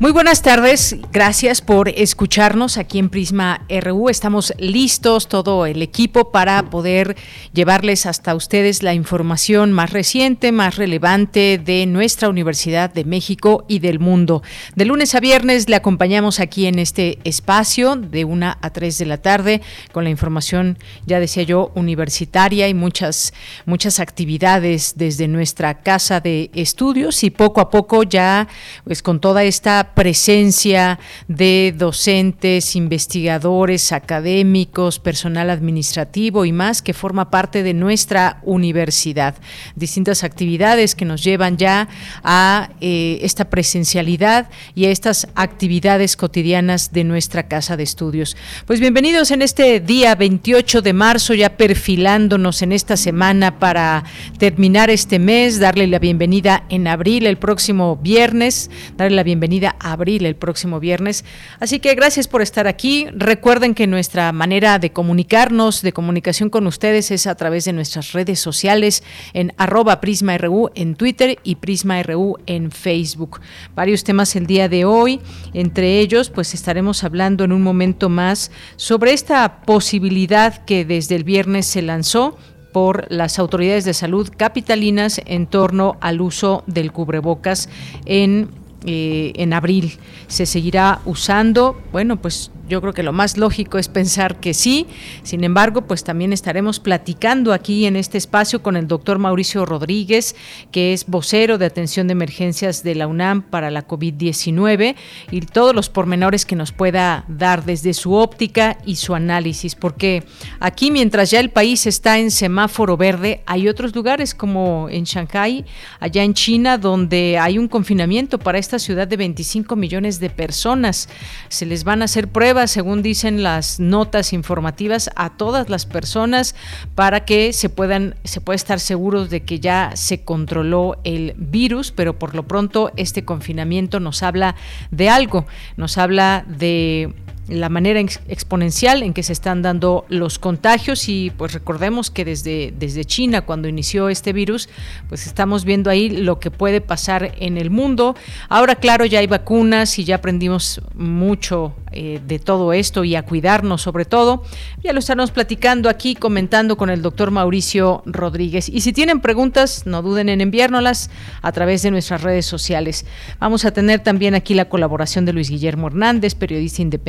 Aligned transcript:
Muy 0.00 0.12
buenas 0.12 0.42
tardes, 0.42 0.94
gracias 1.10 1.60
por 1.60 1.88
escucharnos 1.88 2.78
aquí 2.78 3.00
en 3.00 3.08
Prisma 3.08 3.66
RU. 3.68 4.08
Estamos 4.08 4.54
listos, 4.56 5.26
todo 5.26 5.66
el 5.66 5.82
equipo, 5.82 6.30
para 6.30 6.70
poder 6.70 7.16
llevarles 7.52 8.06
hasta 8.06 8.36
ustedes 8.36 8.84
la 8.84 8.94
información 8.94 9.72
más 9.72 9.90
reciente, 9.90 10.52
más 10.52 10.76
relevante 10.76 11.58
de 11.58 11.84
nuestra 11.86 12.28
Universidad 12.28 12.94
de 12.94 13.04
México 13.04 13.64
y 13.66 13.80
del 13.80 13.98
mundo. 13.98 14.44
De 14.76 14.84
lunes 14.84 15.16
a 15.16 15.20
viernes 15.20 15.68
le 15.68 15.74
acompañamos 15.74 16.38
aquí 16.38 16.66
en 16.66 16.78
este 16.78 17.18
espacio 17.24 17.96
de 17.96 18.24
una 18.24 18.56
a 18.62 18.70
tres 18.70 18.98
de 18.98 19.06
la 19.06 19.18
tarde 19.18 19.62
con 19.90 20.04
la 20.04 20.10
información, 20.10 20.78
ya 21.06 21.18
decía 21.18 21.42
yo, 21.42 21.72
universitaria 21.74 22.68
y 22.68 22.74
muchas, 22.74 23.34
muchas 23.66 23.98
actividades 23.98 24.92
desde 24.94 25.26
nuestra 25.26 25.80
casa 25.80 26.20
de 26.20 26.52
estudios 26.54 27.24
y 27.24 27.30
poco 27.30 27.60
a 27.60 27.68
poco 27.68 28.04
ya, 28.04 28.46
pues 28.84 29.02
con 29.02 29.18
toda 29.18 29.42
esta 29.42 29.87
presencia 29.94 30.98
de 31.26 31.74
docentes, 31.76 32.76
investigadores, 32.76 33.92
académicos, 33.92 34.98
personal 34.98 35.50
administrativo 35.50 36.44
y 36.44 36.52
más 36.52 36.82
que 36.82 36.94
forma 36.94 37.30
parte 37.30 37.62
de 37.62 37.74
nuestra 37.74 38.40
universidad. 38.42 39.34
Distintas 39.76 40.24
actividades 40.24 40.94
que 40.94 41.04
nos 41.04 41.22
llevan 41.22 41.56
ya 41.56 41.88
a 42.22 42.70
eh, 42.80 43.18
esta 43.22 43.50
presencialidad 43.50 44.48
y 44.74 44.86
a 44.86 44.90
estas 44.90 45.28
actividades 45.34 46.16
cotidianas 46.16 46.92
de 46.92 47.04
nuestra 47.04 47.48
casa 47.48 47.76
de 47.76 47.82
estudios. 47.82 48.36
Pues 48.66 48.80
bienvenidos 48.80 49.30
en 49.30 49.42
este 49.42 49.80
día 49.80 50.14
28 50.14 50.82
de 50.82 50.92
marzo, 50.92 51.34
ya 51.34 51.56
perfilándonos 51.56 52.62
en 52.62 52.72
esta 52.72 52.96
semana 52.96 53.58
para 53.58 54.04
terminar 54.38 54.90
este 54.90 55.18
mes, 55.18 55.58
darle 55.58 55.86
la 55.86 55.98
bienvenida 55.98 56.64
en 56.68 56.86
abril, 56.86 57.26
el 57.26 57.38
próximo 57.38 57.96
viernes, 57.96 58.70
darle 58.96 59.16
la 59.16 59.22
bienvenida 59.22 59.76
abril, 59.80 60.26
el 60.26 60.36
próximo 60.36 60.80
viernes. 60.80 61.24
Así 61.60 61.80
que 61.80 61.94
gracias 61.94 62.28
por 62.28 62.42
estar 62.42 62.66
aquí. 62.66 63.06
Recuerden 63.12 63.74
que 63.74 63.86
nuestra 63.86 64.32
manera 64.32 64.78
de 64.78 64.90
comunicarnos, 64.90 65.82
de 65.82 65.92
comunicación 65.92 66.50
con 66.50 66.66
ustedes 66.66 67.10
es 67.10 67.26
a 67.26 67.34
través 67.34 67.64
de 67.64 67.72
nuestras 67.72 68.12
redes 68.12 68.40
sociales 68.40 69.02
en 69.32 69.52
arroba 69.56 70.00
PrismaRU 70.00 70.70
en 70.74 70.94
Twitter 70.94 71.38
y 71.42 71.56
PrismaRU 71.56 72.38
en 72.46 72.70
Facebook. 72.70 73.40
Varios 73.74 74.04
temas 74.04 74.36
el 74.36 74.46
día 74.46 74.68
de 74.68 74.84
hoy, 74.84 75.20
entre 75.54 76.00
ellos 76.00 76.30
pues 76.30 76.54
estaremos 76.54 77.04
hablando 77.04 77.44
en 77.44 77.52
un 77.52 77.62
momento 77.62 78.08
más 78.08 78.50
sobre 78.76 79.12
esta 79.12 79.62
posibilidad 79.62 80.64
que 80.64 80.84
desde 80.84 81.16
el 81.16 81.24
viernes 81.24 81.66
se 81.66 81.82
lanzó 81.82 82.36
por 82.72 83.06
las 83.10 83.38
autoridades 83.38 83.84
de 83.84 83.94
salud 83.94 84.30
capitalinas 84.36 85.20
en 85.26 85.46
torno 85.46 85.96
al 86.00 86.20
uso 86.20 86.64
del 86.66 86.92
cubrebocas 86.92 87.68
en 88.04 88.50
eh, 88.84 89.32
en 89.36 89.52
abril. 89.52 89.98
¿Se 90.26 90.46
seguirá 90.46 91.00
usando? 91.04 91.80
Bueno, 91.92 92.16
pues 92.16 92.50
yo 92.68 92.80
creo 92.80 92.92
que 92.92 93.02
lo 93.02 93.12
más 93.12 93.36
lógico 93.36 93.78
es 93.78 93.88
pensar 93.88 94.40
que 94.40 94.54
sí. 94.54 94.86
Sin 95.22 95.44
embargo, 95.44 95.82
pues 95.82 96.04
también 96.04 96.32
estaremos 96.32 96.80
platicando 96.80 97.52
aquí 97.52 97.86
en 97.86 97.96
este 97.96 98.18
espacio 98.18 98.62
con 98.62 98.76
el 98.76 98.86
doctor 98.86 99.18
Mauricio 99.18 99.64
Rodríguez, 99.64 100.36
que 100.70 100.92
es 100.92 101.06
vocero 101.06 101.58
de 101.58 101.66
atención 101.66 102.06
de 102.06 102.12
emergencias 102.12 102.82
de 102.82 102.94
la 102.94 103.06
UNAM 103.06 103.42
para 103.42 103.70
la 103.70 103.86
COVID-19 103.86 104.96
y 105.30 105.40
todos 105.40 105.74
los 105.74 105.88
pormenores 105.88 106.44
que 106.44 106.56
nos 106.56 106.72
pueda 106.72 107.24
dar 107.28 107.64
desde 107.64 107.94
su 107.94 108.14
óptica 108.14 108.78
y 108.84 108.96
su 108.96 109.14
análisis. 109.14 109.74
Porque 109.74 110.24
aquí, 110.60 110.90
mientras 110.90 111.30
ya 111.30 111.40
el 111.40 111.50
país 111.50 111.86
está 111.86 112.18
en 112.18 112.30
semáforo 112.30 112.96
verde, 112.96 113.42
hay 113.46 113.68
otros 113.68 113.94
lugares 113.94 114.34
como 114.34 114.88
en 114.90 115.04
Shanghái, 115.04 115.64
allá 116.00 116.22
en 116.22 116.34
China, 116.34 116.78
donde 116.78 117.38
hay 117.38 117.58
un 117.58 117.68
confinamiento 117.68 118.38
para 118.38 118.58
esta 118.58 118.78
ciudad 118.78 119.08
de 119.08 119.16
25 119.16 119.76
millones 119.76 120.20
de 120.20 120.30
personas. 120.30 121.08
Se 121.48 121.64
les 121.64 121.84
van 121.84 122.02
a 122.02 122.06
hacer 122.06 122.28
pruebas 122.28 122.57
según 122.66 123.02
dicen 123.02 123.42
las 123.42 123.80
notas 123.80 124.32
informativas, 124.32 125.10
a 125.16 125.30
todas 125.30 125.68
las 125.68 125.86
personas 125.86 126.54
para 126.94 127.24
que 127.24 127.52
se 127.52 127.68
puedan, 127.68 128.16
se 128.24 128.40
pueda 128.40 128.56
estar 128.56 128.80
seguros 128.80 129.30
de 129.30 129.42
que 129.42 129.60
ya 129.60 129.92
se 129.94 130.22
controló 130.22 130.98
el 131.04 131.34
virus, 131.36 131.92
pero 131.92 132.18
por 132.18 132.34
lo 132.34 132.42
pronto 132.42 132.92
este 132.96 133.24
confinamiento 133.24 134.00
nos 134.00 134.22
habla 134.22 134.56
de 134.90 135.08
algo, 135.08 135.46
nos 135.76 135.98
habla 135.98 136.44
de 136.46 137.14
la 137.48 137.68
manera 137.68 138.00
exponencial 138.00 139.02
en 139.02 139.14
que 139.14 139.22
se 139.22 139.32
están 139.32 139.62
dando 139.62 140.04
los 140.08 140.38
contagios 140.38 141.08
y 141.08 141.30
pues 141.30 141.54
recordemos 141.54 142.10
que 142.10 142.24
desde, 142.24 142.74
desde 142.78 143.04
China 143.04 143.42
cuando 143.42 143.68
inició 143.68 144.08
este 144.10 144.32
virus 144.32 144.68
pues 145.08 145.26
estamos 145.26 145.64
viendo 145.64 145.90
ahí 145.90 146.10
lo 146.10 146.40
que 146.40 146.50
puede 146.50 146.80
pasar 146.80 147.34
en 147.38 147.56
el 147.56 147.70
mundo. 147.70 148.14
Ahora 148.48 148.76
claro 148.76 149.06
ya 149.06 149.20
hay 149.20 149.26
vacunas 149.26 149.98
y 149.98 150.04
ya 150.04 150.16
aprendimos 150.16 150.82
mucho 150.94 151.74
eh, 151.98 152.20
de 152.24 152.38
todo 152.38 152.72
esto 152.72 153.02
y 153.02 153.16
a 153.16 153.24
cuidarnos 153.24 153.82
sobre 153.82 154.04
todo. 154.04 154.44
Ya 154.82 154.92
lo 154.92 155.00
estamos 155.00 155.30
platicando 155.30 155.88
aquí, 155.88 156.14
comentando 156.14 156.76
con 156.76 156.90
el 156.90 157.02
doctor 157.02 157.30
Mauricio 157.30 158.02
Rodríguez. 158.06 158.68
Y 158.68 158.82
si 158.82 158.92
tienen 158.92 159.20
preguntas, 159.20 159.82
no 159.84 160.02
duden 160.02 160.28
en 160.28 160.40
enviárnoslas 160.40 161.10
a 161.42 161.52
través 161.52 161.82
de 161.82 161.90
nuestras 161.90 162.22
redes 162.22 162.46
sociales. 162.46 163.04
Vamos 163.40 163.64
a 163.64 163.72
tener 163.72 164.00
también 164.00 164.34
aquí 164.34 164.54
la 164.54 164.68
colaboración 164.68 165.24
de 165.24 165.32
Luis 165.32 165.50
Guillermo 165.50 165.88
Hernández, 165.88 166.34
periodista 166.34 166.82
independiente 166.82 167.08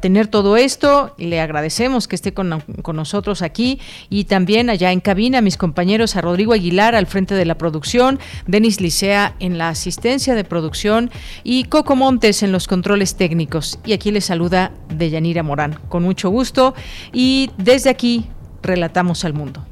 tener 0.00 0.26
todo 0.26 0.56
esto. 0.56 1.14
Le 1.16 1.40
agradecemos 1.40 2.08
que 2.08 2.16
esté 2.16 2.34
con, 2.34 2.60
nosotros 2.92 3.40
aquí 3.40 3.78
y 4.10 4.24
también 4.24 4.68
allá 4.68 4.90
en 4.90 4.98
cabina 4.98 5.40
mis 5.40 5.56
compañeros 5.56 6.16
a 6.16 6.22
Rodrigo 6.22 6.52
Aguilar 6.52 6.96
al 6.96 7.06
frente 7.06 7.36
de 7.36 7.44
la 7.44 7.56
producción, 7.56 8.18
Denis 8.48 8.80
Licea 8.80 9.36
en 9.38 9.58
la 9.58 9.68
asistencia 9.68 10.34
de 10.34 10.42
producción 10.42 11.12
y 11.44 11.64
Coco 11.64 11.94
Montes 11.94 12.42
en 12.42 12.50
los 12.50 12.66
controles 12.66 13.14
técnicos. 13.14 13.78
Y 13.86 13.92
aquí 13.92 14.10
les 14.10 14.24
saluda 14.24 14.72
Deyanira 14.88 15.21
Morán. 15.42 15.78
Con 15.88 16.02
mucho 16.02 16.30
gusto 16.30 16.74
y 17.12 17.50
desde 17.56 17.90
aquí 17.90 18.26
relatamos 18.62 19.24
al 19.24 19.34
mundo. 19.34 19.64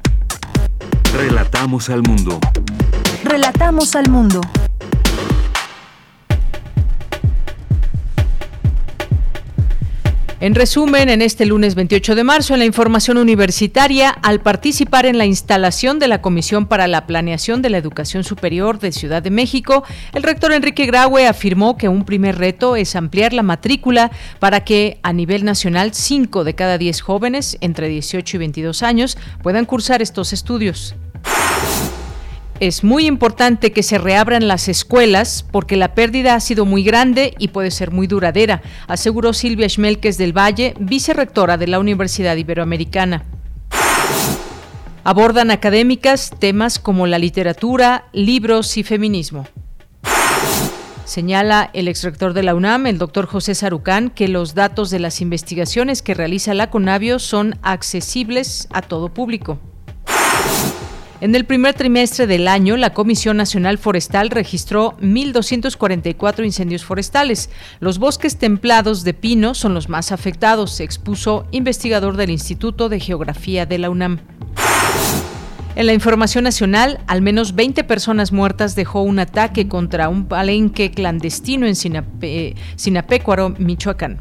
Relatamos 1.13 1.89
al 1.89 2.01
mundo. 2.03 2.39
Relatamos 3.23 3.95
al 3.95 4.09
mundo. 4.09 4.41
En 10.41 10.55
resumen, 10.55 11.09
en 11.09 11.21
este 11.21 11.45
lunes 11.45 11.75
28 11.75 12.15
de 12.15 12.23
marzo, 12.23 12.53
en 12.53 12.59
la 12.61 12.65
información 12.65 13.17
universitaria, 13.17 14.09
al 14.09 14.41
participar 14.41 15.05
en 15.05 15.19
la 15.19 15.27
instalación 15.27 15.99
de 15.99 16.07
la 16.07 16.23
Comisión 16.23 16.65
para 16.65 16.87
la 16.87 17.05
Planeación 17.05 17.61
de 17.61 17.69
la 17.69 17.77
Educación 17.77 18.23
Superior 18.23 18.79
de 18.79 18.91
Ciudad 18.91 19.21
de 19.21 19.29
México, 19.29 19.83
el 20.13 20.23
rector 20.23 20.51
Enrique 20.51 20.87
Graue 20.87 21.27
afirmó 21.27 21.77
que 21.77 21.89
un 21.89 22.05
primer 22.05 22.39
reto 22.39 22.75
es 22.75 22.95
ampliar 22.95 23.33
la 23.33 23.43
matrícula 23.43 24.09
para 24.39 24.63
que 24.63 24.97
a 25.03 25.13
nivel 25.13 25.45
nacional 25.45 25.93
5 25.93 26.43
de 26.43 26.55
cada 26.55 26.79
10 26.79 27.01
jóvenes 27.01 27.59
entre 27.61 27.87
18 27.87 28.37
y 28.37 28.39
22 28.39 28.81
años 28.81 29.19
puedan 29.43 29.65
cursar 29.65 30.01
estos 30.01 30.33
estudios. 30.33 30.95
Es 32.61 32.83
muy 32.83 33.07
importante 33.07 33.71
que 33.71 33.81
se 33.81 33.97
reabran 33.97 34.47
las 34.47 34.67
escuelas 34.67 35.43
porque 35.51 35.75
la 35.77 35.95
pérdida 35.95 36.35
ha 36.35 36.39
sido 36.39 36.63
muy 36.63 36.83
grande 36.83 37.33
y 37.39 37.47
puede 37.47 37.71
ser 37.71 37.89
muy 37.89 38.05
duradera, 38.05 38.61
aseguró 38.85 39.33
Silvia 39.33 39.67
Schmelkes 39.67 40.19
del 40.19 40.31
Valle, 40.31 40.75
vicerrectora 40.79 41.57
de 41.57 41.65
la 41.65 41.79
Universidad 41.79 42.35
Iberoamericana. 42.35 43.25
Abordan 45.03 45.49
académicas 45.49 46.35
temas 46.37 46.77
como 46.77 47.07
la 47.07 47.17
literatura, 47.17 48.05
libros 48.13 48.77
y 48.77 48.83
feminismo. 48.83 49.47
Señala 51.03 51.71
el 51.73 51.87
exrector 51.87 52.33
de 52.33 52.43
la 52.43 52.53
UNAM, 52.53 52.85
el 52.85 52.99
doctor 52.99 53.25
José 53.25 53.55
Sarucán, 53.55 54.11
que 54.11 54.27
los 54.27 54.53
datos 54.53 54.91
de 54.91 54.99
las 54.99 55.19
investigaciones 55.19 56.03
que 56.03 56.13
realiza 56.13 56.53
la 56.53 56.69
CONAVIO 56.69 57.17
son 57.17 57.57
accesibles 57.63 58.67
a 58.71 58.83
todo 58.83 59.11
público. 59.11 59.59
En 61.21 61.35
el 61.35 61.45
primer 61.45 61.75
trimestre 61.75 62.25
del 62.25 62.47
año, 62.47 62.77
la 62.77 62.95
Comisión 62.95 63.37
Nacional 63.37 63.77
Forestal 63.77 64.31
registró 64.31 64.97
1.244 65.01 66.43
incendios 66.43 66.83
forestales. 66.83 67.51
Los 67.79 67.99
bosques 67.99 68.37
templados 68.37 69.03
de 69.03 69.13
pino 69.13 69.53
son 69.53 69.75
los 69.75 69.87
más 69.87 70.11
afectados, 70.11 70.79
expuso 70.79 71.45
investigador 71.51 72.17
del 72.17 72.31
Instituto 72.31 72.89
de 72.89 72.99
Geografía 72.99 73.67
de 73.67 73.77
la 73.77 73.91
UNAM. 73.91 74.17
En 75.75 75.85
la 75.85 75.93
información 75.93 76.43
nacional, 76.43 76.99
al 77.05 77.21
menos 77.21 77.53
20 77.53 77.83
personas 77.83 78.31
muertas 78.31 78.73
dejó 78.73 79.03
un 79.03 79.19
ataque 79.19 79.67
contra 79.67 80.09
un 80.09 80.25
palenque 80.25 80.89
clandestino 80.89 81.67
en 81.67 81.75
Sinapecuaro, 81.75 83.53
Michoacán. 83.59 84.19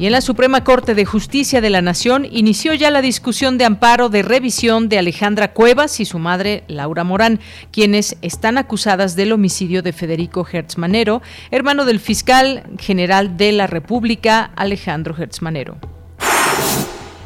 Y 0.00 0.06
en 0.06 0.12
la 0.12 0.22
Suprema 0.22 0.64
Corte 0.64 0.94
de 0.94 1.04
Justicia 1.04 1.60
de 1.60 1.68
la 1.68 1.82
Nación 1.82 2.26
inició 2.30 2.72
ya 2.72 2.90
la 2.90 3.02
discusión 3.02 3.58
de 3.58 3.66
amparo 3.66 4.08
de 4.08 4.22
revisión 4.22 4.88
de 4.88 4.98
Alejandra 4.98 5.52
Cuevas 5.52 6.00
y 6.00 6.06
su 6.06 6.18
madre 6.18 6.64
Laura 6.68 7.04
Morán, 7.04 7.38
quienes 7.70 8.16
están 8.22 8.56
acusadas 8.56 9.14
del 9.14 9.30
homicidio 9.30 9.82
de 9.82 9.92
Federico 9.92 10.46
Hertz 10.50 10.78
Manero, 10.78 11.20
hermano 11.50 11.84
del 11.84 12.00
fiscal 12.00 12.62
general 12.78 13.36
de 13.36 13.52
la 13.52 13.66
República 13.66 14.50
Alejandro 14.56 15.14
Hertz 15.14 15.42
Manero. 15.42 15.76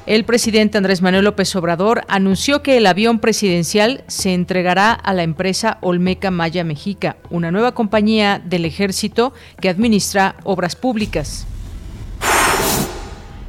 El 0.07 0.25
presidente 0.25 0.77
Andrés 0.77 1.01
Manuel 1.01 1.27
López 1.27 1.55
Obrador 1.55 2.03
anunció 2.09 2.65
que 2.65 2.77
el 2.77 2.87
avión 2.87 3.21
presidencial 3.21 4.03
se 4.09 4.35
entregará 4.35 4.93
a 4.95 5.15
la 5.15 5.23
empresa 5.23 5.79
Olmeca 5.81 6.33
Maya 6.33 6.65
Mexica, 6.65 7.19
una 7.31 7.53
nueva 7.53 7.73
compañía 7.73 8.43
del 8.45 8.65
ejército 8.65 9.33
que 9.61 9.69
administra 9.69 10.35
obras 10.43 10.75
públicas. 10.75 11.47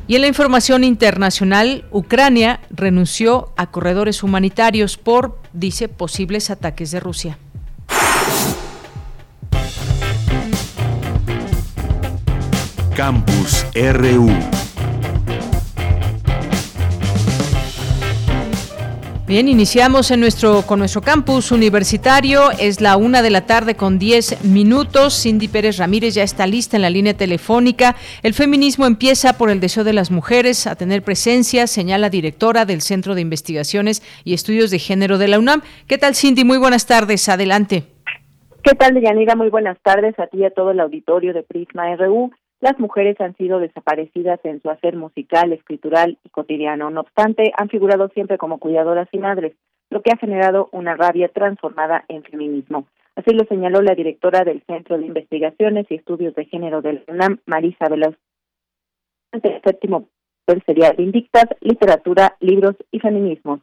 Y 0.08 0.16
en 0.16 0.22
la 0.22 0.28
información 0.28 0.84
internacional, 0.84 1.86
Ucrania 1.92 2.60
renunció 2.70 3.52
a 3.58 3.72
corredores 3.72 4.22
humanitarios 4.22 4.98
por, 4.98 5.40
dice, 5.54 5.88
posibles 5.88 6.52
ataques 6.52 6.92
de 6.92 7.00
Rusia. 7.00 7.38
Campus 12.96 13.66
RU 13.74 14.30
Bien, 19.28 19.48
iniciamos 19.48 20.12
en 20.12 20.20
nuestro, 20.20 20.62
con 20.68 20.78
nuestro 20.78 21.02
campus 21.02 21.52
universitario. 21.52 22.52
Es 22.60 22.80
la 22.80 22.96
una 22.96 23.24
de 23.24 23.32
la 23.32 23.48
tarde 23.48 23.74
con 23.74 23.98
10 23.98 24.46
minutos. 24.46 25.20
Cindy 25.20 25.48
Pérez 25.48 25.78
Ramírez 25.78 26.14
ya 26.14 26.22
está 26.22 26.46
lista 26.46 26.78
en 26.78 26.84
la 26.84 26.92
línea 26.92 27.16
telefónica. 27.16 27.96
El 28.22 28.36
feminismo 28.36 28.86
empieza 28.86 29.36
por 29.36 29.50
el 29.50 29.60
deseo 29.60 29.84
de 29.84 29.94
las 29.94 30.12
mujeres 30.12 30.68
a 30.68 30.76
tener 30.76 31.02
presencia, 31.02 31.66
señala 31.66 32.12
directora 32.12 32.66
del 32.66 32.82
Centro 32.82 33.16
de 33.16 33.22
Investigaciones 33.22 34.04
y 34.24 34.36
Estudios 34.36 34.70
de 34.70 34.78
Género 34.78 35.18
de 35.18 35.28
la 35.28 35.40
UNAM. 35.40 35.64
¿Qué 35.88 35.98
tal, 35.98 36.14
Cindy? 36.14 36.44
Muy 36.44 36.60
buenas 36.60 36.86
tardes. 36.86 37.28
Adelante. 37.28 37.86
¿Qué 38.62 38.76
tal, 38.76 38.94
Deyanira? 38.94 39.36
Muy 39.36 39.50
buenas 39.50 39.80
tardes 39.82 40.14
a 40.20 40.28
ti 40.28 40.38
y 40.38 40.46
a 40.46 40.52
todo 40.52 40.70
el 40.70 40.80
auditorio 40.80 41.34
de 41.34 41.42
Prisma 41.42 41.96
RU. 41.96 42.32
Las 42.62 42.80
mujeres 42.80 43.20
han 43.20 43.36
sido 43.36 43.60
desaparecidas 43.60 44.40
en 44.44 44.62
su 44.62 44.70
hacer 44.70 44.96
musical, 44.96 45.52
escritural 45.54 46.18
y 46.24 46.30
cotidiano. 46.30 46.90
No 46.90 47.02
obstante, 47.02 47.52
han 47.58 47.70
figurado 47.70 48.10
siempre 48.10 48.38
como 48.38 48.60
cuidadoras 48.60 49.08
y 49.12 49.18
madres, 49.18 49.54
lo 49.90 50.02
que 50.02 50.12
ha 50.12 50.18
generado 50.18 50.70
una 50.72 50.96
rabia 50.96 51.30
transformada 51.30 52.06
en 52.08 52.24
feminismo. 52.24 52.88
Así 53.16 53.32
lo 53.32 53.46
señaló 53.46 53.82
la 53.82 53.96
directora 53.96 54.44
del 54.44 54.64
Centro 54.68 54.98
de 54.98 55.06
Investigaciones 55.06 55.86
y 55.90 55.96
Estudios 55.96 56.36
de 56.36 56.46
Género 56.46 56.82
del 56.82 57.04
UNAM, 57.08 57.40
Marisa 57.46 57.88
Veloz. 57.90 58.16
El 59.32 59.42
séptimo 59.64 60.08
sería 60.66 60.94
Indictas, 60.98 61.46
Literatura, 61.62 62.36
Libros 62.40 62.76
y 62.92 63.00
Feminismo. 63.00 63.62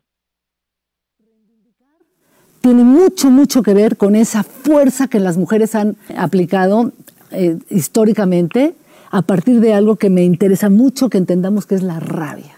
Tiene 2.61 2.85
mucho, 2.85 3.31
mucho 3.31 3.63
que 3.63 3.75
ver 3.75 3.97
con 3.97 4.15
esa 4.15 4.43
fuerza 4.45 5.09
que 5.09 5.19
las 5.19 5.37
mujeres 5.37 5.75
han 5.75 5.97
aplicado 6.17 6.93
eh, 7.33 7.59
históricamente 7.71 8.75
a 9.13 9.23
partir 9.23 9.61
de 9.61 9.75
algo 9.75 9.97
que 9.97 10.11
me 10.11 10.25
interesa 10.25 10.71
mucho 10.71 11.11
que 11.11 11.19
entendamos 11.19 11.67
que 11.67 11.75
es 11.75 11.83
la 11.83 12.01
rabia. 12.01 12.57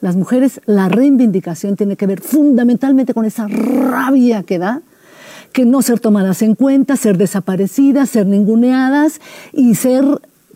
Las 0.00 0.16
mujeres, 0.16 0.60
la 0.66 0.88
reivindicación 0.88 1.76
tiene 1.76 1.96
que 1.96 2.06
ver 2.06 2.20
fundamentalmente 2.20 3.14
con 3.14 3.26
esa 3.26 3.46
rabia 3.46 4.42
que 4.42 4.58
da, 4.58 4.80
que 5.52 5.66
no 5.66 5.82
ser 5.82 6.00
tomadas 6.00 6.40
en 6.40 6.54
cuenta, 6.54 6.96
ser 6.96 7.18
desaparecidas, 7.18 8.08
ser 8.08 8.26
ninguneadas 8.26 9.20
y 9.52 9.74
ser 9.74 10.04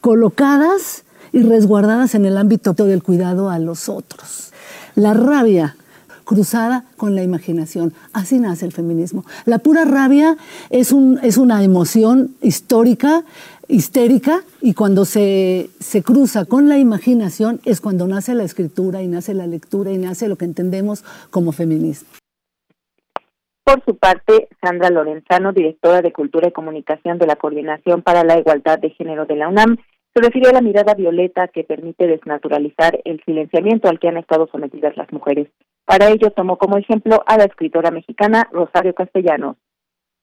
colocadas 0.01 1.05
y 1.33 1.43
resguardadas 1.43 2.15
en 2.15 2.25
el 2.25 2.39
ámbito 2.39 2.73
del 2.73 3.03
cuidado 3.03 3.51
a 3.51 3.59
los 3.59 3.91
otros. 3.91 4.53
La 4.95 5.13
rabia 5.13 5.77
cruzada 6.27 6.85
con 6.97 7.15
la 7.15 7.23
imaginación. 7.23 7.95
Así 8.13 8.41
nace 8.41 8.67
el 8.67 8.73
feminismo. 8.73 9.25
La 9.45 9.59
pura 9.59 9.85
rabia 9.85 10.37
es, 10.71 10.91
un, 10.91 11.21
es 11.23 11.37
una 11.37 11.63
emoción 11.63 12.35
histórica 12.43 13.23
histérica 13.69 14.41
y 14.61 14.75
cuando 14.75 15.05
se, 15.05 15.69
se 15.81 16.03
cruza 16.03 16.45
con 16.45 16.69
la 16.69 16.79
imaginación 16.79 17.61
es 17.65 17.81
cuando 17.81 18.07
nace 18.07 18.35
la 18.35 18.45
escritura 18.45 19.03
y 19.03 19.09
nace 19.09 19.35
la 19.35 19.47
lectura 19.47 19.93
y 19.93 19.99
nace 19.99 20.29
lo 20.29 20.37
que 20.37 20.45
entendemos 20.45 21.03
como 21.31 21.53
feminismo. 21.53 22.09
Por 23.65 23.83
su 23.85 23.97
parte, 23.97 24.49
Sandra 24.63 24.91
Lorenzano, 24.91 25.53
directora 25.53 26.01
de 26.01 26.13
Cultura 26.13 26.47
y 26.47 26.53
Comunicación 26.53 27.19
de 27.19 27.27
la 27.27 27.35
Coordinación 27.35 28.03
para 28.03 28.23
la 28.23 28.39
Igualdad 28.39 28.79
de 28.79 28.91
Género 28.91 29.27
de 29.27 29.35
la 29.35 29.49
UNAM, 29.49 29.77
se 30.15 30.23
refirió 30.23 30.51
a 30.51 30.53
la 30.53 30.61
mirada 30.61 30.95
violeta 30.95 31.49
que 31.49 31.65
permite 31.65 32.07
desnaturalizar 32.07 33.01
el 33.05 33.21
silenciamiento 33.25 33.89
al 33.89 33.99
que 33.99 34.07
han 34.07 34.17
estado 34.19 34.47
sometidas 34.53 34.97
las 34.97 35.13
mujeres. 35.13 35.49
Para 35.85 36.09
ello 36.09 36.31
tomó 36.31 36.59
como 36.59 36.79
ejemplo 36.79 37.25
a 37.27 37.37
la 37.37 37.45
escritora 37.45 37.91
mexicana 37.91 38.49
Rosario 38.53 38.95
Castellanos. 38.95 39.57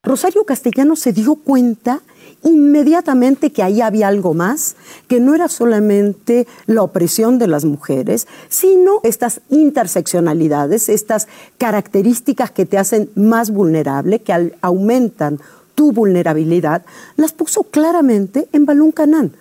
Rosario 0.06 0.44
Castellanos 0.44 1.00
se 1.00 1.14
dio 1.14 1.36
cuenta 1.36 2.02
inmediatamente 2.44 3.54
que 3.54 3.64
ahí 3.64 3.80
había 3.80 4.10
algo 4.10 4.34
más, 4.34 4.76
que 5.08 5.22
no 5.22 5.34
era 5.34 5.48
solamente 5.48 6.46
la 6.66 6.84
opresión 6.84 7.40
de 7.40 7.48
las 7.48 7.64
mujeres, 7.64 8.28
sino 8.50 9.00
estas 9.04 9.40
interseccionalidades, 9.50 10.90
estas 10.90 11.30
características 11.58 12.52
que 12.52 12.66
te 12.66 12.78
hacen 12.78 13.12
más 13.16 13.50
vulnerable, 13.50 14.20
que 14.20 14.52
aumentan 14.60 15.40
tu 15.74 15.94
vulnerabilidad, 15.94 16.84
las 17.16 17.32
puso 17.32 17.64
claramente 17.64 18.50
en 18.52 18.66
Balún 18.66 18.92
Canán. 18.92 19.32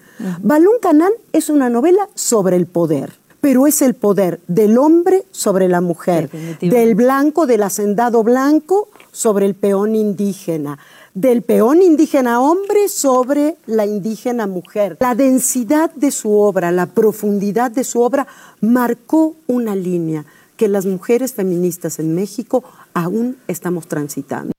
Balún 0.42 0.76
Canán 0.80 1.10
es 1.32 1.50
una 1.50 1.70
novela 1.70 2.08
sobre 2.14 2.54
el 2.54 2.66
poder 2.66 3.20
pero 3.40 3.66
es 3.66 3.82
el 3.82 3.94
poder 3.94 4.38
del 4.46 4.78
hombre 4.78 5.24
sobre 5.32 5.68
la 5.68 5.80
mujer, 5.80 6.30
del 6.60 6.94
blanco, 6.94 7.44
del 7.44 7.64
hacendado 7.64 8.22
blanco 8.22 8.88
sobre 9.12 9.46
el 9.46 9.54
peón 9.54 9.94
indígena, 9.94 10.78
del 11.14 11.42
peón 11.42 11.82
indígena 11.82 12.40
hombre 12.40 12.88
sobre 12.88 13.54
la 13.66 13.86
indígena 13.86 14.48
mujer. 14.48 14.96
La 14.98 15.14
densidad 15.14 15.92
de 15.94 16.10
su 16.10 16.36
obra, 16.36 16.72
la 16.72 16.86
profundidad 16.86 17.70
de 17.70 17.84
su 17.84 18.00
obra 18.00 18.26
marcó 18.60 19.36
una 19.46 19.76
línea 19.76 20.24
que 20.56 20.66
las 20.66 20.86
mujeres 20.86 21.34
feministas 21.34 21.98
en 22.00 22.14
México 22.14 22.64
aún 22.94 23.36
estamos 23.46 23.86
transitando. 23.86 24.52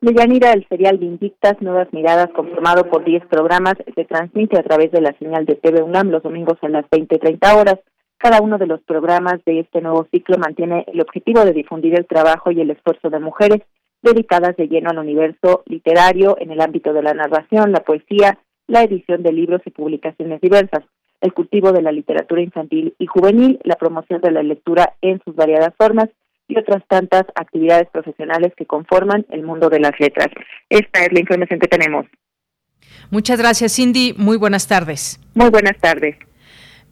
Deyanira, 0.00 0.52
el 0.52 0.66
serial 0.68 0.98
Vindictas, 0.98 1.60
Nuevas 1.60 1.92
Miradas, 1.92 2.30
conformado 2.34 2.88
por 2.88 3.04
10 3.04 3.26
programas, 3.26 3.74
se 3.94 4.04
transmite 4.04 4.58
a 4.58 4.62
través 4.62 4.92
de 4.92 5.00
la 5.00 5.16
señal 5.18 5.46
de 5.46 5.54
TV 5.54 5.82
UNAM 5.82 6.10
los 6.10 6.22
domingos 6.22 6.58
a 6.62 6.68
las 6.68 6.84
20.30 6.86 7.56
horas. 7.56 7.80
Cada 8.26 8.42
uno 8.42 8.58
de 8.58 8.66
los 8.66 8.80
programas 8.80 9.34
de 9.44 9.60
este 9.60 9.80
nuevo 9.80 10.08
ciclo 10.10 10.36
mantiene 10.36 10.84
el 10.92 11.00
objetivo 11.00 11.44
de 11.44 11.52
difundir 11.52 11.96
el 11.96 12.06
trabajo 12.06 12.50
y 12.50 12.60
el 12.60 12.72
esfuerzo 12.72 13.08
de 13.08 13.20
mujeres 13.20 13.62
dedicadas 14.02 14.56
de 14.56 14.66
lleno 14.66 14.90
al 14.90 14.98
universo 14.98 15.62
literario 15.66 16.36
en 16.40 16.50
el 16.50 16.60
ámbito 16.60 16.92
de 16.92 17.04
la 17.04 17.14
narración, 17.14 17.70
la 17.70 17.84
poesía, 17.84 18.36
la 18.66 18.82
edición 18.82 19.22
de 19.22 19.30
libros 19.30 19.60
y 19.64 19.70
publicaciones 19.70 20.40
diversas, 20.40 20.82
el 21.20 21.34
cultivo 21.34 21.70
de 21.70 21.82
la 21.82 21.92
literatura 21.92 22.42
infantil 22.42 22.96
y 22.98 23.06
juvenil, 23.06 23.60
la 23.62 23.76
promoción 23.76 24.20
de 24.20 24.32
la 24.32 24.42
lectura 24.42 24.94
en 25.02 25.22
sus 25.24 25.36
variadas 25.36 25.72
formas 25.78 26.08
y 26.48 26.58
otras 26.58 26.82
tantas 26.88 27.26
actividades 27.36 27.88
profesionales 27.90 28.52
que 28.56 28.66
conforman 28.66 29.24
el 29.30 29.44
mundo 29.44 29.68
de 29.68 29.78
las 29.78 29.92
letras. 30.00 30.30
Esta 30.68 31.04
es 31.04 31.12
la 31.12 31.20
información 31.20 31.60
que 31.60 31.68
tenemos. 31.68 32.06
Muchas 33.12 33.38
gracias, 33.38 33.76
Cindy. 33.76 34.16
Muy 34.18 34.36
buenas 34.36 34.66
tardes. 34.66 35.20
Muy 35.36 35.50
buenas 35.50 35.78
tardes. 35.78 36.16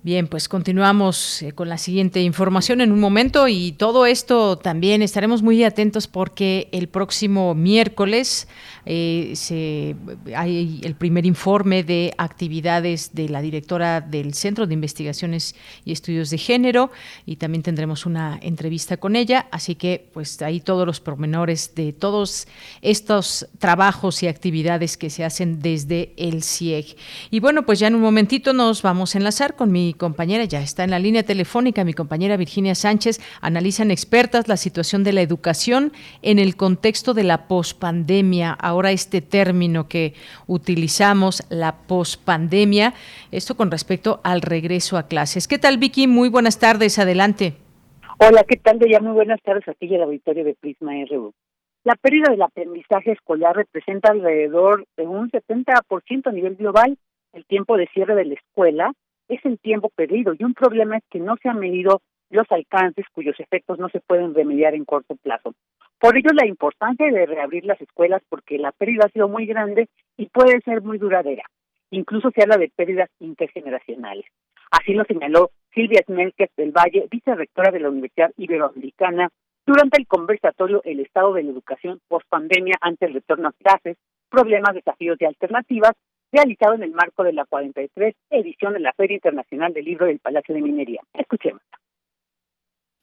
Bien, 0.04 0.28
pues 0.28 0.50
continuamos 0.50 1.40
eh, 1.40 1.52
con 1.52 1.70
la 1.70 1.78
siguiente 1.78 2.20
información 2.20 2.82
en 2.82 2.92
un 2.92 3.00
momento 3.00 3.48
y 3.48 3.72
todo 3.72 4.04
esto 4.04 4.58
también 4.58 5.00
estaremos 5.00 5.40
muy 5.40 5.64
atentos 5.64 6.08
porque 6.08 6.68
el 6.72 6.88
próximo 6.88 7.54
miércoles 7.54 8.46
eh, 8.84 9.32
se, 9.34 9.96
hay 10.36 10.82
el 10.84 10.94
primer 10.94 11.24
informe 11.24 11.84
de 11.84 12.12
actividades 12.18 13.14
de 13.14 13.30
la 13.30 13.40
directora 13.40 14.02
del 14.02 14.34
Centro 14.34 14.66
de 14.66 14.74
Investigaciones 14.74 15.54
y 15.86 15.92
Estudios 15.92 16.28
de 16.28 16.36
Género 16.36 16.90
y 17.24 17.36
también 17.36 17.62
tendremos 17.62 18.04
una 18.04 18.38
entrevista 18.42 18.98
con 18.98 19.16
ella, 19.16 19.46
así 19.52 19.74
que 19.74 20.10
pues 20.12 20.42
ahí 20.42 20.60
todos 20.60 20.86
los 20.86 21.00
pormenores 21.00 21.74
de 21.74 21.94
todos 21.94 22.46
estos 22.82 23.48
trabajos 23.58 24.22
y 24.22 24.28
actividades 24.28 24.98
que 24.98 25.08
se 25.08 25.24
hacen 25.24 25.60
desde 25.60 26.12
el 26.18 26.42
CIEG. 26.42 26.94
Y 27.30 27.40
bueno, 27.40 27.64
pues 27.64 27.78
ya 27.78 27.86
en 27.86 27.94
un 27.94 28.02
momentito 28.02 28.52
nos 28.52 28.82
vamos 28.82 29.14
a 29.14 29.18
enlazar 29.18 29.56
con 29.56 29.72
mi 29.72 29.93
compañera, 29.94 30.44
ya 30.44 30.60
está 30.60 30.84
en 30.84 30.90
la 30.90 30.98
línea 30.98 31.22
telefónica, 31.22 31.84
mi 31.84 31.92
compañera 31.92 32.36
Virginia 32.36 32.74
Sánchez, 32.74 33.20
analizan 33.40 33.90
expertas 33.90 34.48
la 34.48 34.56
situación 34.56 35.04
de 35.04 35.12
la 35.12 35.22
educación 35.22 35.92
en 36.22 36.38
el 36.38 36.56
contexto 36.56 37.14
de 37.14 37.24
la 37.24 37.48
pospandemia. 37.48 38.52
Ahora 38.52 38.90
este 38.90 39.20
término 39.20 39.88
que 39.88 40.14
utilizamos, 40.46 41.42
la 41.50 41.76
pospandemia, 41.86 42.94
esto 43.30 43.56
con 43.56 43.70
respecto 43.70 44.20
al 44.24 44.42
regreso 44.42 44.96
a 44.96 45.06
clases. 45.08 45.48
¿Qué 45.48 45.58
tal, 45.58 45.78
Vicky? 45.78 46.06
Muy 46.06 46.28
buenas 46.28 46.58
tardes, 46.58 46.98
adelante. 46.98 47.54
Hola, 48.18 48.44
¿qué 48.48 48.56
tal? 48.56 48.78
Ya 48.88 49.00
muy 49.00 49.12
buenas 49.12 49.42
tardes 49.42 49.66
aquí 49.68 49.86
en 49.86 49.94
el 49.94 50.02
auditorio 50.02 50.44
de 50.44 50.54
Prisma 50.54 50.92
RU. 51.10 51.32
La 51.84 51.96
pérdida 51.96 52.30
del 52.30 52.40
aprendizaje 52.40 53.12
escolar 53.12 53.56
representa 53.56 54.12
alrededor 54.12 54.86
de 54.96 55.06
un 55.06 55.30
70% 55.30 56.26
a 56.26 56.32
nivel 56.32 56.56
global. 56.56 56.96
El 57.34 57.44
tiempo 57.44 57.76
de 57.76 57.88
cierre 57.88 58.14
de 58.14 58.24
la 58.24 58.34
escuela 58.34 58.92
es 59.28 59.44
el 59.44 59.58
tiempo 59.58 59.90
perdido 59.90 60.34
y 60.38 60.44
un 60.44 60.54
problema 60.54 60.96
es 60.98 61.04
que 61.10 61.20
no 61.20 61.36
se 61.42 61.48
han 61.48 61.58
medido 61.58 62.02
los 62.30 62.50
alcances 62.50 63.06
cuyos 63.12 63.38
efectos 63.38 63.78
no 63.78 63.88
se 63.88 64.00
pueden 64.00 64.34
remediar 64.34 64.74
en 64.74 64.84
corto 64.84 65.16
plazo. 65.16 65.54
Por 65.98 66.16
ello 66.16 66.30
la 66.34 66.46
importancia 66.46 67.06
de 67.10 67.26
reabrir 67.26 67.64
las 67.64 67.80
escuelas 67.80 68.22
porque 68.28 68.58
la 68.58 68.72
pérdida 68.72 69.06
ha 69.06 69.10
sido 69.10 69.28
muy 69.28 69.46
grande 69.46 69.88
y 70.16 70.26
puede 70.26 70.60
ser 70.60 70.82
muy 70.82 70.98
duradera. 70.98 71.44
Incluso 71.90 72.30
se 72.30 72.42
habla 72.42 72.56
de 72.56 72.72
pérdidas 72.74 73.10
intergeneracionales. 73.20 74.26
Así 74.70 74.92
lo 74.94 75.04
señaló 75.04 75.50
Silvia 75.72 76.02
Smelkes 76.04 76.50
del 76.56 76.72
Valle, 76.72 77.06
vicerrectora 77.10 77.70
de 77.70 77.80
la 77.80 77.90
Universidad 77.90 78.32
Iberoamericana, 78.36 79.28
durante 79.66 79.98
el 79.98 80.06
conversatorio 80.06 80.82
El 80.84 81.00
Estado 81.00 81.32
de 81.32 81.42
la 81.42 81.50
Educación 81.50 82.00
post 82.08 82.28
pandemia 82.28 82.76
ante 82.80 83.06
el 83.06 83.14
retorno 83.14 83.48
a 83.48 83.52
clases, 83.52 83.96
problemas, 84.28 84.74
desafíos 84.74 85.16
y 85.20 85.24
alternativas, 85.24 85.92
realizado 86.34 86.74
en 86.74 86.82
el 86.82 86.92
marco 86.92 87.22
de 87.22 87.32
la 87.32 87.44
43 87.44 88.14
edición 88.30 88.72
de 88.72 88.80
la 88.80 88.92
Feria 88.92 89.14
Internacional 89.14 89.72
del 89.72 89.84
Libro 89.84 90.06
del 90.06 90.18
Palacio 90.18 90.54
de 90.54 90.62
Minería. 90.62 91.00
Escuchemos 91.14 91.62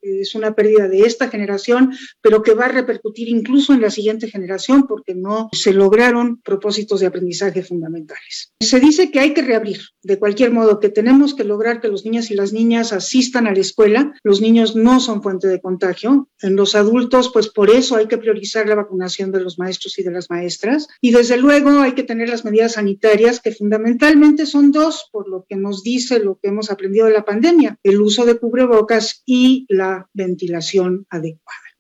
es 0.02 0.36
una 0.36 0.56
pérdida 0.56 0.88
de 0.88 1.02
esta 1.02 1.30
generación, 1.30 1.94
pero 2.22 2.42
que 2.42 2.54
va 2.54 2.66
a 2.66 2.72
repercutir 2.72 3.30
incluso 3.30 3.74
en 3.74 3.82
la 3.82 3.90
siguiente 3.90 4.30
generación 4.30 4.88
porque 4.88 5.16
no 5.16 5.50
se 5.52 5.74
lograron 5.74 6.42
propósitos 6.42 7.00
de 7.00 7.08
aprendizaje 7.08 7.64
fundamentales. 7.64 8.54
Se 8.60 8.80
dice 8.80 9.12
que 9.12 9.20
hay 9.20 9.34
que 9.34 9.42
reabrir, 9.42 9.80
de 10.04 10.20
cualquier 10.20 10.52
modo, 10.52 10.80
que 10.80 10.90
tenemos 10.90 11.36
que 11.36 11.44
lograr 11.44 11.82
que 11.82 11.88
los 11.88 12.06
niños 12.06 12.32
y 12.32 12.36
las 12.36 12.54
niñas 12.54 12.94
asistan 12.94 13.48
a 13.48 13.54
la 13.54 13.60
escuela. 13.60 14.14
Los 14.24 14.42
niños 14.42 14.76
no 14.76 15.00
son 15.00 15.22
fuente 15.22 15.48
de 15.48 15.62
contagio. 15.62 16.30
En 16.42 16.56
los 16.56 16.76
adultos, 16.76 17.32
pues 17.34 17.50
por 17.50 17.70
eso 17.70 17.96
hay 17.96 18.08
que 18.08 18.18
priorizar 18.18 18.68
la 18.68 18.76
vacunación 18.76 19.32
de 19.32 19.42
los 19.42 19.60
maestros 19.60 19.98
y 20.00 20.04
de 20.04 20.12
las 20.12 20.30
maestras. 20.30 20.88
Y 21.02 21.12
desde 21.12 21.38
luego 21.38 21.80
hay 21.80 21.94
que 21.94 22.04
tener 22.04 22.30
las 22.30 22.46
medidas 22.46 22.74
sanitarias 22.74 23.40
que 23.40 23.52
fundamentalmente 23.52 24.46
son 24.46 24.72
dos, 24.72 25.10
por 25.12 25.30
lo 25.30 25.46
que 25.48 25.56
nos 25.56 25.84
dice 25.84 26.20
lo 26.20 26.40
que 26.42 26.50
hemos 26.50 26.72
aprendido 26.72 27.08
de 27.08 27.14
la 27.14 27.26
pandemia, 27.26 27.78
el 27.84 28.02
uso 28.02 28.26
de 28.26 28.38
cubrebocas 28.38 29.24
y 29.26 29.66
la 29.70 29.91
ventilación 30.14 31.06
adecuada. 31.10 31.72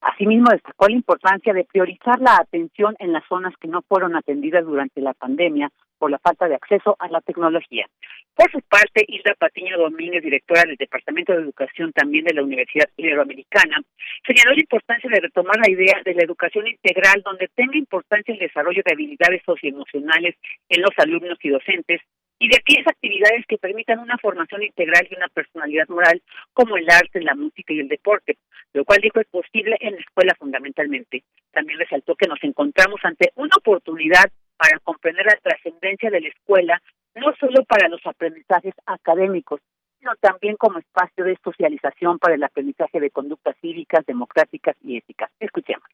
Asimismo, 0.00 0.50
destacó 0.50 0.86
la 0.88 0.94
importancia 0.94 1.52
de 1.52 1.64
priorizar 1.64 2.20
la 2.20 2.36
atención 2.36 2.94
en 3.00 3.12
las 3.12 3.24
zonas 3.28 3.54
que 3.60 3.66
no 3.66 3.82
fueron 3.88 4.14
atendidas 4.14 4.64
durante 4.64 5.00
la 5.00 5.14
pandemia 5.14 5.70
por 5.98 6.10
la 6.10 6.18
falta 6.18 6.46
de 6.46 6.54
acceso 6.54 6.94
a 6.98 7.08
la 7.08 7.20
tecnología. 7.20 7.86
Por 8.34 8.50
su 8.52 8.60
parte, 8.68 9.04
Isla 9.08 9.34
Patiño 9.38 9.78
Domínguez, 9.78 10.22
directora 10.22 10.62
del 10.62 10.76
Departamento 10.76 11.32
de 11.32 11.42
Educación 11.42 11.92
también 11.92 12.24
de 12.24 12.34
la 12.34 12.42
Universidad 12.42 12.88
Iberoamericana, 12.96 13.82
señaló 14.26 14.52
la 14.52 14.60
importancia 14.60 15.10
de 15.10 15.20
retomar 15.20 15.56
la 15.56 15.70
idea 15.70 16.00
de 16.04 16.14
la 16.14 16.22
educación 16.22 16.66
integral, 16.68 17.22
donde 17.24 17.48
tenga 17.54 17.76
importancia 17.76 18.34
el 18.34 18.40
desarrollo 18.40 18.82
de 18.84 18.92
habilidades 18.92 19.42
socioemocionales 19.44 20.36
en 20.68 20.82
los 20.82 20.92
alumnos 20.98 21.38
y 21.42 21.48
docentes, 21.48 22.00
y 22.38 22.48
de 22.48 22.56
aquellas 22.56 22.86
actividades 22.86 23.46
que 23.46 23.58
permitan 23.58 23.98
una 23.98 24.18
formación 24.18 24.62
integral 24.62 25.06
y 25.10 25.16
una 25.16 25.28
personalidad 25.28 25.88
moral 25.88 26.22
como 26.52 26.76
el 26.76 26.88
arte, 26.90 27.22
la 27.22 27.34
música 27.34 27.72
y 27.72 27.80
el 27.80 27.88
deporte, 27.88 28.36
lo 28.72 28.84
cual 28.84 29.00
dijo 29.00 29.20
es 29.20 29.26
posible 29.28 29.76
en 29.80 29.94
la 29.94 30.00
escuela 30.00 30.34
fundamentalmente. 30.38 31.24
También 31.52 31.78
resaltó 31.78 32.14
que 32.14 32.28
nos 32.28 32.42
encontramos 32.42 33.00
ante 33.04 33.32
una 33.36 33.56
oportunidad 33.56 34.30
para 34.56 34.78
comprender 34.80 35.26
la 35.26 35.36
trascendencia 35.42 36.10
de 36.10 36.20
la 36.20 36.28
escuela, 36.28 36.82
no 37.14 37.34
solo 37.40 37.64
para 37.64 37.88
los 37.88 38.04
aprendizajes 38.04 38.74
académicos, 38.84 39.60
sino 39.98 40.14
también 40.16 40.56
como 40.56 40.78
espacio 40.78 41.24
de 41.24 41.38
socialización 41.42 42.18
para 42.18 42.34
el 42.34 42.44
aprendizaje 42.44 43.00
de 43.00 43.10
conductas 43.10 43.56
cívicas, 43.60 44.04
democráticas 44.06 44.76
y 44.82 44.98
éticas. 44.98 45.30
Escuchemos 45.40 45.88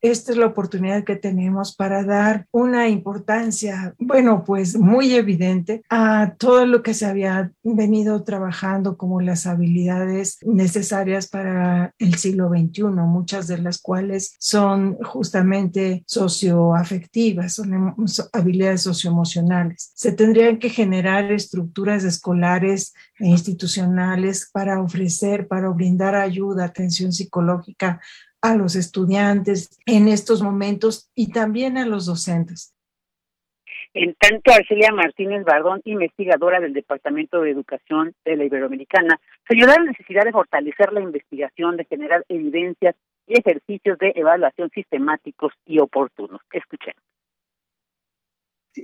esta 0.00 0.32
es 0.32 0.38
la 0.38 0.46
oportunidad 0.46 1.04
que 1.04 1.16
tenemos 1.16 1.74
para 1.74 2.04
dar 2.04 2.46
una 2.50 2.88
importancia, 2.88 3.94
bueno, 3.98 4.44
pues 4.44 4.78
muy 4.78 5.14
evidente 5.14 5.82
a 5.88 6.34
todo 6.38 6.66
lo 6.66 6.82
que 6.82 6.94
se 6.94 7.06
había 7.06 7.52
venido 7.62 8.22
trabajando 8.22 8.96
como 8.96 9.20
las 9.20 9.46
habilidades 9.46 10.38
necesarias 10.42 11.28
para 11.28 11.94
el 11.98 12.14
siglo 12.16 12.48
XXI, 12.48 12.84
muchas 12.84 13.46
de 13.46 13.58
las 13.58 13.78
cuales 13.78 14.36
son 14.38 14.96
justamente 15.02 16.04
socioafectivas, 16.06 17.54
son 17.54 17.74
em, 17.74 17.94
habilidades 18.32 18.82
socioemocionales. 18.82 19.92
Se 19.94 20.12
tendrían 20.12 20.58
que 20.58 20.70
generar 20.70 21.32
estructuras 21.32 22.04
escolares 22.04 22.94
e 23.18 23.28
institucionales 23.28 24.50
para 24.52 24.80
ofrecer, 24.80 25.48
para 25.48 25.68
brindar 25.70 26.14
ayuda, 26.14 26.64
atención 26.66 27.12
psicológica 27.12 28.00
a 28.50 28.56
los 28.56 28.76
estudiantes 28.76 29.78
en 29.86 30.08
estos 30.08 30.42
momentos 30.42 31.10
y 31.14 31.32
también 31.32 31.76
a 31.78 31.86
los 31.86 32.06
docentes. 32.06 32.74
En 33.94 34.14
tanto, 34.14 34.52
Arcelia 34.52 34.92
Martínez 34.92 35.44
Bardón, 35.44 35.80
investigadora 35.84 36.60
del 36.60 36.74
Departamento 36.74 37.40
de 37.40 37.50
Educación 37.50 38.14
de 38.24 38.36
la 38.36 38.44
Iberoamericana, 38.44 39.18
señaló 39.48 39.72
la 39.72 39.84
necesidad 39.84 40.24
de 40.24 40.32
fortalecer 40.32 40.92
la 40.92 41.00
investigación, 41.00 41.76
de 41.76 41.86
generar 41.86 42.24
evidencias 42.28 42.94
y 43.26 43.38
ejercicios 43.38 43.98
de 43.98 44.12
evaluación 44.14 44.70
sistemáticos 44.70 45.52
y 45.64 45.78
oportunos. 45.78 46.42
Escuchemos 46.52 47.02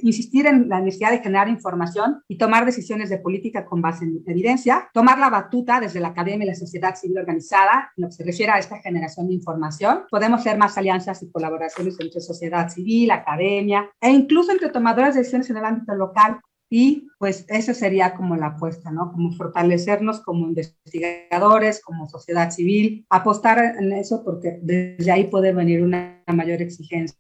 insistir 0.01 0.47
en 0.47 0.69
la 0.69 0.81
necesidad 0.81 1.11
de 1.11 1.21
generar 1.21 1.49
información 1.49 2.23
y 2.29 2.39
tomar 2.39 2.65
decisiones 2.65 3.11
de 3.11 3.19
política 3.19 3.65
con 3.65 3.83
base 3.83 4.05
en 4.05 4.23
evidencia, 4.27 4.89
tomar 4.93 5.19
la 5.19 5.31
batuta 5.31 5.81
desde 5.81 6.01
la 6.01 6.09
academia 6.09 6.45
y 6.45 6.49
la 6.49 6.55
sociedad 6.55 6.95
civil 6.95 7.19
organizada 7.19 7.93
en 7.97 8.03
lo 8.03 8.09
que 8.09 8.15
se 8.15 8.25
refiere 8.25 8.53
a 8.53 8.59
esta 8.59 8.79
generación 8.79 9.29
de 9.29 9.35
información. 9.35 10.05
Podemos 10.11 10.41
hacer 10.41 10.59
más 10.59 10.77
alianzas 10.79 11.23
y 11.23 11.31
colaboraciones 11.31 11.97
entre 12.01 12.21
sociedad 12.21 12.69
civil, 12.69 13.11
academia 13.11 13.91
e 14.01 14.11
incluso 14.11 14.53
entre 14.53 14.71
tomadores 14.71 15.15
de 15.15 15.21
decisiones 15.21 15.51
en 15.51 15.57
el 15.59 15.65
ámbito 15.65 15.95
local. 15.95 16.41
Y 16.75 17.09
pues 17.19 17.45
esa 17.49 17.75
sería 17.75 18.15
como 18.15 18.35
la 18.35 18.47
apuesta, 18.47 18.91
¿no? 18.91 19.13
Como 19.13 19.33
fortalecernos 19.33 20.23
como 20.23 20.47
investigadores, 20.47 21.83
como 21.83 22.09
sociedad 22.09 22.51
civil, 22.51 23.05
apostar 23.11 23.77
en 23.79 23.93
eso 23.93 24.25
porque 24.25 24.59
desde 24.63 25.13
ahí 25.13 25.25
puede 25.25 25.53
venir 25.53 25.83
una 25.83 26.23
mayor 26.29 26.63
exigencia. 26.63 27.19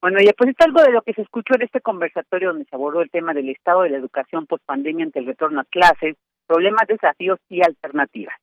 Bueno, 0.00 0.18
y 0.20 0.30
pues 0.32 0.50
es 0.50 0.56
algo 0.60 0.82
de 0.82 0.92
lo 0.92 1.02
que 1.02 1.12
se 1.12 1.22
escuchó 1.22 1.54
en 1.54 1.62
este 1.62 1.80
conversatorio 1.80 2.48
donde 2.48 2.64
se 2.64 2.74
abordó 2.74 3.02
el 3.02 3.10
tema 3.10 3.34
del 3.34 3.50
estado 3.50 3.82
de 3.82 3.90
la 3.90 3.98
educación 3.98 4.46
post 4.46 4.64
pandemia 4.64 5.04
ante 5.04 5.18
el 5.18 5.26
retorno 5.26 5.60
a 5.60 5.64
clases, 5.64 6.16
problemas, 6.46 6.86
desafíos 6.88 7.38
y 7.48 7.62
alternativas. 7.62 8.34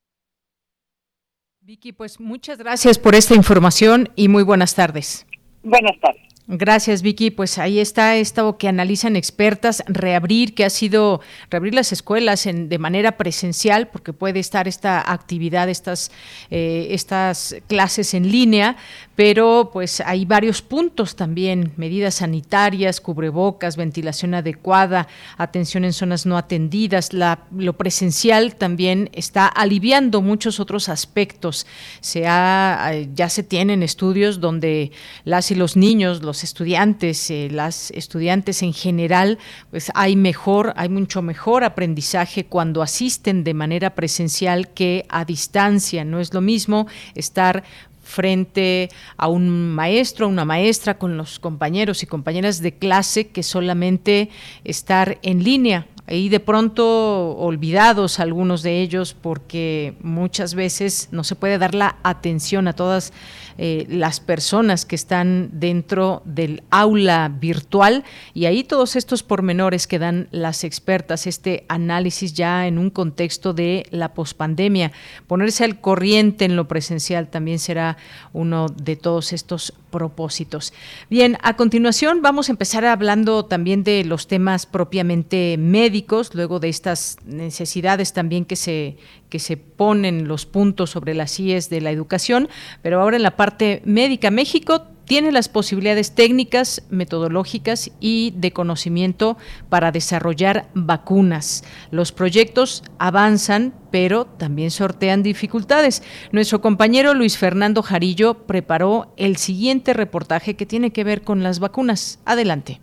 Vicky, 1.62 1.92
pues 1.94 2.20
muchas 2.20 2.60
gracias 2.60 2.98
por 3.00 3.16
esta 3.16 3.34
información 3.36 4.10
y 4.16 4.30
muy 4.30 4.44
buenas 4.44 4.76
tardes. 4.76 5.28
Buenas 5.64 6.00
tardes. 6.00 6.28
Gracias, 6.50 7.02
Vicky. 7.02 7.30
Pues 7.30 7.58
ahí 7.58 7.78
está 7.78 8.16
esto 8.16 8.58
que 8.58 8.70
analizan 8.70 9.18
expertas, 9.18 9.84
reabrir, 9.86 10.56
que 10.56 10.64
ha 10.64 10.70
sido 10.70 11.20
reabrir 11.50 11.76
las 11.76 11.92
escuelas 11.92 12.46
en, 12.46 12.70
de 12.70 12.78
manera 12.80 13.18
presencial, 13.18 13.90
porque 13.90 14.14
puede 14.14 14.40
estar 14.40 14.66
esta 14.66 15.12
actividad, 15.12 15.68
estas, 15.68 16.10
eh, 16.50 16.88
estas 16.92 17.58
clases 17.68 18.14
en 18.14 18.32
línea, 18.32 18.78
pero 19.18 19.72
pues 19.74 20.00
hay 20.00 20.26
varios 20.26 20.62
puntos 20.62 21.16
también, 21.16 21.74
medidas 21.76 22.14
sanitarias, 22.14 23.02
cubrebocas, 23.02 23.76
ventilación 23.76 24.36
adecuada, 24.36 25.08
atención 25.38 25.86
en 25.86 25.94
zonas 25.94 26.28
no 26.28 26.38
atendidas, 26.38 27.10
lo 27.14 27.74
presencial 27.74 28.54
también 28.54 29.10
está 29.14 29.48
aliviando 29.48 30.22
muchos 30.22 30.60
otros 30.60 30.88
aspectos. 30.88 31.66
Se 32.00 32.28
ha, 32.28 32.92
eh, 32.94 33.10
ya 33.16 33.28
se 33.30 33.42
tienen 33.42 33.82
estudios 33.82 34.40
donde 34.40 34.92
las 35.26 35.50
y 35.50 35.56
los 35.56 35.76
niños, 35.76 36.22
los 36.22 36.44
estudiantes, 36.44 37.32
eh, 37.32 37.48
las 37.52 37.90
estudiantes 37.90 38.62
en 38.62 38.72
general, 38.72 39.40
pues 39.72 39.92
hay 39.96 40.16
mejor, 40.16 40.74
hay 40.76 40.90
mucho 40.90 41.24
mejor 41.24 41.64
aprendizaje 41.64 42.46
cuando 42.46 42.84
asisten 42.84 43.44
de 43.44 43.56
manera 43.56 43.96
presencial 43.96 44.70
que 44.76 45.08
a 45.10 45.26
distancia. 45.26 46.06
No 46.06 46.20
es 46.20 46.36
lo 46.36 46.42
mismo 46.42 46.86
estar 47.16 47.64
frente 48.08 48.90
a 49.18 49.28
un 49.28 49.76
maestro, 49.76 50.26
a 50.26 50.30
una 50.30 50.46
maestra, 50.46 50.98
con 50.98 51.18
los 51.18 51.40
compañeros 51.40 52.02
y 52.04 52.08
compañeras 52.08 52.62
de 52.62 52.74
clase 52.74 53.28
que 53.28 53.44
solamente 53.44 54.30
estar 54.64 55.20
en 55.22 55.44
línea 55.44 55.86
y 56.10 56.30
de 56.30 56.40
pronto 56.40 57.36
olvidados 57.38 58.20
algunos 58.20 58.64
de 58.64 58.82
ellos 58.82 59.16
porque 59.20 59.96
muchas 60.02 60.56
veces 60.56 61.10
no 61.12 61.24
se 61.24 61.36
puede 61.36 61.58
dar 61.58 61.76
la 61.76 61.98
atención 62.04 62.68
a 62.68 62.74
todas 62.74 63.12
eh, 63.60 63.88
las 63.90 64.20
personas 64.20 64.86
que 64.86 64.96
están 64.96 65.50
dentro 65.52 66.22
del 66.26 66.62
aula 66.70 67.28
virtual 67.28 68.04
y 68.36 68.46
ahí 68.46 68.64
todos 68.64 68.96
estos 68.96 69.24
pormenores 69.24 69.88
que 69.88 69.98
dan 69.98 70.28
las 70.30 70.64
expertas, 70.64 71.26
este 71.26 71.66
análisis 71.68 72.34
ya 72.34 72.68
en 72.68 72.78
un 72.78 72.92
contexto 72.92 73.54
de 73.54 73.88
la 73.90 74.14
pospandemia. 74.14 74.92
Ponerse 75.26 75.64
al 75.64 75.82
corriente 75.82 76.46
en 76.46 76.56
lo 76.56 76.68
presencial 76.68 77.30
también 77.30 77.58
será 77.58 77.98
uno 78.32 78.68
de 78.68 78.96
todos 78.96 79.34
estos 79.34 79.74
propósitos. 79.90 80.72
Bien, 81.10 81.40
a 81.42 81.56
continuación 81.56 82.22
vamos 82.22 82.50
a 82.50 82.52
empezar 82.52 82.86
hablando 82.86 83.46
también 83.46 83.84
de 83.84 84.04
los 84.04 84.28
temas 84.28 84.68
propiamente 84.68 85.58
médicos, 85.58 85.97
luego 86.34 86.60
de 86.60 86.70
estas 86.70 87.18
necesidades 87.26 88.14
también 88.14 88.46
que 88.46 88.56
se, 88.56 88.98
que 89.30 89.40
se 89.40 89.58
ponen 89.58 90.28
los 90.28 90.46
puntos 90.46 90.92
sobre 90.92 91.14
las 91.14 91.40
IES 91.40 91.70
de 91.70 91.82
la 91.82 91.92
educación, 91.92 92.50
pero 92.82 93.02
ahora 93.02 93.18
en 93.18 93.24
la 93.24 93.36
parte 93.36 93.82
médica, 93.86 94.32
México 94.32 94.88
tiene 95.08 95.32
las 95.32 95.48
posibilidades 95.48 96.14
técnicas, 96.14 96.84
metodológicas 96.90 97.92
y 98.00 98.34
de 98.36 98.52
conocimiento 98.52 99.38
para 99.70 99.92
desarrollar 99.92 100.68
vacunas. 100.74 101.64
Los 101.92 102.12
proyectos 102.12 102.84
avanzan, 103.00 103.74
pero 103.90 104.26
también 104.26 104.70
sortean 104.70 105.24
dificultades. 105.24 106.04
Nuestro 106.32 106.62
compañero 106.62 107.14
Luis 107.14 107.38
Fernando 107.38 107.82
Jarillo 107.82 108.46
preparó 108.46 109.14
el 109.16 109.38
siguiente 109.38 109.94
reportaje 109.94 110.56
que 110.56 110.66
tiene 110.66 110.92
que 110.92 111.06
ver 111.06 111.22
con 111.22 111.42
las 111.42 111.60
vacunas. 111.60 112.20
Adelante. 112.26 112.82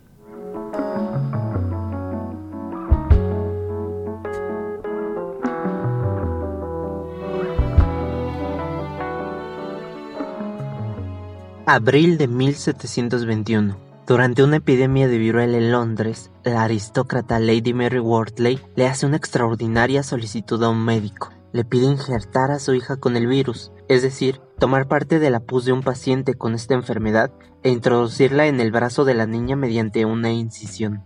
Abril 11.67 12.19
de 12.19 12.27
1721. 12.27 13.75
Durante 14.05 14.43
una 14.43 14.57
epidemia 14.57 15.07
de 15.07 15.17
viruela 15.17 15.57
en 15.57 15.71
Londres, 15.71 16.29
la 16.43 16.61
aristócrata 16.61 17.39
Lady 17.39 17.73
Mary 17.73 17.97
Wortley 17.97 18.59
le 18.75 18.85
hace 18.85 19.07
una 19.07 19.17
extraordinaria 19.17 20.03
solicitud 20.03 20.63
a 20.63 20.69
un 20.69 20.85
médico. 20.85 21.33
Le 21.53 21.65
pide 21.65 21.87
injertar 21.87 22.51
a 22.51 22.59
su 22.59 22.75
hija 22.75 22.97
con 22.97 23.17
el 23.17 23.25
virus, 23.25 23.71
es 23.87 24.03
decir, 24.03 24.41
tomar 24.59 24.87
parte 24.87 25.17
de 25.17 25.31
la 25.31 25.39
pus 25.39 25.65
de 25.65 25.71
un 25.71 25.81
paciente 25.81 26.35
con 26.35 26.53
esta 26.53 26.75
enfermedad 26.75 27.31
e 27.63 27.71
introducirla 27.71 28.45
en 28.45 28.59
el 28.59 28.71
brazo 28.71 29.03
de 29.03 29.15
la 29.15 29.25
niña 29.25 29.55
mediante 29.55 30.05
una 30.05 30.31
incisión. 30.31 31.03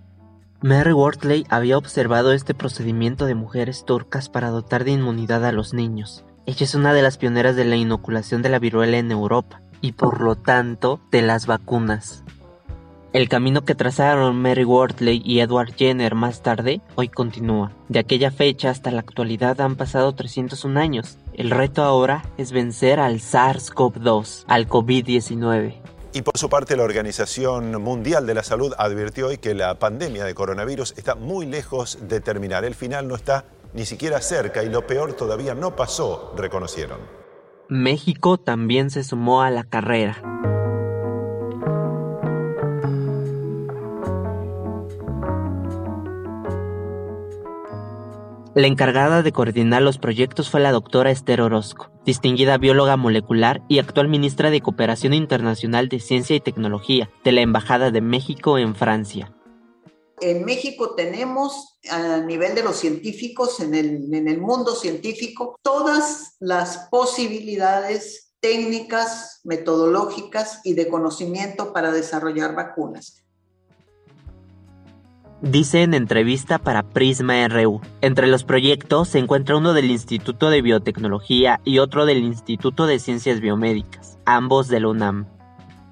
Mary 0.62 0.92
Wortley 0.92 1.46
había 1.50 1.78
observado 1.78 2.34
este 2.34 2.54
procedimiento 2.54 3.28
de 3.28 3.36
mujeres 3.36 3.86
turcas 3.86 4.28
para 4.28 4.50
dotar 4.50 4.84
de 4.84 4.92
inmunidad 4.92 5.46
a 5.46 5.54
los 5.54 5.74
niños. 5.74 6.26
Ella 6.46 6.66
es 6.66 6.76
una 6.76 6.92
de 6.92 7.02
las 7.02 7.18
pioneras 7.18 7.56
de 7.56 7.64
la 7.64 7.78
inoculación 7.78 8.42
de 8.42 8.50
la 8.50 8.60
viruela 8.60 8.98
en 8.98 9.10
Europa 9.10 9.62
y 9.82 9.94
por 9.94 10.22
lo 10.22 10.36
tanto 10.36 11.00
de 11.12 11.22
las 11.22 11.46
vacunas. 11.46 12.24
El 13.12 13.28
camino 13.28 13.66
que 13.66 13.74
trazaron 13.74 14.40
Mary 14.40 14.64
Wortley 14.64 15.24
y 15.26 15.40
Edward 15.40 15.74
Jenner 15.76 16.14
más 16.14 16.44
tarde 16.44 16.80
hoy 16.96 17.10
continúa. 17.10 17.72
De 17.88 17.98
aquella 17.98 18.30
fecha 18.30 18.70
hasta 18.70 18.92
la 18.92 19.00
actualidad 19.00 19.60
han 19.62 19.76
pasado 19.78 20.14
301 20.14 20.80
años. 20.80 21.18
El 21.34 21.50
reto 21.50 21.82
ahora 21.82 22.24
es 22.38 22.52
vencer 22.52 23.00
al 23.00 23.16
SARS-CoV-2, 23.20 24.44
al 24.48 24.68
COVID-19. 24.68 25.82
Y 26.14 26.22
por 26.22 26.38
su 26.38 26.50
parte, 26.50 26.76
la 26.76 26.84
Organización 26.84 27.82
Mundial 27.82 28.28
de 28.28 28.36
la 28.36 28.44
Salud 28.44 28.74
advirtió 28.78 29.28
hoy 29.28 29.40
que 29.40 29.56
la 29.56 29.80
pandemia 29.80 30.24
de 30.24 30.36
coronavirus 30.36 30.94
está 30.96 31.16
muy 31.16 31.48
lejos 31.48 31.98
de 32.02 32.20
terminar. 32.20 32.64
El 32.64 32.76
final 32.76 33.08
no 33.08 33.16
está 33.16 33.46
ni 33.74 33.86
siquiera 33.86 34.22
cerca 34.22 34.64
y 34.64 34.70
lo 34.70 34.86
peor 34.86 35.14
todavía 35.14 35.56
no 35.56 35.76
pasó, 35.76 36.34
reconocieron. 36.36 37.19
México 37.70 38.40
también 38.40 38.90
se 38.90 39.04
sumó 39.04 39.44
a 39.44 39.52
la 39.52 39.64
carrera. 39.64 40.18
La 48.56 48.66
encargada 48.66 49.22
de 49.22 49.32
coordinar 49.32 49.84
los 49.84 50.00
proyectos 50.00 50.50
fue 50.50 50.60
la 50.60 50.72
doctora 50.72 51.12
Esther 51.12 51.42
Orozco, 51.42 51.92
distinguida 52.06 52.58
bióloga 52.58 52.98
molecular 52.98 53.62
y 53.68 53.78
actual 53.78 54.08
ministra 54.08 54.50
de 54.50 54.62
Cooperación 54.62 55.14
Internacional 55.14 55.90
de 55.90 56.00
Ciencia 56.00 56.36
y 56.36 56.40
Tecnología 56.40 57.12
de 57.24 57.32
la 57.34 57.42
Embajada 57.42 57.92
de 57.92 58.02
México 58.02 58.58
en 58.58 58.74
Francia. 58.74 59.32
En 60.22 60.44
México 60.46 60.96
tenemos 60.96 61.80
a 61.90 62.18
nivel 62.18 62.56
de 62.56 62.64
los 62.64 62.78
científicos, 62.78 63.60
en 63.60 63.74
el, 63.74 64.42
mundo 64.42 64.76
científico, 64.76 65.58
todas 65.62 66.36
las 66.40 66.90
posibilidades 66.90 68.34
técnicas, 68.40 69.42
metodológicas 69.44 70.62
y 70.64 70.74
de 70.74 70.88
conocimiento 70.88 71.74
para 71.74 71.92
desarrollar 71.92 72.56
vacunas. 72.56 73.24
Dice 75.42 75.84
en 75.84 75.94
entrevista 75.94 76.58
para 76.58 76.84
Prisma 76.84 77.48
RU. 77.48 77.80
Entre 78.02 78.28
los 78.28 78.44
proyectos 78.44 79.08
se 79.08 79.20
encuentra 79.20 79.56
uno 79.56 79.74
del 79.74 79.90
Instituto 79.90 80.50
de 80.50 80.62
Biotecnología 80.62 81.62
y 81.64 81.80
otro 81.80 82.06
del 82.06 82.18
Instituto 82.24 82.88
de 82.88 83.00
Ciencias 83.00 83.40
Biomédicas, 83.40 84.18
ambos 84.26 84.68
de 84.68 84.82
la 84.82 84.90
UNAM. 84.90 85.39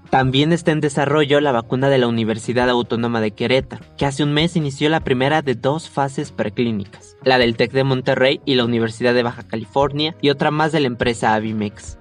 También 0.10 0.54
está 0.54 0.72
en 0.72 0.80
desarrollo 0.80 1.42
la 1.42 1.52
vacuna 1.52 1.90
de 1.90 1.98
la 1.98 2.08
Universidad 2.08 2.70
Autónoma 2.70 3.20
de 3.20 3.32
Querétaro, 3.32 3.84
que 3.98 4.06
hace 4.06 4.24
un 4.24 4.34
mes 4.34 4.56
inició 4.56 4.88
la 4.90 5.02
primera 5.02 5.42
de 5.42 5.56
dos 5.56 5.90
fases 5.90 6.32
preclínicas, 6.32 7.18
la 7.24 7.38
del 7.38 7.58
TEC 7.58 7.74
de 7.74 7.84
Monterrey 7.84 8.40
y 8.46 8.56
la 8.56 8.64
Universidad 8.64 9.14
de 9.14 9.24
Baja 9.24 9.44
California 9.46 10.16
y 10.22 10.30
otra 10.30 10.50
más 10.50 10.72
de 10.72 10.80
la 10.80 10.88
empresa 10.88 11.34
Avimex. 11.34 11.98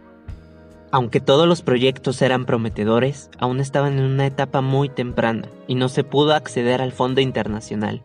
Aunque 0.93 1.21
todos 1.21 1.49
los 1.49 1.63
proyectos 1.63 2.23
eran 2.23 2.47
prometedores, 2.47 3.29
aún 3.39 3.59
estaban 3.59 3.99
en 3.99 4.05
una 4.05 4.27
etapa 4.27 4.61
muy 4.61 4.89
temprana 4.89 5.49
y 5.67 5.75
no 5.75 5.89
se 5.89 6.05
pudo 6.05 6.33
acceder 6.33 6.81
al 6.81 6.93
fondo 6.93 7.21
internacional. 7.21 8.05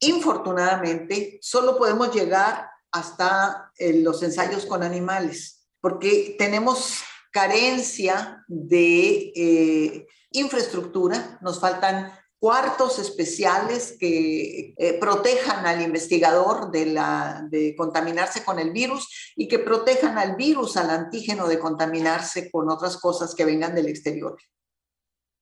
Infortunadamente, 0.00 1.38
solo 1.40 1.78
podemos 1.78 2.12
llegar 2.12 2.66
hasta 2.90 3.70
eh, 3.78 4.02
los 4.02 4.24
ensayos 4.24 4.66
con 4.66 4.82
animales, 4.82 5.68
porque 5.80 6.34
tenemos 6.36 7.04
carencia 7.34 8.44
de 8.46 9.32
eh, 9.34 10.06
infraestructura, 10.30 11.36
nos 11.42 11.58
faltan 11.58 12.12
cuartos 12.38 13.00
especiales 13.00 13.96
que 13.98 14.72
eh, 14.76 14.98
protejan 15.00 15.66
al 15.66 15.82
investigador 15.82 16.70
de, 16.70 17.74
contaminarse 17.76 18.44
con 18.44 18.60
el 18.60 18.70
virus 18.70 19.32
y 19.34 19.48
que 19.48 19.58
protejan 19.58 20.16
al 20.16 20.36
virus, 20.36 20.76
al 20.76 20.90
antígeno 20.90 21.48
de 21.48 21.58
contaminarse 21.58 22.52
con 22.52 22.70
otras 22.70 22.98
cosas 22.98 23.34
que 23.34 23.44
vengan 23.44 23.74
del 23.74 23.88
exterior. 23.88 24.38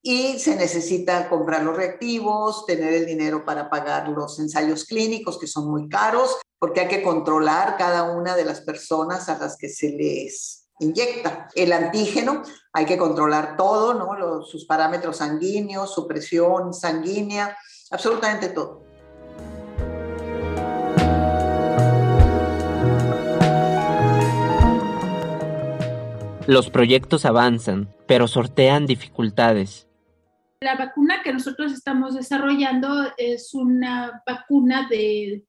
Y 0.01 0.39
se 0.39 0.55
necesita 0.55 1.29
comprar 1.29 1.61
los 1.61 1.77
reactivos, 1.77 2.65
tener 2.65 2.93
el 2.93 3.05
dinero 3.05 3.45
para 3.45 3.69
pagar 3.69 4.09
los 4.09 4.39
ensayos 4.39 4.85
clínicos, 4.85 5.37
que 5.37 5.47
son 5.47 5.69
muy 5.69 5.87
caros, 5.87 6.37
porque 6.57 6.81
hay 6.81 6.87
que 6.87 7.03
controlar 7.03 7.77
cada 7.77 8.11
una 8.11 8.35
de 8.35 8.45
las 8.45 8.61
personas 8.61 9.29
a 9.29 9.37
las 9.37 9.57
que 9.57 9.69
se 9.69 9.89
les 9.89 10.62
inyecta. 10.79 11.49
El 11.55 11.71
antígeno, 11.71 12.43
hay 12.71 12.85
que 12.85 12.97
controlar 12.97 13.57
todo, 13.57 13.93
¿no? 13.93 14.43
sus 14.43 14.65
parámetros 14.65 15.17
sanguíneos, 15.17 15.93
su 15.93 16.07
presión 16.07 16.73
sanguínea, 16.73 17.57
absolutamente 17.91 18.49
todo. 18.49 18.83
Los 26.45 26.69
proyectos 26.69 27.25
avanzan, 27.25 27.93
pero 28.05 28.27
sortean 28.27 28.85
dificultades. 28.85 29.87
La 30.59 30.75
vacuna 30.75 31.21
que 31.23 31.31
nosotros 31.31 31.71
estamos 31.71 32.15
desarrollando 32.15 32.89
es 33.17 33.53
una 33.53 34.21
vacuna 34.25 34.87
de 34.89 35.45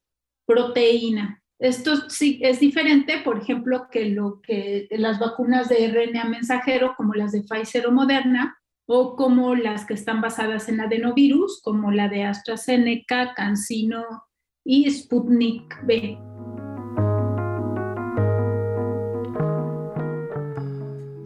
proteína 0.47 1.44
Esto 1.61 2.11
sí 2.11 2.41
es 2.43 2.59
diferente, 2.59 3.21
por 3.25 3.39
ejemplo, 3.39 3.89
que 3.91 4.07
lo 4.07 4.41
que 4.41 4.89
las 4.91 5.21
vacunas 5.21 5.69
de 5.69 5.87
RNA 5.89 6.25
mensajero, 6.25 6.95
como 6.97 7.15
las 7.15 7.31
de 7.31 7.43
Pfizer 7.43 7.87
o 7.87 7.93
Moderna, 7.93 8.59
o 8.87 9.15
como 9.15 9.55
las 9.55 9.87
que 9.87 9.95
están 9.95 10.21
basadas 10.21 10.69
en 10.69 10.81
adenovirus, 10.81 11.63
como 11.63 11.93
la 11.93 12.09
de 12.09 12.25
AstraZeneca, 12.25 13.35
CanSino 13.35 14.05
y 14.65 14.91
Sputnik 14.91 15.87
B. 15.87 16.19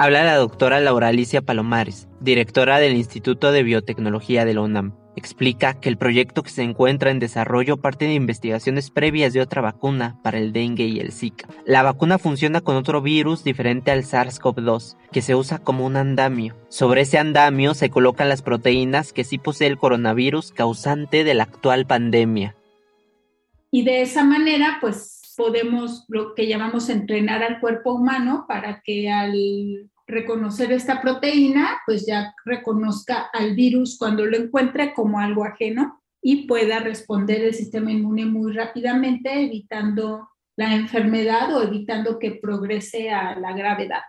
Habla 0.00 0.24
la 0.24 0.36
doctora 0.36 0.78
Laura 0.78 1.08
Alicia 1.08 1.42
Palomares, 1.42 2.06
directora 2.20 2.78
del 2.78 2.94
Instituto 2.94 3.50
de 3.50 3.64
Biotecnología 3.64 4.44
de 4.44 4.54
la 4.54 4.60
UNAM. 4.60 4.94
Explica 5.18 5.74
que 5.74 5.88
el 5.88 5.98
proyecto 5.98 6.44
que 6.44 6.50
se 6.50 6.62
encuentra 6.62 7.10
en 7.10 7.18
desarrollo 7.18 7.78
parte 7.78 8.04
de 8.04 8.14
investigaciones 8.14 8.92
previas 8.92 9.32
de 9.32 9.40
otra 9.40 9.60
vacuna 9.60 10.16
para 10.22 10.38
el 10.38 10.52
dengue 10.52 10.84
y 10.84 11.00
el 11.00 11.10
Zika. 11.10 11.48
La 11.66 11.82
vacuna 11.82 12.18
funciona 12.18 12.60
con 12.60 12.76
otro 12.76 13.02
virus 13.02 13.42
diferente 13.42 13.90
al 13.90 14.04
SARS-CoV-2, 14.04 14.96
que 15.10 15.20
se 15.20 15.34
usa 15.34 15.58
como 15.58 15.84
un 15.84 15.96
andamio. 15.96 16.54
Sobre 16.68 17.00
ese 17.00 17.18
andamio 17.18 17.74
se 17.74 17.90
colocan 17.90 18.28
las 18.28 18.42
proteínas 18.42 19.12
que 19.12 19.24
sí 19.24 19.38
posee 19.38 19.66
el 19.66 19.76
coronavirus 19.76 20.52
causante 20.52 21.24
de 21.24 21.34
la 21.34 21.42
actual 21.42 21.84
pandemia. 21.84 22.54
Y 23.72 23.82
de 23.82 24.02
esa 24.02 24.22
manera, 24.22 24.78
pues 24.80 25.34
podemos 25.36 26.04
lo 26.06 26.36
que 26.36 26.46
llamamos 26.46 26.88
entrenar 26.90 27.42
al 27.42 27.58
cuerpo 27.58 27.94
humano 27.94 28.44
para 28.46 28.82
que 28.84 29.10
al 29.10 29.90
reconocer 30.08 30.72
esta 30.72 31.00
proteína, 31.02 31.78
pues 31.86 32.06
ya 32.06 32.34
reconozca 32.44 33.28
al 33.32 33.54
virus 33.54 33.98
cuando 33.98 34.24
lo 34.24 34.36
encuentre 34.36 34.94
como 34.94 35.20
algo 35.20 35.44
ajeno 35.44 36.00
y 36.22 36.46
pueda 36.46 36.80
responder 36.80 37.44
el 37.44 37.54
sistema 37.54 37.92
inmune 37.92 38.24
muy 38.24 38.52
rápidamente, 38.52 39.44
evitando 39.44 40.28
la 40.56 40.74
enfermedad 40.74 41.54
o 41.54 41.62
evitando 41.62 42.18
que 42.18 42.32
progrese 42.32 43.10
a 43.10 43.38
la 43.38 43.52
gravedad. 43.52 44.02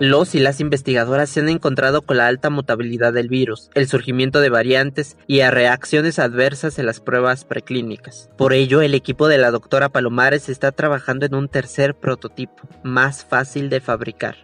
Los 0.00 0.34
y 0.34 0.38
las 0.38 0.60
investigadoras 0.60 1.28
se 1.28 1.40
han 1.40 1.50
encontrado 1.50 2.00
con 2.00 2.16
la 2.16 2.26
alta 2.26 2.48
mutabilidad 2.48 3.12
del 3.12 3.28
virus, 3.28 3.68
el 3.74 3.86
surgimiento 3.86 4.40
de 4.40 4.48
variantes 4.48 5.18
y 5.26 5.40
a 5.40 5.50
reacciones 5.50 6.18
adversas 6.18 6.78
en 6.78 6.86
las 6.86 7.00
pruebas 7.00 7.44
preclínicas. 7.44 8.30
Por 8.38 8.54
ello, 8.54 8.80
el 8.80 8.94
equipo 8.94 9.28
de 9.28 9.36
la 9.36 9.50
doctora 9.50 9.90
Palomares 9.90 10.48
está 10.48 10.72
trabajando 10.72 11.26
en 11.26 11.34
un 11.34 11.50
tercer 11.50 11.94
prototipo, 11.94 12.66
más 12.82 13.26
fácil 13.26 13.68
de 13.68 13.82
fabricar. 13.82 14.36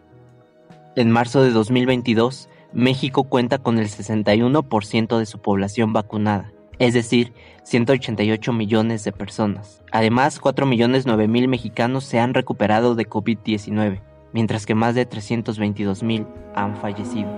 En 0.94 1.10
marzo 1.10 1.42
de 1.42 1.52
2022, 1.52 2.50
México 2.74 3.24
cuenta 3.24 3.56
con 3.56 3.78
el 3.78 3.88
61% 3.88 5.18
de 5.18 5.24
su 5.24 5.38
población 5.38 5.94
vacunada, 5.94 6.52
es 6.78 6.92
decir, 6.92 7.32
188 7.62 8.52
millones 8.52 9.04
de 9.04 9.12
personas. 9.12 9.82
Además, 9.90 10.38
4 10.38 10.66
millones 10.66 11.06
9 11.06 11.28
mil 11.28 11.48
mexicanos 11.48 12.04
se 12.04 12.18
han 12.18 12.34
recuperado 12.34 12.94
de 12.94 13.08
COVID-19 13.08 14.02
mientras 14.36 14.66
que 14.66 14.74
más 14.74 14.94
de 14.94 15.08
322.000 15.08 16.26
han 16.54 16.76
fallecido. 16.76 17.30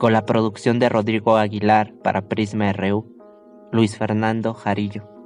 Con 0.00 0.12
la 0.12 0.26
producción 0.26 0.80
de 0.80 0.88
Rodrigo 0.88 1.36
Aguilar 1.36 1.94
para 2.02 2.22
Prisma 2.22 2.72
RU, 2.72 3.06
Luis 3.70 3.96
Fernando 3.96 4.52
Jarillo. 4.52 5.17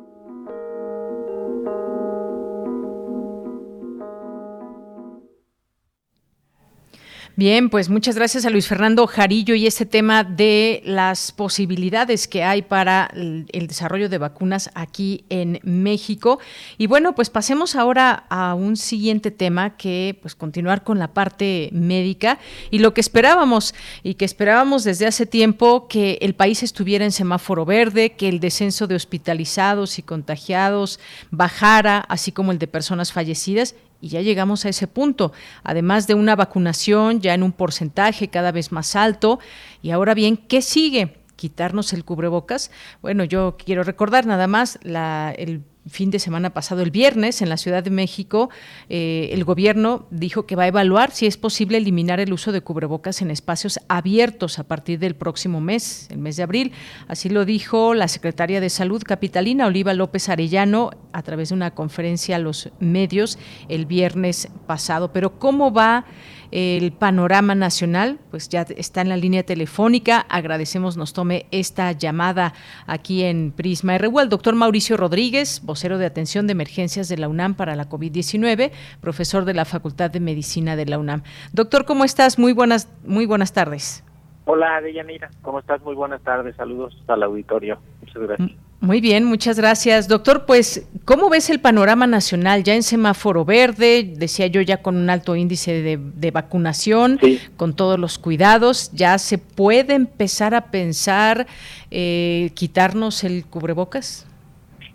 Bien, 7.34 7.70
pues 7.70 7.88
muchas 7.88 8.14
gracias 8.14 8.44
a 8.44 8.50
Luis 8.50 8.68
Fernando 8.68 9.06
Jarillo 9.06 9.54
y 9.54 9.66
este 9.66 9.86
tema 9.86 10.22
de 10.22 10.82
las 10.84 11.32
posibilidades 11.32 12.28
que 12.28 12.44
hay 12.44 12.60
para 12.60 13.08
el, 13.14 13.46
desarrollo 13.66 14.10
de 14.10 14.18
vacunas 14.18 14.70
aquí 14.74 15.24
en 15.30 15.58
México. 15.62 16.40
Y 16.76 16.88
bueno, 16.88 17.14
pues 17.14 17.30
pasemos 17.30 17.74
ahora 17.74 18.26
a 18.28 18.52
un 18.52 18.76
siguiente 18.76 19.30
tema 19.30 19.78
que 19.78 20.18
pues 20.20 20.34
continuar 20.34 20.84
con 20.84 20.98
la 20.98 21.14
parte 21.14 21.70
médica 21.72 22.38
y 22.70 22.80
lo 22.80 22.92
que 22.92 23.00
esperábamos 23.00 23.74
y 24.02 24.14
que 24.14 24.26
esperábamos 24.26 24.84
desde 24.84 25.06
hace 25.06 25.24
tiempo 25.24 25.88
que 25.88 26.18
el 26.20 26.34
país 26.34 26.62
estuviera 26.62 27.06
en 27.06 27.12
semáforo 27.12 27.64
verde, 27.64 28.12
que 28.12 28.28
el 28.28 28.40
descenso 28.40 28.86
de 28.86 28.94
hospitalizados 28.94 29.98
y 29.98 30.02
contagiados 30.02 31.00
bajara, 31.30 32.00
así 32.10 32.30
como 32.30 32.52
el 32.52 32.58
de 32.58 32.66
personas 32.66 33.10
fallecidas 33.10 33.74
y 34.02 34.08
ya 34.08 34.20
llegamos 34.20 34.66
a 34.66 34.68
ese 34.68 34.88
punto, 34.88 35.32
además 35.62 36.06
de 36.06 36.14
una 36.14 36.36
vacunación 36.36 37.20
ya 37.20 37.32
en 37.32 37.42
un 37.42 37.52
porcentaje 37.52 38.28
cada 38.28 38.52
vez 38.52 38.72
más 38.72 38.96
alto. 38.96 39.38
Y 39.80 39.92
ahora 39.92 40.12
bien, 40.12 40.36
¿qué 40.36 40.60
sigue? 40.60 41.22
quitarnos 41.34 41.92
el 41.92 42.04
cubrebocas. 42.04 42.70
Bueno, 43.00 43.24
yo 43.24 43.56
quiero 43.56 43.82
recordar 43.82 44.26
nada 44.26 44.46
más 44.46 44.78
la, 44.82 45.34
el 45.36 45.64
fin 45.88 46.10
de 46.10 46.18
semana 46.18 46.50
pasado, 46.50 46.82
el 46.82 46.90
viernes, 46.90 47.42
en 47.42 47.48
la 47.48 47.56
Ciudad 47.56 47.82
de 47.82 47.90
México, 47.90 48.50
eh, 48.88 49.30
el 49.32 49.44
gobierno 49.44 50.06
dijo 50.10 50.46
que 50.46 50.54
va 50.54 50.64
a 50.64 50.68
evaluar 50.68 51.10
si 51.10 51.26
es 51.26 51.36
posible 51.36 51.78
eliminar 51.78 52.20
el 52.20 52.32
uso 52.32 52.52
de 52.52 52.60
cubrebocas 52.60 53.20
en 53.20 53.30
espacios 53.30 53.80
abiertos 53.88 54.58
a 54.58 54.64
partir 54.64 54.98
del 54.98 55.16
próximo 55.16 55.60
mes, 55.60 56.06
el 56.10 56.18
mes 56.18 56.36
de 56.36 56.44
abril. 56.44 56.72
Así 57.08 57.28
lo 57.28 57.44
dijo 57.44 57.94
la 57.94 58.08
secretaria 58.08 58.60
de 58.60 58.70
Salud 58.70 59.02
capitalina, 59.02 59.66
Oliva 59.66 59.92
López 59.94 60.28
Arellano, 60.28 60.90
a 61.12 61.22
través 61.22 61.48
de 61.48 61.56
una 61.56 61.72
conferencia 61.72 62.36
a 62.36 62.38
los 62.38 62.70
medios 62.78 63.38
el 63.68 63.86
viernes 63.86 64.48
pasado. 64.66 65.12
Pero 65.12 65.38
¿cómo 65.38 65.72
va? 65.72 66.06
El 66.52 66.92
panorama 66.92 67.54
nacional, 67.54 68.18
pues 68.30 68.48
ya 68.48 68.62
está 68.76 69.00
en 69.00 69.08
la 69.08 69.16
línea 69.16 69.42
telefónica. 69.42 70.26
Agradecemos 70.28 70.96
nos 70.96 71.14
tome 71.14 71.46
esta 71.50 71.90
llamada 71.92 72.52
aquí 72.86 73.24
en 73.24 73.52
Prisma 73.52 73.96
RU 73.98 74.20
el 74.20 74.28
doctor 74.28 74.54
Mauricio 74.54 74.96
Rodríguez, 74.96 75.62
vocero 75.64 75.98
de 75.98 76.06
atención 76.06 76.46
de 76.46 76.52
emergencias 76.52 77.08
de 77.08 77.16
la 77.16 77.28
UNAM 77.28 77.54
para 77.54 77.74
la 77.74 77.88
COVID-19, 77.88 78.70
profesor 79.00 79.44
de 79.46 79.54
la 79.54 79.64
Facultad 79.64 80.10
de 80.10 80.20
Medicina 80.20 80.76
de 80.76 80.86
la 80.86 80.98
UNAM. 80.98 81.22
Doctor, 81.52 81.86
¿cómo 81.86 82.04
estás? 82.04 82.38
Muy 82.38 82.52
buenas, 82.52 82.92
muy 83.04 83.24
buenas 83.24 83.52
tardes. 83.52 84.04
Hola, 84.44 84.80
Deyanira, 84.80 85.30
¿cómo 85.40 85.60
estás? 85.60 85.80
Muy 85.82 85.94
buenas 85.94 86.20
tardes, 86.22 86.54
saludos 86.56 86.94
al 87.08 87.22
auditorio. 87.22 87.78
Muchas 88.00 88.22
gracias. 88.22 88.71
Muy 88.82 89.00
bien, 89.00 89.22
muchas 89.22 89.60
gracias. 89.60 90.08
Doctor, 90.08 90.44
pues, 90.44 90.90
¿cómo 91.04 91.30
ves 91.30 91.50
el 91.50 91.60
panorama 91.60 92.08
nacional? 92.08 92.64
Ya 92.64 92.74
en 92.74 92.82
semáforo 92.82 93.44
verde, 93.44 94.02
decía 94.02 94.48
yo, 94.48 94.60
ya 94.60 94.82
con 94.82 94.96
un 94.96 95.08
alto 95.08 95.36
índice 95.36 95.82
de, 95.82 96.30
vacunación, 96.32 97.20
con 97.56 97.76
todos 97.76 97.96
los 97.96 98.18
cuidados, 98.18 98.90
¿ya 98.90 99.18
se 99.18 99.38
puede 99.38 99.94
empezar 99.94 100.52
a 100.56 100.72
pensar 100.72 101.46
eh, 101.92 102.50
quitarnos 102.56 103.22
el 103.22 103.46
cubrebocas? 103.46 104.28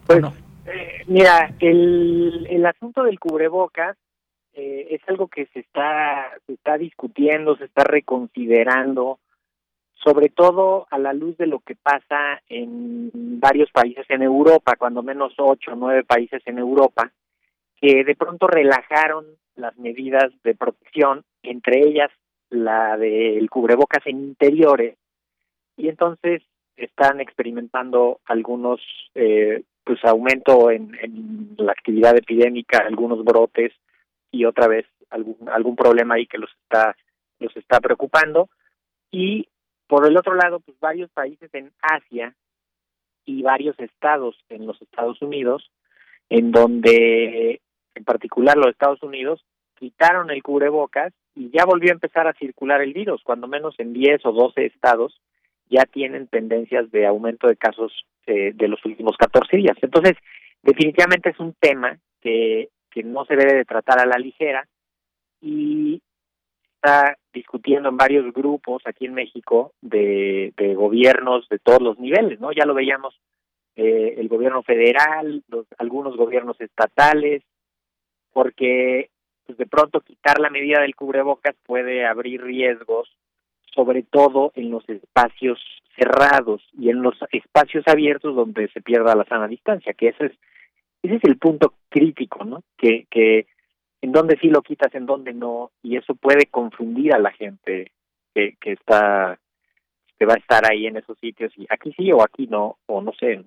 Pues, 0.05 0.21
eh, 0.65 1.03
mira, 1.07 1.53
el, 1.61 2.45
el 2.49 2.65
asunto 2.65 3.03
del 3.03 3.21
cubrebocas 3.21 3.95
eh, 4.53 4.87
es 4.89 5.01
algo 5.07 5.29
que 5.29 5.45
se 5.53 5.61
está, 5.61 6.25
se 6.45 6.55
está 6.55 6.77
discutiendo, 6.77 7.55
se 7.55 7.63
está 7.63 7.85
reconsiderando 7.85 9.19
sobre 10.07 10.29
todo 10.29 10.87
a 10.89 10.97
la 10.97 11.11
luz 11.11 11.35
de 11.35 11.47
lo 11.47 11.59
que 11.59 11.75
pasa 11.75 12.41
en 12.47 13.11
varios 13.41 13.69
países 13.71 14.05
en 14.07 14.21
Europa, 14.21 14.77
cuando 14.77 15.03
menos 15.03 15.33
ocho 15.37 15.73
o 15.73 15.75
nueve 15.75 16.05
países 16.05 16.41
en 16.45 16.59
Europa, 16.59 17.11
que 17.81 18.05
de 18.05 18.15
pronto 18.15 18.47
relajaron 18.47 19.25
las 19.57 19.75
medidas 19.77 20.31
de 20.45 20.55
protección, 20.55 21.25
entre 21.43 21.81
ellas 21.81 22.09
la 22.49 22.95
del 22.95 23.49
cubrebocas 23.49 24.05
en 24.05 24.19
interiores, 24.19 24.97
y 25.75 25.89
entonces 25.89 26.41
están 26.77 27.19
experimentando 27.19 28.21
algunos 28.27 28.79
eh, 29.13 29.63
pues 29.83 29.99
aumento 30.05 30.71
en, 30.71 30.97
en, 31.01 31.55
la 31.57 31.73
actividad 31.73 32.15
epidémica, 32.15 32.77
algunos 32.77 33.25
brotes 33.25 33.73
y 34.31 34.45
otra 34.45 34.67
vez 34.67 34.85
algún 35.09 35.49
algún 35.49 35.75
problema 35.75 36.15
ahí 36.15 36.27
que 36.27 36.37
los 36.37 36.51
está 36.63 36.95
los 37.39 37.55
está 37.57 37.81
preocupando 37.81 38.47
y 39.11 39.47
por 39.87 40.05
el 40.05 40.17
otro 40.17 40.35
lado, 40.35 40.59
pues 40.59 40.79
varios 40.79 41.09
países 41.11 41.49
en 41.53 41.71
Asia 41.81 42.35
y 43.25 43.41
varios 43.41 43.77
estados 43.79 44.35
en 44.49 44.65
los 44.65 44.81
Estados 44.81 45.21
Unidos, 45.21 45.71
en 46.29 46.51
donde, 46.51 47.61
en 47.95 48.03
particular 48.03 48.57
los 48.57 48.67
Estados 48.67 49.01
Unidos, 49.01 49.43
quitaron 49.75 50.29
el 50.31 50.43
cubrebocas 50.43 51.13
y 51.35 51.49
ya 51.51 51.65
volvió 51.65 51.91
a 51.91 51.93
empezar 51.93 52.27
a 52.27 52.33
circular 52.33 52.81
el 52.81 52.93
virus, 52.93 53.21
cuando 53.23 53.47
menos 53.47 53.75
en 53.79 53.93
10 53.93 54.25
o 54.25 54.31
12 54.31 54.65
estados 54.65 55.21
ya 55.69 55.83
tienen 55.85 56.27
tendencias 56.27 56.89
de 56.91 57.05
aumento 57.05 57.47
de 57.47 57.57
casos 57.57 58.05
eh, 58.25 58.53
de 58.53 58.67
los 58.67 58.83
últimos 58.85 59.15
14 59.17 59.57
días. 59.57 59.77
Entonces, 59.81 60.15
definitivamente 60.63 61.29
es 61.29 61.39
un 61.39 61.53
tema 61.59 61.97
que, 62.21 62.69
que 62.89 63.03
no 63.03 63.25
se 63.25 63.35
debe 63.35 63.55
de 63.55 63.65
tratar 63.65 63.99
a 63.99 64.05
la 64.05 64.17
ligera 64.17 64.67
y 65.41 66.01
está 66.87 67.17
discutiendo 67.33 67.89
en 67.89 67.97
varios 67.97 68.33
grupos 68.33 68.81
aquí 68.85 69.05
en 69.05 69.13
México 69.13 69.73
de, 69.81 70.53
gobiernos 70.75 71.47
de 71.49 71.59
todos 71.59 71.81
los 71.81 71.99
niveles, 71.99 72.39
¿no? 72.39 72.51
Ya 72.51 72.65
lo 72.65 72.73
veíamos 72.73 73.19
eh, 73.75 74.15
el 74.17 74.27
gobierno 74.27 74.63
federal, 74.63 75.43
los, 75.49 75.65
algunos 75.77 76.15
gobiernos 76.15 76.59
estatales, 76.61 77.43
porque 78.31 79.09
pues 79.45 79.57
de 79.57 79.65
pronto 79.65 80.01
quitar 80.01 80.39
la 80.39 80.49
medida 80.49 80.81
del 80.81 80.95
cubrebocas 80.95 81.55
puede 81.65 82.05
abrir 82.05 82.41
riesgos, 82.41 83.09
sobre 83.73 84.03
todo 84.03 84.51
en 84.55 84.71
los 84.71 84.87
espacios 84.89 85.59
cerrados 85.97 86.61
y 86.79 86.89
en 86.89 87.01
los 87.01 87.15
espacios 87.31 87.83
abiertos 87.87 88.35
donde 88.35 88.69
se 88.69 88.81
pierda 88.81 89.15
la 89.15 89.25
sana 89.25 89.47
distancia, 89.47 89.93
que 89.93 90.09
ese 90.09 90.27
es 90.27 90.31
ese 91.03 91.15
es 91.15 91.23
el 91.25 91.37
punto 91.37 91.73
crítico, 91.89 92.43
¿no? 92.45 92.63
Que 92.77 93.05
que 93.09 93.45
en 94.01 94.11
donde 94.11 94.37
sí 94.39 94.47
lo 94.49 94.61
quitas, 94.61 94.93
en 94.95 95.05
donde 95.05 95.33
no, 95.33 95.71
y 95.81 95.97
eso 95.97 96.15
puede 96.15 96.45
confundir 96.47 97.13
a 97.13 97.19
la 97.19 97.31
gente 97.31 97.91
que, 98.33 98.55
que 98.59 98.73
está 98.73 99.39
que 100.17 100.25
va 100.25 100.33
a 100.33 100.37
estar 100.37 100.63
ahí 100.65 100.87
en 100.87 100.97
esos 100.97 101.17
sitios 101.19 101.53
y 101.57 101.67
aquí 101.69 101.93
sí 101.93 102.11
o 102.11 102.23
aquí 102.23 102.47
no, 102.47 102.77
o 102.87 103.01
no 103.01 103.11
sé. 103.13 103.43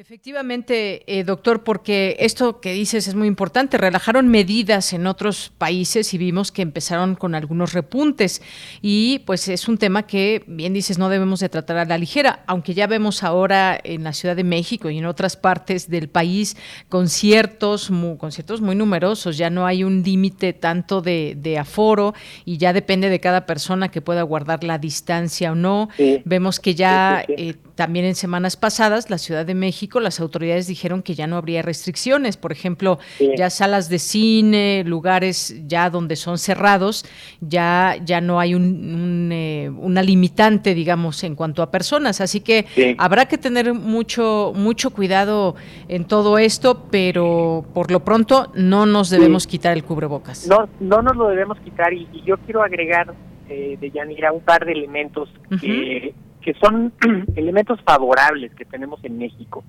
Efectivamente, 0.00 1.02
eh, 1.06 1.24
doctor, 1.24 1.62
porque 1.62 2.16
esto 2.20 2.62
que 2.62 2.72
dices 2.72 3.06
es 3.06 3.14
muy 3.14 3.28
importante. 3.28 3.76
Relajaron 3.76 4.28
medidas 4.28 4.94
en 4.94 5.06
otros 5.06 5.52
países 5.58 6.14
y 6.14 6.16
vimos 6.16 6.52
que 6.52 6.62
empezaron 6.62 7.16
con 7.16 7.34
algunos 7.34 7.74
repuntes. 7.74 8.40
Y 8.80 9.18
pues 9.26 9.46
es 9.48 9.68
un 9.68 9.76
tema 9.76 10.06
que, 10.06 10.42
bien 10.46 10.72
dices, 10.72 10.96
no 10.96 11.10
debemos 11.10 11.40
de 11.40 11.50
tratar 11.50 11.76
a 11.76 11.84
la 11.84 11.98
ligera, 11.98 12.44
aunque 12.46 12.72
ya 12.72 12.86
vemos 12.86 13.22
ahora 13.22 13.78
en 13.84 14.02
la 14.02 14.14
Ciudad 14.14 14.36
de 14.36 14.42
México 14.42 14.88
y 14.88 14.96
en 14.96 15.04
otras 15.04 15.36
partes 15.36 15.90
del 15.90 16.08
país 16.08 16.56
conciertos, 16.88 17.90
muy, 17.90 18.16
conciertos 18.16 18.62
muy 18.62 18.76
numerosos. 18.76 19.36
Ya 19.36 19.50
no 19.50 19.66
hay 19.66 19.84
un 19.84 20.02
límite 20.02 20.54
tanto 20.54 21.02
de, 21.02 21.36
de, 21.36 21.58
aforo 21.58 22.14
y 22.46 22.56
ya 22.56 22.72
depende 22.72 23.10
de 23.10 23.20
cada 23.20 23.44
persona 23.44 23.90
que 23.90 24.00
pueda 24.00 24.22
guardar 24.22 24.64
la 24.64 24.78
distancia 24.78 25.52
o 25.52 25.54
no. 25.54 25.90
Sí. 25.98 26.22
Vemos 26.24 26.58
que 26.58 26.74
ya 26.74 27.22
sí, 27.26 27.34
sí, 27.36 27.48
eh, 27.50 27.54
también 27.80 28.04
en 28.04 28.14
semanas 28.14 28.58
pasadas 28.58 29.08
la 29.08 29.16
Ciudad 29.16 29.46
de 29.46 29.54
México 29.54 30.00
las 30.00 30.20
autoridades 30.20 30.66
dijeron 30.66 31.00
que 31.00 31.14
ya 31.14 31.26
no 31.26 31.38
habría 31.38 31.62
restricciones, 31.62 32.36
por 32.36 32.52
ejemplo, 32.52 32.98
sí. 33.16 33.30
ya 33.38 33.48
salas 33.48 33.88
de 33.88 33.98
cine, 33.98 34.84
lugares 34.84 35.62
ya 35.66 35.88
donde 35.88 36.16
son 36.16 36.36
cerrados, 36.36 37.06
ya, 37.40 37.96
ya 38.04 38.20
no 38.20 38.38
hay 38.38 38.54
un, 38.54 38.64
un, 38.64 39.30
eh, 39.32 39.70
una 39.70 40.02
limitante, 40.02 40.74
digamos, 40.74 41.24
en 41.24 41.34
cuanto 41.34 41.62
a 41.62 41.70
personas. 41.70 42.20
Así 42.20 42.42
que 42.42 42.66
sí. 42.74 42.94
habrá 42.98 43.24
que 43.24 43.38
tener 43.38 43.72
mucho, 43.72 44.52
mucho 44.54 44.90
cuidado 44.90 45.54
en 45.88 46.04
todo 46.04 46.36
esto, 46.36 46.84
pero 46.90 47.64
por 47.72 47.90
lo 47.90 48.00
pronto 48.00 48.52
no 48.54 48.84
nos 48.84 49.08
debemos 49.08 49.44
sí. 49.44 49.52
quitar 49.52 49.74
el 49.74 49.84
cubrebocas. 49.84 50.46
No, 50.46 50.68
no 50.80 51.00
nos 51.00 51.16
lo 51.16 51.28
debemos 51.28 51.58
quitar 51.60 51.94
y, 51.94 52.06
y 52.12 52.24
yo 52.26 52.36
quiero 52.44 52.62
agregar, 52.62 53.14
eh, 53.48 53.78
de 53.80 53.90
Yanira, 53.90 54.32
un 54.32 54.42
par 54.42 54.66
de 54.66 54.72
elementos 54.72 55.30
uh 55.50 55.54
-huh. 55.54 55.60
que 55.60 56.14
que 56.40 56.54
son 56.54 56.92
elementos 57.36 57.80
favorables 57.82 58.54
que 58.54 58.64
tenemos 58.64 59.02
en 59.04 59.18
México. 59.18 59.64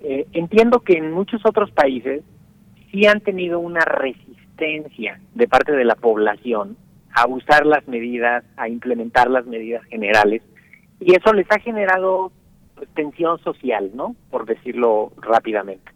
Eh, 0.00 0.26
entiendo 0.32 0.80
que 0.80 0.94
en 0.94 1.12
muchos 1.12 1.40
otros 1.44 1.70
países 1.70 2.22
sí 2.90 3.06
han 3.06 3.20
tenido 3.20 3.60
una 3.60 3.84
resistencia 3.84 5.20
de 5.34 5.48
parte 5.48 5.72
de 5.72 5.84
la 5.84 5.94
población 5.94 6.76
a 7.14 7.26
usar 7.26 7.66
las 7.66 7.86
medidas, 7.88 8.44
a 8.56 8.68
implementar 8.68 9.30
las 9.30 9.46
medidas 9.46 9.84
generales, 9.84 10.42
y 11.00 11.14
eso 11.14 11.32
les 11.32 11.50
ha 11.50 11.58
generado 11.58 12.32
pues, 12.74 12.88
tensión 12.94 13.38
social, 13.40 13.90
¿no? 13.94 14.14
Por 14.30 14.46
decirlo 14.46 15.12
rápidamente. 15.18 15.90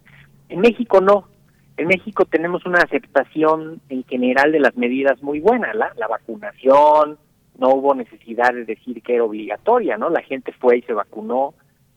En 0.48 0.60
México 0.60 1.00
no. 1.00 1.28
En 1.76 1.88
México 1.88 2.24
tenemos 2.24 2.64
una 2.64 2.78
aceptación 2.78 3.80
en 3.88 4.04
general 4.04 4.50
de 4.50 4.60
las 4.60 4.76
medidas 4.76 5.22
muy 5.22 5.40
buena, 5.40 5.74
la, 5.74 5.92
la 5.96 6.08
vacunación, 6.08 7.18
no 7.58 7.70
hubo 7.70 7.94
necesidad 7.94 8.52
de 8.52 8.64
decir 8.64 9.02
que 9.02 9.14
era 9.14 9.24
obligatoria, 9.24 9.96
¿no? 9.96 10.10
La 10.10 10.22
gente 10.22 10.52
fue 10.52 10.78
y 10.78 10.82
se 10.82 10.92
vacunó. 10.92 11.54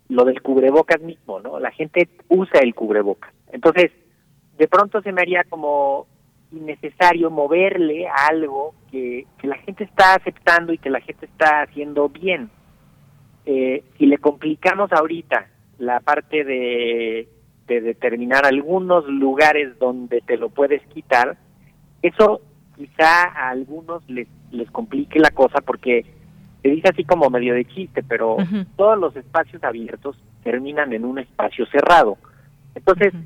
Lo 0.08 0.26
del 0.26 0.42
cubrebocas 0.42 1.00
mismo, 1.02 1.40
¿no? 1.40 1.60
La 1.60 1.70
gente 1.70 2.10
usa 2.30 2.62
el 2.62 2.74
cubrebocas. 2.74 3.32
Entonces, 3.52 3.92
de 4.58 4.68
pronto 4.68 5.02
se 5.04 5.12
me 5.12 5.22
haría 5.22 5.44
como 5.44 6.08
innecesario 6.52 7.30
moverle 7.30 8.08
a 8.08 8.28
algo 8.28 8.74
que, 8.90 9.28
que 9.38 9.48
la 9.48 9.58
gente 9.58 9.84
está 9.84 10.16
aceptando 10.16 10.74
y 10.74 10.80
que 10.80 10.90
la 10.90 11.00
gente 11.02 11.28
está 11.28 11.62
haciendo 11.62 12.10
bien. 12.10 12.50
Eh, 13.46 13.84
si 13.98 14.08
le 14.08 14.18
complicamos 14.18 14.92
ahorita 14.92 15.48
la 15.78 16.00
parte 16.00 16.44
de, 16.44 17.30
de 17.68 17.82
determinar 17.82 18.46
algunos 18.46 19.08
lugares 19.08 19.78
donde 19.78 20.22
te 20.22 20.38
lo 20.38 20.50
puedes 20.50 20.82
quitar, 20.88 21.38
eso 22.02 22.42
quizá 22.76 23.26
a 23.26 23.50
algunos 23.50 24.08
les 24.10 24.28
les 24.52 24.70
complique 24.72 25.20
la 25.20 25.32
cosa 25.32 25.62
porque 25.62 26.06
se 26.62 26.70
dice 26.70 26.90
así 26.90 27.04
como 27.04 27.30
medio 27.30 27.54
de 27.54 27.66
chiste, 27.66 28.04
pero 28.04 28.36
uh 28.36 28.40
-huh. 28.40 28.66
todos 28.76 28.98
los 28.98 29.16
espacios 29.16 29.64
abiertos 29.64 30.18
terminan 30.44 30.94
en 30.94 31.06
un 31.06 31.20
espacio 31.20 31.66
cerrado. 31.68 32.18
Entonces, 32.76 33.14
uh 33.14 33.18
-huh. 33.18 33.26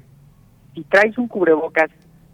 si 0.76 0.84
traes 0.84 1.18
un 1.18 1.28
cubrebocas 1.28 1.90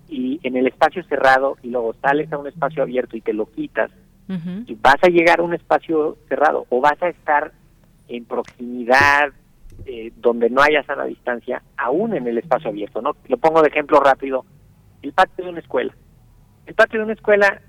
y 0.07 0.39
en 0.43 0.57
el 0.57 0.67
espacio 0.67 1.03
cerrado 1.03 1.57
y 1.61 1.69
luego 1.69 1.93
sales 2.01 2.31
a 2.33 2.37
un 2.37 2.47
espacio 2.47 2.83
abierto 2.83 3.15
y 3.15 3.21
te 3.21 3.33
lo 3.33 3.45
quitas, 3.45 3.91
uh 4.27 4.33
-huh. 4.33 4.63
y 4.67 4.75
vas 4.75 5.01
a 5.01 5.07
llegar 5.07 5.39
a 5.39 5.43
un 5.43 5.53
espacio 5.53 6.17
cerrado 6.27 6.65
o 6.69 6.81
vas 6.81 7.01
a 7.01 7.09
estar 7.09 7.51
en 8.07 8.25
proximidad 8.25 9.31
eh, 9.85 10.11
donde 10.17 10.49
no 10.49 10.61
haya 10.61 10.83
sana 10.83 11.05
distancia, 11.05 11.61
aún 11.77 12.13
en 12.13 12.27
el 12.27 12.37
espacio 12.37 12.69
abierto, 12.69 13.01
¿no? 13.01 13.15
Lo 13.27 13.37
pongo 13.37 13.61
de 13.61 13.69
ejemplo 13.69 13.99
rápido, 14.01 14.45
el 15.01 15.13
patio 15.13 15.45
de 15.45 15.51
una 15.51 15.59
escuela. 15.59 15.93
El 16.65 16.73
patio 16.75 16.99
de 16.99 17.05
una 17.05 17.13
escuela 17.13 17.61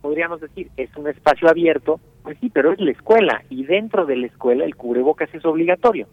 podríamos 0.00 0.40
decir, 0.40 0.70
es 0.76 0.94
un 0.96 1.08
espacio 1.08 1.48
abierto, 1.48 2.00
pues 2.22 2.38
sí, 2.40 2.50
pero 2.50 2.72
es 2.72 2.80
la 2.80 2.90
escuela 2.90 3.42
y 3.50 3.64
dentro 3.64 4.06
de 4.06 4.16
la 4.16 4.26
escuela 4.26 4.64
el 4.64 4.76
cubrebocas 4.76 5.32
es 5.34 5.44
obligatorio. 5.44 6.06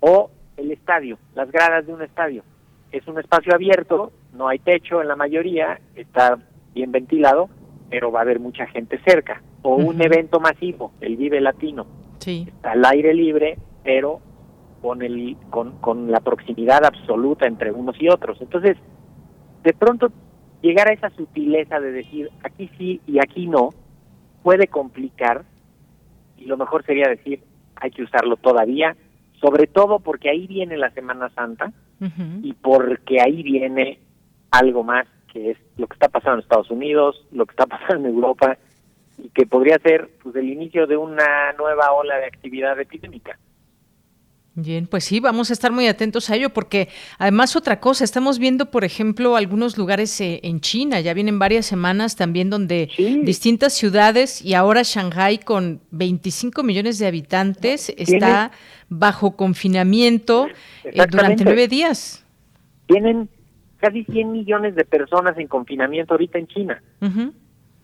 O 0.00 0.30
el 0.56 0.70
estadio, 0.70 1.18
las 1.34 1.50
gradas 1.50 1.86
de 1.86 1.94
un 1.94 2.02
estadio. 2.02 2.42
Es 2.92 3.06
un 3.08 3.18
espacio 3.18 3.54
abierto, 3.54 4.12
no 4.32 4.48
hay 4.48 4.58
techo 4.58 5.00
en 5.00 5.08
la 5.08 5.16
mayoría, 5.16 5.80
está 5.94 6.38
bien 6.74 6.92
ventilado, 6.92 7.48
pero 7.90 8.12
va 8.12 8.20
a 8.20 8.22
haber 8.22 8.40
mucha 8.40 8.66
gente 8.66 9.00
cerca. 9.04 9.42
O 9.62 9.76
uh 9.76 9.80
-huh. 9.80 9.88
un 9.88 10.02
evento 10.02 10.40
masivo, 10.40 10.92
el 11.00 11.16
Vive 11.16 11.40
Latino. 11.40 11.86
Sí. 12.18 12.44
Está 12.48 12.72
al 12.72 12.84
aire 12.84 13.14
libre, 13.14 13.58
pero 13.82 14.20
con, 14.80 15.02
el, 15.02 15.36
con, 15.50 15.78
con 15.80 16.10
la 16.10 16.20
proximidad 16.20 16.84
absoluta 16.84 17.46
entre 17.46 17.72
unos 17.72 18.00
y 18.00 18.08
otros. 18.08 18.40
Entonces, 18.40 18.76
de 19.62 19.72
pronto 19.72 20.12
llegar 20.64 20.88
a 20.88 20.94
esa 20.94 21.10
sutileza 21.10 21.78
de 21.78 21.92
decir 21.92 22.30
aquí 22.42 22.70
sí 22.78 23.00
y 23.06 23.18
aquí 23.18 23.46
no 23.46 23.68
puede 24.42 24.66
complicar 24.66 25.44
y 26.38 26.46
lo 26.46 26.56
mejor 26.56 26.84
sería 26.86 27.06
decir 27.08 27.42
hay 27.76 27.90
que 27.90 28.02
usarlo 28.02 28.36
todavía, 28.36 28.96
sobre 29.40 29.66
todo 29.66 29.98
porque 29.98 30.30
ahí 30.30 30.46
viene 30.46 30.78
la 30.78 30.90
Semana 30.90 31.28
Santa 31.30 31.70
uh 32.00 32.04
-huh. 32.04 32.40
y 32.42 32.54
porque 32.54 33.20
ahí 33.20 33.42
viene 33.42 33.98
algo 34.50 34.82
más 34.82 35.06
que 35.30 35.50
es 35.50 35.58
lo 35.76 35.86
que 35.86 35.94
está 35.94 36.08
pasando 36.08 36.36
en 36.36 36.44
Estados 36.44 36.70
Unidos, 36.70 37.26
lo 37.30 37.44
que 37.44 37.52
está 37.52 37.66
pasando 37.76 38.08
en 38.08 38.14
Europa 38.14 38.56
y 39.18 39.28
que 39.28 39.46
podría 39.46 39.78
ser 39.78 40.08
pues 40.22 40.34
el 40.36 40.48
inicio 40.48 40.86
de 40.86 40.96
una 40.96 41.52
nueva 41.58 41.92
ola 41.92 42.16
de 42.16 42.26
actividad 42.26 42.80
epidémica. 42.80 43.38
Bien, 44.56 44.86
pues 44.86 45.02
sí, 45.02 45.18
vamos 45.18 45.50
a 45.50 45.52
estar 45.52 45.72
muy 45.72 45.88
atentos 45.88 46.30
a 46.30 46.36
ello 46.36 46.50
porque 46.50 46.88
además 47.18 47.56
otra 47.56 47.80
cosa, 47.80 48.04
estamos 48.04 48.38
viendo, 48.38 48.70
por 48.70 48.84
ejemplo, 48.84 49.34
algunos 49.34 49.76
lugares 49.76 50.20
eh, 50.20 50.38
en 50.44 50.60
China, 50.60 51.00
ya 51.00 51.12
vienen 51.12 51.40
varias 51.40 51.66
semanas 51.66 52.14
también 52.14 52.50
donde 52.50 52.88
sí. 52.94 53.22
distintas 53.24 53.72
ciudades 53.72 54.42
y 54.42 54.54
ahora 54.54 54.82
Shanghai 54.84 55.38
con 55.38 55.80
25 55.90 56.62
millones 56.62 57.00
de 57.00 57.08
habitantes 57.08 57.92
está 57.96 58.52
bajo 58.88 59.34
confinamiento 59.34 60.46
eh, 60.84 61.04
durante 61.10 61.42
nueve 61.42 61.66
días. 61.66 62.24
Tienen 62.86 63.28
casi 63.78 64.04
100 64.04 64.30
millones 64.30 64.76
de 64.76 64.84
personas 64.84 65.36
en 65.36 65.48
confinamiento 65.48 66.14
ahorita 66.14 66.38
en 66.38 66.46
China. 66.46 66.82
Uh 67.00 67.06
-huh. 67.06 67.32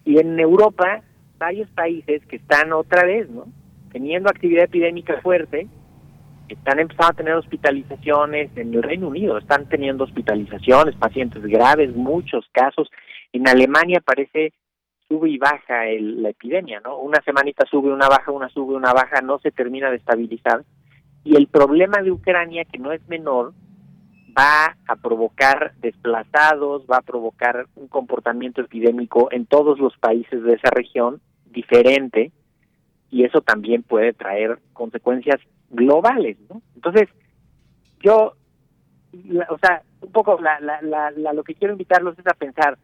Y 0.04 0.20
en 0.20 0.38
Europa, 0.38 1.02
varios 1.36 1.68
países 1.70 2.24
que 2.26 2.36
están 2.36 2.72
otra 2.72 3.04
vez, 3.04 3.28
¿no? 3.28 3.48
Teniendo 3.90 4.30
actividad 4.30 4.64
epidémica 4.64 5.20
fuerte, 5.20 5.66
están 6.54 6.78
empezando 6.78 7.12
a 7.12 7.16
tener 7.16 7.34
hospitalizaciones 7.34 8.56
en 8.56 8.74
el 8.74 8.82
Reino 8.82 9.08
Unido, 9.08 9.38
están 9.38 9.68
teniendo 9.68 10.04
hospitalizaciones, 10.04 10.96
pacientes 10.96 11.42
graves, 11.42 11.94
muchos 11.94 12.48
casos. 12.52 12.90
En 13.32 13.48
Alemania 13.48 14.00
parece 14.00 14.52
sube 15.08 15.30
y 15.30 15.38
baja 15.38 15.88
el, 15.88 16.22
la 16.22 16.30
epidemia, 16.30 16.80
¿no? 16.80 16.98
Una 16.98 17.20
semanita 17.24 17.66
sube, 17.66 17.92
una 17.92 18.08
baja, 18.08 18.30
una 18.30 18.48
sube, 18.48 18.74
una 18.74 18.92
baja, 18.92 19.20
no 19.20 19.38
se 19.40 19.50
termina 19.50 19.90
de 19.90 19.96
estabilizar. 19.96 20.64
Y 21.24 21.36
el 21.36 21.48
problema 21.48 22.00
de 22.02 22.12
Ucrania, 22.12 22.64
que 22.64 22.78
no 22.78 22.92
es 22.92 23.06
menor, 23.08 23.52
va 24.38 24.76
a 24.86 24.96
provocar 24.96 25.72
desplazados, 25.80 26.84
va 26.90 26.98
a 26.98 27.02
provocar 27.02 27.66
un 27.74 27.88
comportamiento 27.88 28.60
epidémico 28.60 29.28
en 29.32 29.46
todos 29.46 29.78
los 29.78 29.96
países 29.98 30.42
de 30.42 30.54
esa 30.54 30.70
región 30.70 31.20
diferente, 31.46 32.30
y 33.10 33.24
eso 33.24 33.40
también 33.40 33.82
puede 33.82 34.12
traer 34.12 34.60
consecuencias 34.72 35.40
globales, 35.70 36.36
¿no? 36.48 36.60
Entonces, 36.74 37.08
yo, 38.00 38.34
la, 39.24 39.46
o 39.50 39.58
sea, 39.58 39.82
un 40.02 40.12
poco 40.12 40.38
la, 40.40 40.60
la, 40.60 40.82
la, 40.82 41.10
la, 41.10 41.32
lo 41.32 41.44
que 41.44 41.54
quiero 41.54 41.72
invitarlos 41.72 42.18
es 42.18 42.26
a 42.26 42.34
pensar, 42.34 42.78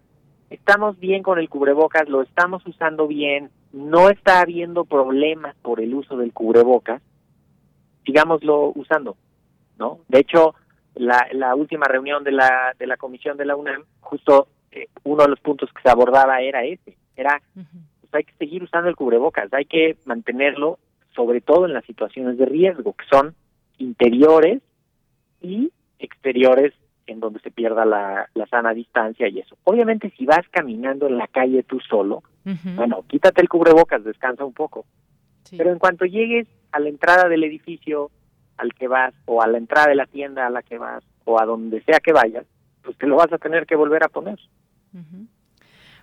estamos 0.51 0.99
bien 0.99 1.22
con 1.22 1.38
el 1.38 1.49
cubrebocas, 1.49 2.09
lo 2.09 2.22
estamos 2.22 2.64
usando 2.66 3.07
bien, 3.07 3.51
no 3.72 4.09
está 4.09 4.40
habiendo 4.40 4.85
problemas 4.85 5.57
por 5.57 5.81
el 5.81 5.94
uso 5.94 6.16
del 6.16 6.33
cubrebocas, 6.33 7.03
sigámoslo 8.05 8.72
usando, 8.75 9.16
¿no? 9.79 9.99
De 10.09 10.20
hecho, 10.20 10.55
la, 10.94 11.27
la 11.33 11.55
última 11.55 11.87
reunión 11.87 12.25
de 12.25 12.33
la, 12.33 12.75
de 12.79 12.87
la 12.87 12.96
comisión 12.96 13.37
de 13.37 13.44
la 13.44 13.57
UNAM, 13.57 13.85
justo 14.01 14.49
eh, 14.70 14.88
uno 15.05 15.25
de 15.25 15.29
los 15.29 15.40
puntos 15.40 15.70
que 15.72 15.83
se 15.83 15.90
abordaba 15.90 16.40
era 16.40 16.64
ese, 16.64 16.96
era 17.16 17.42
pues 17.55 18.14
hay 18.14 18.25
que 18.25 18.35
seguir 18.38 18.62
usando 18.62 18.88
el 18.88 18.96
cubrebocas, 18.96 19.53
hay 19.53 19.64
que 19.64 19.96
mantenerlo 20.05 20.79
sobre 21.16 21.40
todo 21.40 21.66
en 21.66 21.72
las 21.72 21.85
situaciones 21.85 22.38
de 22.38 22.46
riesgo, 22.46 22.92
que 22.92 23.05
son 23.11 23.35
interiores 23.79 24.62
y 25.40 25.72
exteriores 25.98 26.72
en 27.07 27.20
donde 27.20 27.40
se 27.40 27.50
pierda 27.50 27.85
la, 27.85 28.29
la 28.35 28.46
sana 28.46 28.74
distancia 28.74 29.29
y 29.29 29.38
eso. 29.38 29.57
Obviamente 29.64 30.12
si 30.16 30.26
vas 30.26 30.46
caminando 30.50 31.07
en 31.07 31.16
la 31.16 31.26
calle 31.26 31.62
tú 31.62 31.81
solo, 31.81 32.22
bueno, 32.76 33.05
quítate 33.09 33.40
el 33.40 33.48
cubrebocas, 33.48 34.05
descansa 34.05 34.44
un 34.44 34.52
poco. 34.52 34.87
Pero 35.57 35.72
en 35.72 35.79
cuanto 35.79 36.05
llegues 36.05 36.46
a 36.72 36.79
la 36.79 36.88
entrada 36.88 37.29
del 37.29 37.44
edificio 37.44 38.11
al 38.57 38.72
que 38.74 38.88
vas 38.88 39.14
o 39.26 39.42
a 39.42 39.46
la 39.46 39.59
entrada 39.59 39.88
de 39.88 39.94
la 39.96 40.07
tienda 40.07 40.46
a 40.46 40.50
la 40.50 40.62
que 40.62 40.79
vas 40.79 41.02
o 41.24 41.40
a 41.40 41.44
donde 41.44 41.83
sea 41.83 41.98
que 42.00 42.12
vayas, 42.12 42.46
pues 42.83 42.96
te 42.98 43.07
lo 43.07 43.16
vas 43.16 43.33
a 43.33 43.38
tener 43.38 43.66
que 43.66 43.76
volver 43.76 44.05
a 44.05 44.09
poner. 44.09 44.38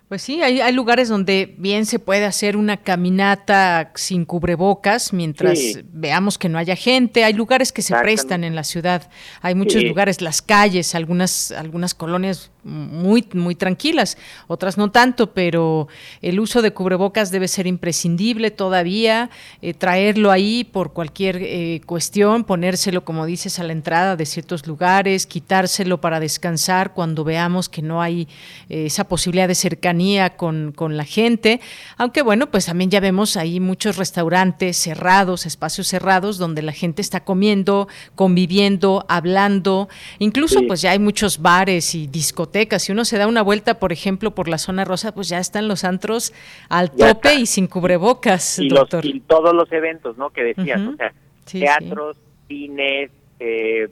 Pues 0.08 0.22
sí, 0.22 0.42
hay, 0.42 0.60
hay, 0.60 0.72
lugares 0.72 1.08
donde 1.08 1.54
bien 1.58 1.86
se 1.86 1.98
puede 1.98 2.26
hacer 2.26 2.56
una 2.56 2.76
caminata 2.76 3.90
sin 3.94 4.26
cubrebocas 4.26 5.12
mientras 5.12 5.58
veamos 5.92 6.36
que 6.36 6.50
no 6.50 6.58
haya 6.58 6.76
gente. 6.76 7.24
Hay 7.24 7.32
lugares 7.32 7.72
que 7.72 7.80
se 7.80 7.94
prestan 7.96 8.44
en 8.44 8.54
la 8.54 8.64
ciudad. 8.64 9.10
Hay 9.40 9.54
muchos 9.54 9.82
lugares, 9.82 10.20
las 10.20 10.42
calles, 10.42 10.94
algunas 10.94 11.52
algunas 11.52 11.94
colonias 11.94 12.50
muy 12.64 13.26
muy 13.34 13.54
tranquilas, 13.54 14.16
otras 14.46 14.78
no 14.78 14.90
tanto, 14.90 15.32
pero 15.32 15.88
el 16.22 16.40
uso 16.40 16.62
de 16.62 16.72
cubrebocas 16.72 17.30
debe 17.30 17.48
ser 17.48 17.66
imprescindible 17.66 18.50
todavía. 18.50 19.30
Eh, 19.62 19.74
traerlo 19.74 20.30
ahí 20.30 20.64
por 20.64 20.92
cualquier 20.92 21.38
eh, 21.40 21.80
cuestión, 21.86 22.44
ponérselo 22.44 23.04
como 23.04 23.26
dices 23.26 23.58
a 23.58 23.64
la 23.64 23.72
entrada 23.72 24.16
de 24.16 24.26
ciertos 24.26 24.66
lugares, 24.66 25.26
quitárselo 25.26 26.00
para 26.00 26.20
descansar 26.20 26.94
cuando 26.94 27.24
veamos 27.24 27.68
que 27.68 27.82
no 27.82 28.02
hay 28.02 28.28
eh, 28.68 28.86
esa 28.86 29.04
posibilidad 29.04 29.48
de 29.48 29.54
cercanía 29.54 30.36
con, 30.36 30.72
con 30.72 30.96
la 30.96 31.04
gente, 31.04 31.60
aunque 31.96 32.22
bueno, 32.22 32.50
pues 32.50 32.66
también 32.66 32.90
ya 32.90 33.00
vemos 33.00 33.36
ahí 33.36 33.60
muchos 33.60 33.96
restaurantes 33.96 34.76
cerrados, 34.76 35.46
espacios 35.46 35.88
cerrados, 35.88 36.38
donde 36.38 36.62
la 36.62 36.72
gente 36.72 37.02
está 37.02 37.24
comiendo, 37.24 37.88
conviviendo, 38.14 39.04
hablando, 39.08 39.88
incluso 40.18 40.60
pues 40.66 40.80
ya 40.82 40.92
hay 40.92 40.98
muchos 40.98 41.40
bares 41.40 41.94
y 41.94 42.06
discotecas, 42.06 42.53
si 42.78 42.92
uno 42.92 43.04
se 43.04 43.18
da 43.18 43.26
una 43.26 43.42
vuelta, 43.42 43.78
por 43.78 43.92
ejemplo, 43.92 44.32
por 44.32 44.48
la 44.48 44.58
zona 44.58 44.84
rosa, 44.84 45.12
pues 45.12 45.28
ya 45.28 45.38
están 45.38 45.68
los 45.68 45.84
antros 45.84 46.32
al 46.68 46.90
tope 46.90 47.34
y 47.34 47.46
sin 47.46 47.66
cubrebocas, 47.66 48.58
y 48.58 48.68
doctor. 48.68 49.04
y 49.04 49.20
todos 49.20 49.54
los 49.54 49.70
eventos, 49.72 50.16
¿no? 50.16 50.30
Que 50.30 50.44
decías, 50.44 50.80
o 50.80 50.96
sea, 50.96 51.12
teatros, 51.50 52.16
cines, 52.46 53.10
eh, 53.40 53.88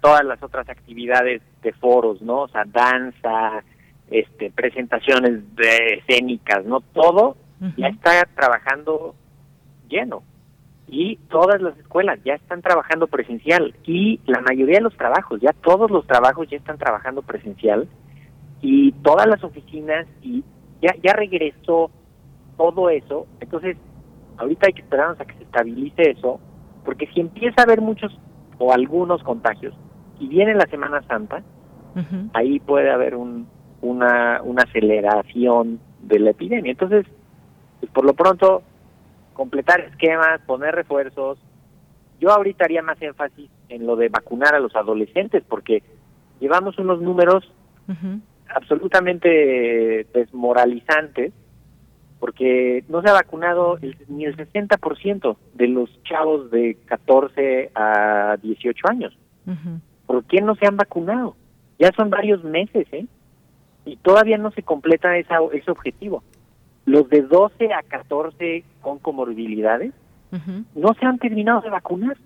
todas 0.00 0.24
las 0.24 0.42
otras 0.42 0.68
actividades 0.68 1.42
de 1.62 1.72
foros, 1.72 2.20
¿no? 2.20 2.42
O 2.42 2.48
sea, 2.48 2.64
danza, 2.66 3.62
este, 4.10 4.50
presentaciones 4.50 5.54
de 5.56 5.94
escénicas, 5.94 6.64
¿no? 6.64 6.80
Todo 6.80 7.36
ya 7.76 7.88
está 7.88 8.24
trabajando 8.36 9.14
lleno. 9.88 10.22
Y 10.88 11.16
todas 11.28 11.60
las 11.60 11.76
escuelas 11.78 12.18
ya 12.24 12.34
están 12.34 12.62
trabajando 12.62 13.06
presencial. 13.06 13.74
Y 13.84 14.20
la 14.26 14.40
mayoría 14.40 14.76
de 14.76 14.84
los 14.84 14.96
trabajos, 14.96 15.40
ya 15.40 15.52
todos 15.52 15.90
los 15.90 16.06
trabajos 16.06 16.48
ya 16.48 16.56
están 16.56 16.78
trabajando 16.78 17.22
presencial. 17.22 17.86
Y 18.62 18.92
todas 19.02 19.26
las 19.26 19.44
oficinas, 19.44 20.06
y 20.22 20.42
ya, 20.80 20.94
ya 21.02 21.12
regresó 21.12 21.90
todo 22.56 22.90
eso. 22.90 23.26
Entonces, 23.40 23.76
ahorita 24.38 24.66
hay 24.66 24.72
que 24.72 24.82
esperarnos 24.82 25.20
a 25.20 25.24
que 25.24 25.34
se 25.34 25.44
estabilice 25.44 26.10
eso, 26.10 26.40
porque 26.84 27.06
si 27.08 27.20
empieza 27.20 27.60
a 27.60 27.64
haber 27.64 27.80
muchos 27.80 28.18
o 28.58 28.72
algunos 28.72 29.22
contagios 29.22 29.74
y 30.18 30.28
viene 30.28 30.54
la 30.54 30.66
Semana 30.66 31.02
Santa, 31.02 31.42
ahí 32.32 32.60
puede 32.60 32.90
haber 32.90 33.16
un, 33.16 33.48
una, 33.82 34.40
una 34.42 34.62
aceleración 34.62 35.80
de 36.02 36.20
la 36.20 36.30
epidemia. 36.30 36.70
Entonces, 36.70 37.06
pues 37.80 37.90
por 37.92 38.04
lo 38.04 38.14
pronto, 38.14 38.62
completar 39.38 39.80
esquemas, 39.82 40.40
poner 40.46 40.74
refuerzos. 40.74 41.38
Yo 42.18 42.32
ahorita 42.32 42.64
haría 42.64 42.82
más 42.82 43.00
énfasis 43.00 43.48
en 43.68 43.86
lo 43.86 43.94
de 43.94 44.08
vacunar 44.08 44.56
a 44.56 44.58
los 44.58 44.74
adolescentes, 44.74 45.44
porque 45.48 45.84
llevamos 46.40 46.76
unos 46.78 47.00
números 47.00 47.48
absolutamente 48.52 50.08
desmoralizantes, 50.12 51.32
porque 52.18 52.82
no 52.88 53.00
se 53.00 53.10
ha 53.10 53.12
vacunado 53.12 53.78
ni 54.08 54.24
el 54.24 54.36
60% 54.36 55.36
de 55.54 55.68
los 55.68 56.02
chavos 56.02 56.50
de 56.50 56.76
14 56.86 57.70
a 57.76 58.38
18 58.42 58.88
años. 58.88 59.16
¿Por 60.06 60.24
qué 60.24 60.40
no 60.40 60.56
se 60.56 60.66
han 60.66 60.76
vacunado? 60.76 61.36
Ya 61.78 61.92
son 61.92 62.10
varios 62.10 62.42
meses, 62.42 62.88
¿eh? 62.90 63.06
y 63.84 63.96
todavía 63.98 64.36
no 64.36 64.50
se 64.50 64.64
completa 64.64 65.16
esa, 65.16 65.36
ese 65.52 65.70
objetivo. 65.70 66.24
Los 66.88 67.06
de 67.10 67.20
12 67.20 67.74
a 67.74 67.82
14 67.82 68.64
con 68.80 68.98
comorbilidades 68.98 69.92
no 70.74 70.94
se 70.94 71.04
han 71.04 71.18
terminado 71.18 71.60
de 71.60 71.68
vacunar. 71.68 72.16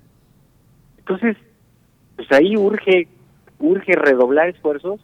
Entonces, 0.98 1.37
pues 2.14 2.31
ahí 2.31 2.57
urge, 2.57 3.09
urge 3.59 3.92
redoblar 3.96 4.51
esfuerzos, 4.51 5.01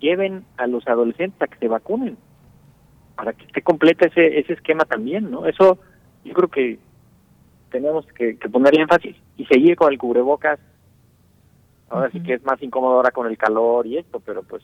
lleven 0.00 0.44
a 0.58 0.66
los 0.66 0.86
adolescentes 0.86 1.40
a 1.40 1.46
que 1.46 1.56
se 1.56 1.68
vacunen, 1.68 2.18
para 3.16 3.32
que 3.32 3.46
esté 3.46 3.62
completa 3.62 4.06
ese, 4.06 4.38
ese 4.38 4.52
esquema 4.52 4.84
también, 4.84 5.30
¿no? 5.30 5.46
Eso 5.46 5.78
yo 6.22 6.34
creo 6.34 6.48
que 6.48 6.78
tenemos 7.70 8.04
que, 8.08 8.36
que 8.36 8.50
ponerle 8.50 8.82
énfasis 8.82 9.16
y 9.38 9.46
seguir 9.46 9.76
con 9.76 9.90
el 9.90 9.98
cubrebocas. 9.98 10.60
Ahora 11.88 12.10
sí 12.10 12.22
que 12.22 12.34
es 12.34 12.44
más 12.44 12.62
incómodo 12.62 12.96
ahora 12.96 13.12
con 13.12 13.26
el 13.26 13.38
calor 13.38 13.86
y 13.86 13.96
esto, 13.96 14.20
pero 14.20 14.42
pues 14.42 14.62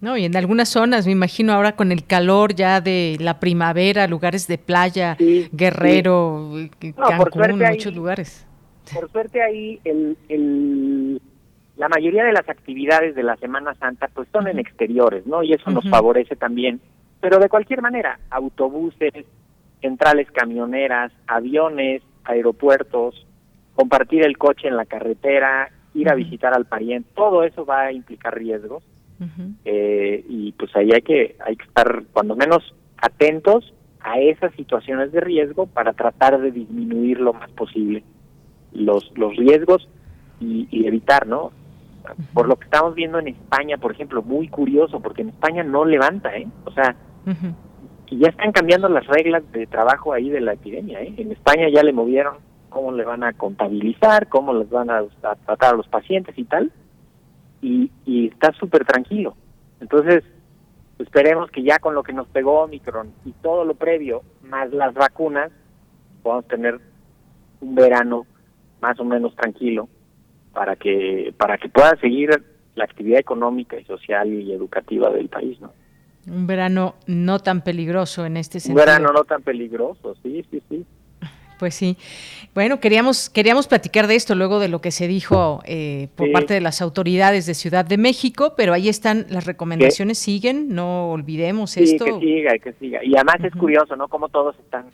no, 0.00 0.16
y 0.16 0.24
en 0.26 0.36
algunas 0.36 0.68
zonas, 0.68 1.06
me 1.06 1.12
imagino 1.12 1.54
ahora 1.54 1.74
con 1.74 1.90
el 1.90 2.04
calor 2.04 2.54
ya 2.54 2.80
de 2.80 3.16
la 3.18 3.40
primavera, 3.40 4.06
lugares 4.06 4.46
de 4.46 4.58
playa, 4.58 5.16
Guerrero, 5.52 6.52
Cancún, 6.78 7.58
muchos 7.58 7.94
lugares. 7.94 8.46
Por 8.92 9.10
suerte 9.10 9.42
ahí 9.42 9.80
el, 9.84 10.16
el, 10.28 11.20
la 11.76 11.88
mayoría 11.88 12.24
de 12.24 12.32
las 12.32 12.48
actividades 12.48 13.14
de 13.14 13.22
la 13.22 13.36
Semana 13.36 13.74
Santa 13.74 14.08
pues 14.14 14.28
son 14.32 14.48
en 14.48 14.58
exteriores, 14.58 15.26
¿no? 15.26 15.42
Y 15.42 15.54
eso 15.54 15.70
nos 15.70 15.88
favorece 15.88 16.36
también. 16.36 16.80
Pero 17.20 17.38
de 17.38 17.48
cualquier 17.48 17.80
manera, 17.80 18.20
autobuses, 18.30 19.24
centrales 19.80 20.30
camioneras, 20.30 21.10
aviones, 21.26 22.02
aeropuertos, 22.24 23.26
compartir 23.74 24.24
el 24.24 24.36
coche 24.36 24.68
en 24.68 24.76
la 24.76 24.84
carretera, 24.84 25.70
ir 25.94 26.10
a 26.10 26.14
visitar 26.14 26.52
al 26.54 26.66
pariente, 26.66 27.08
todo 27.14 27.44
eso 27.44 27.64
va 27.64 27.82
a 27.82 27.92
implicar 27.92 28.36
riesgos 28.36 28.84
eh, 29.64 30.24
y 30.28 30.52
pues 30.52 30.74
ahí 30.76 30.90
hay 30.92 31.02
que, 31.02 31.36
hay 31.44 31.56
que 31.56 31.64
estar 31.64 32.04
cuando 32.12 32.36
menos 32.36 32.74
atentos 32.98 33.72
a 34.00 34.18
esas 34.20 34.54
situaciones 34.54 35.12
de 35.12 35.20
riesgo 35.20 35.66
para 35.66 35.92
tratar 35.92 36.40
de 36.40 36.52
disminuir 36.52 37.20
lo 37.20 37.32
más 37.32 37.50
posible 37.50 38.04
los, 38.72 39.10
los 39.16 39.34
riesgos 39.36 39.88
y, 40.40 40.86
evitar, 40.86 41.26
¿no? 41.26 41.50
Por 42.34 42.46
lo 42.46 42.56
que 42.56 42.66
estamos 42.66 42.94
viendo 42.94 43.18
en 43.18 43.28
España, 43.28 43.78
por 43.78 43.92
ejemplo, 43.92 44.22
muy 44.22 44.48
curioso, 44.48 45.00
porque 45.00 45.22
en 45.22 45.30
España 45.30 45.64
no 45.64 45.84
levanta, 45.84 46.36
¿eh? 46.36 46.46
O 46.64 46.70
sea, 46.70 46.94
y 48.08 48.18
ya 48.18 48.28
están 48.28 48.52
cambiando 48.52 48.88
las 48.88 49.06
reglas 49.06 49.42
de 49.50 49.66
trabajo 49.66 50.12
ahí 50.12 50.28
de 50.28 50.40
la 50.40 50.52
epidemia, 50.52 51.00
¿eh? 51.00 51.14
En 51.16 51.32
España 51.32 51.68
ya 51.68 51.82
le 51.82 51.92
movieron 51.92 52.36
cómo 52.68 52.92
le 52.92 53.04
van 53.04 53.24
a 53.24 53.32
contabilizar, 53.32 54.28
cómo 54.28 54.52
les 54.54 54.68
van 54.68 54.90
a 54.90 55.02
tratar 55.46 55.74
a 55.74 55.76
los 55.76 55.88
pacientes 55.88 56.38
y 56.38 56.44
tal 56.44 56.70
y, 57.66 58.28
está 58.28 58.52
súper 58.52 58.84
tranquilo. 58.84 59.36
Entonces, 59.80 60.24
esperemos 60.98 61.50
que 61.50 61.62
ya 61.62 61.78
con 61.78 61.94
lo 61.94 62.02
que 62.02 62.12
nos 62.12 62.28
pegó 62.28 62.62
Omicron 62.62 63.12
y 63.24 63.32
todo 63.32 63.64
lo 63.64 63.74
previo, 63.74 64.22
más 64.42 64.72
las 64.72 64.94
vacunas, 64.94 65.50
podamos 66.22 66.46
tener 66.46 66.80
un 67.60 67.74
verano 67.74 68.26
más 68.80 68.98
o 69.00 69.04
menos 69.04 69.34
tranquilo 69.36 69.88
para 70.52 70.76
que 70.76 71.34
para 71.36 71.58
que 71.58 71.68
pueda 71.68 71.96
seguir 71.96 72.30
la 72.74 72.84
actividad 72.84 73.18
económica 73.18 73.78
y 73.78 73.84
social 73.84 74.32
y 74.32 74.52
educativa 74.52 75.10
del 75.10 75.28
país, 75.28 75.60
¿no? 75.60 75.72
Un 76.26 76.46
verano 76.46 76.96
no 77.06 77.38
tan 77.38 77.62
peligroso 77.62 78.26
en 78.26 78.36
este 78.36 78.60
sentido. 78.60 78.82
Un 78.82 78.86
verano 78.86 79.12
no 79.12 79.24
tan 79.24 79.42
peligroso, 79.42 80.16
sí, 80.22 80.44
sí, 80.50 80.62
sí. 80.68 80.84
Pues 81.58 81.74
sí. 81.74 81.96
Bueno, 82.54 82.80
queríamos, 82.80 83.30
queríamos 83.30 83.66
platicar 83.66 84.06
de 84.06 84.14
esto 84.14 84.34
luego 84.34 84.58
de 84.60 84.68
lo 84.68 84.80
que 84.80 84.90
se 84.90 85.08
dijo 85.08 85.60
eh, 85.64 86.08
por 86.16 86.30
parte 86.32 86.54
de 86.54 86.60
las 86.60 86.82
autoridades 86.82 87.46
de 87.46 87.54
Ciudad 87.54 87.84
de 87.84 87.98
México, 87.98 88.54
pero 88.56 88.72
ahí 88.72 88.88
están 88.88 89.26
las 89.28 89.46
recomendaciones, 89.46 90.18
siguen, 90.18 90.74
no 90.74 91.10
olvidemos 91.10 91.72
sí, 91.72 91.84
esto. 91.84 92.04
que 92.04 92.18
siga, 92.18 92.58
que 92.58 92.72
siga. 92.74 93.04
Y 93.04 93.14
además 93.14 93.36
es 93.42 93.54
curioso, 93.54 93.96
¿no? 93.96 94.08
Como 94.08 94.28
todos 94.28 94.58
están, 94.58 94.86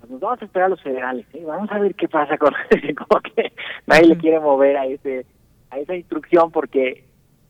pues 0.00 0.10
nos 0.10 0.20
vamos 0.20 0.42
a 0.42 0.44
esperar 0.44 0.66
a 0.66 0.70
los 0.70 0.82
federales, 0.82 1.26
¿eh? 1.34 1.42
vamos 1.46 1.70
a 1.70 1.78
ver 1.78 1.94
qué 1.94 2.08
pasa 2.08 2.36
con, 2.38 2.52
como 3.08 3.20
que 3.20 3.52
nadie 3.86 4.06
le 4.06 4.16
quiere 4.16 4.40
mover 4.40 4.76
a 4.76 4.86
ese 4.86 5.24
a 5.72 5.78
esa 5.78 5.96
instrucción 5.96 6.50
porque, 6.50 7.04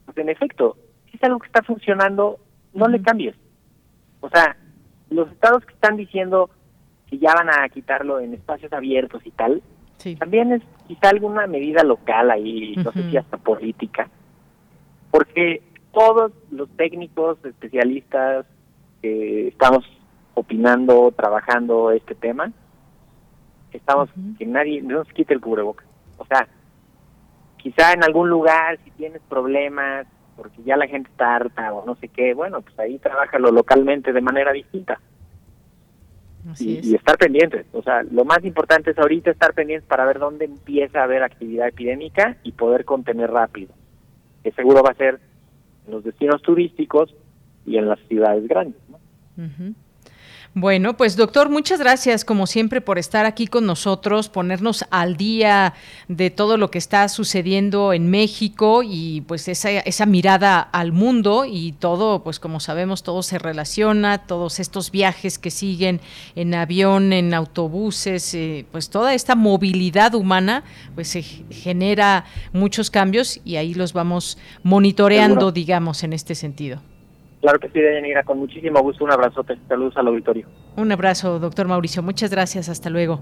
pues 0.05 0.17
en 0.17 0.29
efecto, 0.29 0.77
si 1.11 1.17
es 1.17 1.23
algo 1.23 1.39
que 1.39 1.47
está 1.47 1.61
funcionando, 1.61 2.39
no 2.73 2.87
le 2.87 3.01
cambies. 3.01 3.35
O 4.21 4.29
sea, 4.29 4.55
los 5.09 5.29
estados 5.29 5.65
que 5.65 5.73
están 5.73 5.97
diciendo 5.97 6.49
ya 7.19 7.33
van 7.33 7.49
a 7.49 7.67
quitarlo 7.69 8.19
en 8.19 8.33
espacios 8.33 8.71
abiertos 8.73 9.25
y 9.25 9.31
tal, 9.31 9.61
También 10.19 10.51
es 10.51 10.61
quizá 10.87 11.09
alguna 11.09 11.47
medida 11.47 11.83
local 11.83 12.29
ahí, 12.31 12.75
no 12.75 12.91
sé 12.91 13.09
si 13.09 13.17
hasta 13.17 13.37
política, 13.37 14.09
porque 15.11 15.61
todos 15.93 16.31
los 16.51 16.69
técnicos, 16.75 17.37
especialistas 17.45 18.45
que 19.01 19.47
estamos 19.47 19.85
opinando, 20.33 21.13
trabajando 21.15 21.91
este 21.91 22.15
tema, 22.15 22.51
estamos 23.71 24.09
que 24.37 24.45
nadie 24.45 24.81
no 24.81 25.05
se 25.05 25.13
quite 25.13 25.33
el 25.33 25.41
cubrebocas. 25.41 25.85
O 26.17 26.25
sea, 26.25 26.47
quizá 27.57 27.93
en 27.93 28.03
algún 28.03 28.29
lugar 28.29 28.79
si 28.83 28.91
tienes 28.91 29.21
problemas 29.29 30.07
porque 30.35 30.63
ya 30.63 30.75
la 30.77 30.87
gente 30.87 31.09
está 31.09 31.35
harta 31.35 31.73
o 31.73 31.85
no 31.85 31.95
sé 31.95 32.07
qué, 32.07 32.33
bueno, 32.33 32.61
pues 32.61 32.77
ahí 32.79 32.97
trabajalo 32.97 33.51
localmente 33.51 34.11
de 34.11 34.21
manera 34.21 34.51
distinta. 34.51 34.99
Y, 36.59 36.89
y, 36.89 36.95
estar 36.95 37.17
pendientes. 37.17 37.65
O 37.71 37.81
sea, 37.81 38.03
lo 38.03 38.25
más 38.25 38.43
importante 38.43 38.91
es 38.91 38.97
ahorita 38.97 39.31
estar 39.31 39.53
pendientes 39.53 39.87
para 39.87 40.05
ver 40.05 40.19
dónde 40.19 40.45
empieza 40.45 40.99
a 40.99 41.03
haber 41.03 41.23
actividad 41.23 41.67
epidémica 41.67 42.37
y 42.43 42.51
poder 42.51 42.83
contener 42.85 43.31
rápido. 43.31 43.73
Que 44.43 44.51
seguro 44.51 44.83
va 44.83 44.91
a 44.91 44.95
ser 44.95 45.19
en 45.87 45.93
los 45.93 46.03
destinos 46.03 46.41
turísticos 46.41 47.15
y 47.65 47.77
en 47.77 47.87
las 47.87 47.99
ciudades 48.07 48.47
grandes. 48.47 48.81
¿no? 48.89 48.99
Bueno, 50.55 50.95
pues 50.95 51.15
doctor, 51.15 51.49
muchas 51.49 51.79
gracias 51.79 52.23
como 52.23 52.45
siempre 52.45 52.79
por 52.79 52.99
estar 52.99 53.25
aquí 53.25 53.47
con 53.47 53.65
nosotros, 53.65 54.29
ponernos 54.29 54.85
al 54.91 55.17
día 55.17 55.73
de 56.07 56.29
todo 56.29 56.57
lo 56.57 56.69
que 56.69 56.77
está 56.77 57.09
sucediendo 57.09 57.91
en 57.91 58.11
México 58.11 58.83
y 58.83 59.21
pues 59.21 59.47
esa, 59.47 59.71
esa 59.71 60.05
mirada 60.05 60.59
al 60.59 60.91
mundo 60.91 61.45
y 61.45 61.71
todo, 61.71 62.23
pues 62.23 62.39
como 62.39 62.59
sabemos, 62.59 63.01
todo 63.01 63.23
se 63.23 63.39
relaciona, 63.39 64.27
todos 64.27 64.59
estos 64.59 64.91
viajes 64.91 65.39
que 65.39 65.49
siguen 65.49 66.01
en 66.35 66.53
avión, 66.53 67.13
en 67.13 67.33
autobuses, 67.33 68.35
eh, 68.35 68.67
pues 68.71 68.91
toda 68.91 69.15
esta 69.15 69.33
movilidad 69.33 70.13
humana, 70.13 70.65
pues 70.93 71.07
se 71.07 71.23
genera 71.23 72.25
muchos 72.51 72.91
cambios 72.91 73.41
y 73.43 73.55
ahí 73.55 73.73
los 73.73 73.93
vamos 73.93 74.37
monitoreando, 74.61 75.51
digamos, 75.51 76.03
en 76.03 76.13
este 76.13 76.35
sentido. 76.35 76.92
Claro 77.43 77.59
que 77.59 77.67
sí, 77.67 77.81
Deyanira, 77.81 78.23
con 78.23 78.39
muchísimo 78.39 78.79
gusto. 78.79 79.03
Un 79.03 79.11
abrazote. 79.11 79.57
Saludos 79.67 79.97
al 79.97 80.07
auditorio. 80.07 80.47
Un 80.77 80.89
abrazo, 80.93 81.39
doctor 81.39 81.67
Mauricio. 81.67 82.01
Muchas 82.01 82.31
gracias. 82.31 82.69
Hasta 82.69 82.89
luego. 82.89 83.19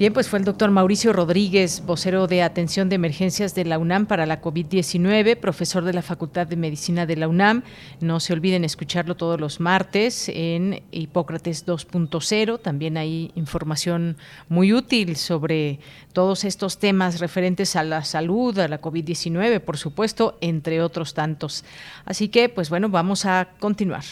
Bien, 0.00 0.14
pues 0.14 0.30
fue 0.30 0.38
el 0.38 0.46
doctor 0.46 0.70
Mauricio 0.70 1.12
Rodríguez, 1.12 1.82
vocero 1.84 2.26
de 2.26 2.42
atención 2.42 2.88
de 2.88 2.94
emergencias 2.94 3.54
de 3.54 3.66
la 3.66 3.78
UNAM 3.78 4.06
para 4.06 4.24
la 4.24 4.40
COVID-19, 4.40 5.36
profesor 5.36 5.84
de 5.84 5.92
la 5.92 6.00
Facultad 6.00 6.46
de 6.46 6.56
Medicina 6.56 7.04
de 7.04 7.16
la 7.16 7.28
UNAM. 7.28 7.64
No 8.00 8.18
se 8.18 8.32
olviden 8.32 8.64
escucharlo 8.64 9.14
todos 9.14 9.38
los 9.38 9.60
martes 9.60 10.30
en 10.30 10.82
Hipócrates 10.90 11.66
2.0. 11.66 12.62
También 12.62 12.96
hay 12.96 13.30
información 13.34 14.16
muy 14.48 14.72
útil 14.72 15.16
sobre 15.16 15.80
todos 16.14 16.44
estos 16.44 16.78
temas 16.78 17.20
referentes 17.20 17.76
a 17.76 17.84
la 17.84 18.02
salud, 18.02 18.58
a 18.58 18.68
la 18.68 18.80
COVID-19, 18.80 19.60
por 19.60 19.76
supuesto, 19.76 20.38
entre 20.40 20.80
otros 20.80 21.12
tantos. 21.12 21.62
Así 22.06 22.28
que, 22.28 22.48
pues 22.48 22.70
bueno, 22.70 22.88
vamos 22.88 23.26
a 23.26 23.48
continuar. 23.58 24.04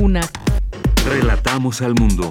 Una. 0.00 0.20
Relatamos 1.04 1.82
al 1.82 1.94
mundo. 1.96 2.30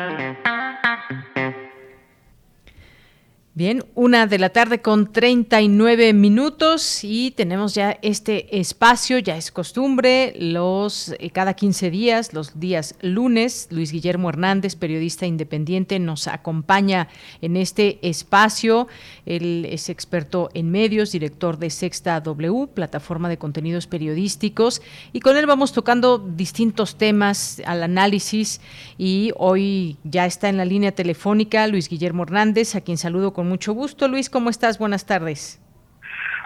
Bien, 3.53 3.83
una 3.95 4.27
de 4.27 4.39
la 4.39 4.51
tarde 4.51 4.81
con 4.81 5.11
39 5.11 6.13
minutos 6.13 7.03
y 7.03 7.31
tenemos 7.31 7.75
ya 7.75 7.97
este 8.01 8.61
espacio, 8.61 9.17
ya 9.17 9.35
es 9.35 9.51
costumbre, 9.51 10.33
los 10.39 11.13
eh, 11.19 11.31
cada 11.31 11.53
15 11.53 11.91
días, 11.91 12.33
los 12.33 12.61
días 12.61 12.95
lunes, 13.01 13.67
Luis 13.69 13.91
Guillermo 13.91 14.29
Hernández, 14.29 14.77
periodista 14.77 15.25
independiente, 15.25 15.99
nos 15.99 16.29
acompaña 16.29 17.09
en 17.41 17.57
este 17.57 17.99
espacio. 18.07 18.87
Él 19.25 19.67
es 19.69 19.89
experto 19.89 20.49
en 20.53 20.71
medios, 20.71 21.11
director 21.11 21.59
de 21.59 21.71
Sexta 21.71 22.21
W, 22.21 22.67
plataforma 22.73 23.27
de 23.27 23.37
contenidos 23.37 23.85
periodísticos, 23.85 24.81
y 25.11 25.19
con 25.19 25.35
él 25.35 25.45
vamos 25.45 25.73
tocando 25.73 26.19
distintos 26.19 26.97
temas 26.97 27.61
al 27.65 27.83
análisis 27.83 28.61
y 28.97 29.33
hoy 29.35 29.97
ya 30.05 30.25
está 30.25 30.47
en 30.47 30.55
la 30.55 30.63
línea 30.63 30.93
telefónica 30.93 31.67
Luis 31.67 31.89
Guillermo 31.89 32.23
Hernández, 32.23 32.75
a 32.75 32.81
quien 32.81 32.97
saludo 32.97 33.33
con 33.33 33.40
mucho 33.43 33.73
gusto. 33.73 34.07
Luis, 34.07 34.29
¿cómo 34.29 34.49
estás? 34.49 34.77
Buenas 34.79 35.05
tardes. 35.05 35.61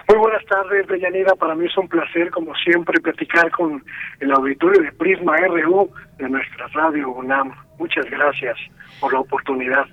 Muy 0.08 0.18
buenas 0.18 0.44
tardes, 0.46 0.86
Deyanira. 0.86 1.34
Para 1.34 1.56
mí 1.56 1.66
es 1.66 1.76
un 1.76 1.88
placer, 1.88 2.30
como 2.30 2.54
siempre, 2.54 3.00
platicar 3.00 3.50
con 3.50 3.84
el 4.20 4.30
auditorio 4.30 4.80
de 4.82 4.92
Prisma 4.92 5.36
RU 5.36 5.90
de 6.18 6.28
nuestra 6.28 6.68
radio 6.68 7.10
UNAM. 7.10 7.52
Muchas 7.78 8.08
gracias 8.08 8.56
por 9.00 9.12
la 9.12 9.20
oportunidad. 9.20 9.86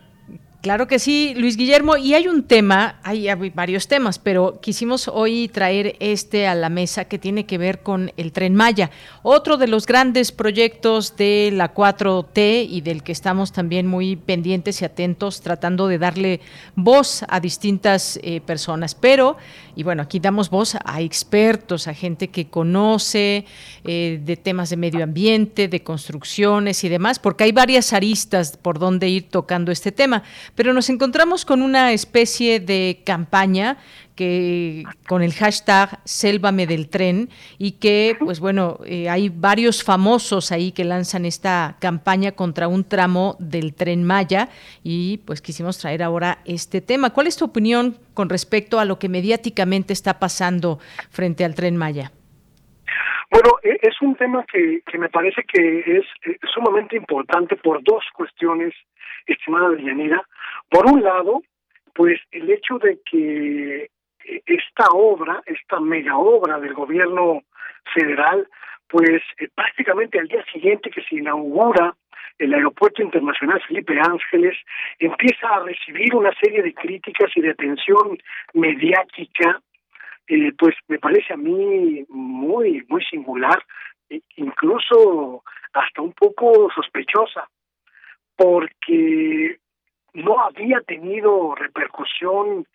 Claro 0.63 0.87
que 0.87 0.97
sí, 0.97 1.33
Luis 1.35 1.57
Guillermo. 1.57 1.97
Y 1.97 2.13
hay 2.13 2.29
un 2.29 2.43
tema, 2.43 2.97
hay, 3.03 3.27
varios 3.53 3.89
temas, 3.89 4.17
pero 4.17 4.61
quisimos 4.61 5.09
hoy 5.09 5.49
traer 5.49 5.97
este 5.99 6.47
a 6.47 6.55
la 6.55 6.69
mesa 6.69 7.03
que 7.03 7.19
tiene 7.19 7.45
que 7.45 7.57
ver 7.57 7.81
con 7.81 8.13
el 8.15 8.31
tren 8.31 8.55
Maya, 8.55 8.89
otro 9.23 9.57
de 9.57 9.67
los 9.67 9.85
grandes 9.85 10.31
proyectos 10.31 11.17
de 11.17 11.51
la 11.51 11.73
4T 11.73 12.65
y 12.69 12.79
del 12.79 13.03
que 13.03 13.11
estamos 13.11 13.51
también 13.51 13.87
muy 13.87 14.15
pendientes 14.15 14.81
y 14.81 14.85
atentos 14.85 15.41
tratando 15.41 15.89
de 15.89 15.97
darle 15.97 16.39
voz 16.77 17.25
a 17.27 17.41
distintas 17.41 18.17
eh, 18.23 18.39
personas. 18.39 18.95
Pero, 18.95 19.35
y 19.75 19.83
bueno, 19.83 20.03
aquí 20.03 20.19
damos 20.19 20.49
voz 20.49 20.75
a 20.83 21.01
expertos, 21.01 21.87
a 21.87 21.93
gente 21.93 22.29
que 22.29 22.47
conoce 22.47 23.45
eh, 23.83 24.19
de 24.23 24.37
temas 24.37 24.69
de 24.69 24.77
medio 24.77 25.03
ambiente, 25.03 25.67
de 25.67 25.83
construcciones 25.83 26.83
y 26.83 26.89
demás, 26.89 27.19
porque 27.19 27.45
hay 27.45 27.51
varias 27.51 27.93
aristas 27.93 28.57
por 28.57 28.79
donde 28.79 29.09
ir 29.09 29.29
tocando 29.29 29.71
este 29.71 29.91
tema. 29.91 30.23
Pero 30.55 30.73
nos 30.73 30.89
encontramos 30.89 31.45
con 31.45 31.61
una 31.61 31.91
especie 31.91 32.59
de 32.59 33.01
campaña 33.05 33.77
que 34.15 34.83
con 35.07 35.23
el 35.23 35.33
hashtag 35.33 35.99
Sélvame 36.03 36.67
del 36.67 36.89
tren 36.89 37.29
y 37.57 37.73
que 37.79 38.15
pues 38.19 38.39
bueno 38.39 38.79
eh, 38.85 39.09
hay 39.09 39.29
varios 39.29 39.83
famosos 39.83 40.51
ahí 40.51 40.71
que 40.71 40.83
lanzan 40.83 41.25
esta 41.25 41.77
campaña 41.79 42.33
contra 42.33 42.67
un 42.67 42.83
tramo 42.87 43.35
del 43.39 43.73
tren 43.73 44.03
Maya 44.03 44.49
y 44.83 45.19
pues 45.25 45.41
quisimos 45.41 45.77
traer 45.79 46.03
ahora 46.03 46.39
este 46.45 46.81
tema. 46.81 47.11
¿Cuál 47.11 47.27
es 47.27 47.37
tu 47.37 47.45
opinión 47.45 47.97
con 48.13 48.29
respecto 48.29 48.79
a 48.79 48.85
lo 48.85 48.99
que 48.99 49.09
mediáticamente 49.09 49.93
está 49.93 50.19
pasando 50.19 50.79
frente 51.09 51.45
al 51.45 51.55
tren 51.55 51.77
Maya? 51.77 52.11
Bueno, 53.31 53.57
e, 53.63 53.79
es 53.81 53.99
un 54.01 54.15
tema 54.15 54.45
que, 54.51 54.83
me 54.97 55.09
parece 55.09 55.43
que 55.51 55.79
es 55.79 56.05
eh, 56.25 56.37
sumamente 56.53 56.95
importante 56.95 57.55
por 57.55 57.83
dos 57.83 58.03
cuestiones, 58.13 58.73
estimada 59.25 59.75
Yanira. 59.75 60.23
Por 60.69 60.85
un 60.85 61.01
lado, 61.01 61.41
pues 61.95 62.19
el 62.31 62.51
hecho 62.51 62.77
de 62.77 62.99
que 63.09 63.89
esta 64.45 64.87
obra, 64.91 65.41
esta 65.45 65.79
mega 65.79 66.17
obra 66.17 66.59
del 66.59 66.73
gobierno 66.73 67.43
federal, 67.93 68.47
pues 68.87 69.21
eh, 69.39 69.49
prácticamente 69.53 70.19
al 70.19 70.27
día 70.27 70.43
siguiente 70.51 70.89
que 70.89 71.03
se 71.03 71.15
inaugura 71.15 71.95
el 72.39 72.53
Aeropuerto 72.53 73.01
Internacional 73.01 73.61
Felipe 73.67 73.99
Ángeles, 73.99 74.57
empieza 74.97 75.47
a 75.47 75.63
recibir 75.63 76.15
una 76.15 76.33
serie 76.41 76.63
de 76.63 76.73
críticas 76.73 77.29
y 77.35 77.41
de 77.41 77.51
atención 77.51 78.17
mediática 78.53 79.61
eh, 80.27 80.53
pues 80.57 80.75
me 80.87 80.99
parece 80.99 81.33
a 81.33 81.37
mí 81.37 82.05
muy, 82.09 82.85
muy 82.87 83.03
singular, 83.05 83.61
e 84.09 84.21
incluso 84.37 85.43
hasta 85.73 86.01
un 86.01 86.13
poco 86.13 86.69
sospechosa, 86.73 87.49
porque 88.35 89.57
no 90.13 90.39
había 90.39 90.79
tenido 90.81 91.55
repercusión 91.55 92.65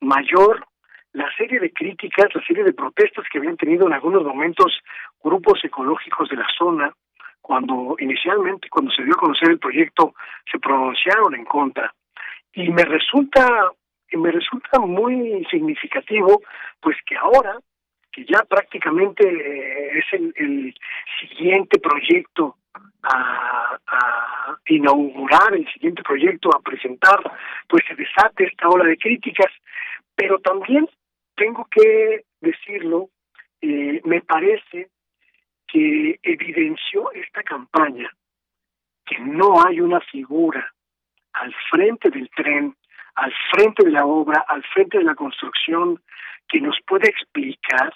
mayor 0.00 0.64
la 1.12 1.28
serie 1.36 1.60
de 1.60 1.72
críticas, 1.72 2.34
la 2.34 2.42
serie 2.42 2.64
de 2.64 2.72
protestas 2.72 3.24
que 3.30 3.38
habían 3.38 3.56
tenido 3.56 3.86
en 3.86 3.92
algunos 3.92 4.24
momentos 4.24 4.80
grupos 5.22 5.62
ecológicos 5.64 6.28
de 6.28 6.36
la 6.36 6.46
zona, 6.56 6.92
cuando 7.40 7.96
inicialmente, 7.98 8.68
cuando 8.68 8.90
se 8.92 9.02
dio 9.02 9.14
a 9.14 9.20
conocer 9.20 9.50
el 9.50 9.58
proyecto, 9.58 10.14
se 10.50 10.58
pronunciaron 10.58 11.34
en 11.34 11.44
contra. 11.44 11.92
Y 12.54 12.70
me 12.70 12.84
resulta 12.84 13.72
y 14.10 14.16
me 14.16 14.30
resulta 14.30 14.78
muy 14.78 15.44
significativo, 15.50 16.42
pues 16.80 16.96
que 17.06 17.16
ahora, 17.16 17.58
que 18.12 18.24
ya 18.26 18.44
prácticamente 18.44 19.26
eh, 19.26 19.98
es 19.98 20.04
el, 20.12 20.74
siguiente 21.18 21.78
proyecto 21.78 22.56
a, 23.02 23.78
a, 23.86 24.56
inaugurar, 24.66 25.54
el 25.54 25.66
siguiente 25.72 26.02
proyecto 26.02 26.50
a 26.54 26.60
presentar, 26.60 27.20
pues 27.68 27.82
se 27.88 27.94
desate 27.94 28.44
esta 28.44 28.68
ola 28.68 28.84
de 28.84 28.98
críticas, 28.98 29.50
pero 30.14 30.38
también 30.40 30.86
tengo 31.42 31.66
que 31.68 32.24
decirlo, 32.40 33.08
eh, 33.60 34.00
me 34.04 34.20
parece 34.20 34.90
que 35.66 36.20
evidenció 36.22 37.10
esta 37.10 37.42
campaña 37.42 38.08
que 39.04 39.18
no 39.18 39.60
hay 39.66 39.80
una 39.80 40.00
figura 40.02 40.72
al 41.32 41.52
frente 41.68 42.10
del 42.10 42.30
tren, 42.30 42.76
al 43.16 43.34
frente 43.50 43.84
de 43.84 43.90
la 43.90 44.06
obra, 44.06 44.44
al 44.46 44.62
frente 44.72 44.98
de 44.98 45.04
la 45.04 45.16
construcción, 45.16 46.00
que 46.46 46.60
nos 46.60 46.78
pueda 46.86 47.08
explicar 47.08 47.92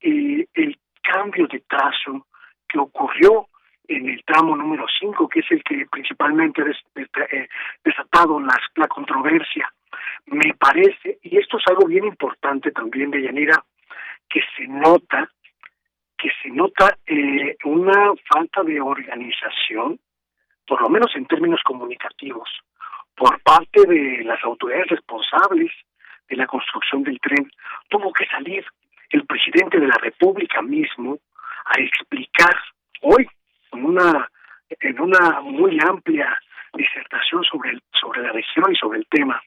eh, 0.00 0.46
el 0.54 0.78
cambio 1.02 1.48
de 1.48 1.64
trazo 1.68 2.28
que 2.68 2.78
ocurrió 2.78 3.48
en 3.88 4.08
el 4.08 4.22
tramo 4.24 4.54
número 4.56 4.86
5, 5.00 5.28
que 5.28 5.40
es 5.40 5.50
el 5.50 5.64
que 5.64 5.84
principalmente 5.90 6.62
ha 6.62 7.00
eh, 7.32 7.48
desatado 7.82 8.38
la 8.38 8.86
controversia. 8.86 9.68
Me 10.26 10.54
parece, 10.54 11.18
y 11.22 11.38
esto 11.38 11.58
es 11.58 11.64
algo 11.68 11.86
bien 11.86 12.04
importante 12.04 12.70
también 12.70 13.10
de 13.10 13.20
que 14.28 14.40
se 14.56 14.66
nota, 14.68 15.28
que 16.16 16.30
se 16.42 16.50
nota 16.50 16.96
eh, 17.06 17.56
una 17.64 18.12
falta 18.32 18.62
de 18.62 18.80
organización, 18.80 19.98
por 20.66 20.80
lo 20.82 20.88
menos 20.88 21.10
en 21.16 21.26
términos 21.26 21.60
comunicativos, 21.64 22.48
por 23.16 23.40
parte 23.42 23.86
de 23.86 24.22
las 24.24 24.42
autoridades 24.44 24.88
responsables 24.88 25.72
de 26.28 26.36
la 26.36 26.46
construcción 26.46 27.02
del 27.02 27.18
tren. 27.20 27.50
Tuvo 27.88 28.12
que 28.12 28.26
salir 28.26 28.64
el 29.10 29.26
presidente 29.26 29.80
de 29.80 29.88
la 29.88 29.98
República 30.00 30.62
mismo 30.62 31.18
a 31.64 31.80
explicar 31.80 32.56
hoy 33.02 33.26
en 33.72 33.84
una 33.84 34.28
en 34.78 35.00
una 35.00 35.40
muy 35.40 35.76
amplia 35.80 36.38
disertación 36.74 37.42
sobre 37.42 37.70
el, 37.70 37.82
sobre 38.00 38.22
la 38.22 38.30
región 38.30 38.72
y 38.72 38.76
sobre 38.76 39.00
el 39.00 39.06
tema 39.08 39.42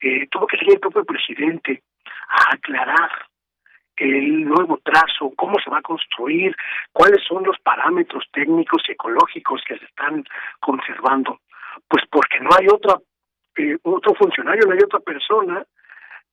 eh, 0.00 0.26
tuvo 0.30 0.46
que 0.46 0.56
salir 0.56 0.74
el 0.74 0.80
propio 0.80 1.04
presidente 1.04 1.82
a 2.28 2.54
aclarar 2.54 3.10
el 3.96 4.44
nuevo 4.44 4.78
trazo, 4.82 5.32
cómo 5.36 5.58
se 5.62 5.68
va 5.68 5.78
a 5.78 5.82
construir, 5.82 6.56
cuáles 6.92 7.22
son 7.26 7.44
los 7.44 7.58
parámetros 7.60 8.24
técnicos 8.32 8.82
y 8.88 8.92
ecológicos 8.92 9.60
que 9.66 9.78
se 9.78 9.84
están 9.84 10.24
conservando. 10.58 11.40
Pues 11.86 12.04
porque 12.10 12.40
no 12.40 12.50
hay 12.58 12.66
otra 12.68 12.96
eh, 13.56 13.76
otro 13.82 14.14
funcionario, 14.14 14.66
no 14.66 14.72
hay 14.72 14.80
otra 14.82 15.00
persona 15.00 15.62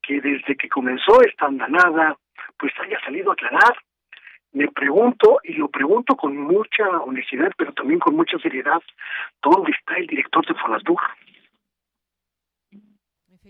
que 0.01 0.21
desde 0.21 0.55
que 0.55 0.69
comenzó 0.69 1.21
esta 1.21 1.47
andanada, 1.47 2.15
pues 2.57 2.71
haya 2.79 2.99
salido 3.01 3.31
a 3.31 3.33
aclarar 3.33 3.75
me 4.53 4.67
pregunto, 4.69 5.39
y 5.43 5.53
lo 5.53 5.67
pregunto 5.69 6.15
con 6.15 6.35
mucha 6.35 6.87
honestidad, 7.01 7.51
pero 7.57 7.73
también 7.73 7.99
con 7.99 8.15
mucha 8.15 8.39
seriedad, 8.39 8.81
¿dónde 9.41 9.71
está 9.71 9.97
el 9.97 10.07
director 10.07 10.45
de 10.47 10.55
Fonatur? 10.55 10.99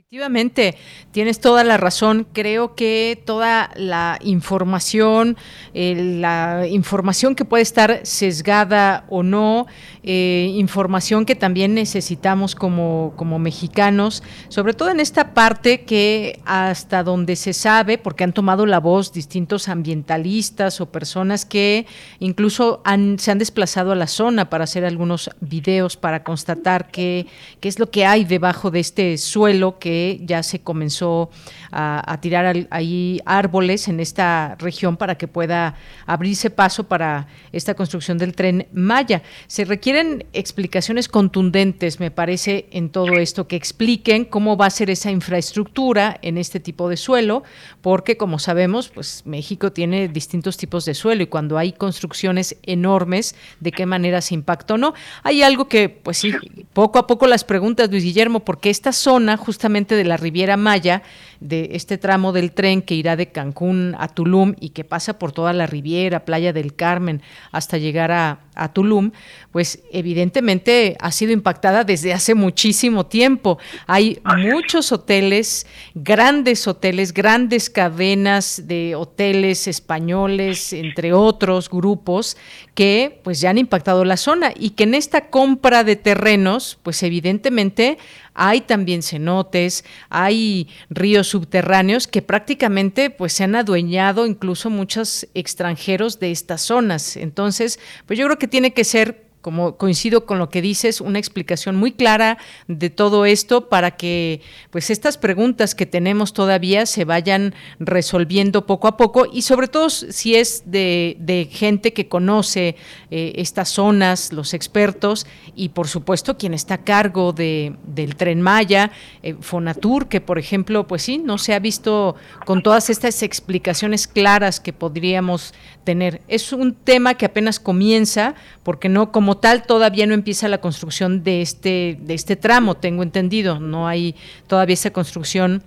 Efectivamente, 0.10 0.78
tienes 1.12 1.41
toda 1.41 1.66
la 1.66 1.76
razón. 1.76 2.28
Creo 2.32 2.76
que 2.76 3.22
toda 3.26 3.72
la 3.76 4.18
información, 4.22 5.36
la 5.74 6.66
información 6.66 7.36
que 7.36 7.43
puede 7.43 7.64
estar 7.64 7.99
sesgada 8.03 9.03
o 9.10 9.22
no, 9.22 9.68
eh, 10.03 10.49
información 10.55 11.26
que 11.26 11.36
también 11.36 11.74
necesitamos 11.74 12.55
como, 12.55 13.16
como 13.18 13.38
mexicanos, 13.38 14.24
sobre 14.47 14.74
todo 14.74 14.91
en 14.91 15.01
esta 15.01 15.34
parte 15.34 15.84
que 15.84 16.39
hasta 16.45 17.03
donde 17.03 17.36
se 17.36 17.51
sabe, 17.51 17.97
porque 17.97 18.24
han 18.24 18.32
tomado 18.32 18.66
la 18.66 18.80
voz 18.80 19.12
distintos 19.12 19.68
ambientalistas 19.68 20.80
o 20.80 20.89
personas 20.89 21.43
que 21.43 21.86
incluso 22.20 22.82
se 23.18 23.30
han 23.30 23.39
desplazado 23.39 23.91
a 23.91 23.95
la 23.95 24.08
zona 24.08 24.49
para 24.49 24.64
hacer 24.64 24.86
algunos 24.86 25.32
videos 25.41 25.97
para 25.97 26.24
constatar 26.24 26.91
qué 26.91 27.28
es 27.62 27.78
lo 27.78 27.91
que 27.91 28.05
hay 28.05 28.24
debajo 28.24 28.72
de 28.72 28.80
este 28.80 29.18
suelo 29.18 29.80
que 29.80 29.97
ya 30.24 30.43
se 30.43 30.60
comenzó 30.60 31.30
a, 31.72 32.18
tirar 32.22 32.68
ahí 32.70 33.22
árboles 33.26 33.88
en 33.88 34.00
esta 34.00 34.56
región 34.60 34.98
para 34.98 35.18
que 35.18 35.28
pueda 35.28 35.76
abrirse 36.06 36.50
paso 36.50 36.86
para 36.86 37.28
esta 37.52 37.74
construcción 37.74 38.18
del 38.18 38.34
tren 38.34 38.68
Maya. 38.74 39.22
Se 39.48 39.66
requieren 39.66 40.26
explicaciones 40.34 41.08
contundentes, 41.08 42.00
me 42.00 42.12
parece, 42.12 42.68
en 42.72 42.89
todo 42.89 43.14
esto, 43.14 43.48
que 43.48 43.56
expliquen 43.56 44.26
cómo 44.26 44.58
va 44.58 44.68
a 44.68 44.70
ser 44.70 44.89
esa 44.89 45.12
infraestructura 45.12 46.18
en 46.22 46.38
este 46.38 46.60
tipo 46.60 46.89
de 46.89 46.98
suelo, 46.98 47.43
porque 47.82 48.18
como 48.18 48.39
sabemos, 48.39 48.89
pues 48.89 49.24
México 49.26 49.72
tiene 49.72 50.08
distintos 50.08 50.58
tipos 50.58 50.86
de 50.86 50.93
suelo 50.93 51.24
y 51.24 51.28
cuando 51.28 51.58
hay 51.58 51.74
construcciones 51.74 52.58
enormes, 52.64 53.36
de 53.60 53.72
qué 53.72 53.86
manera 53.86 54.22
se 54.22 54.34
impacta 54.34 54.76
o 54.76 54.78
no. 54.78 54.93
Hay 55.24 55.43
algo 55.43 55.68
que, 55.68 55.89
pues 55.89 56.18
sí, 56.18 56.34
poco 56.74 57.00
a 57.00 57.08
poco 57.08 57.28
las 57.28 57.43
preguntas, 57.43 57.89
Luis 57.89 58.04
Guillermo, 58.04 58.41
porque 58.41 58.70
esta 58.70 58.91
zona 58.91 59.38
justamente 59.38 59.87
de 59.96 60.04
la 60.04 60.18
Riviera 60.18 60.58
Maya, 60.58 61.04
de 61.40 61.70
este 61.74 61.98
tramo 61.98 62.34
del 62.34 62.52
tren 62.52 62.82
que 62.82 62.96
irá 62.96 63.16
de 63.16 63.32
Cancún 63.32 63.96
a 64.00 64.08
Tulum 64.08 64.56
y 64.60 64.70
que 64.70 64.84
pasa 64.84 65.20
por 65.20 65.32
toda 65.32 65.54
la 65.54 65.68
Riviera, 65.68 66.26
Playa 66.26 66.54
del 66.54 66.76
Carmen, 66.76 67.22
hasta 67.52 67.78
llegar 67.78 68.12
a, 68.12 68.40
a 68.58 68.74
Tulum, 68.74 69.12
pues 69.51 69.80
evidentemente 69.91 70.97
ha 70.99 71.12
sido 71.12 71.32
impactada 71.32 71.84
desde 71.84 72.14
hace 72.14 72.36
muchísimo 72.36 73.05
tiempo. 73.05 73.58
Hay 73.86 74.20
muchos 74.38 74.91
hoteles, 74.91 75.66
grandes 75.95 76.68
hoteles, 76.68 77.14
grandes 77.14 77.70
cadenas 77.70 78.64
de 78.66 78.95
hoteles 78.95 79.68
españoles, 79.68 80.74
entre 80.74 81.14
otros 81.14 81.70
grupos, 81.70 82.38
que 82.76 83.22
pues 83.24 83.39
ya 83.39 83.49
han 83.49 83.58
impactado 83.58 84.05
la 84.05 84.18
zona 84.18 84.51
y 84.55 84.72
que 84.72 84.84
en 84.84 84.95
esta 84.95 85.30
compra 85.30 85.84
de 85.84 85.95
terrenos, 85.95 86.78
pues 86.84 87.01
evidentemente 87.03 87.97
hay 88.39 88.62
también 88.62 89.01
cenotes, 89.01 89.84
hay 90.10 90.70
ríos 90.91 91.28
subterráneos 91.28 92.08
que 92.08 92.22
prácticamente 92.22 93.10
pues 93.10 93.34
se 93.34 93.43
han 93.43 93.55
adueñado 93.55 94.28
incluso 94.28 94.70
muchos 94.70 95.28
extranjeros 95.34 96.20
de 96.20 96.32
estas 96.32 96.62
zonas. 96.62 97.18
Entonces, 97.18 97.80
pues 98.05 98.20
yo 98.20 98.26
creo 98.28 98.38
que 98.38 98.47
tiene 98.48 98.74
que 98.74 98.84
ser 98.84 99.28
como 99.48 99.78
coincido 99.78 100.26
con 100.26 100.39
lo 100.39 100.50
que 100.50 100.62
dices, 100.62 101.00
una 101.00 101.20
explicación 101.20 101.78
muy 101.78 101.93
clara 101.93 102.38
de 102.68 102.89
todo 102.89 103.26
esto 103.26 103.70
para 103.70 103.91
que 103.91 104.41
pues 104.72 104.89
estas 104.89 105.18
preguntas 105.18 105.74
que 105.74 105.86
tenemos 105.86 106.34
todavía 106.34 106.86
se 106.86 107.06
vayan 107.06 107.56
resolviendo 107.80 108.66
poco 108.66 108.89
a 108.89 108.98
poco 108.98 109.26
y 109.32 109.43
sobre 109.43 109.70
todo 109.70 109.89
si 109.89 110.36
es 110.36 110.64
de, 110.66 111.48
gente 111.50 111.93
que 111.93 112.10
conoce 112.10 112.76
eh, 113.10 113.32
estas 113.38 113.70
zonas, 113.70 114.34
los 114.34 114.54
expertos 114.54 115.26
y 115.56 115.70
por 115.70 115.88
supuesto 115.88 116.38
quien 116.38 116.54
está 116.54 116.74
a 116.74 116.84
cargo 116.84 117.32
de, 117.32 117.74
del 117.86 118.18
tren 118.18 118.41
Maya, 118.41 118.91
eh, 119.24 119.36
Fonatur, 119.39 120.10
que 120.10 120.20
por 120.20 120.39
ejemplo 120.39 120.88
pues 120.88 121.04
sí, 121.04 121.20
no 121.20 121.38
se 121.38 121.54
ha 121.54 121.60
visto 121.60 122.18
con 122.45 122.64
todas 122.64 122.89
estas 122.89 123.24
explicaciones 123.24 124.08
claras 124.08 124.60
que 124.60 124.74
podríamos 124.74 125.54
tener. 125.88 126.20
Es 126.28 126.52
un 126.52 126.76
tema 126.76 127.14
que 127.14 127.26
apenas 127.26 127.62
comienza 127.62 128.36
porque 128.64 128.90
no 128.90 129.14
como 129.14 129.38
tal 129.38 129.66
todavía 129.66 130.06
no 130.06 130.14
empieza 130.14 130.50
la 130.50 130.58
construcción 130.58 131.24
de 131.24 131.42
este, 131.42 131.98
de 132.02 132.14
este 132.14 132.36
tramo, 132.36 132.76
tengo 132.76 133.04
entendido, 133.04 133.62
no 133.62 133.88
hay 133.88 134.14
todavía 134.48 134.74
esa 134.74 134.92
construcción 134.92 135.64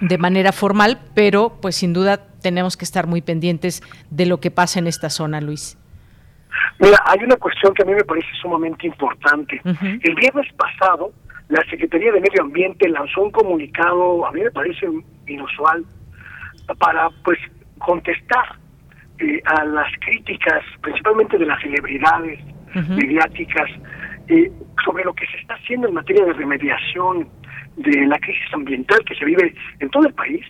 de 0.00 0.16
manera 0.16 0.52
formal, 0.52 1.00
pero 1.14 1.58
pues 1.60 1.76
sin 1.76 1.92
duda 1.92 2.16
tenemos 2.40 2.78
que 2.78 2.86
estar 2.86 3.06
muy 3.06 3.20
pendientes 3.20 3.82
de 4.08 4.24
lo 4.24 4.40
que 4.40 4.50
pasa 4.50 4.78
en 4.78 4.86
esta 4.86 5.10
zona, 5.10 5.42
Luis. 5.42 5.76
Mira, 6.78 6.96
hay 7.04 7.22
una 7.22 7.36
cuestión 7.36 7.74
que 7.74 7.82
a 7.82 7.84
mí 7.86 7.92
me 7.92 8.04
parece 8.04 8.28
sumamente 8.40 8.86
importante. 8.86 9.60
El 10.02 10.14
viernes 10.14 10.50
pasado, 10.54 11.12
la 11.50 11.62
Secretaría 11.68 12.10
de 12.10 12.22
Medio 12.22 12.40
Ambiente 12.40 12.88
lanzó 12.88 13.20
un 13.20 13.30
comunicado, 13.30 14.24
a 14.24 14.32
mí 14.32 14.40
me 14.40 14.50
parece 14.50 14.86
inusual, 15.26 15.84
para 16.78 17.10
pues 17.22 17.38
contestar 17.76 18.61
eh, 19.22 19.40
a 19.44 19.64
las 19.64 19.86
críticas, 20.00 20.64
principalmente 20.80 21.38
de 21.38 21.46
las 21.46 21.60
celebridades, 21.62 22.40
mediáticas 22.88 23.70
eh, 24.28 24.50
sobre 24.84 25.04
lo 25.04 25.12
que 25.14 25.26
se 25.26 25.36
está 25.36 25.54
haciendo 25.54 25.86
en 25.86 25.94
materia 25.94 26.24
de 26.24 26.32
remediación 26.32 27.28
de 27.76 28.06
la 28.06 28.18
crisis 28.18 28.52
ambiental 28.52 28.98
que 29.04 29.14
se 29.14 29.24
vive 29.24 29.54
en 29.78 29.90
todo 29.90 30.06
el 30.06 30.14
país, 30.14 30.44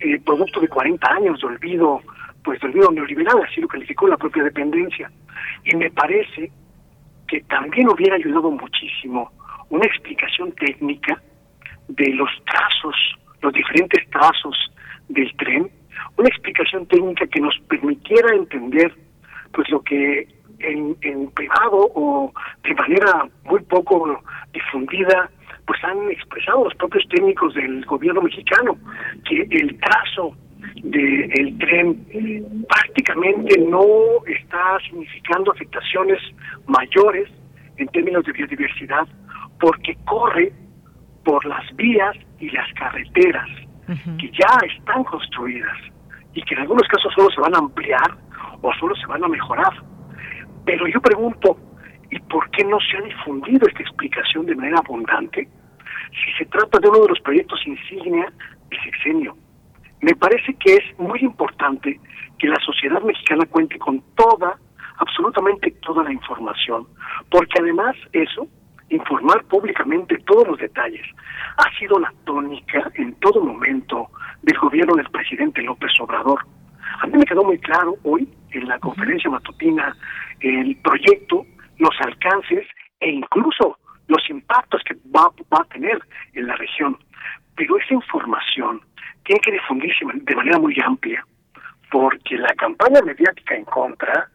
eh, 0.00 0.20
producto 0.20 0.60
de 0.60 0.68
40 0.68 1.10
años 1.10 1.40
de 1.40 1.46
olvido, 1.46 2.00
pues 2.44 2.60
de 2.60 2.66
olvido 2.66 2.90
neoliberal, 2.90 3.40
así 3.48 3.60
lo 3.60 3.68
calificó 3.68 4.06
la 4.06 4.18
propia 4.18 4.42
dependencia. 4.42 5.10
Y 5.64 5.76
me 5.76 5.90
parece 5.90 6.50
que 7.26 7.40
también 7.42 7.88
hubiera 7.88 8.16
ayudado 8.16 8.50
muchísimo 8.50 9.30
una 9.70 9.86
explicación 9.86 10.52
técnica 10.52 11.22
de 11.88 12.08
los 12.10 12.30
trazos, 12.44 12.96
los 13.40 13.52
diferentes 13.52 14.06
trazos 14.10 14.56
del 15.08 15.34
tren, 15.36 15.70
una 16.20 16.28
explicación 16.28 16.86
técnica 16.86 17.26
que 17.26 17.40
nos 17.40 17.58
permitiera 17.68 18.34
entender 18.34 18.94
pues 19.52 19.68
lo 19.70 19.82
que 19.82 20.28
en, 20.58 20.96
en 21.00 21.30
privado 21.30 21.90
o 21.94 22.32
de 22.62 22.74
manera 22.74 23.26
muy 23.44 23.60
poco 23.62 24.22
difundida, 24.52 25.30
pues 25.66 25.82
han 25.82 26.10
expresado 26.10 26.64
los 26.64 26.74
propios 26.74 27.08
técnicos 27.08 27.54
del 27.54 27.84
gobierno 27.86 28.20
mexicano 28.20 28.76
que 29.26 29.46
el 29.50 29.78
trazo 29.80 30.36
del 30.82 31.58
tren 31.58 32.66
prácticamente 32.68 33.58
no 33.60 33.84
está 34.26 34.78
significando 34.84 35.52
afectaciones 35.52 36.20
mayores 36.66 37.30
en 37.78 37.88
términos 37.88 38.24
de 38.26 38.32
biodiversidad 38.32 39.08
porque 39.58 39.96
corre 40.04 40.52
por 41.24 41.44
las 41.46 41.64
vías 41.76 42.14
y 42.38 42.50
las 42.50 42.70
carreteras 42.74 43.48
que 44.18 44.30
ya 44.30 44.58
están 44.66 45.02
construidas 45.04 45.78
y 46.34 46.42
que 46.42 46.54
en 46.54 46.60
algunos 46.62 46.86
casos 46.88 47.12
solo 47.14 47.30
se 47.30 47.40
van 47.40 47.54
a 47.54 47.58
ampliar 47.58 48.16
o 48.62 48.72
solo 48.74 48.94
se 48.96 49.06
van 49.06 49.24
a 49.24 49.28
mejorar. 49.28 49.72
Pero 50.64 50.86
yo 50.86 51.00
pregunto, 51.00 51.56
¿Y 52.10 52.18
por 52.18 52.50
qué 52.50 52.64
no 52.64 52.78
se 52.80 52.96
ha 52.96 53.02
difundido 53.02 53.66
esta 53.68 53.82
explicación 53.82 54.46
de 54.46 54.56
manera 54.56 54.78
abundante? 54.78 55.48
Si 56.10 56.32
se 56.38 56.44
trata 56.46 56.78
de 56.80 56.88
uno 56.88 57.02
de 57.02 57.08
los 57.08 57.20
proyectos 57.20 57.60
insignia 57.66 58.32
del 58.68 58.82
sexenio, 58.82 59.36
me 60.00 60.14
parece 60.16 60.54
que 60.54 60.74
es 60.74 60.98
muy 60.98 61.20
importante 61.20 62.00
que 62.38 62.48
la 62.48 62.58
sociedad 62.64 63.00
mexicana 63.02 63.46
cuente 63.46 63.78
con 63.78 64.02
toda, 64.16 64.58
absolutamente 64.98 65.70
toda 65.82 66.02
la 66.02 66.12
información, 66.12 66.86
porque 67.30 67.60
además 67.60 67.94
eso, 68.12 68.48
informar 68.90 69.44
públicamente 69.44 70.18
todos 70.26 70.46
los 70.46 70.58
detalles, 70.58 71.06
ha 71.56 71.78
sido 71.78 71.98
la 71.98 72.12
tónica 72.24 72.90
en 72.94 73.14
todo 73.14 73.42
momento 73.42 74.08
del 74.42 74.58
gobierno 74.58 74.94
del 74.96 75.08
presidente 75.10 75.62
López 75.62 75.92
Obrador. 76.00 76.40
A 77.00 77.06
mí 77.06 77.16
me 77.16 77.24
quedó 77.24 77.44
muy 77.44 77.58
claro 77.58 77.96
hoy 78.02 78.28
en 78.50 78.68
la 78.68 78.78
conferencia 78.78 79.30
matutina 79.30 79.96
el 80.40 80.76
proyecto, 80.82 81.46
los 81.78 81.94
alcances 82.00 82.66
e 83.00 83.10
incluso 83.10 83.78
los 84.08 84.28
impactos 84.28 84.82
que 84.84 84.94
va, 85.16 85.30
va 85.52 85.62
a 85.62 85.72
tener 85.72 85.98
en 86.34 86.46
la 86.46 86.56
región. 86.56 86.98
Pero 87.56 87.78
esa 87.78 87.94
información 87.94 88.80
tiene 89.24 89.40
que 89.40 89.52
difundirse 89.52 90.04
de 90.12 90.34
manera 90.34 90.58
muy 90.58 90.76
amplia, 90.84 91.24
porque 91.90 92.36
la 92.36 92.52
campaña 92.54 93.00
mediática 93.02 93.54
en 93.54 93.64
contra, 93.64 94.28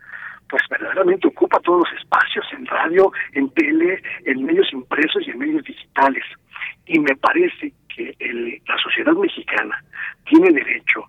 pues 0.49 0.63
verdaderamente 0.69 1.27
ocupa 1.27 1.59
todos 1.59 1.87
los 1.87 2.01
espacios 2.01 2.45
en 2.53 2.65
radio, 2.65 3.11
en 3.33 3.49
tele, 3.51 4.01
en 4.25 4.45
medios 4.45 4.71
impresos 4.73 5.23
y 5.25 5.31
en 5.31 5.39
medios 5.39 5.63
digitales. 5.63 6.23
Y 6.85 6.99
me 6.99 7.15
parece 7.15 7.73
que 7.93 8.15
la 8.67 8.77
sociedad 8.77 9.13
mexicana 9.13 9.83
tiene 10.25 10.51
derecho 10.51 11.05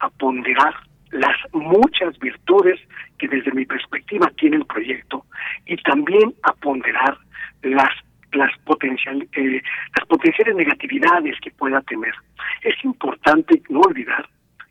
a 0.00 0.08
ponderar 0.10 0.74
las 1.10 1.36
muchas 1.52 2.18
virtudes 2.18 2.78
que 3.18 3.28
desde 3.28 3.50
mi 3.52 3.64
perspectiva 3.64 4.30
tiene 4.36 4.56
el 4.56 4.66
proyecto 4.66 5.24
y 5.66 5.76
también 5.78 6.34
a 6.42 6.52
ponderar 6.52 7.18
las 7.62 7.90
las 8.32 8.56
potencial, 8.58 9.26
eh, 9.32 9.62
las 9.96 10.06
potenciales 10.06 10.54
negatividades 10.54 11.40
que 11.40 11.50
pueda 11.50 11.80
tener. 11.82 12.12
Es 12.62 12.74
importante 12.84 13.62
no 13.70 13.80
olvidar 13.80 14.28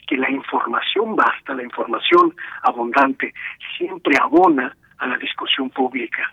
que 0.07 0.17
la 0.17 0.31
información 0.31 1.15
basta, 1.15 1.53
la 1.53 1.63
información 1.63 2.33
abundante, 2.63 3.33
siempre 3.77 4.17
abona 4.19 4.75
a 4.97 5.07
la 5.07 5.17
discusión 5.17 5.69
pública. 5.69 6.31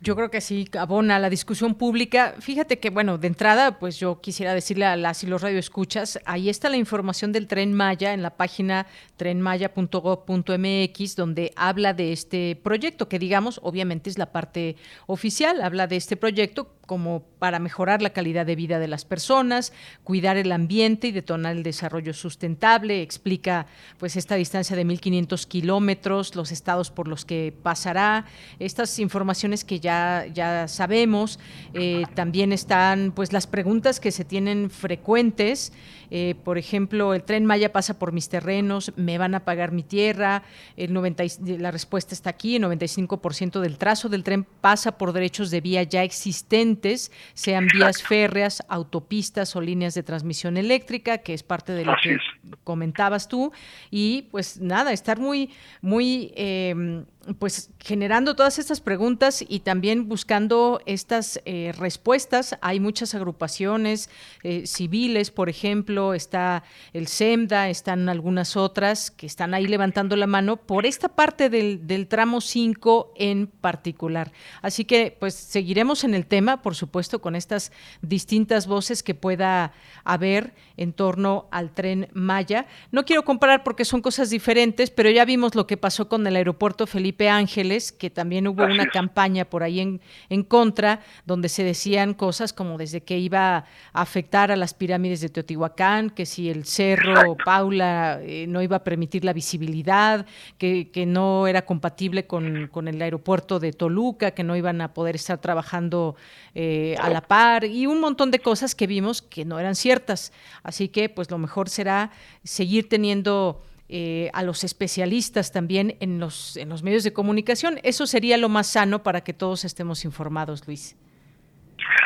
Yo 0.00 0.14
creo 0.14 0.30
que 0.30 0.40
sí 0.40 0.68
abona 0.78 1.18
la 1.18 1.28
discusión 1.28 1.74
pública. 1.74 2.36
Fíjate 2.38 2.78
que, 2.78 2.90
bueno, 2.90 3.18
de 3.18 3.26
entrada, 3.26 3.80
pues 3.80 3.98
yo 3.98 4.20
quisiera 4.20 4.54
decirle 4.54 4.84
a 4.84 4.94
las 4.96 5.24
y 5.24 5.26
los 5.26 5.42
radioescuchas, 5.42 6.20
ahí 6.24 6.48
está 6.48 6.68
la 6.68 6.76
información 6.76 7.32
del 7.32 7.48
Tren 7.48 7.74
Maya 7.74 8.14
en 8.14 8.22
la 8.22 8.36
página 8.36 8.86
trenmaya.gov.mx, 9.16 11.16
donde 11.16 11.52
habla 11.56 11.94
de 11.94 12.12
este 12.12 12.54
proyecto, 12.62 13.08
que 13.08 13.18
digamos, 13.18 13.58
obviamente 13.64 14.08
es 14.08 14.18
la 14.18 14.30
parte 14.30 14.76
oficial, 15.06 15.62
habla 15.62 15.88
de 15.88 15.96
este 15.96 16.16
proyecto 16.16 16.78
como 16.88 17.22
para 17.38 17.58
mejorar 17.58 18.00
la 18.00 18.10
calidad 18.10 18.46
de 18.46 18.56
vida 18.56 18.78
de 18.78 18.88
las 18.88 19.04
personas, 19.04 19.74
cuidar 20.04 20.38
el 20.38 20.50
ambiente 20.50 21.08
y 21.08 21.12
detonar 21.12 21.54
el 21.54 21.62
desarrollo 21.62 22.14
sustentable. 22.14 23.02
Explica 23.02 23.66
pues 23.98 24.16
esta 24.16 24.36
distancia 24.36 24.74
de 24.74 24.86
1.500 24.86 25.46
kilómetros, 25.46 26.34
los 26.34 26.50
estados 26.50 26.90
por 26.90 27.06
los 27.06 27.26
que 27.26 27.54
pasará, 27.62 28.24
estas 28.58 28.98
informaciones 28.98 29.64
que 29.64 29.80
ya, 29.80 29.87
ya 30.32 30.68
sabemos. 30.68 31.38
Eh, 31.74 32.04
también 32.14 32.52
están 32.52 33.12
pues 33.14 33.32
las 33.32 33.46
preguntas 33.46 34.00
que 34.00 34.10
se 34.10 34.24
tienen 34.24 34.70
frecuentes. 34.70 35.72
Eh, 36.10 36.34
por 36.44 36.58
ejemplo, 36.58 37.14
el 37.14 37.22
tren 37.22 37.44
Maya 37.44 37.72
pasa 37.72 37.98
por 37.98 38.12
mis 38.12 38.28
terrenos, 38.28 38.92
me 38.96 39.18
van 39.18 39.34
a 39.34 39.44
pagar 39.44 39.72
mi 39.72 39.82
tierra. 39.82 40.42
El 40.76 40.92
90, 40.92 41.24
la 41.58 41.70
respuesta 41.70 42.14
está 42.14 42.30
aquí, 42.30 42.56
el 42.56 42.64
95% 42.64 43.60
del 43.60 43.78
trazo 43.78 44.08
del 44.08 44.24
tren 44.24 44.44
pasa 44.44 44.96
por 44.96 45.12
derechos 45.12 45.50
de 45.50 45.60
vía 45.60 45.82
ya 45.82 46.02
existentes 46.02 47.12
sean 47.34 47.66
vías 47.72 48.02
férreas, 48.02 48.62
autopistas 48.68 49.54
o 49.56 49.60
líneas 49.60 49.94
de 49.94 50.02
transmisión 50.02 50.56
eléctrica, 50.56 51.18
que 51.18 51.34
es 51.34 51.42
parte 51.42 51.72
de 51.72 51.84
lo 51.84 51.94
que 52.02 52.16
comentabas 52.64 53.28
tú. 53.28 53.52
Y 53.90 54.22
pues 54.30 54.60
nada, 54.60 54.92
estar 54.92 55.18
muy, 55.18 55.50
muy... 55.82 56.32
Em, 56.36 57.04
pues 57.38 57.70
generando 57.78 58.34
todas 58.34 58.58
estas 58.58 58.80
preguntas 58.80 59.44
y 59.46 59.60
también 59.60 60.08
buscando 60.08 60.80
estas 60.86 61.40
eh, 61.44 61.74
respuestas. 61.76 62.56
Hay 62.60 62.80
muchas 62.80 63.14
agrupaciones 63.14 64.08
eh, 64.42 64.66
civiles, 64.66 65.30
por 65.30 65.48
ejemplo, 65.48 66.14
está 66.14 66.64
el 66.92 67.06
SEMDA, 67.06 67.68
están 67.68 68.08
algunas 68.08 68.56
otras 68.56 69.10
que 69.10 69.26
están 69.26 69.52
ahí 69.52 69.66
levantando 69.66 70.16
la 70.16 70.26
mano 70.26 70.56
por 70.56 70.86
esta 70.86 71.08
parte 71.08 71.50
del, 71.50 72.06
tramo 72.08 72.40
5 72.40 73.12
en 73.16 73.46
particular. 73.46 74.32
Así 74.62 74.84
que 74.84 75.14
pues 75.18 75.34
seguiremos 75.34 76.04
en 76.04 76.14
el 76.14 76.26
tema, 76.26 76.62
por 76.62 76.74
supuesto, 76.74 77.20
con 77.20 77.36
estas 77.36 77.72
distintas 78.00 78.66
voces 78.66 79.02
que 79.02 79.14
pueda 79.14 79.72
haber 80.04 80.54
en 80.76 80.92
torno 80.92 81.48
al 81.50 81.74
tren 81.74 82.08
Maya. 82.14 82.66
No 82.90 83.04
quiero 83.04 83.24
comparar 83.24 83.64
porque 83.64 83.84
son 83.84 84.00
cosas 84.00 84.30
diferentes, 84.30 84.90
pero 84.90 85.10
ya 85.10 85.24
vimos 85.24 85.54
lo 85.54 85.66
que 85.66 85.76
pasó 85.76 86.08
con 86.08 86.26
el 86.26 86.36
aeropuerto 86.36 86.86
Felipe 86.86 87.17
Ángeles, 87.26 87.90
que 87.90 88.10
también 88.10 88.46
hubo 88.46 88.64
una 88.64 88.86
campaña 88.86 89.44
por 89.44 89.62
ahí 89.62 89.80
en, 89.80 90.00
en 90.28 90.42
contra, 90.42 91.00
donde 91.24 91.48
se 91.48 91.64
decían 91.64 92.14
cosas 92.14 92.52
como 92.52 92.78
desde 92.78 93.00
que 93.00 93.18
iba 93.18 93.56
a 93.56 93.64
afectar 93.92 94.52
a 94.52 94.56
las 94.56 94.74
pirámides 94.74 95.20
de 95.20 95.28
Teotihuacán, 95.30 96.10
que 96.10 96.26
si 96.26 96.50
el 96.50 96.64
cerro 96.64 97.36
Paula 97.44 98.20
eh, 98.22 98.46
no 98.46 98.62
iba 98.62 98.76
a 98.76 98.84
permitir 98.84 99.24
la 99.24 99.32
visibilidad, 99.32 100.26
que, 100.58 100.90
que 100.90 101.06
no 101.06 101.46
era 101.46 101.64
compatible 101.64 102.26
con, 102.26 102.68
con, 102.68 102.88
el 102.88 103.00
aeropuerto 103.00 103.58
de 103.58 103.72
Toluca, 103.72 104.32
que 104.32 104.44
no 104.44 104.56
iban 104.56 104.80
a 104.80 104.92
poder 104.92 105.16
estar 105.16 105.38
trabajando 105.38 106.16
eh, 106.54 106.96
a 107.00 107.08
la 107.10 107.22
par, 107.22 107.64
y 107.64 107.86
un 107.86 108.00
montón 108.00 108.30
de 108.30 108.38
cosas 108.38 108.74
que 108.74 108.86
vimos 108.86 109.22
que 109.22 109.44
no 109.44 109.58
eran 109.58 109.74
ciertas. 109.74 110.32
Así 110.62 110.88
que, 110.88 111.08
pues 111.08 111.30
lo 111.30 111.38
mejor 111.38 111.68
será 111.68 112.10
seguir 112.44 112.88
teniendo 112.88 113.62
eh, 113.88 114.30
a 114.34 114.42
los 114.42 114.64
especialistas 114.64 115.52
también 115.52 115.96
en 116.00 116.20
los, 116.20 116.56
en 116.56 116.68
los 116.68 116.82
medios 116.82 117.04
de 117.04 117.12
comunicación. 117.12 117.78
Eso 117.82 118.06
sería 118.06 118.36
lo 118.36 118.48
más 118.48 118.66
sano 118.66 119.02
para 119.02 119.22
que 119.22 119.32
todos 119.32 119.64
estemos 119.64 120.04
informados, 120.04 120.66
Luis. 120.66 120.96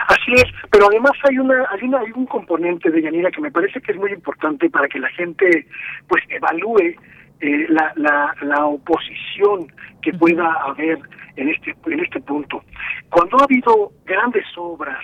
Así 0.06 0.32
es, 0.34 0.44
pero 0.70 0.86
además 0.86 1.12
hay 1.28 1.38
una, 1.38 1.66
hay 1.70 1.82
una 1.82 1.98
hay 2.00 2.12
un 2.14 2.26
componente 2.26 2.90
de 2.90 3.02
Yanira 3.02 3.30
que 3.30 3.40
me 3.40 3.50
parece 3.50 3.80
que 3.80 3.92
es 3.92 3.98
muy 3.98 4.12
importante 4.12 4.68
para 4.70 4.86
que 4.86 4.98
la 4.98 5.08
gente 5.10 5.66
pues 6.06 6.22
evalúe 6.28 6.94
eh, 7.40 7.66
la, 7.68 7.92
la, 7.96 8.34
la 8.42 8.66
oposición 8.66 9.72
que 10.02 10.12
pueda 10.12 10.52
haber 10.64 10.98
en 11.36 11.48
este 11.48 11.74
en 11.86 12.00
este 12.00 12.20
punto. 12.20 12.62
Cuando 13.10 13.38
ha 13.38 13.44
habido 13.44 13.92
grandes 14.04 14.46
obras 14.56 15.02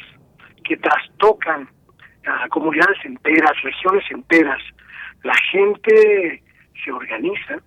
que 0.65 0.77
trastocan 0.77 1.69
a 2.27 2.49
comunidades 2.49 2.99
enteras, 3.05 3.53
regiones 3.63 4.05
enteras, 4.11 4.61
la 5.25 5.35
gente 5.51 6.43
se 6.85 6.93
organiza, 6.93 7.61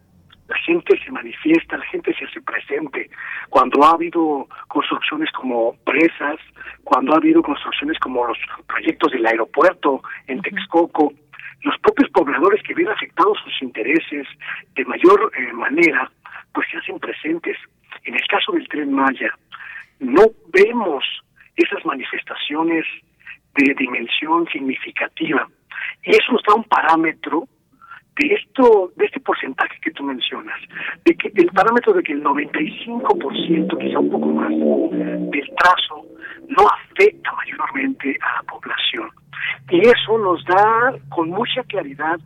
la 0.47 0.57
gente 0.57 0.99
se 1.03 1.11
manifiesta, 1.11 1.77
la 1.77 1.85
gente 1.85 2.13
se 2.13 2.25
hace 2.25 2.41
presente. 2.41 3.09
Cuando 3.49 3.83
ha 3.85 3.91
habido 3.91 4.47
construcciones 4.67 5.31
como 5.31 5.75
presas, 5.85 6.39
cuando 6.83 7.13
ha 7.13 7.17
habido 7.17 7.41
construcciones 7.41 7.97
como 7.99 8.27
los 8.27 8.37
proyectos 8.67 9.13
del 9.13 9.25
aeropuerto 9.25 10.01
en 10.27 10.41
Texcoco, 10.41 11.13
los 11.63 11.77
propios 11.79 12.09
pobladores 12.09 12.61
que 12.63 12.73
ven 12.73 12.89
afectados 12.89 13.37
sus 13.43 13.61
intereses 13.61 14.27
de 14.75 14.85
mayor 14.85 15.31
eh, 15.37 15.53
manera, 15.53 16.11
pues 16.53 16.67
se 16.69 16.77
hacen 16.77 16.99
presentes. 16.99 17.57
En 18.03 18.15
el 18.15 18.27
caso 18.27 18.51
del 18.51 18.67
tren 18.67 18.91
Maya, 18.91 19.33
no 19.99 20.23
vemos 20.51 21.05
esas 21.55 21.85
manifestaciones 21.85 22.85
de 23.55 23.73
dimensión 23.75 24.47
significativa. 24.51 25.47
Y 26.03 26.11
eso 26.11 26.31
nos 26.31 26.43
da 26.43 26.55
un 26.55 26.63
parámetro 26.63 27.47
de 28.21 28.35
esto, 28.35 28.91
de 28.95 29.05
este 29.05 29.19
porcentaje 29.19 29.79
que 29.81 29.91
tú 29.91 30.03
mencionas, 30.03 30.59
de 31.05 31.15
que 31.15 31.31
el 31.35 31.47
parámetro 31.47 31.93
de 31.93 32.03
que 32.03 32.13
el 32.13 32.23
95%, 32.23 33.77
quizá 33.79 33.99
un 33.99 34.11
poco 34.11 34.27
más, 34.27 34.49
del 34.49 35.51
trazo 35.57 36.05
no 36.47 36.67
afecta 36.67 37.31
mayormente 37.33 38.17
a 38.21 38.35
la 38.35 38.43
población. 38.43 39.09
Y 39.69 39.79
eso 39.79 40.17
nos 40.19 40.43
da 40.45 40.93
con 41.09 41.29
mucha 41.29 41.63
claridad 41.63 42.19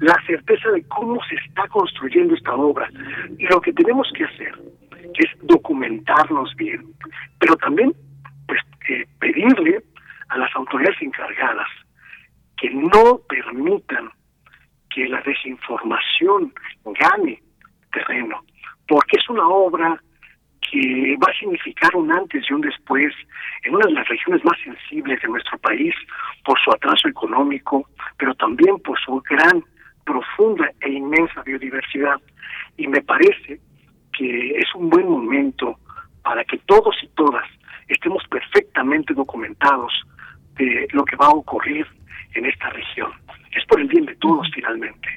la 0.00 0.14
certeza 0.26 0.70
de 0.70 0.82
cómo 0.88 1.18
se 1.28 1.36
está 1.36 1.66
construyendo 1.68 2.34
esta 2.34 2.54
obra. 2.54 2.88
Y 3.38 3.46
lo 3.46 3.60
que 3.60 3.72
tenemos 3.72 4.06
que 4.14 4.24
hacer 4.24 4.52
es 5.14 5.46
documentarnos 5.46 6.54
bien, 6.56 6.84
pero 7.38 7.56
también 7.56 7.94
pues 8.46 8.60
eh, 8.90 9.06
pedirle 9.18 9.82
a 10.28 10.38
las 10.38 10.54
autoridades 10.54 11.00
encargadas 11.00 11.68
que 12.58 12.70
no 12.70 13.20
permitan 13.28 14.10
que 14.90 15.08
la 15.08 15.20
desinformación 15.22 16.52
gane 16.84 17.42
terreno, 17.92 18.42
porque 18.86 19.16
es 19.16 19.28
una 19.28 19.46
obra 19.46 20.00
que 20.70 21.16
va 21.16 21.30
a 21.30 21.38
significar 21.38 21.94
un 21.96 22.12
antes 22.12 22.44
y 22.48 22.52
un 22.52 22.60
después 22.60 23.14
en 23.62 23.74
una 23.74 23.86
de 23.86 23.92
las 23.92 24.08
regiones 24.08 24.44
más 24.44 24.58
sensibles 24.62 25.20
de 25.22 25.28
nuestro 25.28 25.58
país 25.58 25.94
por 26.44 26.58
su 26.60 26.70
atraso 26.70 27.08
económico, 27.08 27.88
pero 28.18 28.34
también 28.34 28.78
por 28.80 28.98
su 29.00 29.22
gran, 29.28 29.64
profunda 30.04 30.70
e 30.80 30.90
inmensa 30.90 31.42
biodiversidad. 31.42 32.20
Y 32.76 32.86
me 32.86 33.02
parece 33.02 33.60
que 34.16 34.50
es 34.58 34.74
un 34.74 34.88
buen 34.88 35.08
momento 35.08 35.78
para 36.22 36.44
que 36.44 36.58
todos 36.58 36.96
y 37.02 37.08
todas 37.08 37.44
estemos 37.88 38.22
perfectamente 38.28 39.14
documentados 39.14 39.92
de 40.56 40.88
lo 40.92 41.04
que 41.04 41.16
va 41.16 41.26
a 41.26 41.30
ocurrir 41.30 41.86
en 42.34 42.46
esta 42.46 42.70
región. 42.70 43.10
Es 43.56 43.64
por 43.66 43.80
el 43.80 43.88
bien 43.88 44.06
de 44.06 44.14
todos 44.16 44.48
finalmente. 44.54 45.08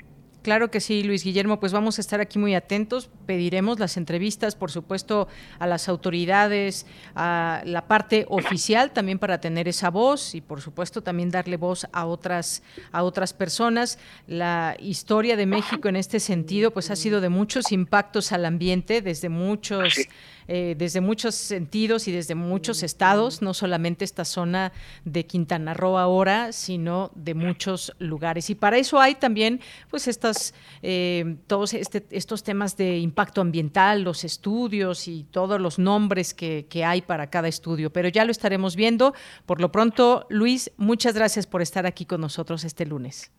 Claro 0.42 0.72
que 0.72 0.80
sí, 0.80 1.04
Luis 1.04 1.24
Guillermo, 1.24 1.60
pues 1.60 1.72
vamos 1.72 2.00
a 2.00 2.02
estar 2.02 2.20
aquí 2.20 2.40
muy 2.40 2.56
atentos. 2.56 3.12
Pediremos 3.28 3.78
las 3.78 3.96
entrevistas, 3.96 4.56
por 4.56 4.72
supuesto, 4.72 5.28
a 5.60 5.68
las 5.68 5.88
autoridades, 5.88 6.88
a 7.14 7.62
la 7.64 7.88
parte 7.88 8.26
oficial 8.28 8.92
también 8.92 9.20
para 9.20 9.40
tener 9.40 9.68
esa 9.68 9.92
voz 9.92 10.34
y, 10.34 10.42
por 10.42 10.60
supuesto, 10.60 11.04
también 11.04 11.30
darle 11.30 11.58
voz 11.58 11.86
a 11.94 12.08
otras 12.08 12.64
a 12.92 13.04
otras 13.04 13.34
personas. 13.34 14.00
La 14.26 14.76
historia 14.80 15.36
de 15.36 15.46
México 15.46 15.90
en 15.90 15.96
este 15.96 16.20
sentido, 16.20 16.72
pues 16.72 16.90
ha 16.90 16.96
sido 16.96 17.22
de 17.22 17.30
muchos 17.30 17.72
impactos 17.72 18.32
al 18.32 18.46
ambiente 18.46 19.04
desde 19.04 19.30
muchos 19.30 20.08
eh, 20.54 20.76
desde 20.78 21.00
muchos 21.00 21.34
sentidos 21.36 22.10
y 22.10 22.12
desde 22.12 22.36
muchos 22.36 22.84
estados, 22.84 23.42
no 23.42 23.54
solamente 23.54 24.04
esta 24.04 24.26
zona 24.26 24.74
de 25.06 25.26
Quintana 25.26 25.74
Roo 25.74 25.98
ahora, 25.98 26.52
sino 26.52 27.10
de 27.16 27.36
muchos 27.36 27.94
lugares. 28.00 28.50
Y 28.50 28.56
para 28.56 28.78
eso 28.78 29.00
hay 29.00 29.16
también, 29.16 29.62
pues, 29.90 30.10
estas, 30.10 30.54
eh, 30.82 31.38
todos 31.48 31.74
este, 31.74 32.06
estos 32.12 32.44
temas 32.44 32.76
de 32.76 32.98
impacto 32.98 33.40
ambiental, 33.40 34.02
los 34.02 34.26
estudios 34.26 35.08
y 35.08 35.24
todos 35.24 35.58
los 35.62 35.80
nombres 35.80 36.34
que, 36.34 36.68
que 36.70 36.84
hay 36.84 37.02
para 37.02 37.30
cada 37.30 37.48
estudio. 37.48 37.94
Pero 37.94 38.10
ya 38.10 38.26
lo 38.26 38.32
estaremos 38.32 38.76
viendo. 38.76 39.14
Por 39.46 39.62
lo 39.62 39.72
pronto, 39.72 40.28
Luis, 40.30 40.70
muchas 40.76 41.16
gracias 41.16 41.48
por 41.48 41.62
estar 41.62 41.86
aquí 41.86 42.06
con 42.06 42.20
nosotros 42.20 42.66
este 42.66 42.86
lunes. 42.86 43.32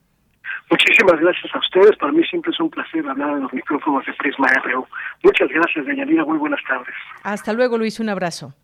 Muchísimas 0.72 1.20
gracias 1.20 1.54
a 1.54 1.58
ustedes. 1.58 1.98
Para 1.98 2.12
mí 2.12 2.24
siempre 2.24 2.50
es 2.50 2.58
un 2.58 2.70
placer 2.70 3.06
hablar 3.06 3.36
en 3.36 3.42
los 3.42 3.52
micrófonos 3.52 4.06
de 4.06 4.14
Prisma 4.14 4.48
RU. 4.64 4.86
Muchas 5.22 5.50
gracias, 5.50 5.84
Deyanira. 5.84 6.24
Muy 6.24 6.38
buenas 6.38 6.60
tardes. 6.66 6.94
Hasta 7.22 7.52
luego, 7.52 7.76
Luis. 7.76 8.00
Un 8.00 8.08
abrazo. 8.08 8.54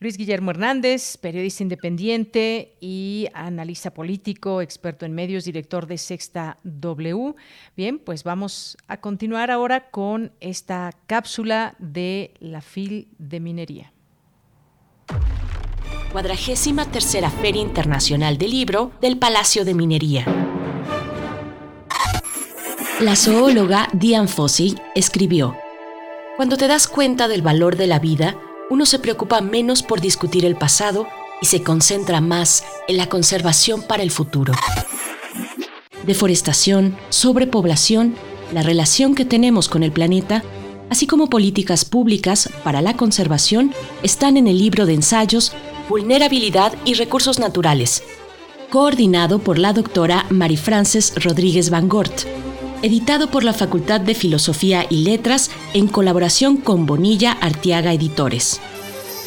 Luis 0.00 0.16
Guillermo 0.16 0.50
Hernández, 0.50 1.18
periodista 1.18 1.62
independiente 1.62 2.72
y 2.80 3.28
analista 3.34 3.92
político, 3.92 4.62
experto 4.62 5.04
en 5.04 5.14
medios, 5.14 5.44
director 5.44 5.86
de 5.86 5.98
Sexta 5.98 6.56
W. 6.64 7.34
Bien, 7.76 7.98
pues 7.98 8.24
vamos 8.24 8.78
a 8.88 8.98
continuar 9.02 9.50
ahora 9.50 9.90
con 9.90 10.32
esta 10.40 10.90
cápsula 11.06 11.74
de 11.78 12.32
la 12.40 12.62
FIL 12.62 13.08
de 13.18 13.40
Minería. 13.40 13.92
Cuadragésima 16.12 16.90
tercera 16.90 17.28
Feria 17.28 17.60
Internacional 17.60 18.38
del 18.38 18.52
Libro 18.52 18.92
del 19.02 19.18
Palacio 19.18 19.66
de 19.66 19.74
Minería. 19.74 20.24
La 23.00 23.14
zoóloga 23.14 23.90
Diane 23.92 24.26
Fossey 24.26 24.74
escribió, 24.94 25.54
Cuando 26.38 26.56
te 26.56 26.66
das 26.66 26.88
cuenta 26.88 27.28
del 27.28 27.42
valor 27.42 27.76
de 27.76 27.86
la 27.86 27.98
vida, 27.98 28.38
uno 28.70 28.86
se 28.86 28.98
preocupa 28.98 29.42
menos 29.42 29.82
por 29.82 30.00
discutir 30.00 30.46
el 30.46 30.56
pasado 30.56 31.06
y 31.42 31.46
se 31.46 31.62
concentra 31.62 32.22
más 32.22 32.64
en 32.88 32.96
la 32.96 33.06
conservación 33.10 33.82
para 33.82 34.02
el 34.02 34.10
futuro. 34.10 34.54
Deforestación, 36.06 36.96
sobrepoblación, 37.10 38.14
la 38.54 38.62
relación 38.62 39.14
que 39.14 39.26
tenemos 39.26 39.68
con 39.68 39.82
el 39.82 39.92
planeta, 39.92 40.42
así 40.88 41.06
como 41.06 41.28
políticas 41.28 41.84
públicas 41.84 42.48
para 42.64 42.80
la 42.80 42.96
conservación, 42.96 43.74
están 44.02 44.38
en 44.38 44.46
el 44.46 44.58
libro 44.58 44.86
de 44.86 44.94
ensayos 44.94 45.52
Vulnerabilidad 45.90 46.72
y 46.86 46.94
Recursos 46.94 47.38
Naturales, 47.38 48.02
coordinado 48.70 49.38
por 49.38 49.58
la 49.58 49.74
doctora 49.74 50.24
Mary 50.30 50.56
Frances 50.56 51.12
Rodríguez 51.22 51.68
Van 51.68 51.90
Gort 51.90 52.24
editado 52.82 53.30
por 53.30 53.44
la 53.44 53.52
Facultad 53.52 54.00
de 54.00 54.14
Filosofía 54.14 54.86
y 54.88 55.04
Letras 55.04 55.50
en 55.74 55.88
colaboración 55.88 56.56
con 56.56 56.86
Bonilla 56.86 57.32
Artiaga 57.32 57.92
Editores. 57.92 58.60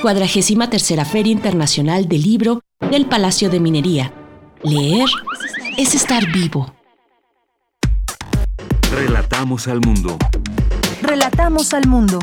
Cuadragésima 0.00 0.70
tercera 0.70 1.04
Feria 1.04 1.32
Internacional 1.32 2.08
del 2.08 2.22
Libro 2.22 2.62
del 2.90 3.06
Palacio 3.06 3.50
de 3.50 3.60
Minería. 3.60 4.12
Leer 4.62 5.08
es 5.76 5.94
estar 5.94 6.32
vivo. 6.32 6.72
Relatamos 8.94 9.68
al 9.68 9.80
mundo. 9.80 10.18
Relatamos 11.00 11.72
al 11.72 11.88
mundo. 11.88 12.18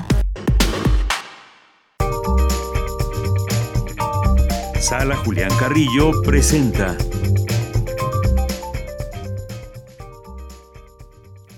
Sala 4.80 5.16
Julián 5.16 5.50
Carrillo 5.60 6.12
presenta. 6.24 6.96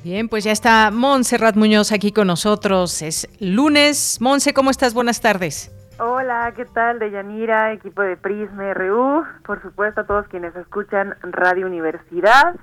Bien, 0.01 0.30
pues 0.30 0.45
ya 0.45 0.53
está 0.53 0.89
Montserrat 0.91 1.57
Muñoz 1.57 1.91
aquí 1.91 2.14
con 2.14 2.28
nosotros. 2.28 3.01
Es 3.01 3.28
lunes. 3.41 4.20
Monse, 4.22 4.53
¿cómo 4.53 4.72
estás? 4.72 4.93
Buenas 4.93 5.20
tardes. 5.20 5.74
Hola, 5.99 6.53
¿qué 6.55 6.64
tal? 6.64 6.99
De 6.99 7.12
Yanira, 7.12 7.74
equipo 7.74 8.01
de 8.01 8.16
Prisma 8.16 8.74
RU, 8.74 9.26
por 9.45 9.62
supuesto 9.62 10.01
a 10.01 10.05
todos 10.05 10.26
quienes 10.30 10.55
escuchan 10.55 11.16
Radio 11.22 11.68
Universidad 11.68 12.55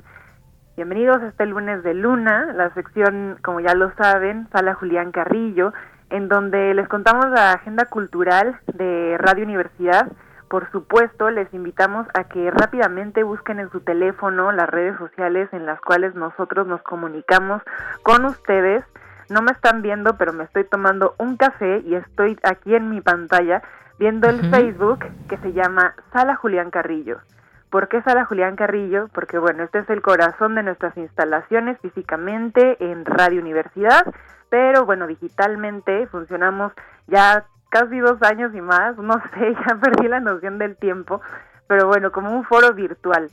Bienvenidos 0.78 1.20
a 1.22 1.26
este 1.26 1.44
lunes 1.44 1.82
de 1.82 1.92
Luna, 1.92 2.52
la 2.54 2.72
sección, 2.72 3.36
como 3.42 3.58
ya 3.58 3.74
lo 3.74 3.92
saben, 3.96 4.46
Sala 4.52 4.74
Julián 4.74 5.10
Carrillo, 5.10 5.72
en 6.08 6.28
donde 6.28 6.72
les 6.72 6.86
contamos 6.86 7.28
la 7.30 7.50
agenda 7.50 7.86
cultural 7.86 8.60
de 8.74 9.16
Radio 9.18 9.42
Universidad. 9.42 10.06
Por 10.48 10.70
supuesto, 10.70 11.32
les 11.32 11.52
invitamos 11.52 12.06
a 12.14 12.28
que 12.28 12.52
rápidamente 12.52 13.24
busquen 13.24 13.58
en 13.58 13.72
su 13.72 13.80
teléfono 13.80 14.52
las 14.52 14.70
redes 14.70 14.96
sociales 14.98 15.48
en 15.50 15.66
las 15.66 15.80
cuales 15.80 16.14
nosotros 16.14 16.68
nos 16.68 16.80
comunicamos 16.82 17.60
con 18.04 18.24
ustedes. 18.24 18.84
No 19.30 19.42
me 19.42 19.50
están 19.50 19.82
viendo, 19.82 20.16
pero 20.16 20.32
me 20.32 20.44
estoy 20.44 20.62
tomando 20.62 21.16
un 21.18 21.36
café 21.36 21.82
y 21.84 21.96
estoy 21.96 22.38
aquí 22.44 22.76
en 22.76 22.88
mi 22.88 23.00
pantalla 23.00 23.62
viendo 23.98 24.28
el 24.28 24.48
Facebook 24.48 25.00
que 25.28 25.38
se 25.38 25.52
llama 25.52 25.96
Sala 26.12 26.36
Julián 26.36 26.70
Carrillo. 26.70 27.18
¿Por 27.70 27.88
qué 27.88 28.00
Sala 28.02 28.24
Julián 28.24 28.56
Carrillo? 28.56 29.08
Porque 29.12 29.38
bueno, 29.38 29.62
este 29.62 29.80
es 29.80 29.90
el 29.90 30.00
corazón 30.00 30.54
de 30.54 30.62
nuestras 30.62 30.96
instalaciones 30.96 31.78
físicamente 31.80 32.76
en 32.80 33.04
Radio 33.04 33.40
Universidad, 33.40 34.06
pero 34.48 34.86
bueno, 34.86 35.06
digitalmente 35.06 36.06
funcionamos 36.06 36.72
ya 37.06 37.44
casi 37.68 37.98
dos 37.98 38.22
años 38.22 38.54
y 38.54 38.60
más, 38.62 38.96
no 38.96 39.14
sé, 39.34 39.54
ya 39.54 39.76
perdí 39.76 40.08
la 40.08 40.20
noción 40.20 40.58
del 40.58 40.76
tiempo, 40.76 41.20
pero 41.66 41.86
bueno, 41.86 42.10
como 42.10 42.34
un 42.34 42.44
foro 42.44 42.72
virtual. 42.72 43.30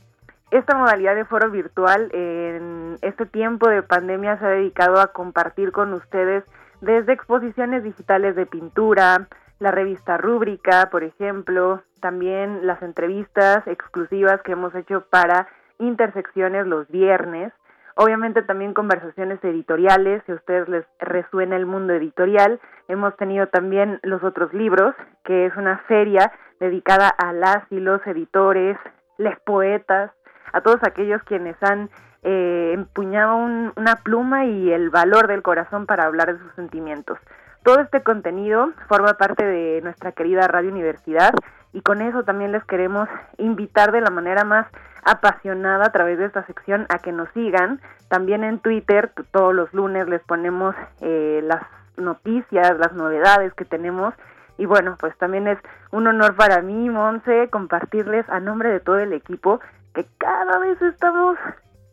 Esta 0.50 0.76
modalidad 0.76 1.14
de 1.14 1.24
foro 1.24 1.50
virtual 1.50 2.10
en 2.12 2.98
este 3.02 3.26
tiempo 3.26 3.68
de 3.68 3.82
pandemia 3.82 4.38
se 4.38 4.46
ha 4.46 4.50
dedicado 4.50 5.00
a 5.00 5.08
compartir 5.08 5.72
con 5.72 5.92
ustedes 5.92 6.44
desde 6.80 7.14
exposiciones 7.14 7.82
digitales 7.82 8.36
de 8.36 8.46
pintura, 8.46 9.26
la 9.58 9.70
revista 9.70 10.18
Rúbrica, 10.18 10.88
por 10.90 11.02
ejemplo, 11.02 11.82
también 12.00 12.66
las 12.66 12.82
entrevistas 12.82 13.66
exclusivas 13.66 14.42
que 14.42 14.52
hemos 14.52 14.74
hecho 14.74 15.06
para 15.10 15.48
Intersecciones 15.78 16.66
los 16.66 16.88
viernes, 16.88 17.52
obviamente 17.96 18.42
también 18.42 18.72
conversaciones 18.72 19.42
editoriales, 19.44 20.22
si 20.24 20.32
a 20.32 20.36
ustedes 20.36 20.68
les 20.68 20.86
resuena 20.98 21.56
el 21.56 21.66
mundo 21.66 21.92
editorial, 21.92 22.60
hemos 22.88 23.14
tenido 23.16 23.48
también 23.48 24.00
los 24.02 24.22
otros 24.24 24.54
libros, 24.54 24.94
que 25.24 25.44
es 25.44 25.56
una 25.56 25.78
feria 25.86 26.32
dedicada 26.60 27.08
a 27.08 27.34
las 27.34 27.70
y 27.70 27.78
los 27.78 28.00
editores, 28.06 28.78
les 29.18 29.38
poetas, 29.40 30.12
a 30.52 30.62
todos 30.62 30.78
aquellos 30.82 31.22
quienes 31.24 31.56
han 31.62 31.90
eh, 32.22 32.72
empuñado 32.74 33.36
una 33.36 33.96
pluma 34.02 34.46
y 34.46 34.72
el 34.72 34.88
valor 34.88 35.26
del 35.26 35.42
corazón 35.42 35.84
para 35.84 36.04
hablar 36.04 36.32
de 36.32 36.38
sus 36.42 36.54
sentimientos. 36.54 37.18
Todo 37.66 37.80
este 37.80 38.04
contenido 38.04 38.70
forma 38.86 39.14
parte 39.14 39.44
de 39.44 39.80
nuestra 39.82 40.12
querida 40.12 40.46
Radio 40.46 40.70
Universidad 40.70 41.34
y 41.72 41.80
con 41.80 42.00
eso 42.00 42.22
también 42.22 42.52
les 42.52 42.62
queremos 42.64 43.08
invitar 43.38 43.90
de 43.90 44.00
la 44.00 44.10
manera 44.10 44.44
más 44.44 44.68
apasionada 45.02 45.86
a 45.86 45.90
través 45.90 46.16
de 46.16 46.26
esta 46.26 46.46
sección 46.46 46.86
a 46.90 47.00
que 47.00 47.10
nos 47.10 47.28
sigan. 47.30 47.80
También 48.08 48.44
en 48.44 48.60
Twitter 48.60 49.10
todos 49.32 49.52
los 49.52 49.74
lunes 49.74 50.06
les 50.06 50.22
ponemos 50.22 50.76
eh, 51.00 51.40
las 51.42 51.60
noticias, 51.96 52.78
las 52.78 52.92
novedades 52.92 53.52
que 53.54 53.64
tenemos 53.64 54.14
y 54.58 54.66
bueno, 54.66 54.96
pues 55.00 55.18
también 55.18 55.48
es 55.48 55.58
un 55.90 56.06
honor 56.06 56.36
para 56.36 56.62
mí, 56.62 56.88
Monse, 56.88 57.48
compartirles 57.50 58.28
a 58.28 58.38
nombre 58.38 58.70
de 58.70 58.78
todo 58.78 59.00
el 59.00 59.12
equipo 59.12 59.58
que 59.92 60.06
cada 60.18 60.60
vez 60.60 60.80
estamos 60.82 61.36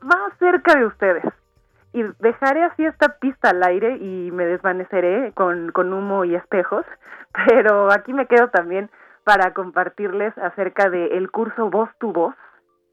más 0.01 0.37
cerca 0.37 0.75
de 0.75 0.85
ustedes. 0.85 1.23
Y 1.93 2.03
dejaré 2.19 2.63
así 2.63 2.85
esta 2.85 3.19
pista 3.19 3.51
al 3.51 3.63
aire 3.63 3.97
y 3.97 4.31
me 4.31 4.45
desvaneceré 4.45 5.31
con, 5.33 5.71
con 5.71 5.93
humo 5.93 6.25
y 6.25 6.35
espejos, 6.35 6.85
pero 7.47 7.91
aquí 7.91 8.13
me 8.13 8.25
quedo 8.25 8.49
también 8.49 8.89
para 9.23 9.53
compartirles 9.53 10.37
acerca 10.37 10.89
del 10.89 11.31
curso 11.31 11.69
Voz 11.69 11.89
tu 11.99 12.11
Voz, 12.11 12.35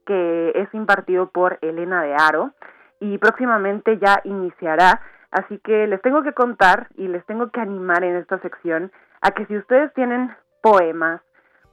que 0.05 0.51
es 0.55 0.73
impartido 0.73 1.29
por 1.29 1.57
Elena 1.61 2.03
de 2.03 2.15
Aro 2.15 2.51
y 2.99 3.17
próximamente 3.17 3.97
ya 3.97 4.21
iniciará. 4.23 5.01
Así 5.31 5.59
que 5.59 5.87
les 5.87 6.01
tengo 6.01 6.23
que 6.23 6.33
contar 6.33 6.87
y 6.95 7.07
les 7.07 7.25
tengo 7.25 7.51
que 7.51 7.61
animar 7.61 8.03
en 8.03 8.17
esta 8.17 8.39
sección 8.39 8.91
a 9.21 9.31
que 9.31 9.45
si 9.45 9.57
ustedes 9.57 9.93
tienen 9.93 10.31
poemas, 10.61 11.21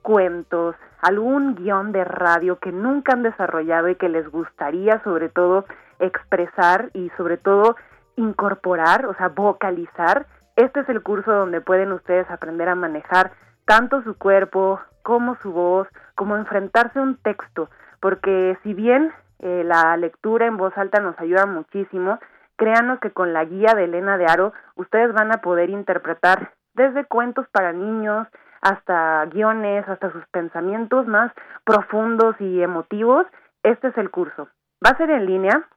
cuentos, 0.02 0.76
algún 1.02 1.54
guion 1.56 1.92
de 1.92 2.04
radio 2.04 2.58
que 2.58 2.72
nunca 2.72 3.12
han 3.12 3.22
desarrollado 3.22 3.88
y 3.88 3.96
que 3.96 4.08
les 4.08 4.28
gustaría 4.28 5.02
sobre 5.02 5.28
todo 5.28 5.64
expresar 5.98 6.90
y 6.94 7.10
sobre 7.16 7.36
todo 7.36 7.76
incorporar, 8.16 9.06
o 9.06 9.14
sea, 9.14 9.28
vocalizar, 9.28 10.26
este 10.56 10.80
es 10.80 10.88
el 10.88 11.02
curso 11.02 11.32
donde 11.32 11.60
pueden 11.60 11.92
ustedes 11.92 12.28
aprender 12.30 12.68
a 12.68 12.74
manejar 12.74 13.32
tanto 13.64 14.02
su 14.02 14.18
cuerpo 14.18 14.80
como 15.02 15.36
su 15.36 15.52
voz, 15.52 15.86
como 16.16 16.36
enfrentarse 16.36 16.98
a 16.98 17.02
un 17.02 17.16
texto, 17.16 17.70
porque 18.00 18.58
si 18.62 18.74
bien 18.74 19.12
eh, 19.38 19.62
la 19.64 19.96
lectura 19.96 20.46
en 20.46 20.56
voz 20.56 20.76
alta 20.76 21.00
nos 21.00 21.18
ayuda 21.20 21.46
muchísimo, 21.46 22.18
créanos 22.56 22.98
que 22.98 23.12
con 23.12 23.32
la 23.32 23.44
guía 23.44 23.74
de 23.74 23.84
Elena 23.84 24.18
de 24.18 24.26
Aro 24.26 24.52
ustedes 24.74 25.12
van 25.14 25.32
a 25.32 25.40
poder 25.40 25.70
interpretar 25.70 26.52
desde 26.74 27.04
cuentos 27.04 27.46
para 27.52 27.72
niños 27.72 28.26
hasta 28.60 29.24
guiones, 29.26 29.88
hasta 29.88 30.10
sus 30.10 30.26
pensamientos 30.28 31.06
más 31.06 31.32
profundos 31.64 32.34
y 32.40 32.62
emotivos. 32.62 33.26
Este 33.62 33.88
es 33.88 33.98
el 33.98 34.10
curso. 34.10 34.48
Va 34.84 34.90
a 34.90 34.96
ser 34.96 35.10
en 35.10 35.26
línea, 35.26 35.68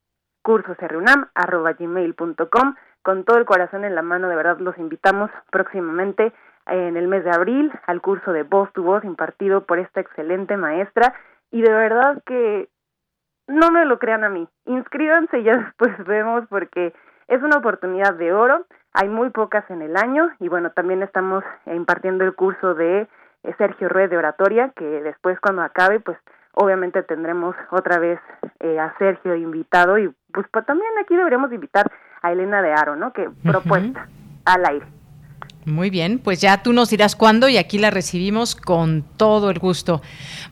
cursosrunam.gmail.com 0.42 2.74
Con 3.02 3.24
todo 3.24 3.38
el 3.38 3.44
corazón 3.44 3.84
en 3.84 3.94
la 3.94 4.02
mano, 4.02 4.28
de 4.28 4.34
verdad 4.36 4.58
los 4.58 4.76
invitamos 4.78 5.30
próximamente 5.50 6.32
en 6.66 6.96
el 6.96 7.08
mes 7.08 7.24
de 7.24 7.30
abril 7.30 7.70
al 7.86 8.00
curso 8.00 8.32
de 8.32 8.42
voz 8.42 8.72
tu 8.72 8.82
voz 8.82 9.04
impartido 9.04 9.64
por 9.64 9.78
esta 9.78 10.00
excelente 10.00 10.56
maestra 10.56 11.14
y 11.54 11.62
de 11.62 11.72
verdad 11.72 12.20
que 12.26 12.68
no 13.46 13.70
me 13.70 13.84
lo 13.84 14.00
crean 14.00 14.24
a 14.24 14.28
mí. 14.28 14.48
Inscríbanse 14.66 15.38
y 15.38 15.44
ya 15.44 15.56
después 15.64 15.92
vemos 16.04 16.44
porque 16.50 16.92
es 17.28 17.42
una 17.42 17.58
oportunidad 17.58 18.14
de 18.14 18.32
oro. 18.32 18.66
Hay 18.92 19.08
muy 19.08 19.30
pocas 19.30 19.64
en 19.70 19.80
el 19.80 19.96
año 19.96 20.30
y 20.40 20.48
bueno, 20.48 20.72
también 20.72 21.04
estamos 21.04 21.44
impartiendo 21.66 22.24
el 22.24 22.34
curso 22.34 22.74
de 22.74 23.02
eh, 23.44 23.54
Sergio 23.56 23.88
Ruiz 23.88 24.10
de 24.10 24.16
oratoria 24.16 24.72
que 24.74 24.84
después 24.84 25.38
cuando 25.38 25.62
acabe 25.62 26.00
pues 26.00 26.18
obviamente 26.54 27.04
tendremos 27.04 27.54
otra 27.70 28.00
vez 28.00 28.18
eh, 28.58 28.80
a 28.80 28.92
Sergio 28.98 29.36
invitado 29.36 29.96
y 29.98 30.12
pues, 30.32 30.48
pues, 30.52 30.66
también 30.66 30.90
aquí 31.00 31.14
deberíamos 31.14 31.52
invitar 31.52 31.86
a 32.20 32.32
Elena 32.32 32.62
de 32.62 32.72
Aro, 32.72 32.96
¿no? 32.96 33.12
Que 33.12 33.30
propuesta 33.44 34.08
al 34.44 34.66
aire. 34.66 34.86
Muy 35.66 35.88
bien, 35.88 36.18
pues 36.18 36.42
ya 36.42 36.62
tú 36.62 36.74
nos 36.74 36.90
dirás 36.90 37.16
cuándo 37.16 37.48
y 37.48 37.56
aquí 37.56 37.78
la 37.78 37.90
recibimos 37.90 38.54
con 38.54 39.02
todo 39.16 39.50
el 39.50 39.58
gusto. 39.58 40.02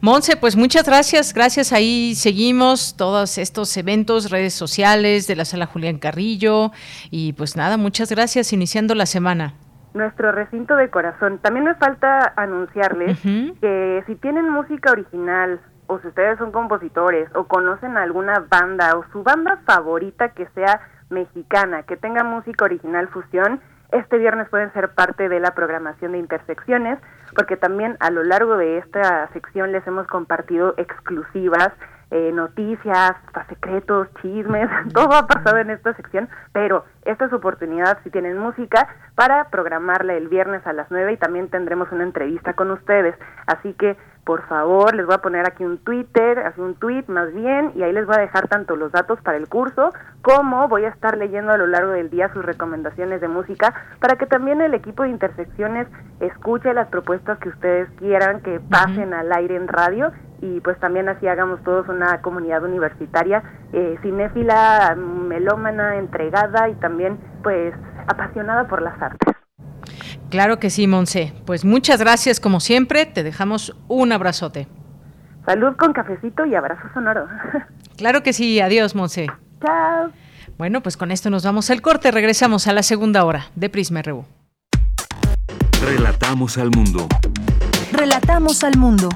Monse, 0.00 0.36
pues 0.36 0.56
muchas 0.56 0.86
gracias, 0.86 1.34
gracias. 1.34 1.72
Ahí 1.72 2.14
seguimos 2.14 2.96
todos 2.96 3.36
estos 3.36 3.76
eventos, 3.76 4.30
redes 4.30 4.54
sociales 4.54 5.26
de 5.26 5.36
la 5.36 5.44
sala 5.44 5.66
Julián 5.66 5.98
Carrillo 5.98 6.72
y 7.10 7.34
pues 7.34 7.56
nada, 7.56 7.76
muchas 7.76 8.10
gracias 8.10 8.54
iniciando 8.54 8.94
la 8.94 9.04
semana. 9.04 9.54
Nuestro 9.92 10.32
recinto 10.32 10.76
de 10.76 10.88
corazón. 10.88 11.38
También 11.42 11.66
me 11.66 11.74
falta 11.74 12.32
anunciarles 12.36 13.20
que 13.20 14.02
si 14.06 14.14
tienen 14.16 14.48
música 14.48 14.92
original 14.92 15.60
o 15.88 15.98
si 16.00 16.08
ustedes 16.08 16.38
son 16.38 16.52
compositores 16.52 17.28
o 17.34 17.44
conocen 17.44 17.98
alguna 17.98 18.46
banda 18.48 18.96
o 18.96 19.04
su 19.12 19.22
banda 19.22 19.60
favorita 19.66 20.30
que 20.30 20.46
sea 20.54 20.80
mexicana, 21.10 21.82
que 21.82 21.98
tenga 21.98 22.24
música 22.24 22.64
original 22.64 23.08
fusión, 23.08 23.60
este 23.92 24.18
viernes 24.18 24.48
pueden 24.48 24.72
ser 24.72 24.94
parte 24.94 25.28
de 25.28 25.38
la 25.38 25.54
programación 25.54 26.12
de 26.12 26.18
Intersecciones, 26.18 26.98
porque 27.36 27.56
también 27.56 27.96
a 28.00 28.10
lo 28.10 28.24
largo 28.24 28.56
de 28.56 28.78
esta 28.78 29.28
sección 29.32 29.72
les 29.72 29.86
hemos 29.86 30.06
compartido 30.06 30.74
exclusivas, 30.76 31.70
eh, 32.10 32.30
noticias, 32.32 33.12
secretos, 33.48 34.08
chismes, 34.20 34.68
todo 34.94 35.14
ha 35.14 35.26
pasado 35.26 35.58
en 35.58 35.70
esta 35.70 35.94
sección, 35.94 36.28
pero 36.52 36.84
esta 37.04 37.24
es 37.26 37.32
oportunidad, 37.32 37.98
si 38.04 38.10
tienen 38.10 38.36
música, 38.38 38.88
para 39.14 39.48
programarla 39.48 40.14
el 40.14 40.28
viernes 40.28 40.66
a 40.66 40.72
las 40.72 40.90
9 40.90 41.12
y 41.12 41.16
también 41.16 41.48
tendremos 41.48 41.90
una 41.92 42.04
entrevista 42.04 42.54
con 42.54 42.70
ustedes. 42.70 43.14
Así 43.46 43.74
que 43.74 43.96
por 44.24 44.46
favor, 44.46 44.94
les 44.94 45.04
voy 45.04 45.16
a 45.16 45.18
poner 45.18 45.46
aquí 45.46 45.64
un 45.64 45.78
Twitter, 45.78 46.38
así 46.40 46.60
un 46.60 46.76
tweet 46.76 47.04
más 47.08 47.32
bien, 47.34 47.72
y 47.74 47.82
ahí 47.82 47.92
les 47.92 48.06
voy 48.06 48.16
a 48.16 48.20
dejar 48.20 48.46
tanto 48.46 48.76
los 48.76 48.92
datos 48.92 49.20
para 49.20 49.36
el 49.36 49.48
curso, 49.48 49.92
como 50.22 50.68
voy 50.68 50.84
a 50.84 50.90
estar 50.90 51.18
leyendo 51.18 51.52
a 51.52 51.58
lo 51.58 51.66
largo 51.66 51.90
del 51.90 52.08
día 52.08 52.32
sus 52.32 52.44
recomendaciones 52.44 53.20
de 53.20 53.26
música, 53.26 53.74
para 53.98 54.16
que 54.16 54.26
también 54.26 54.60
el 54.60 54.74
equipo 54.74 55.02
de 55.02 55.10
intersecciones 55.10 55.88
escuche 56.20 56.72
las 56.72 56.88
propuestas 56.88 57.38
que 57.38 57.48
ustedes 57.48 57.88
quieran 57.98 58.40
que 58.42 58.60
pasen 58.60 59.12
al 59.12 59.32
aire 59.32 59.56
en 59.56 59.66
radio, 59.66 60.12
y 60.40 60.60
pues 60.60 60.78
también 60.78 61.08
así 61.08 61.26
hagamos 61.26 61.62
todos 61.62 61.88
una 61.88 62.20
comunidad 62.20 62.62
universitaria 62.64 63.42
eh, 63.72 63.96
cinéfila, 64.02 64.94
melómana, 64.96 65.96
entregada 65.96 66.68
y 66.68 66.74
también 66.74 67.18
pues 67.42 67.74
apasionada 68.06 68.68
por 68.68 68.82
las 68.82 69.00
artes. 69.00 69.41
Claro 70.32 70.58
que 70.58 70.70
sí, 70.70 70.86
Monse. 70.86 71.34
Pues 71.44 71.62
muchas 71.62 72.00
gracias 72.00 72.40
como 72.40 72.58
siempre. 72.58 73.04
Te 73.04 73.22
dejamos 73.22 73.76
un 73.86 74.12
abrazote. 74.12 74.66
Salud 75.44 75.76
con 75.76 75.92
cafecito 75.92 76.46
y 76.46 76.54
abrazo 76.54 76.88
sonoro. 76.94 77.28
Claro 77.98 78.22
que 78.22 78.32
sí. 78.32 78.58
Adiós, 78.58 78.94
Monse. 78.94 79.26
Chao. 79.62 80.10
Bueno, 80.56 80.82
pues 80.82 80.96
con 80.96 81.10
esto 81.12 81.28
nos 81.28 81.44
vamos 81.44 81.70
al 81.70 81.82
corte. 81.82 82.10
Regresamos 82.10 82.66
a 82.66 82.72
la 82.72 82.82
segunda 82.82 83.26
hora 83.26 83.48
de 83.54 83.68
Prisma 83.68 84.00
RU. 84.00 84.24
Relatamos 85.84 86.56
al 86.56 86.70
mundo. 86.70 87.06
Relatamos 87.92 88.64
al 88.64 88.78
mundo. 88.78 89.10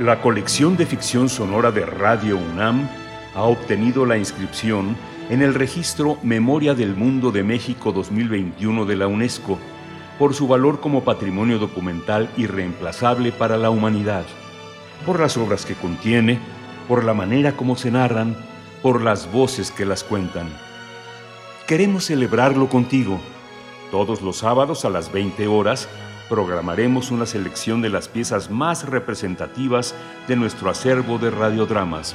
La 0.00 0.20
colección 0.20 0.76
de 0.76 0.84
ficción 0.84 1.28
sonora 1.28 1.70
de 1.70 1.86
Radio 1.86 2.36
UNAM 2.38 2.88
ha 3.36 3.44
obtenido 3.44 4.04
la 4.04 4.18
inscripción 4.18 4.96
en 5.30 5.42
el 5.42 5.54
registro 5.54 6.18
Memoria 6.22 6.74
del 6.74 6.94
Mundo 6.96 7.30
de 7.30 7.42
México 7.42 7.92
2021 7.92 8.84
de 8.84 8.96
la 8.96 9.06
UNESCO 9.06 9.58
por 10.18 10.34
su 10.34 10.46
valor 10.46 10.80
como 10.80 11.02
patrimonio 11.02 11.58
documental 11.58 12.28
irreemplazable 12.36 13.32
para 13.32 13.56
la 13.56 13.70
humanidad, 13.70 14.24
por 15.06 15.18
las 15.18 15.36
obras 15.36 15.64
que 15.64 15.74
contiene, 15.74 16.38
por 16.88 17.04
la 17.04 17.14
manera 17.14 17.56
como 17.56 17.76
se 17.76 17.90
narran, 17.90 18.36
por 18.82 19.02
las 19.02 19.32
voces 19.32 19.70
que 19.70 19.86
las 19.86 20.04
cuentan. 20.04 20.48
Queremos 21.66 22.04
celebrarlo 22.04 22.68
contigo. 22.68 23.18
Todos 23.90 24.20
los 24.20 24.38
sábados 24.38 24.84
a 24.84 24.90
las 24.90 25.10
20 25.10 25.46
horas 25.46 25.88
programaremos 26.28 27.10
una 27.10 27.26
selección 27.26 27.80
de 27.80 27.88
las 27.88 28.08
piezas 28.08 28.50
más 28.50 28.86
representativas 28.86 29.94
de 30.28 30.36
nuestro 30.36 30.70
acervo 30.70 31.18
de 31.18 31.30
radiodramas. 31.30 32.14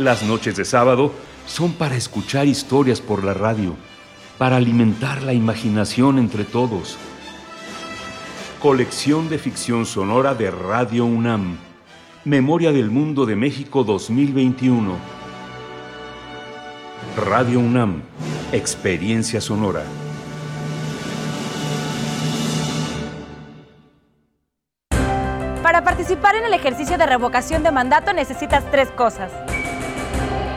Las 0.00 0.22
noches 0.22 0.56
de 0.56 0.64
sábado 0.64 1.12
son 1.46 1.74
para 1.74 1.94
escuchar 1.94 2.46
historias 2.46 3.02
por 3.02 3.22
la 3.22 3.34
radio, 3.34 3.76
para 4.38 4.56
alimentar 4.56 5.22
la 5.22 5.34
imaginación 5.34 6.18
entre 6.18 6.44
todos. 6.44 6.96
Colección 8.60 9.28
de 9.28 9.36
ficción 9.36 9.84
sonora 9.84 10.34
de 10.34 10.50
Radio 10.50 11.04
UNAM. 11.04 11.58
Memoria 12.24 12.72
del 12.72 12.90
Mundo 12.90 13.26
de 13.26 13.36
México 13.36 13.84
2021. 13.84 14.96
Radio 17.18 17.60
UNAM. 17.60 18.00
Experiencia 18.52 19.42
sonora. 19.42 19.82
Para 25.62 25.84
participar 25.84 26.36
en 26.36 26.46
el 26.46 26.54
ejercicio 26.54 26.96
de 26.96 27.04
revocación 27.04 27.62
de 27.62 27.70
mandato 27.70 28.14
necesitas 28.14 28.64
tres 28.70 28.88
cosas. 28.92 29.49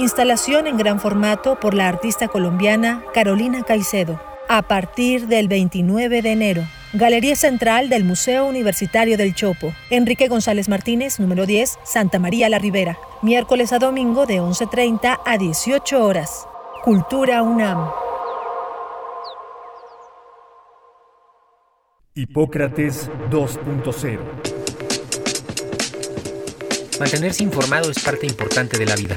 Instalación 0.00 0.66
en 0.66 0.78
gran 0.78 0.98
formato 0.98 1.60
por 1.60 1.74
la 1.74 1.86
artista 1.86 2.26
colombiana 2.28 3.04
Carolina 3.12 3.64
Caicedo. 3.64 4.18
A 4.48 4.62
partir 4.62 5.26
del 5.26 5.46
29 5.46 6.22
de 6.22 6.32
enero. 6.32 6.62
Galería 6.94 7.36
Central 7.36 7.90
del 7.90 8.04
Museo 8.04 8.46
Universitario 8.46 9.18
del 9.18 9.34
Chopo. 9.34 9.74
Enrique 9.90 10.28
González 10.28 10.70
Martínez, 10.70 11.20
número 11.20 11.44
10, 11.44 11.80
Santa 11.84 12.18
María 12.18 12.48
la 12.48 12.58
Ribera. 12.58 12.96
Miércoles 13.20 13.74
a 13.74 13.78
domingo 13.78 14.24
de 14.24 14.40
11.30 14.40 15.20
a 15.22 15.36
18 15.36 16.02
horas. 16.02 16.46
Cultura 16.82 17.42
UNAM. 17.42 17.90
Hipócrates 22.14 23.10
2.0 23.30 24.18
Mantenerse 26.98 27.42
informado 27.42 27.90
es 27.90 28.02
parte 28.02 28.26
importante 28.26 28.78
de 28.78 28.86
la 28.86 28.96
vida. 28.96 29.16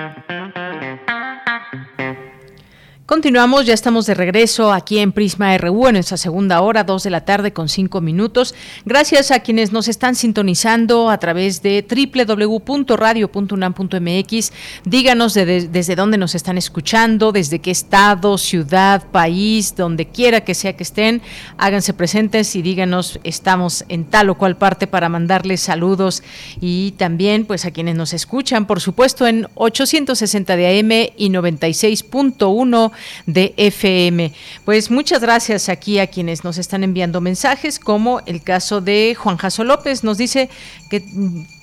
Continuamos, 3.11 3.65
ya 3.65 3.73
estamos 3.73 4.05
de 4.05 4.13
regreso 4.13 4.71
aquí 4.71 4.99
en 4.99 5.11
Prisma 5.11 5.57
RU 5.57 5.87
en 5.87 5.95
nuestra 5.95 6.15
segunda 6.15 6.61
hora, 6.61 6.85
dos 6.85 7.03
de 7.03 7.09
la 7.09 7.25
tarde 7.25 7.51
con 7.51 7.67
cinco 7.67 7.99
minutos. 7.99 8.55
Gracias 8.85 9.31
a 9.31 9.41
quienes 9.41 9.73
nos 9.73 9.89
están 9.89 10.15
sintonizando 10.15 11.09
a 11.09 11.17
través 11.17 11.61
de 11.61 11.85
www.radio.unam.mx. 11.85 14.53
Díganos 14.85 15.33
desde 15.33 15.95
dónde 15.97 16.17
nos 16.17 16.35
están 16.35 16.57
escuchando, 16.57 17.33
desde 17.33 17.59
qué 17.59 17.71
estado, 17.71 18.37
ciudad, 18.37 19.03
país, 19.11 19.75
donde 19.75 20.07
quiera 20.07 20.45
que 20.45 20.55
sea 20.55 20.77
que 20.77 20.83
estén. 20.83 21.21
Háganse 21.57 21.93
presentes 21.93 22.55
y 22.55 22.61
díganos, 22.61 23.19
estamos 23.25 23.83
en 23.89 24.05
tal 24.05 24.29
o 24.29 24.35
cual 24.35 24.55
parte 24.55 24.87
para 24.87 25.09
mandarles 25.09 25.59
saludos 25.59 26.23
y 26.61 26.91
también 26.91 27.43
pues 27.43 27.65
a 27.65 27.71
quienes 27.71 27.95
nos 27.95 28.13
escuchan, 28.13 28.67
por 28.67 28.79
supuesto, 28.79 29.27
en 29.27 29.49
860 29.55 30.55
de 30.55 30.79
AM 30.79 30.91
y 31.17 31.29
96.1 31.29 32.93
de 33.25 33.53
FM. 33.57 34.33
Pues 34.65 34.91
muchas 34.91 35.21
gracias 35.21 35.69
aquí 35.69 35.99
a 35.99 36.07
quienes 36.07 36.43
nos 36.43 36.57
están 36.57 36.83
enviando 36.83 37.21
mensajes, 37.21 37.79
como 37.79 38.21
el 38.25 38.41
caso 38.41 38.81
de 38.81 39.15
Juan 39.17 39.37
Jaso 39.37 39.63
López, 39.63 40.03
nos 40.03 40.17
dice 40.17 40.49
que 40.89 41.03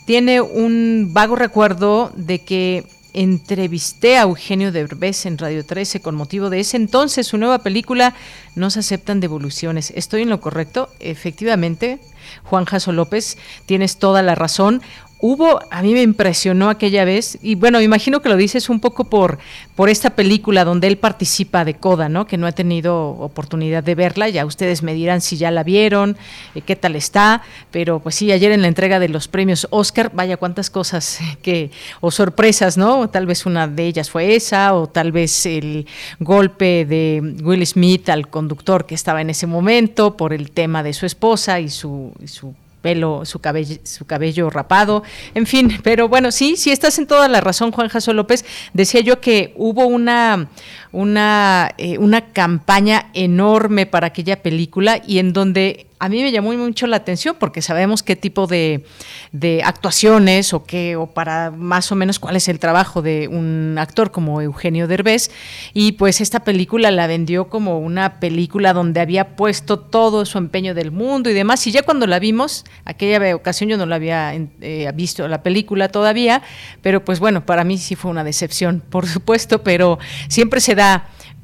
tiene 0.05 0.41
un 0.41 1.11
vago 1.13 1.37
recuerdo 1.37 2.13
de 2.17 2.41
que 2.41 2.85
entrevisté 3.15 4.17
a 4.17 4.23
Eugenio 4.23 4.71
Derbez 4.71 5.27
en 5.27 5.39
Radio 5.39 5.65
13 5.65 6.01
con 6.01 6.15
motivo 6.15 6.51
de 6.51 6.61
ese 6.61 6.77
entonces 6.77 7.27
su 7.27 7.39
nueva 7.39 7.59
película 7.59 8.15
No 8.55 8.71
se 8.71 8.81
aceptan 8.81 9.21
devoluciones. 9.21 9.93
¿Estoy 9.97 10.23
en 10.23 10.29
lo 10.29 10.41
correcto? 10.41 10.91
Efectivamente, 11.01 11.99
Juan 12.45 12.65
Jaso 12.65 12.93
López, 12.93 13.39
tienes 13.67 13.99
toda 13.99 14.23
la 14.23 14.35
razón. 14.35 14.83
Hubo, 15.21 15.59
a 15.73 15.83
mí 15.83 15.95
me 15.95 16.03
impresionó 16.03 16.71
aquella 16.71 17.05
vez, 17.05 17.39
y 17.43 17.57
bueno, 17.57 17.81
imagino 17.81 18.23
que 18.23 18.29
lo 18.29 18.37
dices 18.37 18.69
un 18.69 18.79
poco 18.79 19.11
por, 19.11 19.41
por 19.75 19.89
esta 19.89 20.11
película 20.11 20.65
donde 20.65 20.87
él 20.87 20.97
participa 20.97 21.65
de 21.65 21.75
Coda, 21.75 22.09
¿no? 22.09 22.25
Que 22.29 22.37
no 22.37 22.47
ha 22.47 22.53
tenido 22.53 23.09
oportunidad 23.09 23.83
de 23.83 23.97
verla, 23.97 24.29
ya 24.29 24.47
ustedes 24.47 24.85
me 24.85 24.95
dirán 24.95 25.21
si 25.21 25.37
ya 25.37 25.51
la 25.51 25.65
vieron, 25.65 26.17
eh, 26.55 26.61
qué 26.61 26.77
tal 26.77 26.95
está, 26.95 27.43
pero 27.73 27.99
pues 27.99 28.15
sí, 28.15 28.31
ayer 28.31 28.53
en 28.53 28.63
la 28.63 28.69
entrega 28.69 29.01
de 29.01 29.09
los 29.09 29.27
premios 29.27 29.67
Oscar, 29.71 30.13
vaya 30.15 30.37
cuántas 30.37 30.71
cosas 30.71 31.19
que, 31.43 31.73
o 32.01 32.13
sorpresas, 32.13 32.77
¿no? 32.79 33.11
Tal 33.11 33.27
vez 33.27 33.45
una 33.45 33.67
de 33.67 33.87
ellas 33.89 34.11
fue 34.11 34.37
esa, 34.37 34.73
o 34.75 34.87
tal 34.87 35.11
vez 35.11 35.47
el 35.47 35.89
golpe 36.21 36.85
de 36.85 37.39
Will 37.43 37.67
Smith 37.67 38.09
al 38.09 38.29
conductor 38.29 38.87
que 38.87 38.95
estaba 38.95 39.21
en 39.21 39.31
ese 39.31 39.49
momento 39.49 40.17
por 40.17 40.33
el 40.33 40.53
tema 40.53 40.85
de 40.85 40.93
su 40.93 41.07
esposa 41.07 41.59
y 41.59 41.71
su, 41.71 42.13
y 42.23 42.29
su 42.29 42.55
pelo, 42.81 43.25
su 43.25 43.41
cabello, 43.41 43.77
su 43.83 44.05
cabello 44.05 44.51
rapado, 44.51 45.03
en 45.35 45.47
fin, 45.47 45.81
pero 45.83 46.09
bueno, 46.09 46.31
sí, 46.31 46.57
sí 46.57 46.71
estás 46.71 46.99
en 46.99 47.07
toda 47.07 47.29
la 47.29 47.41
razón, 47.41 47.73
Juan 47.73 47.89
Jaso 47.89 48.13
López. 48.13 48.45
Decía 48.73 49.01
yo 49.01 49.21
que 49.21 49.55
hubo 49.57 49.87
una, 49.87 50.49
una, 50.93 51.73
eh, 51.79 51.99
una 51.99 52.33
campaña 52.33 53.11
enorme 53.15 53.87
para 53.87 54.09
aquella 54.09 54.43
película 54.43 55.01
y 55.07 55.19
en 55.19 55.33
donde 55.33 55.89
a 56.01 56.09
mí 56.09 56.23
me 56.23 56.31
llamó 56.31 56.53
mucho 56.53 56.87
la 56.87 56.97
atención 56.97 57.37
porque 57.39 57.63
sabemos 57.63 58.03
qué 58.03 58.15
tipo 58.15 58.47
de, 58.47 58.85
de, 59.33 59.63
actuaciones 59.65 60.55
o 60.55 60.65
qué, 60.65 60.97
o 60.97 61.09
para 61.09 61.51
más 61.51 61.91
o 61.91 61.97
menos 61.97 62.19
cuál 62.19 62.37
es 62.37 62.49
el 62.49 62.59
trabajo 62.59 63.03
de 63.03 63.29
un 63.29 63.77
actor 63.79 64.11
como 64.11 64.41
Eugenio 64.41 64.87
Derbez. 64.87 65.31
Y 65.75 65.93
pues 65.93 66.21
esta 66.21 66.41
película 66.41 66.91
la 66.91 67.07
vendió 67.07 67.49
como 67.49 67.79
una 67.81 68.21
película 68.21 68.73
donde 68.73 69.01
había 69.01 69.37
puesto 69.37 69.79
todo 69.79 70.25
su 70.25 70.39
empeño 70.39 70.75
del 70.75 70.93
mundo 70.93 71.31
y 71.31 71.35
demás. 71.35 71.67
Y 71.67 71.73
ya 71.73 71.83
cuando 71.83 72.07
la 72.07 72.19
vimos, 72.19 72.65
aquella 72.85 73.35
ocasión 73.35 73.69
yo 73.71 73.77
no 73.77 73.87
la 73.87 73.97
había 73.97 74.35
eh, 74.35 74.91
visto 74.95 75.27
la 75.27 75.43
película 75.43 75.89
todavía, 75.89 76.43
pero 76.81 77.05
pues 77.05 77.19
bueno, 77.19 77.45
para 77.45 77.65
mí 77.65 77.79
sí 77.79 77.97
fue 77.97 78.11
una 78.11 78.25
decepción, 78.25 78.83
por 78.89 79.07
supuesto, 79.09 79.63
pero 79.63 79.99
siempre 80.29 80.61
se 80.61 80.75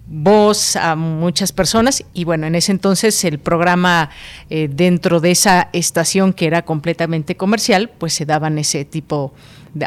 voz 0.07 0.76
a 0.76 0.97
muchas 0.97 1.53
personas 1.53 2.05
y 2.12 2.24
bueno, 2.24 2.47
en 2.47 2.55
ese 2.55 2.72
entonces 2.72 3.24
el 3.24 3.39
programa 3.39 4.11
eh, 4.51 4.68
dentro 4.70 5.20
de 5.20 5.30
esa 5.30 5.70
estación 5.72 6.32
que 6.32 6.47
era 6.47 6.62
completamente 6.62 7.37
comercial, 7.37 7.91
pues 7.99 8.12
se 8.12 8.26
daban 8.26 8.59
ese 8.59 8.85
tipo 8.85 9.32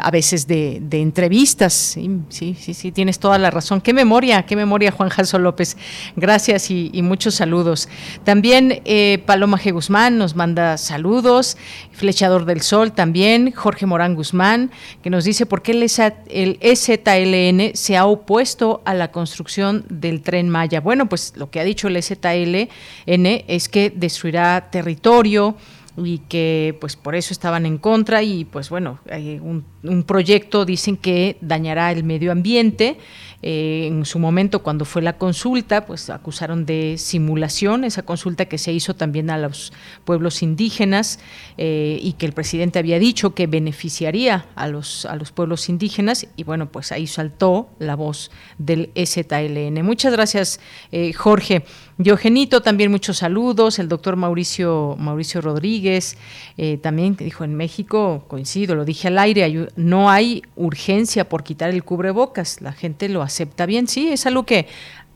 a 0.00 0.10
veces 0.10 0.46
de, 0.46 0.82
entrevistas. 0.92 1.72
Sí, 1.72 2.10
sí, 2.28 2.74
sí, 2.74 2.92
tienes 2.92 3.18
toda 3.18 3.38
la 3.38 3.50
razón. 3.50 3.80
Qué 3.80 3.94
memoria, 3.94 4.44
qué 4.44 4.56
memoria, 4.56 4.90
Juan 4.90 5.08
Jaso 5.08 5.38
López. 5.38 5.76
Gracias 6.16 6.70
y, 6.70 6.90
muchos 7.02 7.36
saludos. 7.36 7.88
También 8.24 8.82
eh, 8.84 9.22
Paloma 9.24 9.58
G. 9.58 9.72
Guzmán 9.72 10.18
nos 10.18 10.36
manda 10.36 10.76
saludos. 10.76 11.56
Flechador 11.92 12.44
del 12.44 12.60
Sol 12.60 12.92
también. 12.92 13.52
Jorge 13.52 13.86
Morán 13.86 14.14
Guzmán, 14.14 14.70
que 15.02 15.10
nos 15.10 15.24
dice 15.24 15.46
por 15.46 15.62
qué 15.62 15.72
el, 15.72 15.86
el 16.28 16.58
EZLN 16.60 17.74
se 17.74 17.96
ha 17.96 18.06
opuesto 18.06 18.82
a 18.84 18.94
la 18.94 19.10
construcción 19.10 19.84
del 19.88 20.22
tren 20.22 20.48
Maya. 20.48 20.80
Bueno, 20.80 21.08
pues 21.08 21.32
lo 21.36 21.50
que 21.50 21.60
ha 21.60 21.64
dicho 21.64 21.88
el 21.88 21.96
EZLN 21.96 22.68
es 23.06 23.68
que 23.68 23.90
destruirá 23.90 24.68
territorio 24.70 25.56
y 26.04 26.18
que 26.18 26.76
pues 26.80 26.96
por 26.96 27.14
eso 27.14 27.32
estaban 27.32 27.66
en 27.66 27.78
contra 27.78 28.22
y 28.22 28.44
pues 28.44 28.70
bueno, 28.70 29.00
hay 29.10 29.38
un, 29.38 29.64
un 29.82 30.02
proyecto 30.02 30.64
dicen 30.64 30.96
que 30.96 31.36
dañará 31.40 31.90
el 31.92 32.04
medio 32.04 32.32
ambiente 32.32 32.98
eh, 33.40 33.86
en 33.86 34.04
su 34.04 34.18
momento, 34.18 34.62
cuando 34.64 34.84
fue 34.84 35.00
la 35.00 35.16
consulta, 35.16 35.86
pues 35.86 36.10
acusaron 36.10 36.66
de 36.66 36.96
simulación, 36.98 37.84
esa 37.84 38.02
consulta 38.02 38.46
que 38.46 38.58
se 38.58 38.72
hizo 38.72 38.94
también 38.94 39.30
a 39.30 39.38
los 39.38 39.72
pueblos 40.04 40.42
indígenas 40.42 41.20
eh, 41.56 42.00
y 42.02 42.14
que 42.14 42.26
el 42.26 42.32
presidente 42.32 42.80
había 42.80 42.98
dicho 42.98 43.34
que 43.34 43.46
beneficiaría 43.46 44.46
a 44.56 44.66
los, 44.66 45.06
a 45.06 45.14
los 45.14 45.30
pueblos 45.30 45.68
indígenas 45.68 46.26
y 46.36 46.42
bueno, 46.42 46.70
pues 46.70 46.90
ahí 46.90 47.06
saltó 47.06 47.68
la 47.78 47.94
voz 47.94 48.32
del 48.58 48.90
EZLN. 48.96 49.84
Muchas 49.84 50.12
gracias, 50.12 50.58
eh, 50.90 51.12
Jorge. 51.12 51.64
Diogenito, 51.96 52.60
también 52.60 52.90
muchos 52.90 53.18
saludos. 53.18 53.78
El 53.80 53.88
doctor 53.88 54.14
Mauricio, 54.14 54.96
Mauricio 54.98 55.40
Rodríguez, 55.40 56.16
también 56.80 57.16
dijo 57.16 57.42
en 57.42 57.56
México, 57.56 58.24
coincido, 58.28 58.76
lo 58.76 58.84
dije 58.84 59.08
al 59.08 59.18
aire, 59.18 59.68
no 59.74 60.08
hay 60.08 60.42
urgencia 60.54 61.28
por 61.28 61.42
quitar 61.42 61.70
el 61.70 61.82
cubrebocas, 61.82 62.60
la 62.60 62.72
gente 62.72 63.08
lo 63.08 63.22
acepta 63.28 63.64
bien. 63.64 63.86
Sí, 63.86 64.08
es 64.08 64.26
algo 64.26 64.44
que 64.44 64.66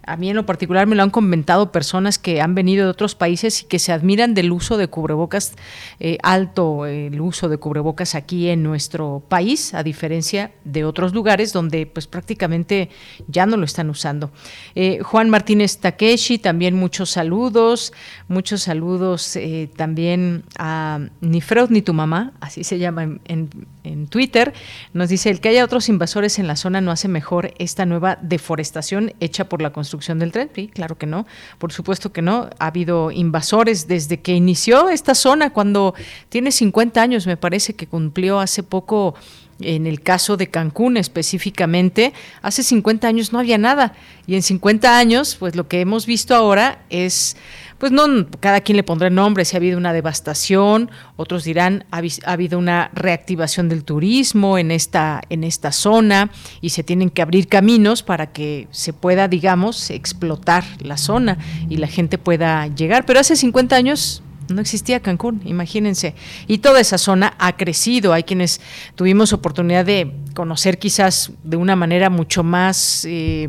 a 0.05 0.17
mí 0.17 0.31
en 0.31 0.37
lo 0.37 0.47
particular 0.47 0.87
me 0.87 0.97
lo 0.97 1.03
han 1.03 1.11
comentado 1.11 1.71
personas 1.71 2.19
que 2.19 2.41
han 2.41 2.55
venido 2.55 2.85
de 2.85 2.91
otros 2.91 3.15
países 3.15 3.63
y 3.63 3.67
que 3.67 3.79
se 3.79 3.93
admiran 3.93 4.35
del 4.35 4.51
uso 4.51 4.77
de 4.77 4.89
cubrebocas 4.89 5.53
eh, 6.01 6.19
alto, 6.23 6.87
el 6.87 7.21
uso 7.21 7.49
de 7.49 7.59
cubrebocas 7.59 8.15
aquí 8.15 8.49
en 8.49 8.63
nuestro 8.63 9.23
país, 9.29 9.75
a 9.75 9.83
diferencia 9.83 10.53
de 10.65 10.85
otros 10.85 11.15
lugares 11.15 11.53
donde 11.53 11.87
pues 11.87 12.07
prácticamente 12.07 12.91
ya 13.29 13.47
no 13.47 13.57
lo 13.57 13.65
están 13.65 13.91
usando. 13.91 14.33
Eh, 14.75 15.01
Juan 15.03 15.31
Martínez 15.31 15.79
Takeshi, 15.79 16.39
también 16.39 16.75
muchos 16.75 17.11
saludos, 17.11 17.93
muchos 18.27 18.63
saludos 18.63 19.37
eh, 19.37 19.71
también 19.77 20.45
a 20.59 21.01
Ni 21.21 21.41
Freud 21.41 21.71
ni 21.71 21.83
tu 21.83 21.95
mamá, 21.95 22.33
así 22.41 22.65
se 22.65 22.79
llama 22.79 23.05
en, 23.05 23.51
en 23.85 24.07
Twitter, 24.09 24.53
nos 24.93 25.09
dice 25.09 25.31
el 25.31 25.41
que 25.41 25.51
haya 25.51 25.65
otros 25.65 25.89
invasores 25.89 26.41
en 26.41 26.49
la 26.49 26.57
zona 26.57 26.81
no 26.81 26.91
hace 26.91 27.07
mejor 27.07 27.55
esta 27.59 27.87
nueva 27.87 28.19
deforestación 28.21 29.13
hecha 29.21 29.49
por 29.49 29.63
la 29.63 29.73
construcción 29.73 29.92
construcción 29.93 30.19
del 30.19 30.33
tren? 30.33 30.51
Sí, 30.55 30.69
claro 30.73 30.97
que 30.97 31.07
no, 31.07 31.27
por 31.59 31.71
supuesto 31.71 32.13
que 32.13 32.23
no. 32.23 32.49
Ha 32.59 32.67
habido 32.69 33.11
invasores 33.11 33.87
desde 33.87 34.21
que 34.21 34.33
inició 34.33 34.89
esta 34.89 35.15
zona, 35.15 35.51
cuando 35.51 35.95
tiene 36.31 36.51
50 36.51 37.03
años, 37.03 37.27
me 37.27 37.37
parece 37.37 37.75
que 37.75 37.87
cumplió 37.87 38.41
hace 38.41 38.63
poco 38.63 39.15
en 39.61 39.87
el 39.87 40.01
caso 40.01 40.39
de 40.39 40.49
Cancún 40.49 40.97
específicamente, 40.97 42.15
hace 42.41 42.63
50 42.63 43.07
años 43.07 43.33
no 43.33 43.39
había 43.39 43.59
nada 43.59 43.93
y 44.27 44.35
en 44.35 44.43
50 44.43 44.99
años, 44.99 45.37
pues 45.39 45.55
lo 45.55 45.69
que 45.69 45.81
hemos 45.81 46.07
visto 46.07 46.35
ahora 46.35 46.83
es 46.89 47.37
pues 47.83 47.91
no, 47.91 48.07
cada 48.39 48.61
quien 48.61 48.77
le 48.77 48.85
pondrá 48.85 49.11
nombre, 49.11 49.45
si 49.45 49.57
ha 49.57 49.59
habido 49.59 49.77
una 49.77 49.93
devastación, 49.93 50.89
otros 51.17 51.43
dirán, 51.43 51.85
ha, 51.91 51.97
ha, 51.99 52.33
habido 52.33 52.57
una 52.57 52.93
reactivación 52.95 53.69
del 53.69 53.83
turismo 53.83 54.57
en 54.57 54.71
esta, 54.71 55.21
en 55.31 55.43
esta 55.43 55.73
zona 55.73 56.31
y 56.61 56.71
se 56.71 56.85
tienen 56.85 57.11
que 57.11 57.23
abrir 57.23 57.49
caminos 57.49 58.05
para 58.05 58.31
que 58.31 58.69
se 58.71 58.93
pueda, 58.93 59.27
digamos, 59.27 59.91
explotar 59.91 60.63
la 60.79 60.97
zona 60.97 61.39
y 61.69 61.79
la 61.79 61.89
gente 61.89 62.19
pueda 62.19 62.69
llegar. 62.69 63.05
Pero 63.05 63.19
hace 63.19 63.35
50 63.35 63.75
años 63.75 64.23
no 64.49 64.61
existía 64.61 65.01
Cancún, 65.01 65.43
imagínense. 65.45 66.15
Y 66.47 66.59
toda 66.59 66.79
esa 66.79 66.99
zona 66.99 67.35
ha 67.41 67.57
crecido. 67.57 68.13
Hay 68.13 68.23
quienes 68.23 68.61
tuvimos 68.95 69.33
oportunidad 69.33 69.85
de 69.85 70.15
conocer 70.35 70.79
quizás 70.79 71.33
de 71.43 71.57
una 71.57 71.75
manera 71.75 72.11
mucho 72.11 72.45
más... 72.45 73.05
Eh, 73.09 73.49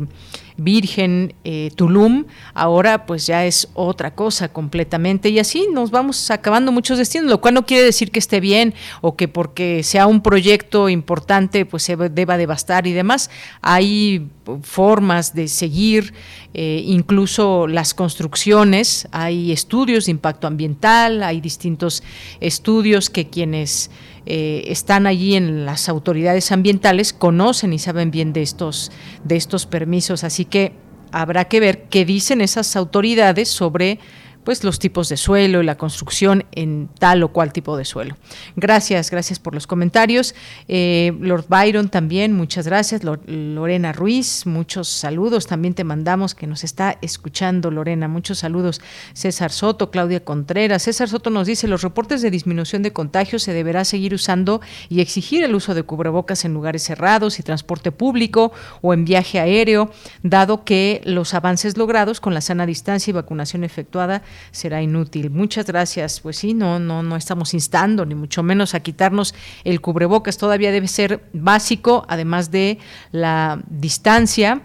Virgen, 0.56 1.34
eh, 1.44 1.70
Tulum, 1.74 2.26
ahora 2.54 3.06
pues 3.06 3.26
ya 3.26 3.44
es 3.44 3.68
otra 3.74 4.14
cosa 4.14 4.48
completamente 4.48 5.28
y 5.28 5.38
así 5.38 5.66
nos 5.72 5.90
vamos 5.90 6.30
acabando 6.30 6.70
muchos 6.70 6.98
destinos, 6.98 7.28
lo 7.28 7.40
cual 7.40 7.54
no 7.54 7.66
quiere 7.66 7.84
decir 7.84 8.10
que 8.10 8.18
esté 8.18 8.40
bien 8.40 8.74
o 9.00 9.16
que 9.16 9.26
porque 9.26 9.82
sea 9.82 10.06
un 10.06 10.22
proyecto 10.22 10.88
importante 10.88 11.66
pues 11.66 11.82
se 11.82 11.96
deba 11.96 12.36
devastar 12.36 12.86
y 12.86 12.92
demás. 12.92 13.30
Hay 13.62 14.28
formas 14.62 15.34
de 15.34 15.48
seguir 15.48 16.14
eh, 16.52 16.82
incluso 16.86 17.66
las 17.66 17.94
construcciones, 17.94 19.08
hay 19.10 19.50
estudios 19.50 20.06
de 20.06 20.12
impacto 20.12 20.46
ambiental, 20.46 21.22
hay 21.22 21.40
distintos 21.40 22.02
estudios 22.40 23.10
que 23.10 23.28
quienes 23.28 23.90
eh, 24.26 24.64
están 24.68 25.06
allí 25.06 25.34
en 25.34 25.66
las 25.66 25.88
autoridades 25.88 26.50
ambientales 26.52 27.12
conocen 27.12 27.72
y 27.72 27.78
saben 27.78 28.10
bien 28.10 28.32
de 28.32 28.42
estos, 28.42 28.90
de 29.24 29.36
estos 29.36 29.66
permisos, 29.66 30.24
así 30.24 30.44
que 30.44 30.72
habrá 31.12 31.44
que 31.46 31.60
ver 31.60 31.84
qué 31.84 32.04
dicen 32.04 32.40
esas 32.40 32.74
autoridades 32.76 33.48
sobre 33.48 33.98
pues 34.44 34.62
los 34.62 34.78
tipos 34.78 35.08
de 35.08 35.16
suelo 35.16 35.62
y 35.62 35.64
la 35.64 35.76
construcción 35.76 36.44
en 36.52 36.88
tal 36.98 37.22
o 37.22 37.28
cual 37.32 37.52
tipo 37.52 37.76
de 37.76 37.84
suelo. 37.84 38.16
Gracias, 38.56 39.10
gracias 39.10 39.38
por 39.38 39.54
los 39.54 39.66
comentarios. 39.66 40.34
Eh, 40.68 41.12
Lord 41.20 41.46
Byron 41.48 41.88
también, 41.88 42.32
muchas 42.32 42.66
gracias. 42.66 43.02
Lorena 43.04 43.92
Ruiz, 43.92 44.46
muchos 44.46 44.88
saludos. 44.88 45.46
También 45.46 45.74
te 45.74 45.84
mandamos 45.84 46.34
que 46.34 46.46
nos 46.46 46.64
está 46.64 46.98
escuchando, 47.02 47.70
Lorena, 47.70 48.08
muchos 48.08 48.38
saludos. 48.38 48.80
César 49.14 49.50
Soto, 49.50 49.90
Claudia 49.90 50.24
Contreras. 50.24 50.82
César 50.82 51.08
Soto 51.08 51.30
nos 51.30 51.46
dice, 51.46 51.66
los 51.66 51.82
reportes 51.82 52.22
de 52.22 52.30
disminución 52.30 52.82
de 52.82 52.92
contagios 52.92 53.42
se 53.42 53.52
deberá 53.52 53.84
seguir 53.84 54.14
usando 54.14 54.60
y 54.88 55.00
exigir 55.00 55.42
el 55.42 55.54
uso 55.54 55.74
de 55.74 55.82
cubrebocas 55.82 56.44
en 56.44 56.54
lugares 56.54 56.82
cerrados 56.82 57.38
y 57.38 57.42
transporte 57.42 57.92
público 57.92 58.52
o 58.82 58.92
en 58.92 59.04
viaje 59.04 59.40
aéreo, 59.40 59.90
dado 60.22 60.64
que 60.64 61.00
los 61.04 61.34
avances 61.34 61.76
logrados 61.76 62.20
con 62.20 62.34
la 62.34 62.40
sana 62.40 62.66
distancia 62.66 63.10
y 63.10 63.14
vacunación 63.14 63.64
efectuada 63.64 64.22
será 64.50 64.82
inútil. 64.82 65.30
Muchas 65.30 65.66
gracias. 65.66 66.20
Pues 66.20 66.36
sí, 66.36 66.54
no, 66.54 66.78
no, 66.78 67.02
no 67.02 67.16
estamos 67.16 67.54
instando, 67.54 68.04
ni 68.06 68.14
mucho 68.14 68.42
menos 68.42 68.74
a 68.74 68.80
quitarnos 68.80 69.34
el 69.64 69.80
cubrebocas. 69.80 70.38
Todavía 70.38 70.72
debe 70.72 70.88
ser 70.88 71.24
básico, 71.32 72.04
además 72.08 72.50
de 72.50 72.78
la 73.12 73.62
distancia 73.68 74.62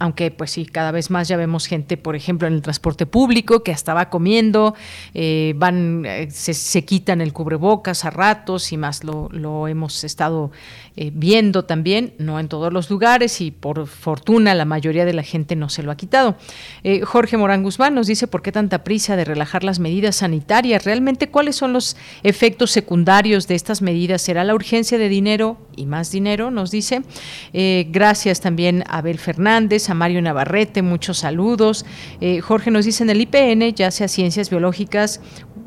aunque 0.00 0.30
pues 0.30 0.50
sí, 0.50 0.64
cada 0.64 0.90
vez 0.90 1.10
más 1.10 1.28
ya 1.28 1.36
vemos 1.36 1.66
gente, 1.66 1.98
por 1.98 2.16
ejemplo, 2.16 2.48
en 2.48 2.54
el 2.54 2.62
transporte 2.62 3.04
público 3.04 3.62
que 3.62 3.70
hasta 3.70 3.92
va 3.92 4.08
comiendo, 4.08 4.74
eh, 5.12 5.52
van, 5.56 6.04
eh, 6.06 6.30
se, 6.30 6.84
quitan 6.86 7.20
el 7.20 7.34
cubrebocas 7.34 8.06
a 8.06 8.10
ratos 8.10 8.72
y 8.72 8.78
más 8.78 9.04
lo, 9.04 9.28
lo 9.30 9.68
hemos 9.68 10.02
estado 10.02 10.50
eh, 11.00 11.10
viendo 11.12 11.64
también, 11.64 12.14
no 12.18 12.38
en 12.38 12.46
todos 12.46 12.72
los 12.72 12.90
lugares 12.90 13.40
y 13.40 13.50
por 13.50 13.88
fortuna 13.88 14.54
la 14.54 14.64
mayoría 14.64 15.04
de 15.04 15.12
la 15.12 15.24
gente 15.24 15.56
no 15.56 15.68
se 15.68 15.82
lo 15.82 15.90
ha 15.90 15.96
quitado. 15.96 16.36
Jorge 17.04 17.36
Morán 17.36 17.62
Guzmán 17.62 17.94
nos 17.94 18.06
dice 18.06 18.26
por 18.26 18.42
qué 18.42 18.52
tanta 18.52 18.84
prisa 18.84 19.16
de 19.16 19.24
relajar 19.24 19.64
las 19.64 19.80
medidas 19.80 20.16
sanitarias, 20.16 20.84
realmente 20.84 21.28
cuáles 21.28 21.56
son 21.56 21.72
los 21.72 21.96
efectos 22.22 22.70
secundarios 22.70 23.48
de 23.48 23.54
estas 23.56 23.82
medidas, 23.82 24.22
será 24.22 24.44
la 24.44 24.54
urgencia 24.54 24.98
de 24.98 25.08
dinero 25.08 25.58
y 25.76 25.86
más 25.86 26.12
dinero, 26.12 26.50
nos 26.50 26.70
dice. 26.70 27.02
gracias 27.52 28.40
también 28.40 28.84
a 28.86 28.98
Abel 28.98 29.18
Fernández, 29.18 29.90
a 29.90 29.94
Mario 29.94 30.22
Navarrete, 30.22 30.82
muchos 30.82 31.18
saludos. 31.18 31.84
Eh, 32.20 32.40
Jorge 32.40 32.70
nos 32.70 32.84
dice 32.84 33.02
en 33.02 33.10
el 33.10 33.20
IPN, 33.20 33.74
ya 33.74 33.90
sea 33.90 34.08
Ciencias 34.08 34.50
Biológicas, 34.50 35.20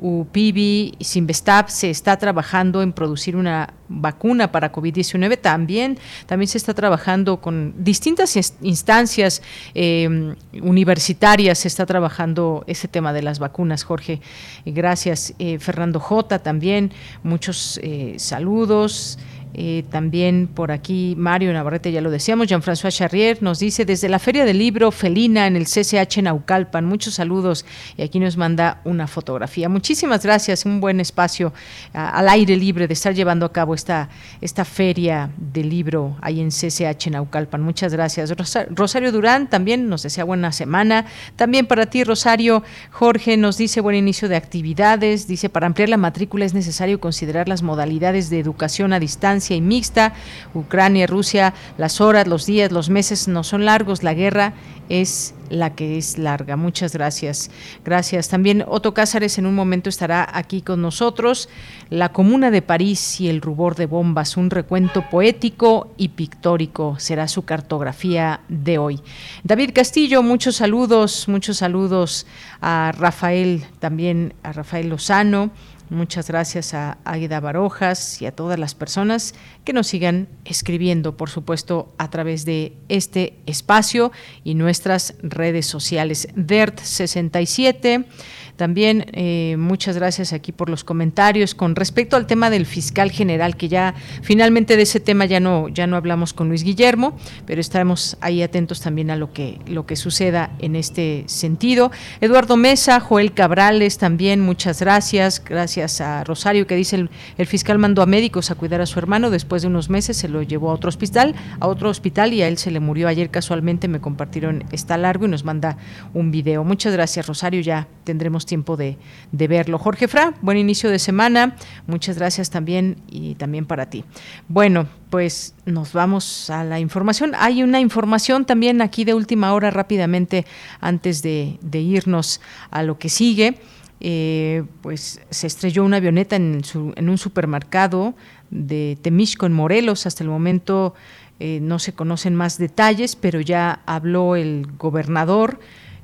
UPIBI, 0.06 0.98
Sinvestab, 1.00 1.70
se 1.70 1.90
está 1.90 2.18
trabajando 2.18 2.82
en 2.82 2.92
producir 2.92 3.38
una 3.38 3.74
vacuna 3.88 4.52
para 4.52 4.70
COVID-19 4.70 5.40
también. 5.40 5.98
También 6.26 6.50
se 6.50 6.58
está 6.58 6.74
trabajando 6.74 7.40
con 7.40 7.74
distintas 7.78 8.36
instancias 8.62 9.42
eh, 9.74 10.36
universitarias, 10.62 11.60
se 11.60 11.70
está 11.70 11.86
trabajando 11.86 12.66
ese 12.68 12.90
tema 12.90 13.14
de 13.14 13.22
las 13.22 13.40
vacunas, 13.40 13.84
Jorge. 13.84 14.20
Gracias. 14.66 15.34
Eh, 15.40 15.58
Fernando 15.60 16.02
J. 16.02 16.40
también, 16.40 16.92
muchos 17.24 17.80
saludos. 18.18 19.18
Eh, 19.56 19.84
también 19.92 20.48
por 20.48 20.72
aquí 20.72 21.14
Mario 21.16 21.54
Navarrete, 21.54 21.92
ya 21.92 22.02
lo 22.02 22.10
decíamos, 22.10 22.48
Jean-François 22.48 22.92
Charrier 22.92 23.38
nos 23.44 23.60
dice 23.60 23.86
desde 23.86 24.10
la 24.10 24.18
Feria 24.18 24.46
del 24.46 24.58
Libro 24.58 24.90
Felina 24.90 25.46
en 25.46 25.56
el 25.56 25.66
CCH 25.66 26.24
Naucalpan, 26.24 26.86
muchos 26.86 27.14
saludos 27.14 27.64
y 27.96 28.02
aquí 28.02 28.20
nos 28.20 28.36
manda 28.36 28.82
una 28.84 29.06
fotografía. 29.06 29.70
Muchísimas 29.70 30.24
gracias, 30.24 30.66
un 30.66 30.80
buen 30.80 31.00
espacio 31.00 31.54
al 31.94 32.30
aire 32.30 32.58
libre 32.58 32.88
de 32.88 32.96
estar 32.96 33.14
llevando 33.14 33.46
a 33.46 33.52
cabo 33.52 33.76
esta, 33.76 34.10
esta 34.42 34.66
Feria 34.66 35.30
del 35.38 35.70
Libro 35.70 36.18
ahí 36.22 36.42
en 36.42 36.50
CCH 36.50 37.12
Naucalpan. 37.12 37.62
Muchas 37.62 37.94
gracias. 37.94 38.34
Rosario 38.72 39.12
Durán 39.12 39.50
también 39.52 39.88
nos 39.88 40.02
desea 40.02 40.24
buena 40.24 40.52
semana. 40.52 41.06
También 41.36 41.68
para 41.68 41.86
ti, 41.86 42.04
Rosario, 42.04 42.64
Jorge 42.90 43.38
nos 43.38 43.58
dice 43.58 43.82
buen 43.82 43.96
inicio 43.96 44.30
de 44.30 44.36
actividades, 44.36 45.28
dice 45.28 45.50
para 45.50 45.68
ampliar 45.68 45.90
la 45.90 45.98
matrícula 45.98 46.46
es 46.46 46.56
necesario 46.56 47.00
considerar 47.00 47.48
las 47.48 47.62
modalidades 47.62 48.32
de 48.32 48.40
educación 48.40 48.94
a 48.94 49.00
distancia 49.00 49.43
y 49.52 49.62
mixta. 49.62 50.14
Ucrania, 50.54 51.08
Rusia, 51.08 51.54
las 51.78 52.02
horas, 52.02 52.28
los 52.28 52.46
días, 52.46 52.72
los 52.72 52.90
meses 52.90 53.28
no 53.28 53.44
son 53.44 53.66
largos, 53.66 54.04
la 54.04 54.14
guerra 54.14 54.54
es 54.90 55.34
la 55.50 55.76
que 55.76 55.98
es 55.98 56.18
larga. 56.18 56.56
Muchas 56.56 56.94
gracias. 56.94 57.52
Gracias. 57.86 58.30
También 58.30 58.64
Otto 58.68 58.94
Cázares 58.94 59.38
en 59.38 59.46
un 59.46 59.56
momento 59.56 59.90
estará 59.90 60.28
aquí 60.34 60.62
con 60.62 60.82
nosotros. 60.82 61.48
La 61.90 62.10
Comuna 62.10 62.52
de 62.52 62.62
París 62.62 63.22
y 63.22 63.30
el 63.30 63.42
rubor 63.42 63.76
de 63.76 63.86
bombas, 63.86 64.36
un 64.36 64.50
recuento 64.50 65.04
poético 65.10 65.94
y 65.98 66.10
pictórico 66.10 66.96
será 67.00 67.28
su 67.28 67.44
cartografía 67.44 68.42
de 68.50 68.78
hoy. 68.78 69.00
David 69.44 69.72
Castillo, 69.74 70.24
muchos 70.24 70.58
saludos, 70.58 71.28
muchos 71.28 71.58
saludos 71.58 72.26
a 72.62 72.92
Rafael, 72.98 73.66
también 73.80 74.34
a 74.44 74.54
Rafael 74.54 74.90
Lozano. 74.90 75.52
Muchas 75.94 76.28
gracias 76.28 76.74
a 76.74 76.98
Águeda 77.06 77.40
Barojas 77.40 78.20
y 78.20 78.26
a 78.26 78.32
todas 78.32 78.58
las 78.58 78.74
personas 78.74 79.36
que 79.64 79.74
nos 79.74 79.86
sigan 79.86 80.28
escribiendo, 80.44 81.16
por 81.18 81.30
supuesto, 81.30 81.94
a 82.00 82.10
través 82.10 82.46
de 82.46 82.74
este 82.90 83.38
espacio 83.46 84.12
y 84.44 84.56
nuestras 84.56 85.14
redes 85.22 85.68
sociales. 85.68 86.30
DERT67 86.36 88.08
también 88.56 89.06
eh, 89.14 89.56
muchas 89.58 89.96
gracias 89.98 90.32
aquí 90.32 90.52
por 90.52 90.70
los 90.70 90.84
comentarios 90.84 91.56
con 91.56 91.76
respecto 91.76 92.16
al 92.16 92.28
tema 92.28 92.50
del 92.50 92.66
fiscal 92.66 93.12
general, 93.12 93.58
que 93.58 93.68
ya 93.68 93.96
finalmente 94.22 94.78
de 94.78 94.84
ese 94.84 95.00
tema 95.00 95.26
ya 95.26 95.40
no, 95.40 95.70
ya 95.70 95.88
no 95.88 95.98
hablamos 95.98 96.34
con 96.34 96.50
Luis 96.50 96.64
Guillermo, 96.64 97.18
pero 97.46 97.62
estaremos 97.62 98.18
ahí 98.22 98.44
atentos 98.44 98.82
también 98.82 99.10
a 99.10 99.16
lo 99.16 99.34
que, 99.34 99.60
lo 99.68 99.86
que 99.86 99.96
suceda 99.96 100.52
en 100.60 100.76
este 100.76 101.24
sentido. 101.28 101.92
Eduardo 102.22 102.56
Mesa, 102.56 103.00
Joel 103.00 103.34
Cabrales 103.34 103.98
también, 103.98 104.40
muchas 104.40 104.80
gracias. 104.80 105.44
Gracias 105.44 106.00
a 106.02 106.24
Rosario 106.24 106.68
que 106.68 106.76
dice 106.76 106.96
el, 106.96 107.10
el 107.38 107.48
fiscal 107.48 107.80
mandó 107.80 108.02
a 108.02 108.06
médicos 108.06 108.52
a 108.52 108.56
cuidar 108.56 108.82
a 108.82 108.86
su 108.86 109.00
hermano, 109.00 109.30
después 109.30 109.64
de 109.64 109.68
unos 109.68 109.90
meses 109.90 110.18
se 110.18 110.28
lo 110.28 110.44
llevó 110.44 110.70
a 110.70 110.74
otro 110.74 110.90
hospital, 110.90 111.36
a 111.60 111.68
otro 111.68 111.90
hospital 111.90 112.34
y 112.34 112.42
a 112.42 112.48
él 112.48 112.58
se 112.58 112.72
le 112.72 112.80
murió 112.80 113.08
ayer 113.08 113.30
casualmente, 113.30 113.88
me 113.88 114.00
compartieron, 114.00 114.64
está 114.72 114.98
largo 114.98 115.26
y 115.26 115.30
nos 115.30 115.44
manda 115.44 115.78
un 116.14 116.32
video. 116.32 116.64
Muchas 116.64 116.94
gracias 116.94 117.26
Rosario, 117.28 117.62
ya 117.62 117.88
tendremos 118.04 118.43
tiempo 118.46 118.78
de, 118.78 118.98
verlo. 119.32 119.78
Jorge 119.78 120.08
Fra, 120.08 120.34
buen 120.42 120.58
inicio 120.58 120.90
de 120.90 121.00
semana. 121.00 121.56
Muchas 121.88 122.18
gracias 122.18 122.50
también 122.50 122.98
y 123.10 123.36
también 123.36 123.66
para 123.66 123.90
ti. 123.90 124.04
Bueno, 124.48 124.88
pues 125.10 125.56
nos 125.66 125.94
vamos 125.94 126.50
a 126.50 126.64
la 126.64 126.80
información. 126.80 127.34
Hay 127.38 127.64
una 127.64 127.80
información 127.80 128.46
también 128.46 128.82
aquí 128.82 129.04
de 129.04 129.14
última 129.14 129.54
hora 129.54 129.72
rápidamente 129.72 130.46
antes 130.80 131.22
de, 131.22 131.58
irnos 131.74 132.42
a 132.72 132.84
lo 132.84 132.98
que 132.98 133.10
sigue. 133.10 133.60
Eh, 134.00 134.64
pues 134.82 135.22
se 135.30 135.48
estrelló 135.48 135.84
una 135.86 135.98
avioneta 135.98 136.36
en, 136.36 136.62
un 136.98 137.18
supermercado 137.18 138.16
de 138.50 138.98
Temisco 139.02 139.46
en 139.46 139.54
Morelos. 139.54 140.06
Hasta 140.06 140.24
el 140.24 140.30
momento 140.30 140.94
eh, 141.40 141.60
no 141.62 141.80
se 141.80 141.94
conocen 141.94 142.36
más 142.36 142.58
detalles, 142.58 143.16
pero 143.16 143.42
ya 143.42 143.82
habló 143.86 144.36
el 144.36 144.68
gobernador 144.78 145.60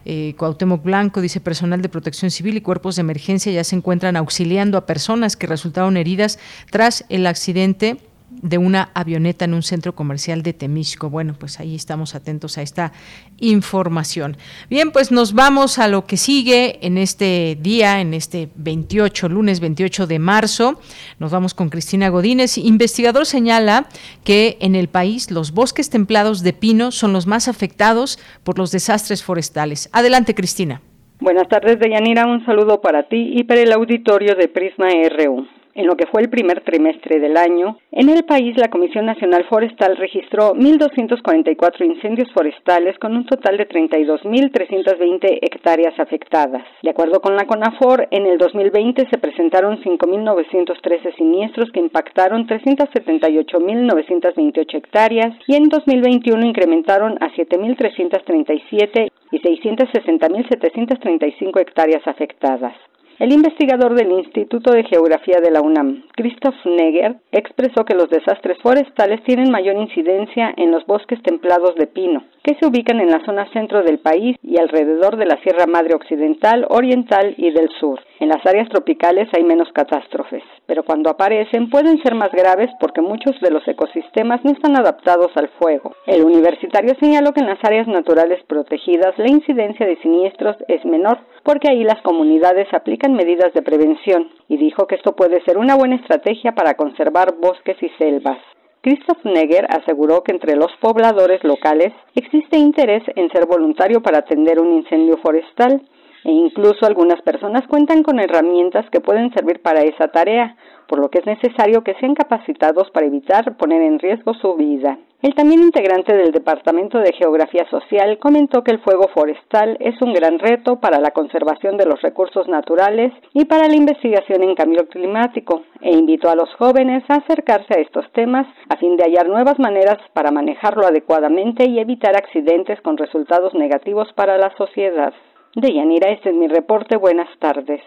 eh, 0.06 0.34
Cuauhtémoc 0.38 0.84
Blanco 0.84 1.22
dice 1.22 1.40
personal 1.40 1.82
de 1.82 1.90
protección 1.90 2.32
civil 2.32 2.58
y 2.58 2.62
cuerpos 2.62 2.96
de 2.96 3.02
emergencia 3.02 3.52
ya 3.52 3.64
se 3.64 3.76
encuentran 3.76 4.16
auxiliando 4.16 4.78
a 4.78 4.86
personas 4.86 5.36
que 5.36 5.48
resultaron 5.48 5.98
heridas 5.98 6.40
tras 6.72 7.06
el 7.10 7.28
accidente 7.28 7.98
de 8.41 8.57
una 8.57 8.90
avioneta 8.94 9.45
en 9.45 9.53
un 9.53 9.64
centro 9.64 9.95
comercial 9.95 10.44
de 10.44 10.53
Temisco. 10.53 11.10
Bueno, 11.10 11.36
pues 11.38 11.60
ahí 11.60 11.76
estamos 11.76 12.16
atentos 12.16 12.57
a 12.57 12.61
esta 12.61 12.91
información. 13.40 14.38
Bien, 14.70 14.91
pues 14.91 15.11
nos 15.11 15.34
vamos 15.34 15.80
a 15.80 15.88
lo 15.88 16.06
que 16.06 16.18
sigue 16.18 16.86
en 16.86 16.98
este 16.98 17.57
día, 17.60 18.02
en 18.02 18.14
este 18.14 18.49
28, 18.56 19.30
lunes 19.30 19.60
28 19.60 20.07
de 20.07 20.20
marzo. 20.20 20.80
Nos 21.20 21.32
vamos 21.32 21.53
con 21.53 21.70
Cristina 21.70 22.10
Godínez. 22.10 22.57
Investigador 22.57 23.26
señala 23.26 23.88
que 24.24 24.57
en 24.61 24.76
el 24.76 24.88
país 24.88 25.32
los 25.32 25.52
bosques 25.52 25.90
templados 25.90 26.44
de 26.44 26.53
pino 26.53 26.91
son 26.91 27.14
los 27.14 27.28
más 27.28 27.48
afectados 27.48 28.20
por 28.44 28.57
los 28.57 28.72
desastres 28.72 29.24
forestales. 29.24 29.90
Adelante, 29.91 30.36
Cristina. 30.36 30.82
Buenas 31.20 31.49
tardes, 31.49 31.80
Deyanira. 31.80 32.26
Un 32.26 32.45
saludo 32.45 32.80
para 32.80 33.03
ti 33.03 33.34
y 33.36 33.44
para 33.44 33.60
el 33.61 33.74
auditorio 33.74 34.36
de 34.36 34.48
Prisma 34.48 34.88
RU. 34.88 35.59
En 35.80 35.88
lo 35.88 35.96
que 35.96 36.06
fue 36.08 36.22
el 36.22 36.30
primer 36.30 36.60
trimestre 36.60 37.22
del 37.22 37.38
año, 37.38 37.78
en 37.94 38.10
el 38.10 38.26
país 38.26 38.58
la 38.58 38.68
Comisión 38.68 39.06
Nacional 39.06 39.46
Forestal 39.46 39.96
registró 39.96 40.54
1.244 40.54 41.86
incendios 41.86 42.30
forestales 42.34 43.00
con 43.00 43.16
un 43.16 43.26
total 43.26 43.56
de 43.56 43.66
32.320 43.66 45.40
hectáreas 45.42 45.98
afectadas. 45.98 46.64
De 46.84 46.90
acuerdo 46.90 47.22
con 47.22 47.38
la 47.38 47.46
CONAFOR, 47.46 48.10
en 48.12 48.26
el 48.26 48.38
2020 48.38 49.08
se 49.10 49.18
presentaron 49.20 49.82
5.913 49.82 51.16
siniestros 51.16 51.72
que 51.72 51.80
impactaron 51.80 52.46
378.928 52.46 54.76
hectáreas 54.76 55.34
y 55.48 55.56
en 55.56 55.70
2021 55.70 56.46
incrementaron 56.46 57.14
a 57.24 57.30
7.337 57.30 59.10
y 59.32 59.40
660.735 59.40 61.62
hectáreas 61.62 62.06
afectadas. 62.06 62.76
El 63.20 63.34
investigador 63.34 63.96
del 63.96 64.14
Instituto 64.14 64.72
de 64.72 64.86
Geografía 64.86 65.41
de 65.44 65.52
la 65.52 65.60
UNAM, 65.60 66.04
Christoph 66.16 66.56
Neger, 66.64 67.18
expresó 67.34 67.84
que 67.84 67.94
los 67.94 68.10
desastres 68.10 68.58
forestales 68.64 69.22
tienen 69.26 69.52
mayor 69.52 69.76
incidencia 69.76 70.54
en 70.56 70.72
los 70.72 70.86
bosques 70.86 71.22
templados 71.22 71.76
de 71.76 71.88
pino, 71.88 72.24
que 72.50 72.56
se 72.56 72.66
ubican 72.66 73.00
en 73.00 73.12
la 73.12 73.24
zona 73.26 73.46
centro 73.54 73.84
del 73.84 74.00
país 74.00 74.36
y 74.42 74.60
alrededor 74.60 75.18
de 75.18 75.28
la 75.28 75.38
Sierra 75.44 75.68
Madre 75.68 75.94
Occidental, 75.94 76.66
Oriental 76.70 77.36
y 77.38 77.52
del 77.52 77.70
Sur. 77.80 78.00
En 78.20 78.30
las 78.30 78.44
áreas 78.44 78.68
tropicales 78.70 79.30
hay 79.38 79.44
menos 79.44 79.72
catástrofes, 79.72 80.42
pero 80.66 80.82
cuando 80.82 81.12
aparecen 81.12 81.70
pueden 81.70 82.02
ser 82.02 82.16
más 82.16 82.32
graves 82.32 82.72
porque 82.80 83.02
muchos 83.02 83.40
de 83.42 83.52
los 83.52 83.68
ecosistemas 83.68 84.44
no 84.44 84.50
están 84.50 84.76
adaptados 84.76 85.30
al 85.36 85.50
fuego. 85.60 85.94
El 86.08 86.24
universitario 86.24 86.96
señaló 87.00 87.34
que 87.34 87.42
en 87.42 87.50
las 87.50 87.64
áreas 87.64 87.88
naturales 87.88 88.44
protegidas 88.48 89.14
la 89.20 89.30
incidencia 89.30 89.86
de 89.86 90.02
siniestros 90.02 90.56
es 90.68 90.84
menor 90.86 91.20
porque 91.44 91.70
ahí 91.70 91.84
las 91.84 92.02
comunidades 92.02 92.68
aplican 92.74 93.14
medidas 93.14 93.54
de 93.54 93.62
prevención 93.62 94.28
y 94.48 94.58
dijo 94.58 94.88
que 94.88 94.96
esto 94.96 95.16
puede 95.16 95.44
ser 95.44 95.60
una 95.60 95.76
buena 95.76 95.98
estrategia 95.98 96.54
para 96.54 96.74
conservar 96.74 97.36
bosques 97.40 97.78
y 97.84 97.90
selvas. 98.00 98.40
Christoph 98.82 99.26
Neger 99.26 99.68
aseguró 99.70 100.24
que 100.24 100.32
entre 100.32 100.56
los 100.56 100.72
pobladores 100.80 101.44
locales 101.44 101.92
existe 102.16 102.58
interés 102.58 103.04
en 103.16 103.30
ser 103.30 103.46
voluntario 103.46 104.02
para 104.02 104.20
atender 104.20 104.62
un 104.62 104.72
incendio 104.72 105.18
forestal 105.18 105.82
e 106.24 106.32
incluso 106.32 106.86
algunas 106.86 107.22
personas 107.22 107.68
cuentan 107.68 108.04
con 108.04 108.20
herramientas 108.20 108.90
que 108.90 109.02
pueden 109.02 109.34
servir 109.34 109.62
para 109.62 109.82
esa 109.82 110.08
tarea, 110.08 110.56
por 110.88 111.00
lo 111.00 111.10
que 111.10 111.20
es 111.20 111.26
necesario 111.26 111.84
que 111.84 111.96
sean 111.96 112.16
capacitados 112.16 112.90
para 112.92 113.06
evitar 113.06 113.58
poner 113.58 113.82
en 113.82 114.00
riesgo 114.00 114.34
su 114.36 114.56
vida. 114.56 114.98
El 115.22 115.36
también 115.36 115.62
integrante 115.62 116.16
del 116.16 116.32
Departamento 116.32 117.00
de 117.00 117.12
Geografía 117.12 117.68
Social 117.70 118.20
comentó 118.20 118.64
que 118.64 118.72
el 118.72 118.80
fuego 118.80 119.10
forestal 119.14 119.76
es 119.82 120.02
un 120.02 120.14
gran 120.14 120.40
reto 120.40 120.80
para 120.80 121.02
la 121.02 121.12
conservación 121.12 121.76
de 121.76 121.86
los 121.86 122.02
recursos 122.02 122.48
naturales 122.48 123.12
y 123.34 123.44
para 123.44 123.68
la 123.68 123.76
investigación 123.76 124.44
en 124.44 124.56
cambio 124.56 124.88
climático 124.88 125.64
e 125.82 125.91
invitó 125.91 126.30
a 126.30 126.36
los 126.36 126.50
jóvenes 126.56 127.04
a 127.10 127.16
acercarse 127.16 127.74
a 127.78 127.82
estos 127.82 128.10
temas 128.14 128.48
a 128.70 128.78
fin 128.78 128.96
de 128.96 129.04
hallar 129.04 129.28
nuevas 129.28 129.60
maneras 129.60 129.98
para 130.14 130.32
manejarlo 130.32 130.88
adecuadamente 130.88 131.68
y 131.68 131.80
evitar 131.80 132.16
accidentes 132.16 132.80
con 132.80 132.96
resultados 132.96 133.54
negativos 133.54 134.08
para 134.14 134.38
la 134.38 134.56
sociedad. 134.56 135.14
De 135.54 135.74
Yanira, 135.74 136.12
este 136.12 136.30
es 136.30 136.36
mi 136.36 136.48
reporte. 136.48 136.96
Buenas 136.96 137.28
tardes. 137.40 137.82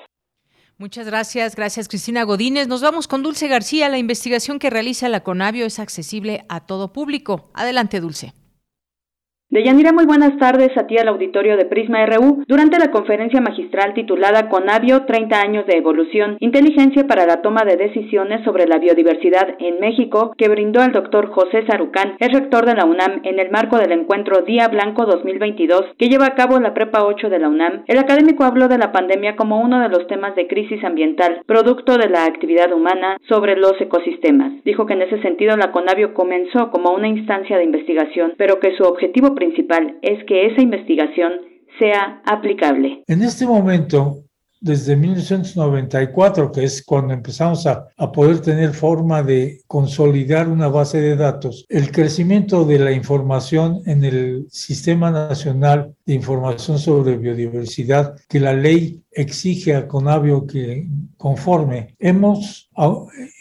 Muchas 0.82 1.06
gracias, 1.06 1.54
gracias 1.54 1.86
Cristina 1.86 2.24
Godínez. 2.24 2.66
Nos 2.66 2.82
vamos 2.82 3.06
con 3.06 3.22
Dulce 3.22 3.46
García. 3.46 3.88
La 3.88 3.98
investigación 3.98 4.58
que 4.58 4.68
realiza 4.68 5.08
la 5.08 5.22
Conavio 5.22 5.64
es 5.64 5.78
accesible 5.78 6.44
a 6.48 6.66
todo 6.66 6.92
público. 6.92 7.52
Adelante, 7.54 8.00
Dulce. 8.00 8.34
Deyanira, 9.52 9.92
muy 9.92 10.06
buenas 10.06 10.38
tardes 10.38 10.74
a 10.78 10.86
ti 10.86 10.96
al 10.96 11.08
auditorio 11.08 11.58
de 11.58 11.66
Prisma 11.66 12.06
RU. 12.06 12.42
Durante 12.48 12.78
la 12.78 12.90
conferencia 12.90 13.42
magistral 13.42 13.92
titulada 13.92 14.48
Conavio 14.48 15.04
30 15.04 15.38
años 15.38 15.66
de 15.66 15.76
evolución, 15.76 16.38
inteligencia 16.40 17.06
para 17.06 17.26
la 17.26 17.42
toma 17.42 17.60
de 17.66 17.76
decisiones 17.76 18.42
sobre 18.46 18.66
la 18.66 18.78
biodiversidad 18.78 19.48
en 19.58 19.78
México, 19.78 20.32
que 20.38 20.48
brindó 20.48 20.82
el 20.82 20.92
doctor 20.92 21.28
José 21.28 21.66
Sarucán, 21.66 22.14
el 22.18 22.32
rector 22.32 22.64
de 22.64 22.76
la 22.76 22.86
UNAM, 22.86 23.20
en 23.24 23.38
el 23.38 23.50
marco 23.50 23.76
del 23.76 23.92
encuentro 23.92 24.40
Día 24.40 24.68
Blanco 24.68 25.04
2022 25.04 25.82
que 25.98 26.08
lleva 26.08 26.28
a 26.28 26.34
cabo 26.34 26.58
la 26.58 26.72
Prepa 26.72 27.04
8 27.04 27.28
de 27.28 27.38
la 27.38 27.50
UNAM, 27.50 27.82
el 27.88 27.98
académico 27.98 28.44
habló 28.44 28.68
de 28.68 28.78
la 28.78 28.90
pandemia 28.90 29.36
como 29.36 29.60
uno 29.60 29.80
de 29.80 29.90
los 29.90 30.06
temas 30.06 30.34
de 30.34 30.46
crisis 30.46 30.82
ambiental, 30.82 31.42
producto 31.44 31.98
de 31.98 32.08
la 32.08 32.24
actividad 32.24 32.72
humana 32.72 33.18
sobre 33.28 33.56
los 33.56 33.78
ecosistemas. 33.78 34.64
Dijo 34.64 34.86
que 34.86 34.94
en 34.94 35.02
ese 35.02 35.20
sentido 35.20 35.58
la 35.58 35.72
Conavio 35.72 36.14
comenzó 36.14 36.70
como 36.70 36.92
una 36.94 37.08
instancia 37.08 37.58
de 37.58 37.64
investigación, 37.64 38.32
pero 38.38 38.58
que 38.58 38.74
su 38.78 38.84
objetivo 38.84 39.34
principal 39.42 39.98
es 40.02 40.24
que 40.24 40.46
esa 40.46 40.62
investigación 40.62 41.32
sea 41.78 42.22
aplicable. 42.24 43.02
En 43.08 43.22
este 43.22 43.44
momento, 43.46 44.21
desde 44.62 44.94
1994, 44.94 46.52
que 46.52 46.62
es 46.62 46.84
cuando 46.84 47.12
empezamos 47.12 47.66
a, 47.66 47.88
poder 48.12 48.40
tener 48.40 48.74
forma 48.74 49.22
de 49.22 49.62
consolidar 49.66 50.48
una 50.48 50.68
base 50.68 51.00
de 51.00 51.16
datos, 51.16 51.64
el 51.68 51.90
crecimiento 51.90 52.64
de 52.64 52.78
la 52.78 52.92
información 52.92 53.80
en 53.86 54.04
el 54.04 54.46
Sistema 54.50 55.10
Nacional 55.10 55.94
de 56.04 56.14
Información 56.14 56.78
sobre 56.78 57.16
Biodiversidad 57.16 58.16
que 58.28 58.38
la 58.38 58.52
ley 58.52 59.02
exige 59.10 59.74
a 59.74 59.88
Conavio 59.88 60.46
que 60.46 60.86
conforme, 61.16 61.94
hemos 62.00 62.68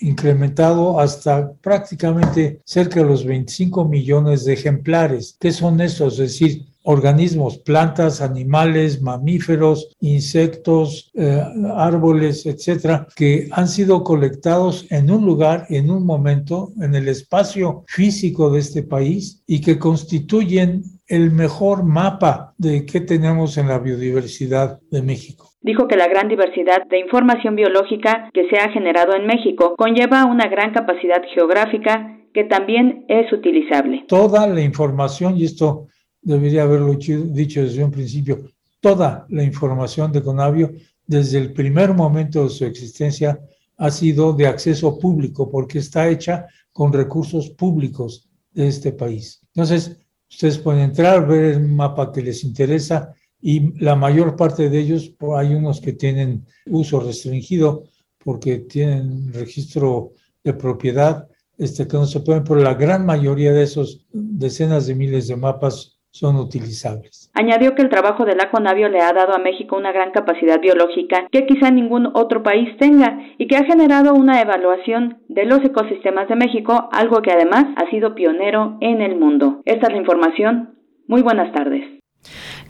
incrementado 0.02 0.99
hasta 0.99 1.52
prácticamente 1.53 2.61
cerca 2.64 2.99
de 2.99 3.07
los 3.07 3.26
25 3.26 3.85
millones 3.85 4.45
de 4.45 4.53
ejemplares. 4.53 5.35
¿Qué 5.39 5.52
son 5.52 5.81
estos? 5.81 6.14
Es 6.14 6.39
decir, 6.39 6.70
organismos, 6.83 7.57
plantas, 7.59 8.21
animales, 8.21 9.01
mamíferos, 9.01 9.95
insectos, 9.99 11.11
eh, 11.13 11.41
árboles, 11.75 12.45
etcétera, 12.45 13.07
que 13.15 13.47
han 13.51 13.67
sido 13.67 14.03
colectados 14.03 14.91
en 14.91 15.11
un 15.11 15.25
lugar, 15.25 15.65
en 15.69 15.91
un 15.91 16.05
momento, 16.05 16.69
en 16.81 16.95
el 16.95 17.07
espacio 17.07 17.83
físico 17.87 18.49
de 18.49 18.59
este 18.59 18.83
país 18.83 19.43
y 19.47 19.61
que 19.61 19.77
constituyen 19.77 20.83
el 21.07 21.31
mejor 21.31 21.83
mapa 21.83 22.53
de 22.57 22.85
qué 22.85 23.01
tenemos 23.01 23.57
en 23.57 23.67
la 23.67 23.79
biodiversidad 23.79 24.79
de 24.89 25.01
México. 25.01 25.49
Dijo 25.61 25.87
que 25.87 25.95
la 25.95 26.07
gran 26.07 26.27
diversidad 26.27 26.87
de 26.89 26.99
información 26.99 27.55
biológica 27.55 28.29
que 28.33 28.49
se 28.49 28.57
ha 28.57 28.71
generado 28.71 29.13
en 29.15 29.27
México 29.27 29.75
conlleva 29.77 30.25
una 30.25 30.47
gran 30.47 30.73
capacidad 30.73 31.21
geográfica 31.35 32.17
que 32.33 32.45
también 32.45 33.05
es 33.09 33.31
utilizable. 33.31 34.05
Toda 34.07 34.47
la 34.47 34.61
información, 34.61 35.37
y 35.37 35.43
esto 35.43 35.87
debería 36.22 36.64
haberlo 36.64 36.93
dicho 36.93 37.64
desde 37.64 37.84
un 37.84 37.91
principio, 37.91 38.45
toda 38.80 39.26
la 39.30 39.43
información 39.43 40.11
de 40.11 40.23
Conavio 40.23 40.72
desde 41.06 41.38
el 41.39 41.53
primer 41.53 41.93
momento 41.93 42.43
de 42.43 42.49
su 42.49 42.65
existencia 42.65 43.39
ha 43.77 43.91
sido 43.91 44.34
de 44.34 44.48
acceso 44.48 44.98
público 44.99 45.49
porque 45.49 45.80
está 45.80 46.07
hecha 46.07 46.48
con 46.72 46.93
recursos 46.93 47.49
públicos 47.49 48.30
de 48.53 48.68
este 48.68 48.91
país. 48.91 49.41
Entonces, 49.53 49.98
ustedes 50.30 50.57
pueden 50.57 50.81
entrar, 50.81 51.27
ver 51.27 51.45
el 51.45 51.68
mapa 51.68 52.11
que 52.11 52.22
les 52.22 52.43
interesa 52.43 53.14
y 53.41 53.77
la 53.84 53.95
mayor 53.95 54.35
parte 54.35 54.69
de 54.69 54.80
ellos, 54.80 55.11
pues, 55.18 55.39
hay 55.39 55.56
unos 55.56 55.81
que 55.81 55.93
tienen 55.93 56.45
uso 56.68 56.99
restringido 56.99 57.84
porque 58.23 58.60
tienen 58.60 59.34
registro 59.34 60.11
de 60.43 60.53
propiedad 60.53 61.27
este, 61.57 61.88
que 61.88 61.98
no 61.98 62.06
se 62.06 62.19
pueden, 62.22 62.43
pero 62.43 62.60
la 62.60 62.76
gran 62.76 63.06
mayoría 63.06 63.52
de 63.52 63.64
esos 63.64 64.06
decenas 64.11 64.88
de 64.88 64.95
miles 64.95 65.27
de 65.27 65.35
mapas 65.35 65.99
son 66.11 66.35
utilizables. 66.35 67.31
Añadió 67.33 67.73
que 67.73 67.81
el 67.81 67.89
trabajo 67.89 68.25
de 68.25 68.35
la 68.35 68.51
Conavio 68.51 68.89
le 68.89 69.01
ha 69.01 69.13
dado 69.13 69.33
a 69.33 69.39
México 69.39 69.77
una 69.77 69.91
gran 69.91 70.11
capacidad 70.11 70.59
biológica 70.59 71.27
que 71.31 71.45
quizá 71.45 71.71
ningún 71.71 72.11
otro 72.13 72.43
país 72.43 72.77
tenga 72.77 73.17
y 73.38 73.47
que 73.47 73.57
ha 73.57 73.63
generado 73.63 74.13
una 74.13 74.41
evaluación 74.41 75.19
de 75.29 75.45
los 75.45 75.63
ecosistemas 75.63 76.27
de 76.27 76.35
México, 76.35 76.89
algo 76.91 77.21
que 77.21 77.31
además 77.31 77.65
ha 77.77 77.89
sido 77.89 78.13
pionero 78.13 78.77
en 78.81 79.01
el 79.01 79.17
mundo. 79.17 79.61
Esta 79.65 79.88
es 79.88 79.93
la 79.93 79.99
información. 79.99 80.75
Muy 81.07 81.21
buenas 81.21 81.51
tardes. 81.53 82.01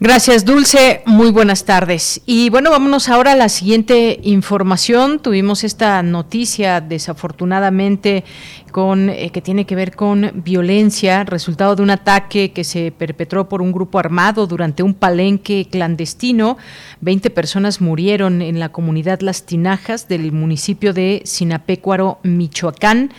Gracias, 0.04 0.46
Dulce. 0.46 1.04
Muy 1.06 1.30
buenas 1.30 1.64
tardes. 1.64 2.22
Y 2.26 2.50
bueno, 2.50 2.72
vámonos 2.72 3.08
ahora 3.08 3.34
a 3.34 3.36
la 3.36 3.50
siguiente 3.50 4.20
información. 4.24 5.20
Tuvimos 5.20 5.64
esta 5.64 6.02
noticia, 6.02 6.82
desafortunadamente, 6.82 8.24
con 8.72 9.12
eh, 9.12 9.30
que 9.30 9.42
tiene 9.42 9.66
que 9.66 9.76
ver 9.76 9.96
con 9.96 10.32
violencia, 10.44 11.24
resultado 11.24 11.76
de 11.76 11.84
un 11.84 11.92
ataque 11.92 12.52
que 12.52 12.64
se 12.64 12.92
perpetró 12.92 13.48
por 13.48 13.62
un 13.62 13.72
grupo 13.72 14.00
armado 14.00 14.48
durante 14.48 14.82
un 14.82 14.96
palenque 14.96 15.68
clandestino. 15.70 16.58
Veinte 17.00 17.30
personas 17.30 17.80
murieron 17.80 18.42
en 18.42 18.60
la 18.60 18.70
comunidad 18.70 19.20
Las 19.22 19.46
Tinajas 19.46 20.08
del 20.08 20.32
municipio 20.32 20.94
de 20.94 21.22
Sinapecuaro, 21.26 22.18
Michoacán. 22.24 23.12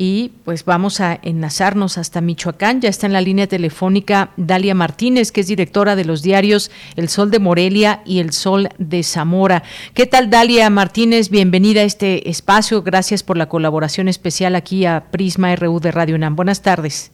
Y 0.00 0.30
pues 0.44 0.64
vamos 0.64 1.00
a 1.00 1.18
enlazarnos 1.22 1.98
hasta 1.98 2.20
Michoacán. 2.20 2.80
Ya 2.80 2.88
está 2.88 3.08
en 3.08 3.12
la 3.12 3.20
línea 3.20 3.48
telefónica 3.48 4.30
Dalia 4.36 4.72
Martínez, 4.76 5.32
que 5.32 5.40
es 5.40 5.48
directora 5.48 5.96
de 5.96 6.04
los 6.04 6.22
diarios 6.28 6.70
El 6.96 7.08
Sol 7.08 7.30
de 7.30 7.38
Morelia 7.38 8.02
y 8.04 8.20
El 8.20 8.32
Sol 8.32 8.68
de 8.76 9.02
Zamora. 9.02 9.62
¿Qué 9.94 10.06
tal, 10.06 10.28
Dalia 10.28 10.68
Martínez? 10.68 11.30
Bienvenida 11.30 11.80
a 11.80 11.84
este 11.84 12.28
espacio. 12.28 12.82
Gracias 12.82 13.22
por 13.22 13.38
la 13.38 13.48
colaboración 13.48 14.08
especial 14.08 14.54
aquí 14.54 14.84
a 14.84 15.06
Prisma 15.10 15.56
RU 15.56 15.80
de 15.80 15.90
Radio 15.90 16.16
UNAM. 16.16 16.36
Buenas 16.36 16.60
tardes. 16.60 17.10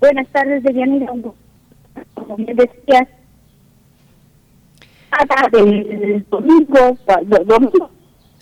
Buenas 0.00 0.26
tardes, 0.32 0.64
Deyanira. 0.64 1.06
Como 2.14 2.36
bien 2.36 2.56
decías, 2.56 3.08
del 5.52 6.26
domingo, 6.28 6.98
domingo 7.46 7.90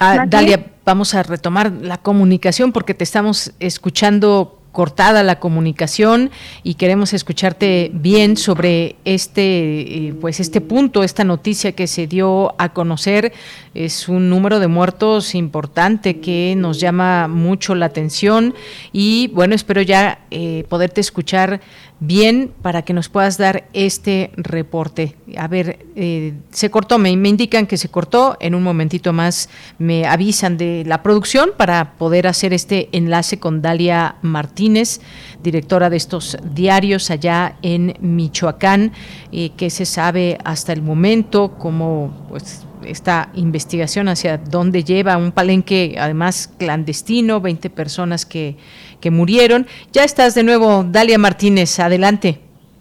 Ah, 0.02 0.24
Dalia, 0.26 0.64
vamos 0.86 1.14
a 1.14 1.22
retomar 1.22 1.70
la 1.70 1.98
comunicación 1.98 2.72
porque 2.72 2.94
te 2.94 3.04
estamos 3.04 3.52
escuchando 3.60 4.59
cortada 4.72 5.22
la 5.22 5.40
comunicación 5.40 6.30
y 6.62 6.74
queremos 6.74 7.12
escucharte 7.12 7.90
bien 7.92 8.36
sobre 8.36 8.96
este 9.04 10.08
eh, 10.08 10.14
pues 10.20 10.40
este 10.40 10.60
punto 10.60 11.02
esta 11.02 11.24
noticia 11.24 11.72
que 11.72 11.86
se 11.86 12.06
dio 12.06 12.54
a 12.58 12.72
conocer. 12.72 13.32
Es 13.74 14.08
un 14.08 14.30
número 14.30 14.60
de 14.60 14.68
muertos 14.68 15.34
importante 15.34 16.20
que 16.20 16.54
nos 16.56 16.80
llama 16.80 17.28
mucho 17.28 17.74
la 17.74 17.86
atención 17.86 18.54
y 18.92 19.28
bueno 19.28 19.54
espero 19.54 19.82
ya 19.82 20.20
eh, 20.30 20.64
poderte 20.68 21.00
escuchar 21.00 21.60
bien 22.00 22.52
para 22.62 22.82
que 22.82 22.94
nos 22.94 23.08
puedas 23.08 23.36
dar 23.36 23.68
este 23.74 24.32
reporte. 24.36 25.16
A 25.36 25.46
ver, 25.48 25.86
eh, 25.94 26.34
se 26.50 26.70
cortó, 26.70 26.98
me, 26.98 27.10
indican 27.10 27.66
que 27.66 27.76
se 27.76 27.90
cortó, 27.90 28.36
en 28.40 28.54
un 28.54 28.62
momentito 28.62 29.12
más 29.12 29.50
me 29.78 30.06
avisan 30.06 30.56
de 30.56 30.82
la 30.86 31.02
producción 31.02 31.50
para 31.56 31.92
poder 31.94 32.26
hacer 32.26 32.54
este 32.54 32.88
enlace 32.92 33.38
con 33.38 33.60
Dalia 33.60 34.16
Martínez, 34.22 35.00
directora 35.42 35.90
de 35.90 35.98
estos 35.98 36.38
diarios 36.54 37.10
allá 37.10 37.56
en 37.62 37.94
Michoacán, 38.00 38.92
eh, 39.30 39.50
que 39.56 39.68
se 39.68 39.84
sabe 39.84 40.38
hasta 40.44 40.72
el 40.72 40.82
momento 40.82 41.56
cómo 41.58 42.26
pues 42.30 42.64
esta 42.84 43.30
investigación 43.34 44.08
hacia 44.08 44.38
dónde 44.38 44.84
lleva 44.84 45.16
un 45.16 45.32
palenque 45.32 45.96
además 45.98 46.50
clandestino, 46.58 47.40
20 47.40 47.70
personas 47.70 48.24
que 48.24 48.56
que 49.00 49.10
murieron. 49.10 49.66
Ya 49.92 50.04
estás 50.04 50.34
de 50.34 50.42
nuevo, 50.42 50.84
Dalia 50.84 51.18
Martínez, 51.18 51.78
adelante. 51.80 52.38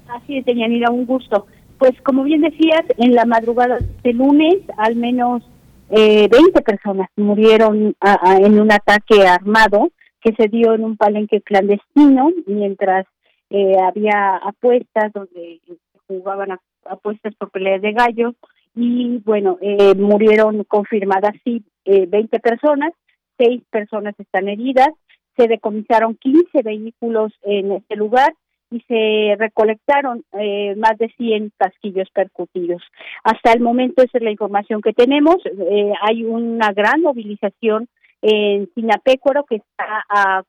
Así 0.07 0.37
es, 0.37 0.45
Deyanira, 0.45 0.91
un 0.91 1.05
gusto. 1.05 1.47
Pues 1.77 1.93
como 2.03 2.23
bien 2.23 2.41
decías, 2.41 2.83
en 2.97 3.15
la 3.15 3.25
madrugada 3.25 3.77
de 4.03 4.13
lunes 4.13 4.57
al 4.77 4.95
menos 4.95 5.43
eh, 5.89 6.27
20 6.29 6.61
personas 6.61 7.09
murieron 7.15 7.95
en 8.39 8.59
un 8.59 8.71
ataque 8.71 9.25
armado 9.25 9.89
que 10.21 10.33
se 10.33 10.47
dio 10.47 10.73
en 10.73 10.83
un 10.83 10.97
palenque 10.97 11.41
clandestino 11.41 12.31
mientras 12.45 13.05
eh, 13.49 13.75
había 13.81 14.35
apuestas 14.37 15.11
donde 15.13 15.59
jugaban 16.07 16.59
apuestas 16.85 17.33
por 17.35 17.49
peleas 17.51 17.81
de 17.81 17.93
gallos 17.93 18.35
y 18.75 19.17
bueno, 19.25 19.57
eh, 19.61 19.95
murieron 19.95 20.63
confirmadas 20.65 21.33
sí 21.43 21.63
20 21.85 22.35
eh, 22.35 22.39
personas, 22.39 22.93
seis 23.37 23.63
personas 23.71 24.13
están 24.19 24.47
heridas 24.47 24.89
se 25.39 25.47
decomisaron 25.47 26.15
15 26.15 26.61
vehículos 26.63 27.31
en 27.43 27.71
este 27.71 27.95
lugar 27.95 28.33
y 28.71 28.81
se 28.81 29.35
recolectaron 29.37 30.23
eh, 30.33 30.75
más 30.75 30.97
de 30.97 31.09
100 31.17 31.53
casquillos 31.57 32.09
percutidos. 32.11 32.83
Hasta 33.23 33.53
el 33.53 33.61
momento 33.61 34.03
esa 34.03 34.17
es 34.17 34.23
la 34.23 34.31
información 34.31 34.81
que 34.81 34.93
tenemos. 34.93 35.37
Eh, 35.45 35.93
hay 36.01 36.23
una 36.23 36.71
gran 36.73 37.01
movilización 37.01 37.87
en 38.21 38.69
Sinapecuaro 38.75 39.45
que 39.45 39.57
está 39.57 40.05
a, 40.09 40.43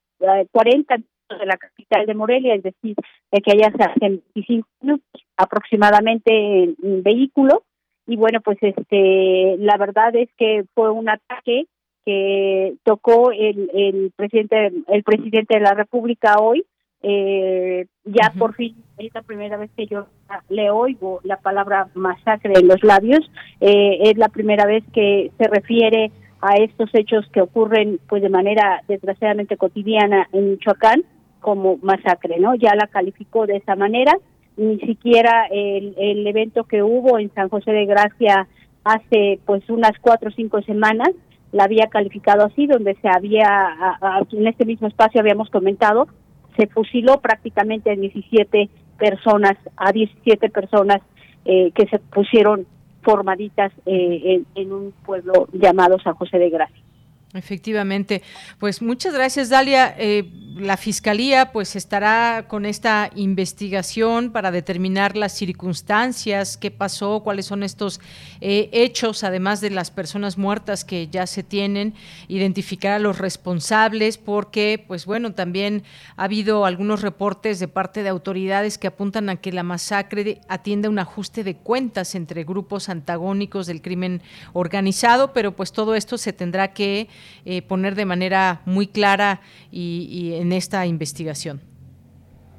40 0.52 0.96
de 0.96 1.46
la 1.46 1.56
capital 1.56 2.04
de 2.04 2.14
Morelia, 2.14 2.54
es 2.54 2.62
decir, 2.62 2.94
de 3.32 3.40
que 3.40 3.52
allá 3.52 3.72
se 3.74 3.84
hacen 3.84 4.22
25 4.34 4.68
minutos 4.82 5.22
aproximadamente 5.38 6.30
en 6.30 7.02
vehículo. 7.02 7.62
Y 8.06 8.16
bueno, 8.16 8.40
pues 8.42 8.58
este, 8.60 9.56
la 9.58 9.78
verdad 9.78 10.14
es 10.14 10.28
que 10.36 10.64
fue 10.74 10.90
un 10.90 11.08
ataque 11.08 11.64
que 12.05 12.74
tocó 12.85 13.32
el, 13.32 13.70
el 13.74 14.12
presidente 14.16 14.72
el 14.89 15.02
presidente 15.02 15.55
de 15.55 15.60
la 15.60 15.74
República 15.74 16.36
hoy 16.40 16.64
eh, 17.02 17.86
ya 18.05 18.32
por 18.39 18.55
fin 18.55 18.77
es 18.98 19.14
la 19.14 19.22
primera 19.22 19.56
vez 19.56 19.70
que 19.74 19.86
yo 19.86 20.06
le 20.51 20.70
oigo 20.70 21.20
la 21.24 21.39
palabra 21.39 21.89
masacre 21.94 22.52
en 22.55 22.68
los 22.68 22.82
labios, 22.82 23.20
eh, 23.60 24.01
es 24.02 24.18
la 24.18 24.28
primera 24.28 24.66
vez 24.66 24.85
que 24.93 25.31
se 25.39 25.48
refiere 25.48 26.12
a 26.43 26.56
estos 26.56 26.90
hechos 26.93 27.27
que 27.32 27.40
ocurren 27.40 28.01
pues 28.06 28.20
de 28.20 28.28
manera 28.28 28.82
desgraciadamente 28.86 29.56
cotidiana 29.56 30.28
en 30.32 30.51
Michoacán 30.51 31.02
como 31.40 31.78
masacre, 31.78 32.39
¿no? 32.39 32.55
Ya 32.55 32.74
la 32.74 32.86
calificó 32.86 33.47
de 33.47 33.56
esa 33.56 33.77
manera, 33.77 34.12
ni 34.59 34.78
siquiera 34.81 35.47
el, 35.51 35.94
el 35.97 36.27
evento 36.27 36.64
que 36.64 36.82
hubo 36.82 37.18
en 37.18 37.32
San 37.32 37.48
José 37.48 37.72
de 37.72 37.86
Gracia 37.86 38.47
hace 38.85 39.39
pues 39.47 39.68
unas 39.70 39.98
cuatro 40.02 40.28
o 40.28 40.32
cinco 40.32 40.60
semanas 40.62 41.09
la 41.52 41.64
había 41.64 41.86
calificado 41.89 42.44
así, 42.44 42.66
donde 42.66 42.97
se 43.02 43.09
había, 43.09 43.97
en 44.32 44.47
este 44.47 44.64
mismo 44.64 44.86
espacio 44.86 45.20
habíamos 45.20 45.51
comentado, 45.51 46.09
se 46.56 46.66
fusiló 46.68 47.20
prácticamente 47.20 47.90
a 47.90 47.97
17 47.97 48.68
personas, 48.98 49.56
a 49.77 49.93
17 49.93 50.51
personas 50.51 51.01
eh, 51.44 51.72
que 51.74 51.86
se 51.86 51.98
pusieron 51.98 52.66
formaditas 53.02 53.72
eh, 53.86 54.43
en, 54.55 54.72
un 54.72 54.93
pueblo 55.05 55.48
llamado 55.52 55.98
San 56.01 56.14
José 56.14 56.39
de 56.39 56.51
Gracia. 56.51 56.85
Efectivamente, 57.32 58.23
pues 58.59 58.82
muchas 58.82 59.15
gracias 59.15 59.51
Dalia. 59.51 59.94
Eh, 59.97 60.28
la 60.57 60.77
fiscalía 60.77 61.52
pues 61.52 61.77
estará 61.77 62.47
con 62.48 62.66
esta 62.66 63.09
investigación 63.15 64.32
para 64.32 64.51
determinar 64.51 65.16
las 65.16 65.32
circunstancias, 65.36 66.57
qué 66.57 66.73
pasó, 66.73 67.20
cuáles 67.23 67.47
son 67.47 67.62
estos 67.62 68.01
eh, 68.40 68.69
hechos, 68.73 69.23
además 69.23 69.61
de 69.61 69.70
las 69.70 69.93
personas 69.93 70.39
muertas 70.39 70.85
que 70.85 71.07
ya 71.07 71.28
se 71.28 71.44
tienen, 71.44 71.94
identificar 72.27 72.94
a 72.94 72.98
los 72.98 73.19
responsables, 73.19 74.19
porque 74.19 74.85
pues 74.85 75.07
bueno 75.07 75.32
también 75.32 75.85
ha 76.16 76.24
habido 76.24 76.66
algunos 76.66 77.01
reportes 77.01 77.61
de 77.61 77.69
parte 77.69 78.02
de 78.02 78.09
autoridades 78.09 78.77
que 78.77 78.89
apuntan 78.89 79.28
a 79.28 79.36
que 79.36 79.52
la 79.52 79.62
masacre 79.62 80.40
atiende 80.48 80.89
a 80.89 80.90
un 80.90 80.98
ajuste 80.98 81.44
de 81.44 81.55
cuentas 81.55 82.16
entre 82.16 82.43
grupos 82.43 82.89
antagónicos 82.89 83.69
del 83.69 83.82
crimen 83.82 84.20
organizado, 84.52 85.32
pero 85.32 85.55
pues 85.55 85.70
todo 85.70 85.94
esto 85.94 86.19
se 86.19 86.32
tendrá 86.32 86.73
que 86.73 87.09
eh, 87.44 87.62
poner 87.62 87.94
de 87.94 88.05
manera 88.05 88.60
muy 88.66 88.86
clara 88.86 89.40
y, 89.70 90.34
en 90.34 90.52
esta 90.52 90.86
investigación. 90.86 91.60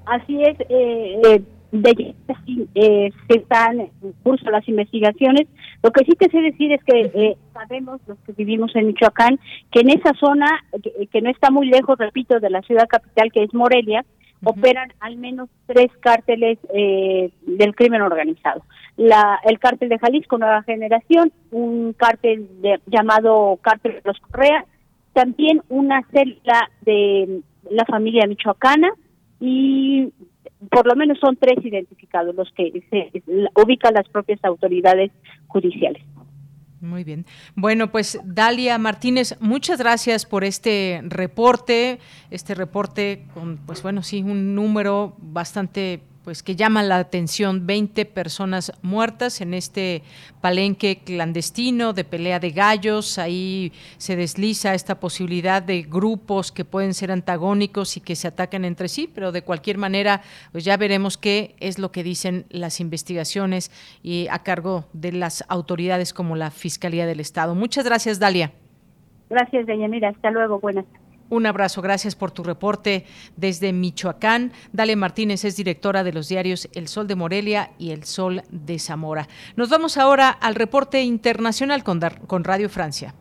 Así 0.06 0.42
es, 0.42 0.60
eh, 0.70 1.22
eh, 1.24 1.44
eh, 2.76 3.12
se 3.28 3.38
están 3.38 3.80
en 3.80 3.92
curso 4.24 4.50
las 4.50 4.68
investigaciones. 4.68 5.48
Lo 5.84 5.92
que 5.92 6.04
sí 6.06 6.12
te 6.18 6.30
sé 6.30 6.42
decir 6.42 6.72
es 6.72 6.84
que 6.84 7.38
sabemos, 7.54 8.02
los 8.08 8.18
que 8.20 8.34
vivimos 8.34 8.76
en 8.76 8.88
Michoacán, 8.88 9.40
que 9.72 9.82
en 9.82 9.90
esa 9.92 10.14
zona, 10.20 10.48
que, 11.12 11.22
no 11.22 11.30
está 11.30 11.50
muy 11.50 11.68
lejos, 11.68 11.98
repito, 11.98 12.40
de 12.40 12.50
la 12.50 12.62
ciudad 12.62 12.88
capital, 12.88 13.32
que 13.32 13.44
es 13.44 13.54
Morelia, 13.54 14.04
operan 14.44 14.92
al 15.00 15.18
menos 15.18 15.50
tres 15.68 15.88
cárteles 16.02 16.58
del 16.72 17.76
crimen 17.76 18.02
organizado. 18.02 18.64
La, 19.02 19.40
el 19.46 19.58
cártel 19.58 19.90
de 19.90 19.98
Jalisco 19.98 20.38
Nueva 20.38 20.62
Generación, 20.62 21.32
un 21.50 21.94
cártel 21.94 22.48
llamado 22.86 23.58
Cártel 23.62 23.94
de 23.94 24.02
los 24.06 24.20
Correa, 24.20 24.66
también 25.14 25.64
una 25.70 26.04
celda 26.12 26.70
de 26.82 27.42
la 27.70 27.86
familia 27.86 28.28
michoacana 28.28 28.92
y 29.40 30.14
por 30.70 30.86
lo 30.86 30.96
menos 30.96 31.18
son 31.20 31.36
tres 31.36 31.66
identificados 31.66 32.36
los 32.36 32.52
que 32.52 32.84
se 32.92 33.24
ubican 33.56 33.96
las 33.96 34.08
propias 34.10 34.40
autoridades 34.44 35.12
judiciales. 35.48 36.04
Muy 36.80 37.04
bien. 37.04 37.26
Bueno, 37.56 37.92
pues 37.92 38.20
Dalia 38.24 38.78
Martínez, 38.78 39.38
muchas 39.40 39.80
gracias 39.80 40.26
por 40.26 40.44
este 40.44 41.02
reporte, 41.04 42.00
este 42.32 42.56
reporte 42.56 43.26
con, 43.34 43.58
pues 43.58 43.84
bueno, 43.84 44.02
sí, 44.02 44.24
un 44.24 44.56
número 44.56 45.16
bastante 45.20 46.02
pues 46.24 46.44
que 46.44 46.56
llama 46.56 46.84
la 46.84 46.98
atención 46.98 47.66
20 47.66 48.06
personas 48.06 48.72
muertas 48.82 49.42
en 49.42 49.54
este 49.54 50.04
palenque 50.40 51.00
clandestino 51.04 51.94
de 51.94 52.04
pelea 52.04 52.40
de 52.40 52.52
gallos. 52.52 53.18
Ahí 53.18 53.72
se 53.98 54.16
desliza 54.16 54.74
esta 54.74 55.00
posibilidad 55.00 55.64
de 55.64 55.82
grupos 55.82 56.52
que 56.52 56.66
pueden 56.66 56.94
ser 56.94 57.12
antagónicos 57.12 57.98
y 57.98 58.02
que 58.02 58.16
se 58.16 58.28
atacan 58.28 58.66
entre 58.66 58.88
sí 58.88 59.10
pero 59.14 59.32
de 59.32 59.42
cualquier 59.42 59.78
manera 59.78 60.22
pues 60.52 60.64
ya 60.64 60.78
veremos 60.78 61.18
qué 61.18 61.56
es 61.60 61.80
lo 61.80 61.92
que 61.92 62.04
dicen 62.04 62.46
las 62.50 62.80
investigaciones 62.80 63.72
y 64.04 64.28
a 64.30 64.40
cargo 64.40 64.86
de 64.94 65.12
las 65.12 65.44
autoridades 65.48 66.14
como 66.14 66.36
la 66.36 66.52
Fiscalía 66.52 67.06
del 67.06 67.20
Estado. 67.20 67.56
Muchas 67.56 67.86
gracias 67.86 68.20
Dalia. 68.20 68.52
Gracias 69.30 69.66
Mira, 69.66 70.10
hasta 70.10 70.30
luego. 70.30 70.60
Buenas 70.60 70.86
un 71.32 71.46
abrazo, 71.46 71.82
gracias 71.82 72.14
por 72.14 72.32
tu 72.32 72.44
reporte 72.44 73.06
desde 73.38 73.74
Michoacán. 73.74 74.52
Dale 74.74 74.96
Martínez 74.96 75.46
es 75.46 75.56
directora 75.56 76.04
de 76.04 76.14
los 76.14 76.28
diarios 76.28 76.70
El 76.74 76.88
Sol 76.88 77.08
de 77.08 77.16
Morelia 77.16 77.72
y 77.80 77.92
El 77.92 78.04
Sol 78.04 78.44
de 78.52 78.78
Zamora. 78.78 79.28
Nos 79.56 79.70
vamos 79.70 79.98
ahora 79.98 80.30
al 80.30 80.56
reporte 80.56 81.02
internacional 81.02 81.84
con, 81.84 82.00
con 82.28 82.44
Radio 82.44 82.70
Francia. 82.70 83.16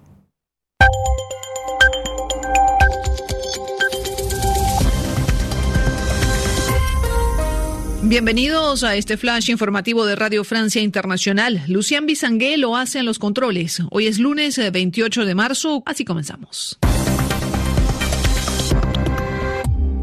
Bienvenidos 8.02 8.82
a 8.82 8.96
este 8.96 9.16
flash 9.16 9.50
informativo 9.50 10.04
de 10.04 10.16
Radio 10.16 10.42
Francia 10.42 10.82
Internacional. 10.82 11.62
Lucian 11.68 12.06
Bisangué 12.06 12.56
lo 12.56 12.76
hace 12.76 12.98
en 12.98 13.06
los 13.06 13.20
controles. 13.20 13.82
Hoy 13.90 14.08
es 14.08 14.18
lunes 14.18 14.60
28 14.72 15.24
de 15.24 15.34
marzo, 15.36 15.84
así 15.86 16.04
comenzamos. 16.04 16.76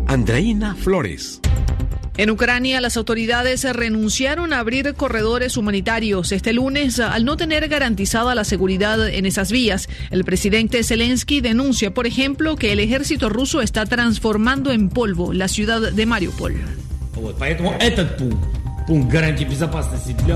Andreina 0.07 0.73
Flores. 0.73 1.41
En 2.15 2.31
Ucrania, 2.31 2.79
las 2.81 2.95
autoridades 2.97 3.63
renunciaron 3.75 4.53
a 4.53 4.59
abrir 4.59 4.93
corredores 4.93 5.57
humanitarios 5.57 6.31
este 6.31 6.53
lunes 6.53 6.99
al 6.99 7.25
no 7.25 7.35
tener 7.35 7.67
garantizada 7.67 8.33
la 8.33 8.45
seguridad 8.45 9.07
en 9.07 9.25
esas 9.25 9.51
vías. 9.51 9.89
El 10.09 10.23
presidente 10.23 10.83
Zelensky 10.83 11.41
denuncia, 11.41 11.93
por 11.93 12.07
ejemplo, 12.07 12.55
que 12.55 12.71
el 12.71 12.79
ejército 12.79 13.29
ruso 13.29 13.61
está 13.61 13.85
transformando 13.85 14.71
en 14.71 14.89
polvo 14.89 15.33
la 15.33 15.49
ciudad 15.49 15.91
de 15.91 16.05
Mariupol. 16.05 16.55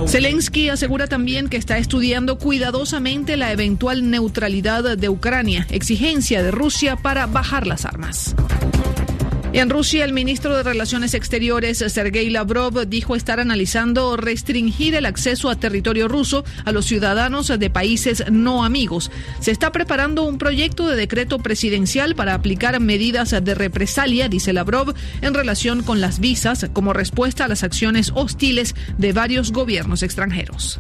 Zelensky 0.08 0.70
asegura 0.70 1.08
también 1.08 1.48
que 1.48 1.58
está 1.58 1.78
estudiando 1.78 2.38
cuidadosamente 2.38 3.38
la 3.38 3.54
eventual 3.54 4.10
neutralidad 4.10 4.98
de 4.98 5.10
Ucrania, 5.10 5.66
exigencia 5.72 6.44
de 6.44 6.52
Rusia 6.52 6.98
para 6.98 7.26
bajar 7.26 7.66
las 7.66 7.86
armas. 7.86 8.36
En 9.54 9.70
Rusia, 9.70 10.06
el 10.06 10.14
ministro 10.14 10.56
de 10.56 10.64
Relaciones 10.64 11.14
Exteriores, 11.14 11.80
Sergei 11.80 12.30
Lavrov, 12.30 12.88
dijo 12.88 13.18
estar 13.18 13.42
analizando 13.42 14.16
restringir 14.16 14.96
el 14.96 15.06
acceso 15.06 15.50
a 15.50 15.58
territorio 15.58 16.08
ruso 16.08 16.46
a 16.64 16.72
los 16.72 16.86
ciudadanos 16.86 17.50
de 17.50 17.70
países 17.70 18.24
no 18.32 18.64
amigos. 18.64 19.12
Se 19.42 19.52
está 19.52 19.74
preparando 19.74 20.24
un 20.24 20.38
proyecto 20.38 20.88
de 20.88 20.96
decreto 20.96 21.38
presidencial 21.40 22.16
para 22.16 22.34
aplicar 22.34 22.80
medidas 22.80 23.32
de 23.32 23.54
represalia, 23.54 24.30
dice 24.30 24.54
Lavrov, 24.54 24.94
en 25.22 25.34
relación 25.34 25.84
con 25.84 26.00
las 26.00 26.22
visas 26.22 26.66
como 26.72 26.94
respuesta 26.94 27.44
a 27.44 27.50
las 27.50 27.64
acciones 27.64 28.14
hostiles 28.16 28.74
de 28.98 29.12
varios 29.12 29.52
gobiernos 29.52 30.02
extranjeros. 30.02 30.80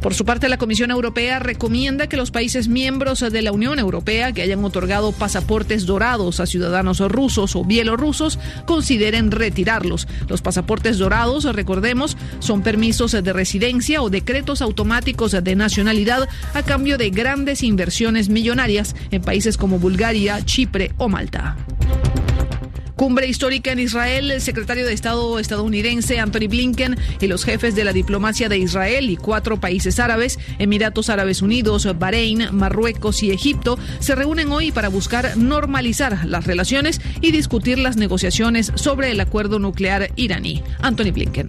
Por 0.00 0.14
su 0.14 0.24
parte, 0.24 0.48
la 0.48 0.56
Comisión 0.56 0.90
Europea 0.90 1.40
recomienda 1.40 2.06
que 2.08 2.16
los 2.16 2.30
países 2.30 2.68
miembros 2.68 3.20
de 3.20 3.42
la 3.42 3.52
Unión 3.52 3.78
Europea 3.78 4.32
que 4.32 4.40
hayan 4.40 4.64
otorgado 4.64 5.12
pasaportes 5.12 5.84
dorados 5.84 6.40
a 6.40 6.46
ciudadanos 6.46 7.00
rusos 7.00 7.49
o 7.56 7.64
bielorrusos 7.64 8.38
consideren 8.66 9.30
retirarlos. 9.30 10.06
Los 10.28 10.42
pasaportes 10.42 10.98
dorados, 10.98 11.44
recordemos, 11.44 12.16
son 12.38 12.62
permisos 12.62 13.12
de 13.12 13.32
residencia 13.32 14.02
o 14.02 14.10
decretos 14.10 14.62
automáticos 14.62 15.32
de 15.32 15.56
nacionalidad 15.56 16.28
a 16.54 16.62
cambio 16.62 16.98
de 16.98 17.10
grandes 17.10 17.62
inversiones 17.62 18.28
millonarias 18.28 18.94
en 19.10 19.22
países 19.22 19.56
como 19.56 19.78
Bulgaria, 19.78 20.44
Chipre 20.44 20.92
o 20.98 21.08
Malta. 21.08 21.56
Cumbre 23.00 23.26
histórica 23.26 23.72
en 23.72 23.78
Israel, 23.78 24.30
el 24.30 24.42
secretario 24.42 24.84
de 24.84 24.92
Estado 24.92 25.38
estadounidense 25.38 26.20
Anthony 26.20 26.48
Blinken 26.50 26.98
y 27.18 27.28
los 27.28 27.46
jefes 27.46 27.74
de 27.74 27.82
la 27.82 27.94
diplomacia 27.94 28.50
de 28.50 28.58
Israel 28.58 29.08
y 29.08 29.16
cuatro 29.16 29.58
países 29.58 29.98
árabes, 29.98 30.38
Emiratos 30.58 31.08
Árabes 31.08 31.40
Unidos, 31.40 31.88
Bahrein, 31.98 32.48
Marruecos 32.52 33.22
y 33.22 33.30
Egipto, 33.30 33.78
se 34.00 34.14
reúnen 34.14 34.52
hoy 34.52 34.70
para 34.70 34.90
buscar 34.90 35.38
normalizar 35.38 36.26
las 36.26 36.44
relaciones 36.44 37.00
y 37.22 37.32
discutir 37.32 37.78
las 37.78 37.96
negociaciones 37.96 38.70
sobre 38.74 39.12
el 39.12 39.20
acuerdo 39.20 39.58
nuclear 39.58 40.10
iraní. 40.16 40.62
Anthony 40.80 41.10
Blinken. 41.10 41.48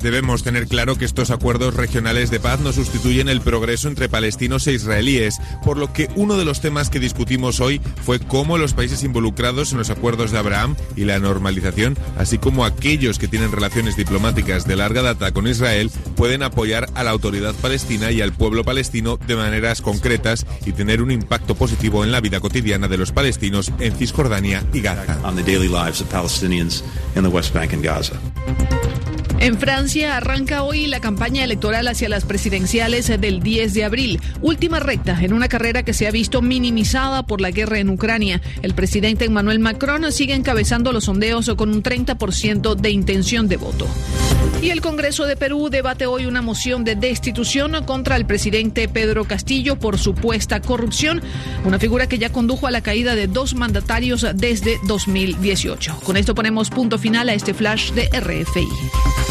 Debemos 0.00 0.42
tener 0.42 0.66
claro 0.66 0.96
que 0.96 1.04
estos 1.04 1.30
acuerdos 1.30 1.74
regionales 1.74 2.30
de 2.30 2.40
paz 2.40 2.60
no 2.60 2.72
sustituyen 2.72 3.28
el 3.28 3.40
progreso 3.40 3.88
entre 3.88 4.08
palestinos 4.08 4.66
e 4.66 4.72
israelíes, 4.72 5.38
por 5.62 5.76
lo 5.76 5.92
que 5.92 6.08
uno 6.14 6.38
de 6.38 6.46
los 6.46 6.60
temas 6.60 6.88
que 6.88 7.00
discutimos 7.00 7.60
hoy 7.60 7.82
fue 8.02 8.18
cómo 8.18 8.56
los 8.56 8.72
países 8.72 9.02
involucrados 9.02 9.29
en 9.40 9.78
los 9.78 9.90
acuerdos 9.90 10.32
de 10.32 10.38
Abraham 10.38 10.76
y 10.96 11.04
la 11.04 11.18
normalización, 11.18 11.96
así 12.18 12.38
como 12.38 12.64
aquellos 12.64 13.18
que 13.18 13.28
tienen 13.28 13.52
relaciones 13.52 13.96
diplomáticas 13.96 14.66
de 14.66 14.76
larga 14.76 15.02
data 15.02 15.32
con 15.32 15.46
Israel, 15.46 15.90
pueden 16.16 16.42
apoyar 16.42 16.88
a 16.94 17.04
la 17.04 17.10
autoridad 17.10 17.54
palestina 17.54 18.10
y 18.10 18.20
al 18.20 18.32
pueblo 18.32 18.64
palestino 18.64 19.16
de 19.16 19.36
maneras 19.36 19.80
concretas 19.80 20.46
y 20.66 20.72
tener 20.72 21.00
un 21.00 21.10
impacto 21.10 21.54
positivo 21.54 22.04
en 22.04 22.12
la 22.12 22.20
vida 22.20 22.40
cotidiana 22.40 22.88
de 22.88 22.98
los 22.98 23.12
palestinos 23.12 23.72
en 23.78 23.96
Cisjordania 23.96 24.64
y 24.72 24.80
Gaza. 24.80 25.18
En 29.40 29.58
Francia 29.58 30.18
arranca 30.18 30.64
hoy 30.64 30.86
la 30.86 31.00
campaña 31.00 31.42
electoral 31.42 31.88
hacia 31.88 32.10
las 32.10 32.26
presidenciales 32.26 33.06
del 33.06 33.40
10 33.40 33.72
de 33.72 33.84
abril, 33.84 34.20
última 34.42 34.80
recta 34.80 35.18
en 35.22 35.32
una 35.32 35.48
carrera 35.48 35.82
que 35.82 35.94
se 35.94 36.06
ha 36.06 36.10
visto 36.10 36.42
minimizada 36.42 37.22
por 37.22 37.40
la 37.40 37.50
guerra 37.50 37.78
en 37.78 37.88
Ucrania. 37.88 38.42
El 38.60 38.74
presidente 38.74 39.24
Emmanuel 39.24 39.58
Macron 39.58 40.12
sigue 40.12 40.34
encabezando 40.34 40.92
los 40.92 41.04
sondeos 41.04 41.50
con 41.56 41.70
un 41.70 41.82
30% 41.82 42.74
de 42.74 42.90
intención 42.90 43.48
de 43.48 43.56
voto. 43.56 43.86
Y 44.62 44.68
el 44.68 44.82
Congreso 44.82 45.24
de 45.24 45.36
Perú 45.36 45.70
debate 45.70 46.04
hoy 46.04 46.26
una 46.26 46.42
moción 46.42 46.84
de 46.84 46.94
destitución 46.94 47.82
contra 47.86 48.16
el 48.16 48.26
presidente 48.26 48.88
Pedro 48.88 49.24
Castillo 49.24 49.78
por 49.78 49.96
supuesta 49.96 50.60
corrupción, 50.60 51.22
una 51.64 51.78
figura 51.78 52.08
que 52.08 52.18
ya 52.18 52.30
condujo 52.30 52.66
a 52.66 52.70
la 52.70 52.82
caída 52.82 53.14
de 53.14 53.26
dos 53.26 53.54
mandatarios 53.54 54.26
desde 54.34 54.78
2018. 54.86 56.00
Con 56.04 56.18
esto 56.18 56.34
ponemos 56.34 56.68
punto 56.68 56.98
final 56.98 57.30
a 57.30 57.34
este 57.34 57.54
flash 57.54 57.92
de 57.92 58.10
RFI. 58.20 59.29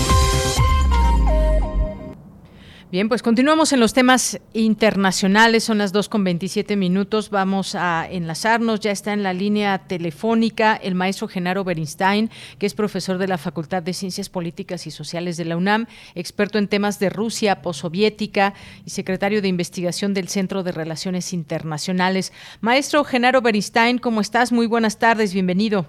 Bien, 2.91 3.07
pues 3.07 3.21
continuamos 3.21 3.71
en 3.71 3.79
los 3.79 3.93
temas 3.93 4.41
internacionales, 4.51 5.63
son 5.63 5.77
las 5.77 5.93
2 5.93 6.09
con 6.09 6.23
27 6.23 6.75
minutos, 6.75 7.29
vamos 7.29 7.75
a 7.75 8.07
enlazarnos, 8.09 8.79
ya 8.79 8.89
está 8.89 9.13
en 9.13 9.21
la 9.21 9.31
línea 9.31 9.77
telefónica 9.77 10.75
el 10.75 10.95
maestro 10.95 11.27
Genaro 11.27 11.63
Bernstein, 11.63 12.31
que 12.57 12.65
es 12.65 12.73
profesor 12.73 13.19
de 13.19 13.27
la 13.27 13.37
Facultad 13.37 13.83
de 13.83 13.93
Ciencias 13.93 14.27
Políticas 14.27 14.87
y 14.87 14.91
Sociales 14.91 15.37
de 15.37 15.45
la 15.45 15.55
UNAM, 15.55 15.85
experto 16.15 16.57
en 16.57 16.67
temas 16.67 16.99
de 16.99 17.11
Rusia 17.11 17.61
possoviética 17.61 18.55
y 18.83 18.89
secretario 18.89 19.43
de 19.43 19.49
investigación 19.49 20.15
del 20.15 20.27
Centro 20.27 20.63
de 20.63 20.71
Relaciones 20.71 21.31
Internacionales. 21.31 22.33
Maestro 22.59 23.03
Genaro 23.03 23.43
Bernstein, 23.43 23.99
¿cómo 23.99 24.19
estás? 24.19 24.51
Muy 24.51 24.65
buenas 24.65 24.97
tardes, 24.97 25.31
bienvenido. 25.31 25.85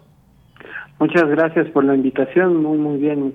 Muchas 0.98 1.30
gracias 1.30 1.66
por 1.70 1.82
la 1.82 1.94
invitación, 1.94 2.62
muy, 2.62 2.76
muy 2.76 2.98
bien. 2.98 3.32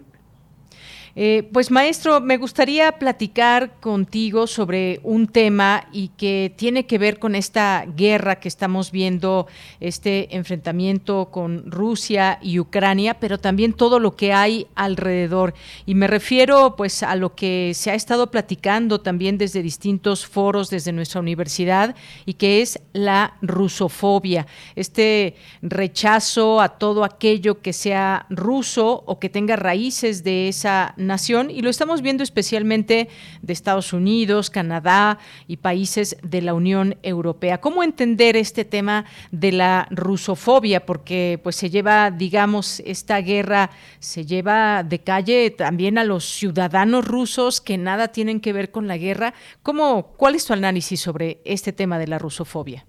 Eh, 1.18 1.48
pues 1.54 1.72
maestro, 1.72 2.20
me 2.20 2.36
gustaría 2.36 2.92
platicar 3.00 3.80
contigo 3.80 4.48
sobre 4.48 5.00
un 5.02 5.28
tema 5.28 5.88
y 5.94 6.10
que 6.10 6.54
tiene 6.58 6.88
que 6.88 6.98
ver 6.98 7.20
con 7.20 7.36
esta 7.36 7.86
guerra 7.96 8.42
que 8.42 8.50
estamos 8.50 8.92
viendo, 8.92 9.48
este 9.80 10.36
enfrentamiento 10.36 11.30
con 11.32 11.72
Rusia 11.72 12.38
y 12.42 12.60
Ucrania, 12.60 13.14
pero 13.14 13.38
también 13.38 13.72
todo 13.72 14.02
lo 14.02 14.18
que 14.18 14.34
hay 14.34 14.68
alrededor. 14.76 15.54
Y 15.86 15.96
me 15.96 16.08
refiero 16.08 16.76
pues 16.76 17.02
a 17.02 17.16
lo 17.16 17.34
que 17.34 17.72
se 17.76 17.92
ha 17.92 17.96
estado 17.96 18.30
platicando 18.30 19.00
también 19.00 19.38
desde 19.38 19.62
distintos 19.62 20.26
foros, 20.26 20.70
desde 20.70 20.92
nuestra 20.92 21.22
universidad, 21.22 21.96
y 22.26 22.34
que 22.34 22.62
es 22.62 22.82
la 22.92 23.38
rusofobia, 23.42 24.48
este 24.76 25.36
rechazo 25.62 26.60
a 26.60 26.78
todo 26.78 27.06
aquello 27.06 27.62
que 27.62 27.72
sea 27.72 28.26
ruso 28.30 29.02
o 29.06 29.18
que 29.18 29.30
tenga 29.30 29.56
raíces 29.56 30.22
de 30.26 30.50
esa 30.50 30.94
nación 31.06 31.50
y 31.50 31.62
lo 31.62 31.70
estamos 31.70 32.02
viendo 32.02 32.24
especialmente 32.24 33.08
de 33.42 33.54
Estados 33.54 33.94
Unidos, 33.94 34.50
Canadá 34.50 35.20
y 35.48 35.58
países 35.58 36.18
de 36.22 36.42
la 36.42 36.54
Unión 36.54 36.96
Europea. 37.04 37.60
¿Cómo 37.60 37.84
entender 37.84 38.36
este 38.36 38.66
tema 38.66 39.06
de 39.32 39.54
la 39.54 39.88
rusofobia? 39.92 40.86
Porque 40.86 41.40
pues 41.42 41.56
se 41.56 41.70
lleva, 41.70 42.12
digamos, 42.12 42.82
esta 42.82 43.22
guerra 43.22 43.70
se 44.00 44.26
lleva 44.26 44.84
de 44.84 45.00
calle 45.00 45.52
también 45.52 45.98
a 45.98 46.04
los 46.04 46.26
ciudadanos 46.26 47.08
rusos 47.08 47.62
que 47.62 47.78
nada 47.78 48.10
tienen 48.10 48.42
que 48.42 48.54
ver 48.54 48.72
con 48.72 48.88
la 48.88 48.98
guerra. 48.98 49.34
¿Cómo, 49.64 50.14
¿Cuál 50.18 50.36
es 50.36 50.46
tu 50.46 50.54
análisis 50.54 51.00
sobre 51.00 51.38
este 51.46 51.72
tema 51.72 52.00
de 52.00 52.08
la 52.08 52.20
rusofobia? 52.20 52.86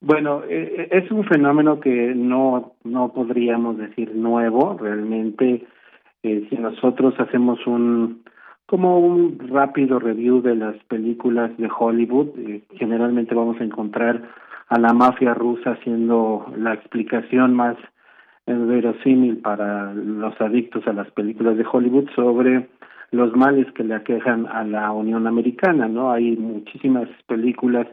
Bueno, 0.00 0.42
eh, 0.48 0.88
es 0.90 1.10
un 1.10 1.24
fenómeno 1.24 1.78
que 1.78 2.14
no, 2.14 2.72
no 2.84 3.12
podríamos 3.12 3.76
decir 3.76 4.14
nuevo, 4.14 4.78
realmente 4.80 5.66
eh, 6.22 6.46
si 6.48 6.56
nosotros 6.56 7.14
hacemos 7.18 7.66
un 7.66 8.22
como 8.66 9.00
un 9.00 9.36
rápido 9.48 9.98
review 9.98 10.42
de 10.42 10.54
las 10.54 10.76
películas 10.84 11.50
de 11.58 11.68
Hollywood, 11.76 12.28
eh, 12.38 12.62
generalmente 12.76 13.34
vamos 13.34 13.60
a 13.60 13.64
encontrar 13.64 14.22
a 14.68 14.78
la 14.78 14.92
mafia 14.92 15.34
rusa 15.34 15.76
siendo 15.82 16.46
la 16.56 16.74
explicación 16.74 17.52
más 17.54 17.76
eh, 18.46 18.54
verosímil 18.54 19.38
para 19.38 19.92
los 19.92 20.40
adictos 20.40 20.86
a 20.86 20.92
las 20.92 21.10
películas 21.10 21.56
de 21.56 21.66
Hollywood 21.70 22.10
sobre 22.14 22.68
los 23.10 23.34
males 23.34 23.66
que 23.72 23.82
le 23.82 23.94
aquejan 23.94 24.46
a 24.46 24.62
la 24.62 24.92
Unión 24.92 25.26
Americana, 25.26 25.88
¿no? 25.88 26.12
Hay 26.12 26.36
muchísimas 26.36 27.08
películas 27.26 27.88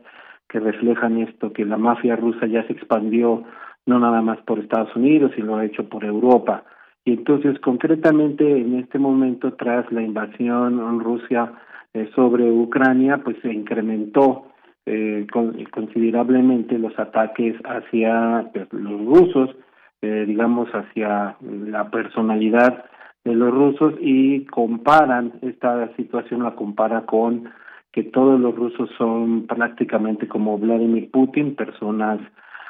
que 0.47 0.59
reflejan 0.59 1.17
esto, 1.17 1.53
que 1.53 1.65
la 1.65 1.77
mafia 1.77 2.15
rusa 2.15 2.45
ya 2.45 2.65
se 2.67 2.73
expandió 2.73 3.43
no 3.87 3.99
nada 3.99 4.21
más 4.21 4.37
por 4.41 4.59
Estados 4.59 4.95
Unidos, 4.95 5.31
sino 5.35 5.57
ha 5.57 5.65
hecho 5.65 5.89
por 5.89 6.05
Europa. 6.05 6.63
Y 7.07 7.13
entonces, 7.13 7.57
concretamente, 7.61 8.43
en 8.43 8.79
este 8.79 8.99
momento, 8.99 9.53
tras 9.53 9.89
la 9.93 10.01
invasión 10.01 10.73
en 10.77 10.99
Rusia 10.99 11.53
eh, 11.93 12.09
sobre 12.13 12.51
Ucrania, 12.51 13.21
pues 13.23 13.37
se 13.41 13.53
incrementó 13.53 14.47
eh, 14.85 15.25
considerablemente 15.71 16.77
los 16.77 16.99
ataques 16.99 17.55
hacia 17.63 18.49
pues, 18.51 18.67
los 18.73 19.05
rusos, 19.05 19.55
eh, 20.01 20.25
digamos, 20.27 20.67
hacia 20.71 21.37
la 21.39 21.89
personalidad 21.89 22.83
de 23.23 23.35
los 23.35 23.53
rusos 23.53 23.93
y 24.01 24.43
comparan 24.47 25.31
esta 25.41 25.95
situación, 25.95 26.43
la 26.43 26.55
compara 26.55 27.05
con 27.05 27.45
que 27.93 28.03
todos 28.03 28.37
los 28.37 28.53
rusos 28.53 28.89
son 28.97 29.47
prácticamente 29.47 30.27
como 30.27 30.57
Vladimir 30.57 31.09
Putin, 31.09 31.55
personas 31.55 32.19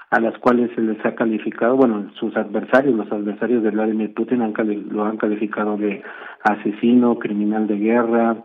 a 0.09 0.19
las 0.19 0.37
cuales 0.37 0.71
se 0.73 0.81
les 0.81 1.03
ha 1.05 1.15
calificado, 1.15 1.75
bueno, 1.75 2.09
sus 2.19 2.35
adversarios, 2.37 2.95
los 2.95 3.11
adversarios 3.11 3.61
de 3.63 3.71
Vladimir 3.71 4.13
Putin 4.13 4.41
han 4.41 4.53
lo 4.89 5.03
han 5.03 5.17
calificado 5.17 5.75
de 5.77 6.01
asesino, 6.43 7.19
criminal 7.19 7.67
de 7.67 7.77
guerra, 7.77 8.37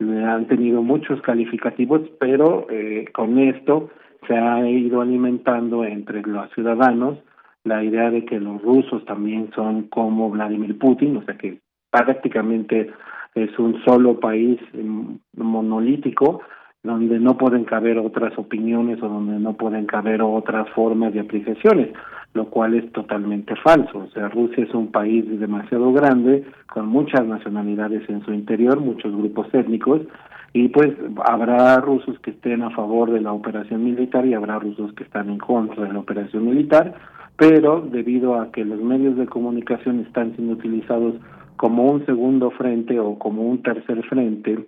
han 0.00 0.46
tenido 0.46 0.82
muchos 0.82 1.20
calificativos, 1.20 2.02
pero 2.18 2.66
eh, 2.70 3.04
con 3.12 3.38
esto 3.38 3.90
se 4.26 4.34
ha 4.34 4.66
ido 4.68 5.02
alimentando 5.02 5.84
entre 5.84 6.22
los 6.22 6.50
ciudadanos 6.52 7.18
la 7.64 7.84
idea 7.84 8.10
de 8.10 8.24
que 8.24 8.40
los 8.40 8.62
rusos 8.62 9.04
también 9.04 9.50
son 9.54 9.88
como 9.88 10.30
Vladimir 10.30 10.78
Putin, 10.78 11.18
o 11.18 11.22
sea 11.24 11.36
que 11.36 11.58
prácticamente 11.90 12.90
es 13.34 13.58
un 13.58 13.82
solo 13.84 14.18
país 14.18 14.58
mm, 14.72 15.16
monolítico 15.36 16.40
donde 16.82 17.18
no 17.20 17.36
pueden 17.36 17.64
caber 17.64 17.98
otras 17.98 18.36
opiniones 18.38 19.02
o 19.02 19.08
donde 19.08 19.38
no 19.38 19.54
pueden 19.54 19.86
caber 19.86 20.22
otras 20.22 20.68
formas 20.70 21.12
de 21.12 21.20
apreciaciones, 21.20 21.90
lo 22.32 22.46
cual 22.46 22.74
es 22.74 22.90
totalmente 22.92 23.54
falso. 23.56 23.98
O 23.98 24.10
sea, 24.10 24.28
Rusia 24.28 24.64
es 24.64 24.74
un 24.74 24.90
país 24.90 25.24
demasiado 25.38 25.92
grande, 25.92 26.44
con 26.72 26.86
muchas 26.86 27.26
nacionalidades 27.26 28.08
en 28.08 28.24
su 28.24 28.32
interior, 28.32 28.80
muchos 28.80 29.14
grupos 29.14 29.52
étnicos, 29.52 30.00
y 30.52 30.68
pues 30.68 30.92
habrá 31.26 31.76
rusos 31.80 32.18
que 32.20 32.30
estén 32.30 32.62
a 32.62 32.70
favor 32.70 33.10
de 33.12 33.20
la 33.20 33.32
operación 33.32 33.84
militar 33.84 34.26
y 34.26 34.34
habrá 34.34 34.58
rusos 34.58 34.92
que 34.94 35.04
están 35.04 35.28
en 35.30 35.38
contra 35.38 35.84
de 35.84 35.92
la 35.92 36.00
operación 36.00 36.46
militar, 36.46 36.94
pero 37.36 37.80
debido 37.80 38.40
a 38.40 38.50
que 38.50 38.64
los 38.64 38.80
medios 38.80 39.16
de 39.16 39.26
comunicación 39.26 40.00
están 40.00 40.34
siendo 40.34 40.54
utilizados 40.54 41.14
como 41.56 41.84
un 41.84 42.04
segundo 42.06 42.50
frente 42.52 42.98
o 42.98 43.18
como 43.18 43.42
un 43.42 43.62
tercer 43.62 44.02
frente, 44.04 44.66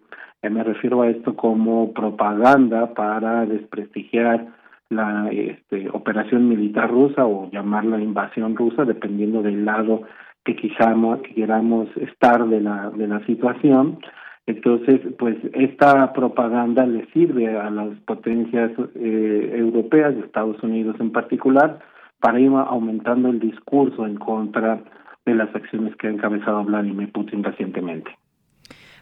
me 0.51 0.65
refiero 0.65 1.03
a 1.03 1.09
esto 1.09 1.37
como 1.37 1.93
propaganda 1.93 2.95
para 2.95 3.47
desprestigiar 3.47 4.49
la 4.91 5.31
este, 5.31 5.89
operación 5.91 6.49
militar 6.49 6.91
rusa 6.91 7.25
o 7.25 7.51
llamarla 7.51 8.01
invasión 8.01 8.57
rusa, 8.57 8.85
dependiendo 8.85 9.43
del 9.43 9.65
lado 9.65 10.03
que 10.45 10.57
quizás 10.57 10.97
que 11.23 11.35
queramos 11.35 11.89
estar 11.97 12.47
de 12.49 12.61
la 12.61 12.91
de 12.91 13.07
la 13.07 13.25
situación. 13.27 13.99
Entonces, 14.47 15.01
pues 15.19 15.37
esta 15.53 16.13
propaganda 16.13 16.85
le 16.85 17.07
sirve 17.13 17.57
a 17.57 17.71
las 17.71 17.97
potencias 18.01 18.73
eh, 18.97 19.55
europeas, 19.57 20.17
Estados 20.17 20.61
Unidos 20.65 20.97
en 20.99 21.13
particular, 21.13 21.79
para 22.19 22.41
ir 22.41 22.51
aumentando 22.53 23.29
el 23.29 23.39
discurso 23.39 24.05
en 24.05 24.17
contra 24.17 24.81
de 25.25 25.35
las 25.35 25.55
acciones 25.55 25.95
que 25.97 26.09
ha 26.09 26.11
encabezado 26.11 26.65
Vladimir 26.65 27.13
Putin 27.13 27.45
recientemente. 27.45 28.11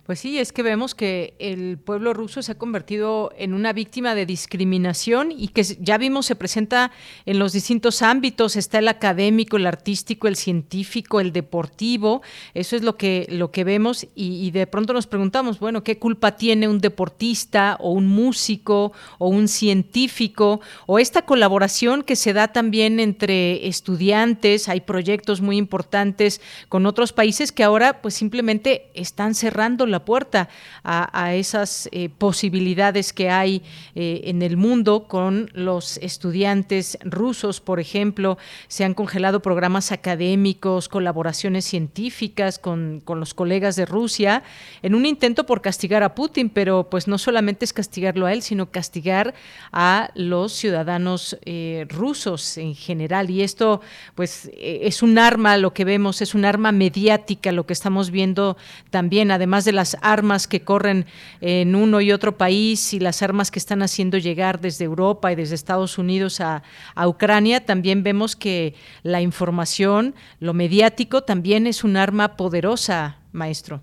Pues 0.05 0.21
sí, 0.21 0.39
es 0.39 0.53
que 0.53 0.63
vemos 0.63 0.95
que 0.95 1.35
el 1.39 1.79
pueblo 1.79 2.15
ruso 2.15 2.43
se 2.43 2.53
ha 2.53 2.59
convertido 2.59 3.33
en 3.37 3.55
una 3.55 3.73
víctima 3.73 4.15
de 4.15 4.27
discriminación 4.27 5.31
y 5.31 5.49
que 5.49 5.63
ya 5.63 5.99
vimos 5.99 6.27
se 6.27 6.37
presenta 6.37 6.91
en 7.27 7.39
los 7.39 7.53
distintos 7.53 8.03
ámbitos, 8.03 8.57
está 8.57 8.79
el 8.79 8.89
académico, 8.89 9.57
el 9.57 9.67
artístico, 9.67 10.27
el 10.27 10.37
científico, 10.37 11.21
el 11.21 11.33
deportivo, 11.33 12.23
eso 12.55 12.77
es 12.77 12.83
lo 12.83 12.97
que, 12.97 13.27
lo 13.31 13.51
que 13.51 13.65
vemos 13.65 14.07
y, 14.15 14.47
y 14.47 14.51
de 14.51 14.67
pronto 14.67 14.93
nos 14.93 15.07
preguntamos, 15.07 15.61
bueno, 15.61 15.85
¿qué 15.85 15.99
culpa 15.99 16.37
tiene 16.37 16.67
un 16.67 16.81
deportista 16.81 17.77
o 17.81 17.93
un 17.93 18.07
músico 18.07 18.93
o 19.19 19.29
un 19.29 19.49
científico 19.49 20.61
o 20.87 20.99
esta 20.99 21.23
colaboración 21.23 22.03
que 22.03 22.17
se 22.17 22.33
da 22.33 22.49
también 22.49 23.01
entre 23.01 23.69
estudiantes, 23.69 24.69
hay 24.69 24.81
proyectos 24.81 25.41
muy 25.41 25.57
importantes 25.57 26.41
con 26.69 26.87
otros 26.87 27.13
países 27.13 27.53
que 27.53 27.65
ahora 27.65 28.01
pues 28.03 28.15
simplemente 28.15 28.91
están 28.95 29.35
cerrando 29.35 29.87
la 29.87 30.00
puerta 30.05 30.49
a, 30.85 31.35
esas 31.35 31.89
eh, 31.93 32.09
posibilidades 32.09 33.13
que 33.13 33.31
hay 33.31 33.63
eh, 33.95 34.23
en 34.25 34.43
el 34.43 34.57
mundo 34.57 35.05
con 35.05 35.51
los 35.55 35.99
estudiantes 35.99 36.99
rusos, 37.03 37.61
por 37.61 37.81
ejemplo. 37.81 38.39
Se 38.69 38.85
han 38.85 38.95
congelado 38.95 39.41
programas 39.41 39.93
académicos, 39.93 40.89
colaboraciones 40.89 41.65
científicas 41.65 42.59
con, 42.59 43.03
los 43.07 43.35
colegas 43.35 43.77
de 43.77 43.87
Rusia, 43.87 44.43
en 44.83 44.95
un 44.95 45.05
intento 45.05 45.45
por 45.45 45.61
castigar 45.61 46.03
a 46.03 46.15
Putin, 46.15 46.49
pero 46.49 46.89
pues 46.89 47.09
no 47.09 47.19
solamente 47.19 47.65
es 47.65 47.73
castigarlo 47.73 48.27
a 48.27 48.33
él, 48.33 48.43
sino 48.43 48.71
castigar 48.71 49.35
a 49.73 50.11
los 50.15 50.53
ciudadanos 50.53 51.39
eh, 51.45 51.87
rusos 51.89 52.57
en 52.57 52.75
general. 52.75 53.31
Y 53.31 53.43
esto 53.43 53.81
pues 54.15 54.51
es 54.57 55.03
un 55.03 55.19
arma, 55.19 55.57
lo 55.57 55.75
que 55.75 55.85
vemos 55.85 56.23
es 56.23 56.35
un 56.35 56.45
arma 56.45 56.73
mediática, 56.73 57.53
lo 57.53 57.67
que 57.67 57.73
estamos 57.73 58.11
viendo 58.11 58.57
también, 58.91 59.31
además 59.31 59.65
de 59.65 59.73
las 59.81 59.97
armas 60.03 60.47
que 60.47 60.61
corren 60.61 61.07
en 61.41 61.75
uno 61.75 62.03
y 62.03 62.13
otro 62.13 62.33
país 62.33 62.93
y 62.93 63.01
las 63.01 63.23
armas 63.23 63.51
que 63.51 63.59
están 63.59 63.81
haciendo 63.81 64.19
llegar 64.19 64.61
desde 64.61 64.85
Europa 64.85 65.33
y 65.33 65.37
desde 65.37 65.55
Estados 65.55 65.97
Unidos 65.97 66.43
a, 66.43 66.63
Ucrania, 67.07 67.65
también 67.65 68.03
vemos 68.03 68.37
que 68.37 68.75
la 69.03 69.23
información, 69.23 70.15
lo 70.39 70.53
mediático, 70.53 71.23
también 71.23 71.67
es 71.67 71.83
un 71.83 71.97
arma 71.97 72.37
poderosa, 72.37 73.17
maestro. 73.33 73.81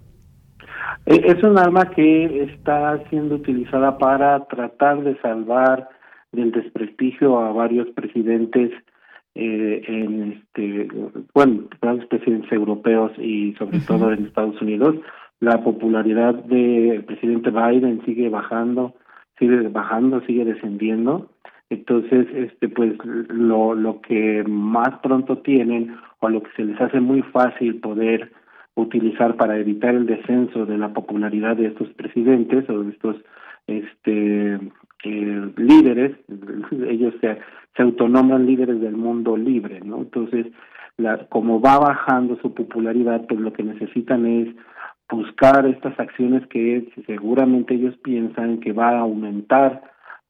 E, 1.07 1.15
es 1.31 1.43
un 1.43 1.57
arma 1.57 1.89
que 1.95 2.43
está 2.43 2.77
siendo 3.09 3.35
utilizada 3.35 3.97
para 3.97 4.45
tratar 4.45 5.03
de 5.03 5.19
salvar 5.21 5.89
del 6.31 6.51
desprestigio 6.51 7.39
a 7.39 7.51
varios 7.53 7.87
presidentes 7.95 8.69
eh, 9.33 9.81
en 9.87 10.11
este 10.33 10.87
bueno 11.33 11.65
varios 11.81 12.05
presidentes 12.07 12.51
europeos 12.51 13.11
y 13.17 13.53
sobre 13.59 13.79
todo 13.79 14.11
en 14.11 14.25
Estados 14.25 14.59
Unidos 14.61 14.95
la 15.39 15.63
popularidad 15.63 16.33
del 16.35 17.03
presidente 17.03 17.51
Biden 17.51 18.03
sigue 18.05 18.29
bajando, 18.29 18.95
sigue 19.37 19.67
bajando, 19.67 20.21
sigue 20.21 20.45
descendiendo. 20.45 21.29
Entonces, 21.69 22.27
este 22.33 22.69
pues 22.69 22.93
lo 23.29 23.75
lo 23.75 24.01
que 24.01 24.43
más 24.47 24.99
pronto 24.99 25.39
tienen 25.39 25.95
o 26.19 26.29
lo 26.29 26.41
que 26.41 26.51
se 26.55 26.63
les 26.63 26.79
hace 26.79 26.99
muy 26.99 27.21
fácil 27.21 27.79
poder 27.79 28.31
utilizar 28.75 29.35
para 29.35 29.57
evitar 29.57 29.95
el 29.95 30.05
descenso 30.05 30.65
de 30.65 30.77
la 30.77 30.93
popularidad 30.93 31.57
de 31.57 31.67
estos 31.67 31.89
presidentes 31.89 32.69
o 32.69 32.83
de 32.83 32.91
estos 32.91 33.15
este 33.67 34.59
eh, 35.03 35.51
líderes, 35.57 36.17
ellos 36.87 37.13
se, 37.21 37.37
se 37.75 37.83
autonoman 37.83 38.45
líderes 38.45 38.79
del 38.81 38.95
mundo 38.95 39.37
libre, 39.37 39.81
¿no? 39.81 39.97
Entonces, 39.97 40.47
la, 40.97 41.27
como 41.27 41.61
va 41.61 41.77
bajando 41.77 42.37
su 42.41 42.53
popularidad, 42.53 43.25
pues 43.27 43.39
lo 43.39 43.53
que 43.53 43.63
necesitan 43.63 44.25
es 44.25 44.55
buscar 45.09 45.65
estas 45.65 45.99
acciones 45.99 46.45
que 46.47 46.87
seguramente 47.05 47.75
ellos 47.75 47.95
piensan 48.03 48.59
que 48.59 48.73
va 48.73 48.89
a 48.89 48.99
aumentar 48.99 49.81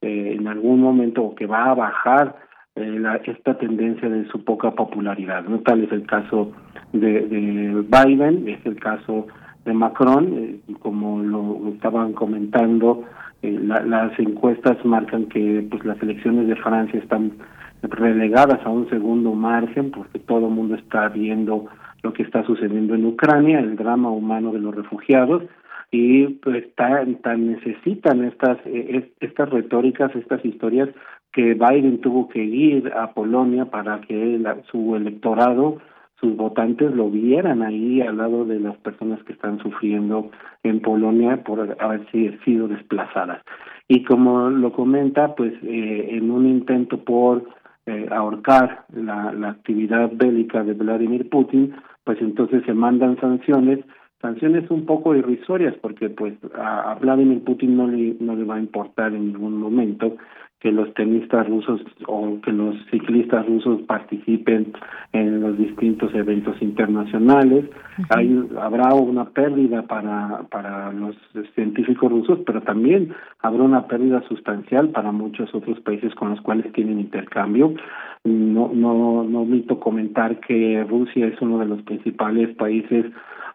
eh, 0.01 0.35
en 0.37 0.47
algún 0.47 0.81
momento 0.81 1.23
o 1.23 1.35
que 1.35 1.47
va 1.47 1.71
a 1.71 1.73
bajar 1.73 2.35
eh, 2.75 2.99
la, 2.99 3.15
esta 3.15 3.57
tendencia 3.57 4.07
de 4.07 4.27
su 4.27 4.43
poca 4.43 4.71
popularidad. 4.71 5.43
¿no? 5.45 5.59
Tal 5.61 5.83
es 5.83 5.91
el 5.91 6.05
caso 6.05 6.51
de, 6.93 7.21
de 7.21 7.83
Biden, 7.89 8.47
es 8.47 8.63
el 8.65 8.79
caso 8.79 9.27
de 9.65 9.73
Macron, 9.73 10.33
eh, 10.37 10.59
como 10.79 11.21
lo 11.23 11.73
estaban 11.73 12.13
comentando, 12.13 13.03
eh, 13.41 13.59
la, 13.61 13.81
las 13.81 14.17
encuestas 14.19 14.83
marcan 14.85 15.25
que 15.25 15.65
pues 15.69 15.83
las 15.85 16.01
elecciones 16.01 16.47
de 16.47 16.55
Francia 16.55 16.99
están 16.99 17.33
relegadas 17.81 18.65
a 18.65 18.69
un 18.69 18.89
segundo 18.89 19.33
margen 19.33 19.91
porque 19.91 20.19
todo 20.19 20.47
el 20.47 20.53
mundo 20.53 20.75
está 20.75 21.09
viendo 21.09 21.65
lo 22.03 22.13
que 22.13 22.23
está 22.23 22.43
sucediendo 22.45 22.95
en 22.95 23.05
Ucrania, 23.05 23.59
el 23.59 23.75
drama 23.75 24.09
humano 24.09 24.51
de 24.51 24.59
los 24.59 24.75
refugiados 24.75 25.43
y 25.91 26.27
pues 26.27 26.73
tan, 26.75 27.15
tan 27.21 27.51
necesitan 27.51 28.23
estas 28.25 28.57
eh, 28.65 29.11
estas 29.19 29.49
retóricas, 29.49 30.15
estas 30.15 30.43
historias 30.43 30.89
que 31.31 31.53
Biden 31.53 32.01
tuvo 32.01 32.27
que 32.29 32.43
ir 32.43 32.91
a 32.93 33.13
Polonia 33.13 33.65
para 33.65 34.01
que 34.01 34.41
su 34.71 34.95
electorado, 34.95 35.77
sus 36.19 36.35
votantes 36.35 36.91
lo 36.93 37.09
vieran 37.09 37.61
ahí 37.61 38.01
al 38.01 38.17
lado 38.17 38.43
de 38.43 38.59
las 38.59 38.75
personas 38.77 39.21
que 39.23 39.33
están 39.33 39.59
sufriendo 39.59 40.31
en 40.63 40.81
Polonia 40.81 41.43
por 41.43 41.77
haber 41.79 42.07
sido 42.43 42.67
desplazadas. 42.67 43.41
Y 43.87 44.03
como 44.03 44.49
lo 44.49 44.73
comenta, 44.73 45.35
pues 45.35 45.53
eh, 45.63 46.09
en 46.11 46.31
un 46.31 46.47
intento 46.47 47.03
por 47.03 47.43
eh, 47.87 48.07
ahorcar 48.11 48.85
la, 48.93 49.31
la 49.31 49.49
actividad 49.49 50.11
bélica 50.13 50.63
de 50.63 50.73
Vladimir 50.73 51.29
Putin, 51.29 51.73
pues 52.03 52.21
entonces 52.21 52.63
se 52.65 52.73
mandan 52.73 53.17
sanciones, 53.19 53.79
sanciones 54.21 54.69
un 54.69 54.85
poco 54.85 55.15
irrisorias, 55.15 55.73
porque 55.81 56.09
pues 56.09 56.33
a, 56.53 56.97
Vladimir 56.99 57.43
Putin 57.43 57.77
no 57.77 57.87
le, 57.87 58.17
no 58.19 58.35
le 58.35 58.43
va 58.43 58.55
a 58.55 58.59
importar 58.59 59.13
en 59.13 59.27
ningún 59.33 59.57
momento 59.59 60.17
que 60.59 60.71
los 60.71 60.91
tenistas 60.95 61.47
rusos 61.47 61.81
o 62.07 62.39
que 62.41 62.51
los 62.51 62.75
ciclistas 62.89 63.45
rusos 63.45 63.81
participen 63.83 64.73
en 65.13 65.41
los 65.41 65.55
distintos 65.57 66.13
eventos 66.15 66.59
internacionales. 66.61 67.65
Hay, 68.09 68.43
habrá 68.59 68.93
una 68.95 69.25
pérdida 69.25 69.83
para, 69.83 70.43
para 70.49 70.91
los 70.93 71.15
científicos 71.53 72.11
rusos, 72.11 72.39
pero 72.45 72.61
también 72.61 73.13
habrá 73.41 73.61
una 73.61 73.87
pérdida 73.87 74.23
sustancial 74.27 74.89
para 74.89 75.11
muchos 75.11 75.53
otros 75.53 75.79
países 75.81 76.15
con 76.15 76.31
los 76.31 76.41
cuales 76.41 76.71
tienen 76.73 76.99
intercambio. 76.99 77.75
No, 78.23 78.71
no, 78.73 79.23
no 79.23 79.41
omito 79.41 79.79
comentar 79.79 80.39
que 80.39 80.83
Rusia 80.89 81.27
es 81.27 81.39
uno 81.39 81.59
de 81.59 81.67
los 81.67 81.83
principales 81.83 82.55
países 82.55 83.05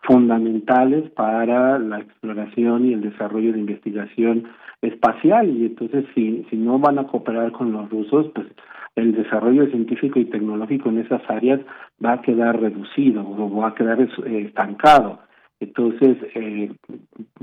fundamentales 0.02 1.10
para 1.10 1.78
la 1.78 2.00
exploración 2.00 2.86
y 2.86 2.92
el 2.92 3.02
desarrollo 3.02 3.52
de 3.52 3.60
investigación 3.60 4.44
espacial 4.82 5.48
y 5.48 5.66
entonces 5.66 6.04
si, 6.14 6.44
si 6.50 6.56
no 6.56 6.78
van 6.78 6.98
a 6.98 7.06
cooperar 7.06 7.52
con 7.52 7.72
los 7.72 7.88
rusos, 7.88 8.26
pues 8.34 8.48
el 8.96 9.14
desarrollo 9.14 9.66
científico 9.68 10.18
y 10.18 10.26
tecnológico 10.26 10.88
en 10.88 10.98
esas 10.98 11.22
áreas 11.28 11.60
va 12.04 12.14
a 12.14 12.22
quedar 12.22 12.60
reducido 12.60 13.22
o 13.26 13.56
va 13.56 13.68
a 13.68 13.74
quedar 13.74 14.00
eh, 14.00 14.08
estancado. 14.46 15.20
Entonces, 15.62 16.16
eh, 16.34 16.72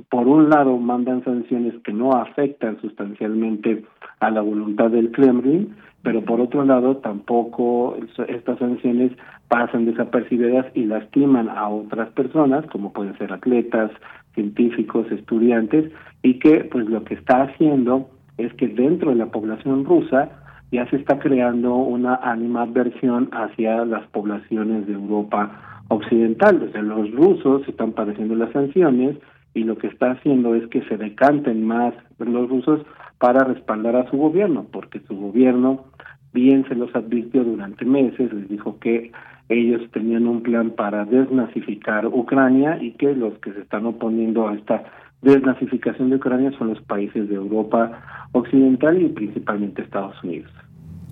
por 0.10 0.28
un 0.28 0.50
lado, 0.50 0.78
mandan 0.78 1.24
sanciones 1.24 1.74
que 1.86 1.94
no 1.94 2.12
afectan 2.12 2.78
sustancialmente 2.82 3.86
a 4.20 4.30
la 4.30 4.42
voluntad 4.42 4.90
del 4.90 5.12
Kremlin, 5.12 5.74
pero 6.04 6.22
por 6.26 6.42
otro 6.42 6.66
lado, 6.66 6.98
tampoco 6.98 7.96
estas 8.28 8.60
sanciones 8.60 9.14
pasan 9.48 9.86
desapercibidas 9.86 10.66
y 10.74 10.84
lastiman 10.84 11.48
a 11.48 11.70
otras 11.70 12.10
personas, 12.10 12.66
como 12.66 12.92
pueden 12.92 13.18
ser 13.18 13.32
atletas, 13.32 13.90
científicos, 14.34 15.10
estudiantes, 15.12 15.90
y 16.22 16.40
que 16.40 16.66
pues 16.66 16.90
lo 16.90 17.06
que 17.06 17.14
está 17.14 17.44
haciendo 17.44 18.10
es 18.38 18.54
que 18.56 18.68
dentro 18.68 19.12
de 19.12 19.16
la 19.16 19.28
población 19.28 19.86
rusa 19.86 20.30
ya 20.74 20.86
se 20.90 20.98
está 20.98 21.20
creando 21.20 21.74
una 21.74 22.16
animadversión 22.16 23.30
hacia 23.32 23.86
las 23.86 24.06
poblaciones 24.08 24.88
de 24.88 24.94
Europa 24.94 25.79
occidental. 25.90 26.72
O 26.74 26.82
los 26.82 27.12
rusos 27.12 27.68
están 27.68 27.92
padeciendo 27.92 28.36
las 28.36 28.52
sanciones 28.54 29.18
y 29.54 29.64
lo 29.64 29.78
que 29.78 29.88
está 29.88 30.12
haciendo 30.12 30.56
es 30.56 30.66
que 30.68 30.82
se 30.84 30.98
decanten 30.98 31.66
más 31.66 31.94
los 32.18 32.50
rusos 32.50 32.82
para 33.20 33.44
respaldar 33.44 33.96
a 33.96 34.10
su 34.10 34.18
gobierno, 34.18 34.66
porque 34.72 35.02
su 35.02 35.16
gobierno 35.16 35.86
bien 36.34 36.66
se 36.70 36.76
los 36.76 36.96
advirtió 36.96 37.44
durante 37.44 37.84
meses, 37.86 38.32
les 38.32 38.48
dijo 38.48 38.80
que 38.80 39.12
ellos 39.50 39.82
tenían 39.92 40.28
un 40.28 40.44
plan 40.44 40.72
para 40.72 41.06
desnazificar 41.06 42.06
Ucrania 42.06 42.82
y 42.82 42.92
que 42.92 43.16
los 43.16 43.34
que 43.40 43.52
se 43.52 43.62
están 43.62 43.86
oponiendo 43.88 44.48
a 44.48 44.54
esta 44.54 44.84
desnazificación 45.22 46.12
de 46.12 46.18
Ucrania 46.18 46.52
son 46.58 46.70
los 46.70 46.82
países 46.84 47.28
de 47.28 47.36
Europa 47.36 48.28
occidental 48.32 49.02
y 49.02 49.10
principalmente 49.10 49.82
Estados 49.82 50.24
Unidos. 50.24 50.52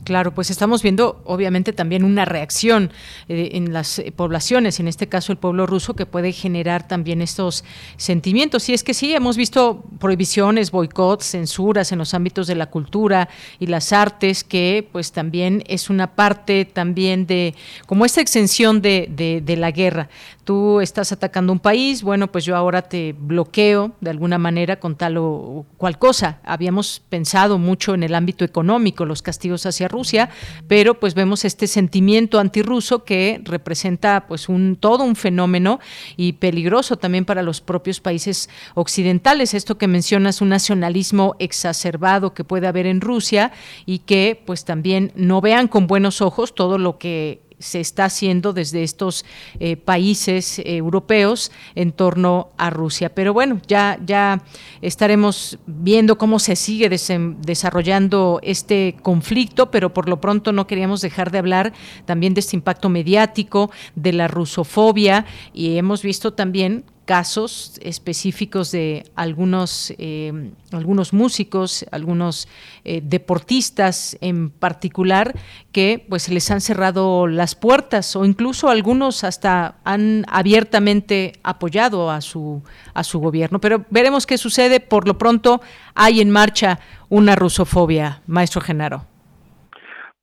Claro, 0.07 0.33
pues 0.33 0.49
estamos 0.49 0.83
viendo 0.83 1.21
obviamente 1.25 1.73
también 1.73 2.05
una 2.05 2.23
reacción 2.23 2.91
eh, 3.27 3.49
en 3.55 3.73
las 3.73 3.99
eh, 3.99 4.13
poblaciones, 4.15 4.79
en 4.79 4.87
este 4.87 5.07
caso 5.07 5.33
el 5.33 5.37
pueblo 5.37 5.65
ruso, 5.65 5.97
que 5.97 6.05
puede 6.05 6.31
generar 6.31 6.87
también 6.87 7.21
estos 7.21 7.65
sentimientos. 7.97 8.69
Y 8.69 8.73
es 8.73 8.85
que 8.85 8.93
sí, 8.93 9.13
hemos 9.13 9.35
visto 9.35 9.83
prohibiciones, 9.99 10.71
boicots, 10.71 11.31
censuras 11.31 11.91
en 11.91 11.97
los 11.97 12.13
ámbitos 12.13 12.47
de 12.47 12.55
la 12.55 12.67
cultura 12.67 13.27
y 13.59 13.67
las 13.67 13.91
artes, 13.91 14.45
que 14.45 14.87
pues 14.93 15.11
también 15.11 15.61
es 15.67 15.89
una 15.89 16.15
parte 16.15 16.63
también 16.63 17.27
de, 17.27 17.53
como 17.85 18.05
esta 18.05 18.21
extensión 18.21 18.81
de, 18.81 19.09
de, 19.13 19.41
de 19.41 19.57
la 19.57 19.71
guerra. 19.71 20.07
Tú 20.47 20.79
estás 20.79 21.11
atacando 21.11 21.51
un 21.51 21.59
país, 21.59 22.03
bueno, 22.03 22.31
pues 22.31 22.45
yo 22.45 22.55
ahora 22.55 22.81
te 22.81 23.13
bloqueo 23.19 23.91
de 23.99 24.09
alguna 24.09 24.37
manera 24.37 24.79
con 24.79 24.95
tal 24.95 25.17
o 25.17 25.65
cual 25.75 25.99
cosa. 25.99 26.39
Habíamos 26.45 27.01
pensado 27.09 27.57
mucho 27.57 27.93
en 27.93 28.01
el 28.01 28.15
ámbito 28.15 28.45
económico, 28.45 29.03
los 29.03 29.21
castigos 29.21 29.65
hacia 29.65 29.89
Rusia, 29.89 30.29
pero 30.69 31.01
pues 31.01 31.15
vemos 31.15 31.43
este 31.43 31.67
sentimiento 31.67 32.39
antirruso 32.39 33.03
que 33.03 33.41
representa 33.43 34.23
pues 34.29 34.47
un 34.47 34.77
todo 34.77 35.03
un 35.03 35.17
fenómeno 35.17 35.81
y 36.15 36.31
peligroso 36.33 36.95
también 36.95 37.25
para 37.25 37.43
los 37.43 37.59
propios 37.59 37.99
países 37.99 38.49
occidentales. 38.73 39.53
Esto 39.53 39.77
que 39.77 39.89
mencionas, 39.89 40.39
un 40.39 40.47
nacionalismo 40.47 41.35
exacerbado 41.39 42.33
que 42.33 42.45
puede 42.45 42.67
haber 42.67 42.85
en 42.85 43.01
Rusia 43.01 43.51
y 43.85 43.99
que 43.99 44.41
pues 44.45 44.63
también 44.63 45.11
no 45.13 45.41
vean 45.41 45.67
con 45.67 45.87
buenos 45.87 46.21
ojos 46.21 46.55
todo 46.55 46.77
lo 46.77 46.97
que 46.97 47.41
se 47.59 47.79
está 47.79 48.05
haciendo 48.05 48.53
desde 48.53 48.83
estos 48.83 49.25
eh, 49.59 49.77
países 49.77 50.59
eh, 50.59 50.77
europeos 50.77 51.51
en 51.75 51.91
torno 51.91 52.49
a 52.57 52.69
Rusia. 52.69 53.13
Pero 53.13 53.33
bueno, 53.33 53.59
ya, 53.67 53.99
ya 54.05 54.43
estaremos 54.81 55.57
viendo 55.65 56.17
cómo 56.17 56.39
se 56.39 56.55
sigue 56.55 56.89
desarrollando 56.89 58.39
este 58.43 58.95
conflicto, 59.01 59.71
pero 59.71 59.93
por 59.93 60.07
lo 60.07 60.21
pronto 60.21 60.51
no 60.51 60.67
queríamos 60.67 61.01
dejar 61.01 61.31
de 61.31 61.39
hablar 61.39 61.73
también 62.05 62.33
de 62.33 62.41
este 62.41 62.55
impacto 62.55 62.89
mediático, 62.89 63.71
de 63.95 64.13
la 64.13 64.27
rusofobia, 64.27 65.25
y 65.53 65.77
hemos 65.77 66.03
visto 66.03 66.33
también 66.33 66.85
casos 67.07 67.79
específicos 67.81 68.71
de 68.73 69.05
algunos, 69.15 69.95
eh, 69.97 70.51
algunos 70.73 71.13
músicos, 71.13 71.85
algunos 71.91 72.49
eh, 72.83 72.99
deportistas 73.01 74.17
en 74.19 74.49
particular, 74.49 75.33
que 75.71 76.05
pues 76.09 76.29
les 76.29 76.51
han 76.51 76.59
cerrado 76.59 77.25
las 77.25 77.55
puertas 77.55 78.15
o 78.17 78.25
incluso 78.25 78.69
algunos 78.69 79.23
hasta 79.23 79.77
han 79.85 80.25
abiertamente 80.27 81.31
apoyado 81.43 82.11
a 82.11 82.19
su, 82.19 82.61
a 82.93 83.03
su 83.03 83.19
gobierno. 83.19 83.59
Pero 83.59 83.85
veremos 83.89 84.27
qué 84.27 84.37
sucede. 84.37 84.81
Por 84.81 85.07
lo 85.07 85.17
pronto 85.17 85.61
hay 85.95 86.19
en 86.19 86.29
marcha 86.29 86.79
una 87.09 87.35
rusofobia, 87.37 88.21
maestro 88.27 88.59
Genaro. 88.59 89.05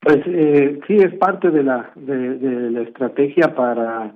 Pues 0.01 0.19
eh, 0.27 0.81
sí, 0.86 0.97
es 0.97 1.15
parte 1.15 1.51
de 1.51 1.62
la, 1.62 1.90
de 1.97 2.70
la 2.70 2.82
estrategia 2.82 3.55
para 3.55 4.12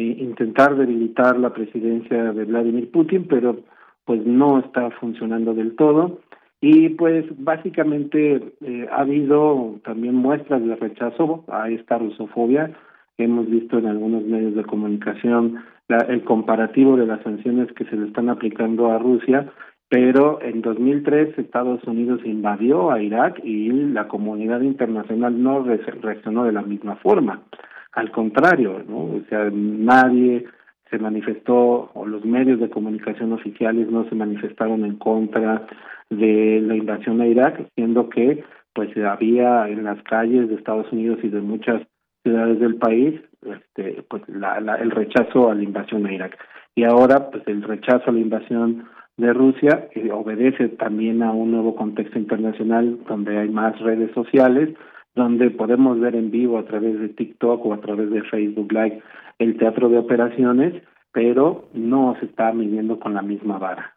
intentar 0.00 0.76
debilitar 0.76 1.38
la 1.38 1.52
presidencia 1.52 2.32
de 2.32 2.44
Vladimir 2.44 2.90
Putin, 2.90 3.26
pero 3.28 3.60
pues 4.04 4.24
no 4.24 4.58
está 4.58 4.90
funcionando 4.92 5.54
del 5.54 5.76
todo. 5.76 6.20
Y 6.60 6.90
pues 6.90 7.24
básicamente 7.38 8.54
eh, 8.60 8.88
ha 8.90 9.00
habido 9.00 9.80
también 9.84 10.14
muestras 10.14 10.64
de 10.64 10.76
rechazo 10.76 11.44
a 11.48 11.68
esta 11.68 11.98
rusofobia. 11.98 12.72
Hemos 13.18 13.50
visto 13.50 13.78
en 13.78 13.86
algunos 13.86 14.24
medios 14.24 14.54
de 14.54 14.64
comunicación 14.64 15.64
la, 15.88 15.98
el 16.08 16.22
comparativo 16.22 16.96
de 16.96 17.06
las 17.06 17.20
sanciones 17.22 17.72
que 17.72 17.84
se 17.86 17.96
le 17.96 18.06
están 18.06 18.28
aplicando 18.28 18.92
a 18.92 18.98
Rusia, 18.98 19.50
pero 19.88 20.40
en 20.40 20.62
2003 20.62 21.36
Estados 21.36 21.82
Unidos 21.84 22.20
invadió 22.24 22.92
a 22.92 23.02
Irak 23.02 23.40
y 23.44 23.68
la 23.70 24.08
comunidad 24.08 24.60
internacional 24.60 25.42
no 25.42 25.64
reaccionó 25.64 26.44
de 26.44 26.52
la 26.52 26.62
misma 26.62 26.96
forma. 26.96 27.42
Al 27.92 28.10
contrario, 28.10 28.82
¿no? 28.88 28.98
O 28.98 29.22
sea, 29.28 29.50
nadie 29.52 30.46
se 30.90 30.98
manifestó 30.98 31.90
o 31.94 32.06
los 32.06 32.24
medios 32.24 32.60
de 32.60 32.70
comunicación 32.70 33.32
oficiales 33.32 33.90
no 33.90 34.08
se 34.08 34.14
manifestaron 34.14 34.84
en 34.84 34.96
contra 34.96 35.66
de 36.10 36.60
la 36.60 36.76
invasión 36.76 37.20
a 37.20 37.26
Irak, 37.26 37.66
siendo 37.74 38.08
que 38.10 38.44
pues 38.74 38.90
había 38.96 39.68
en 39.68 39.84
las 39.84 40.02
calles 40.02 40.48
de 40.48 40.54
Estados 40.54 40.90
Unidos 40.92 41.18
y 41.22 41.28
de 41.28 41.40
muchas 41.40 41.82
ciudades 42.22 42.60
del 42.60 42.76
país 42.76 43.20
este 43.42 44.04
pues 44.08 44.22
la, 44.28 44.56
el 44.80 44.90
rechazo 44.90 45.50
a 45.50 45.54
la 45.54 45.62
invasión 45.62 46.06
a 46.06 46.12
Irak 46.12 46.38
y 46.74 46.84
ahora 46.84 47.30
pues 47.30 47.42
el 47.46 47.62
rechazo 47.62 48.10
a 48.10 48.12
la 48.12 48.20
invasión 48.20 48.84
de 49.16 49.32
Rusia 49.32 49.88
obedece 50.12 50.68
también 50.68 51.22
a 51.22 51.32
un 51.32 51.50
nuevo 51.50 51.74
contexto 51.74 52.18
internacional 52.18 52.98
donde 53.08 53.38
hay 53.38 53.48
más 53.48 53.78
redes 53.80 54.10
sociales 54.12 54.70
donde 55.14 55.50
podemos 55.50 56.00
ver 56.00 56.14
en 56.16 56.30
vivo 56.30 56.58
a 56.58 56.64
través 56.64 56.98
de 56.98 57.08
TikTok 57.08 57.64
o 57.66 57.74
a 57.74 57.80
través 57.80 58.10
de 58.10 58.22
Facebook 58.22 58.72
Live 58.72 59.02
el 59.38 59.56
teatro 59.58 59.88
de 59.88 59.98
operaciones, 59.98 60.82
pero 61.12 61.68
no 61.74 62.16
se 62.20 62.26
está 62.26 62.52
midiendo 62.52 62.98
con 62.98 63.14
la 63.14 63.22
misma 63.22 63.58
vara. 63.58 63.94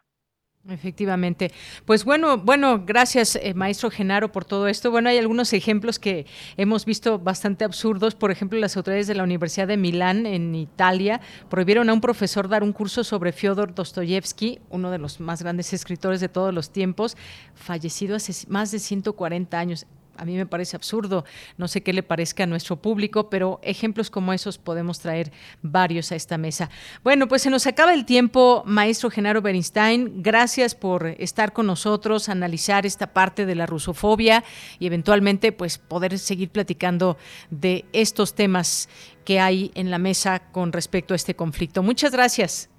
Efectivamente. 0.68 1.52
Pues 1.84 2.04
bueno, 2.04 2.38
bueno, 2.38 2.84
gracias 2.84 3.36
eh, 3.36 3.54
maestro 3.54 3.88
Genaro 3.88 4.32
por 4.32 4.44
todo 4.44 4.66
esto. 4.66 4.90
Bueno, 4.90 5.08
hay 5.08 5.18
algunos 5.18 5.52
ejemplos 5.52 6.00
que 6.00 6.26
hemos 6.56 6.84
visto 6.84 7.20
bastante 7.20 7.64
absurdos. 7.64 8.16
Por 8.16 8.32
ejemplo, 8.32 8.58
las 8.58 8.76
autoridades 8.76 9.06
de 9.06 9.14
la 9.14 9.22
Universidad 9.22 9.68
de 9.68 9.76
Milán 9.76 10.26
en 10.26 10.54
Italia 10.56 11.20
prohibieron 11.48 11.88
a 11.88 11.92
un 11.92 12.00
profesor 12.00 12.48
dar 12.48 12.64
un 12.64 12.72
curso 12.72 13.04
sobre 13.04 13.32
Fyodor 13.32 13.74
Dostoyevsky, 13.74 14.58
uno 14.68 14.90
de 14.90 14.98
los 14.98 15.20
más 15.20 15.40
grandes 15.40 15.72
escritores 15.72 16.20
de 16.20 16.28
todos 16.28 16.52
los 16.52 16.72
tiempos, 16.72 17.16
fallecido 17.54 18.16
hace 18.16 18.50
más 18.50 18.72
de 18.72 18.80
140 18.80 19.58
años 19.58 19.86
a 20.18 20.24
mí 20.24 20.36
me 20.36 20.46
parece 20.46 20.76
absurdo, 20.76 21.24
no 21.56 21.68
sé 21.68 21.82
qué 21.82 21.92
le 21.92 22.02
parezca 22.02 22.44
a 22.44 22.46
nuestro 22.46 22.76
público, 22.76 23.30
pero 23.30 23.60
ejemplos 23.62 24.10
como 24.10 24.32
esos 24.32 24.58
podemos 24.58 25.00
traer 25.00 25.32
varios 25.62 26.12
a 26.12 26.16
esta 26.16 26.38
mesa. 26.38 26.70
Bueno, 27.02 27.28
pues 27.28 27.42
se 27.42 27.50
nos 27.50 27.66
acaba 27.66 27.94
el 27.94 28.04
tiempo, 28.04 28.62
maestro 28.66 29.10
Genaro 29.10 29.42
Bernstein, 29.42 30.22
gracias 30.22 30.74
por 30.74 31.06
estar 31.06 31.52
con 31.52 31.66
nosotros, 31.66 32.28
analizar 32.28 32.86
esta 32.86 33.12
parte 33.12 33.46
de 33.46 33.54
la 33.54 33.66
rusofobia 33.66 34.44
y 34.78 34.86
eventualmente 34.86 35.52
pues 35.52 35.78
poder 35.78 36.18
seguir 36.18 36.50
platicando 36.50 37.16
de 37.50 37.84
estos 37.92 38.34
temas 38.34 38.88
que 39.24 39.40
hay 39.40 39.70
en 39.74 39.90
la 39.90 39.98
mesa 39.98 40.50
con 40.52 40.72
respecto 40.72 41.14
a 41.14 41.16
este 41.16 41.34
conflicto. 41.34 41.82
Muchas 41.82 42.12
gracias. 42.12 42.70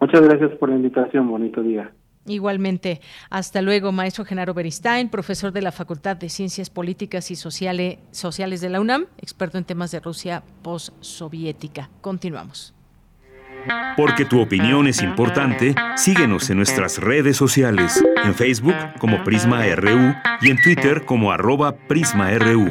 Muchas 0.00 0.22
gracias 0.22 0.52
por 0.58 0.70
la 0.70 0.76
invitación, 0.76 1.28
bonito 1.28 1.62
día. 1.62 1.92
Igualmente, 2.26 3.00
hasta 3.30 3.62
luego, 3.62 3.92
maestro 3.92 4.24
Genaro 4.24 4.52
Beristain, 4.52 5.08
profesor 5.08 5.52
de 5.52 5.62
la 5.62 5.72
Facultad 5.72 6.16
de 6.16 6.28
Ciencias 6.28 6.68
Políticas 6.68 7.30
y 7.30 7.36
Sociales, 7.36 7.98
Sociales 8.10 8.60
de 8.60 8.68
la 8.68 8.80
UNAM, 8.80 9.06
experto 9.18 9.56
en 9.56 9.64
temas 9.64 9.90
de 9.90 10.00
Rusia 10.00 10.42
postsoviética. 10.62 11.88
Continuamos. 12.02 12.74
Porque 13.96 14.24
tu 14.24 14.40
opinión 14.40 14.86
es 14.86 15.02
importante, 15.02 15.74
síguenos 15.96 16.48
en 16.50 16.58
nuestras 16.58 16.98
redes 16.98 17.36
sociales, 17.36 18.02
en 18.24 18.34
Facebook 18.34 18.76
como 18.98 19.22
Prisma 19.24 19.64
RU 19.74 20.14
y 20.40 20.50
en 20.50 20.62
Twitter 20.62 21.04
como 21.04 21.32
arroba 21.32 21.76
PrismaRU. 21.76 22.70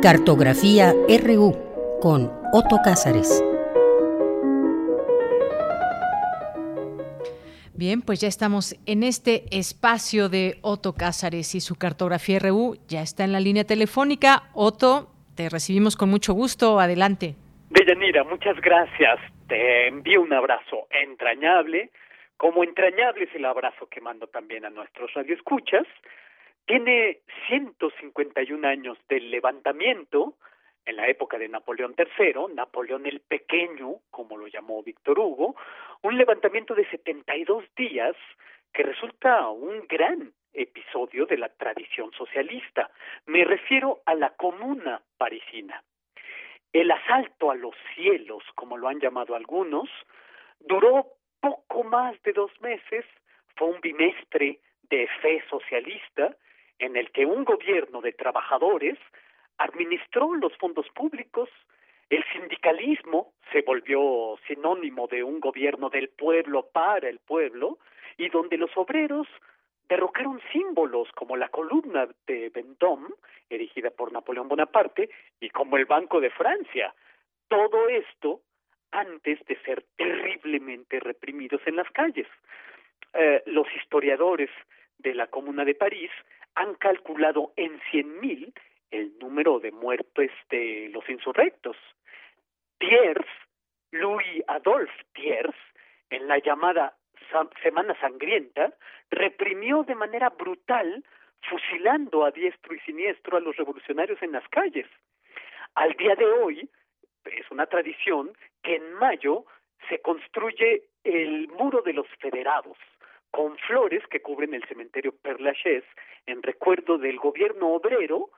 Cartografía 0.00 0.94
RU 1.22 1.67
con 2.00 2.30
Otto 2.52 2.76
Cázares. 2.84 3.44
Bien, 7.74 8.02
pues 8.02 8.20
ya 8.20 8.28
estamos 8.28 8.74
en 8.86 9.02
este 9.02 9.44
espacio 9.56 10.28
de 10.28 10.58
Otto 10.62 10.94
Cázares 10.94 11.54
y 11.54 11.60
su 11.60 11.76
cartografía 11.76 12.38
RU. 12.40 12.76
Ya 12.88 13.02
está 13.02 13.24
en 13.24 13.32
la 13.32 13.40
línea 13.40 13.64
telefónica. 13.64 14.50
Otto, 14.54 15.10
te 15.36 15.48
recibimos 15.48 15.96
con 15.96 16.10
mucho 16.10 16.32
gusto. 16.32 16.80
Adelante. 16.80 17.36
Deyanira, 17.70 18.24
muchas 18.24 18.60
gracias. 18.60 19.18
Te 19.46 19.88
envío 19.88 20.22
un 20.22 20.32
abrazo 20.32 20.88
entrañable. 20.90 21.90
Como 22.36 22.64
entrañable 22.64 23.24
es 23.24 23.34
el 23.34 23.44
abrazo 23.44 23.86
que 23.88 24.00
mando 24.00 24.26
también 24.26 24.64
a 24.64 24.70
nuestros 24.70 25.12
radioescuchas. 25.14 25.86
Tiene 26.66 27.18
151 27.48 28.66
años 28.66 28.98
del 29.08 29.30
levantamiento 29.30 30.34
en 30.88 30.96
la 30.96 31.06
época 31.06 31.38
de 31.38 31.48
Napoleón 31.48 31.94
III, 31.98 32.54
Napoleón 32.54 33.04
el 33.04 33.20
Pequeño, 33.20 33.96
como 34.10 34.38
lo 34.38 34.46
llamó 34.46 34.82
Víctor 34.82 35.18
Hugo, 35.18 35.54
un 36.00 36.16
levantamiento 36.16 36.74
de 36.74 36.88
72 36.88 37.64
días 37.76 38.16
que 38.72 38.84
resulta 38.84 39.48
un 39.50 39.86
gran 39.86 40.32
episodio 40.54 41.26
de 41.26 41.36
la 41.36 41.50
tradición 41.50 42.10
socialista. 42.12 42.90
Me 43.26 43.44
refiero 43.44 44.00
a 44.06 44.14
la 44.14 44.30
comuna 44.30 45.02
parisina. 45.18 45.82
El 46.72 46.90
asalto 46.90 47.50
a 47.50 47.54
los 47.54 47.74
cielos, 47.94 48.42
como 48.54 48.78
lo 48.78 48.88
han 48.88 48.98
llamado 48.98 49.34
algunos, 49.34 49.90
duró 50.58 51.06
poco 51.40 51.84
más 51.84 52.20
de 52.22 52.32
dos 52.32 52.50
meses, 52.62 53.04
fue 53.56 53.68
un 53.68 53.80
bimestre 53.82 54.58
de 54.88 55.06
fe 55.20 55.44
socialista 55.50 56.34
en 56.78 56.96
el 56.96 57.10
que 57.10 57.26
un 57.26 57.44
gobierno 57.44 58.00
de 58.00 58.12
trabajadores 58.12 58.98
administró 59.58 60.34
los 60.34 60.56
fondos 60.56 60.88
públicos, 60.94 61.48
el 62.10 62.24
sindicalismo 62.32 63.32
se 63.52 63.62
volvió 63.62 64.38
sinónimo 64.46 65.06
de 65.08 65.22
un 65.22 65.40
gobierno 65.40 65.90
del 65.90 66.08
pueblo 66.08 66.68
para 66.72 67.08
el 67.08 67.18
pueblo, 67.18 67.78
y 68.16 68.28
donde 68.30 68.56
los 68.56 68.70
obreros 68.76 69.28
derrocaron 69.88 70.40
símbolos 70.52 71.10
como 71.12 71.36
la 71.36 71.48
columna 71.48 72.08
de 72.26 72.50
Vendôme, 72.50 73.08
erigida 73.48 73.90
por 73.90 74.12
Napoleón 74.12 74.48
Bonaparte, 74.48 75.10
y 75.40 75.50
como 75.50 75.76
el 75.76 75.86
Banco 75.86 76.20
de 76.20 76.30
Francia. 76.30 76.94
Todo 77.48 77.88
esto 77.88 78.40
antes 78.90 79.44
de 79.46 79.56
ser 79.62 79.84
terriblemente 79.96 81.00
reprimidos 81.00 81.60
en 81.66 81.76
las 81.76 81.90
calles. 81.90 82.26
Eh, 83.14 83.42
los 83.46 83.66
historiadores 83.74 84.50
de 84.98 85.14
la 85.14 85.26
Comuna 85.28 85.64
de 85.64 85.74
París 85.74 86.10
han 86.54 86.74
calculado 86.74 87.52
en 87.56 87.78
100.000 87.92 88.52
el 88.90 89.18
número 89.18 89.58
de 89.60 89.70
muertos 89.70 90.30
de 90.50 90.90
los 90.92 91.08
insurrectos. 91.08 91.76
Thiers, 92.78 93.26
Louis 93.90 94.42
Adolphe 94.46 95.04
Thiers, 95.14 95.56
en 96.10 96.28
la 96.28 96.38
llamada 96.38 96.96
Semana 97.62 97.98
Sangrienta, 98.00 98.72
reprimió 99.10 99.82
de 99.82 99.94
manera 99.94 100.30
brutal, 100.30 101.04
fusilando 101.48 102.24
a 102.24 102.30
diestro 102.30 102.74
y 102.74 102.80
siniestro 102.80 103.36
a 103.36 103.40
los 103.40 103.56
revolucionarios 103.56 104.20
en 104.22 104.32
las 104.32 104.46
calles. 104.48 104.86
Al 105.74 105.92
día 105.92 106.14
de 106.14 106.24
hoy, 106.24 106.68
es 107.24 107.50
una 107.50 107.66
tradición 107.66 108.32
que 108.62 108.76
en 108.76 108.94
mayo 108.94 109.44
se 109.88 110.00
construye 110.00 110.84
el 111.04 111.48
muro 111.48 111.82
de 111.82 111.92
los 111.92 112.06
federados, 112.20 112.76
con 113.30 113.56
flores 113.58 114.02
que 114.08 114.20
cubren 114.20 114.54
el 114.54 114.64
cementerio 114.64 115.12
Père 115.22 115.84
en 116.26 116.42
recuerdo 116.42 116.98
del 116.98 117.18
gobierno 117.18 117.68
obrero 117.68 118.30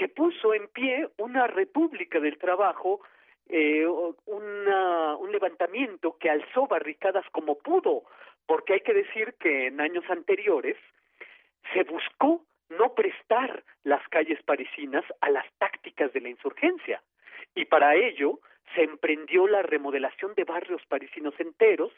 que 0.00 0.08
puso 0.08 0.54
en 0.54 0.66
pie 0.68 1.10
una 1.18 1.46
república 1.46 2.20
del 2.20 2.38
trabajo, 2.38 3.02
eh, 3.50 3.86
una, 3.86 5.14
un 5.16 5.30
levantamiento 5.30 6.16
que 6.18 6.30
alzó 6.30 6.66
barricadas 6.66 7.26
como 7.32 7.58
pudo, 7.58 8.04
porque 8.46 8.72
hay 8.72 8.80
que 8.80 8.94
decir 8.94 9.34
que 9.38 9.66
en 9.66 9.78
años 9.78 10.04
anteriores 10.08 10.78
se 11.74 11.82
buscó 11.82 12.46
no 12.70 12.94
prestar 12.94 13.62
las 13.84 14.00
calles 14.08 14.42
parisinas 14.42 15.04
a 15.20 15.28
las 15.28 15.44
tácticas 15.58 16.10
de 16.14 16.22
la 16.22 16.30
insurgencia. 16.30 17.02
Y 17.54 17.66
para 17.66 17.94
ello 17.94 18.40
se 18.74 18.84
emprendió 18.84 19.46
la 19.48 19.60
remodelación 19.60 20.32
de 20.34 20.44
barrios 20.44 20.80
parisinos 20.86 21.34
enteros, 21.38 21.92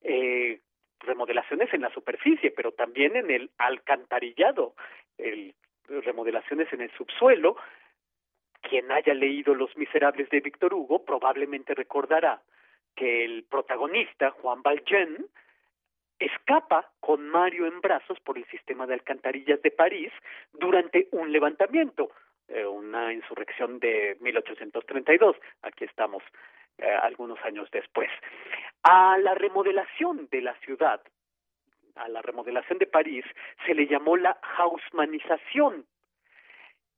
eh, 0.00 0.60
remodelaciones 1.00 1.74
en 1.74 1.82
la 1.82 1.92
superficie, 1.92 2.52
pero 2.52 2.72
también 2.72 3.16
en 3.16 3.30
el 3.30 3.50
alcantarillado, 3.58 4.74
el, 5.18 5.54
remodelaciones 5.88 6.72
en 6.72 6.82
el 6.82 6.90
subsuelo. 6.92 7.56
Quien 8.62 8.90
haya 8.90 9.14
leído 9.14 9.54
Los 9.54 9.76
Miserables 9.76 10.28
de 10.30 10.40
Víctor 10.40 10.74
Hugo 10.74 11.04
probablemente 11.04 11.74
recordará 11.74 12.40
que 12.94 13.24
el 13.24 13.44
protagonista, 13.44 14.30
Juan 14.30 14.62
Valjean, 14.62 15.26
escapa 16.18 16.90
con 17.00 17.28
Mario 17.28 17.66
en 17.66 17.80
brazos 17.80 18.18
por 18.20 18.38
el 18.38 18.46
sistema 18.46 18.86
de 18.86 18.94
alcantarillas 18.94 19.60
de 19.62 19.70
París 19.70 20.12
durante 20.52 21.08
un 21.10 21.32
levantamiento, 21.32 22.10
eh, 22.48 22.64
una 22.64 23.12
insurrección 23.12 23.78
de 23.78 24.16
1832. 24.20 25.36
Aquí 25.62 25.84
estamos 25.84 26.22
eh, 26.78 26.90
algunos 26.90 27.38
años 27.44 27.68
después. 27.70 28.08
A 28.82 29.18
la 29.18 29.34
remodelación 29.34 30.28
de 30.30 30.40
la 30.40 30.54
ciudad, 30.60 31.02
a 31.96 32.08
la 32.08 32.22
remodelación 32.22 32.78
de 32.78 32.86
París, 32.86 33.24
se 33.66 33.74
le 33.74 33.86
llamó 33.86 34.16
la 34.16 34.38
hausmanización, 34.58 35.86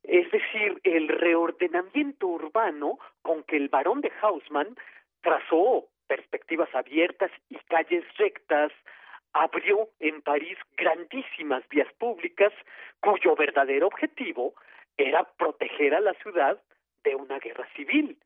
es 0.03 0.31
decir, 0.31 0.79
el 0.83 1.07
reordenamiento 1.07 2.27
urbano 2.27 2.97
con 3.21 3.43
que 3.43 3.57
el 3.57 3.69
barón 3.69 4.01
de 4.01 4.11
Haussmann 4.21 4.75
trazó 5.21 5.87
perspectivas 6.07 6.73
abiertas 6.73 7.31
y 7.49 7.55
calles 7.67 8.05
rectas, 8.17 8.71
abrió 9.33 9.89
en 9.99 10.21
París 10.21 10.57
grandísimas 10.77 11.67
vías 11.69 11.91
públicas 11.95 12.53
cuyo 13.01 13.35
verdadero 13.35 13.87
objetivo 13.87 14.53
era 14.95 15.23
proteger 15.23 15.93
a 15.93 15.99
la 15.99 16.13
ciudad 16.15 16.61
de 17.03 17.15
una 17.15 17.37
guerra 17.39 17.67
civil 17.75 18.17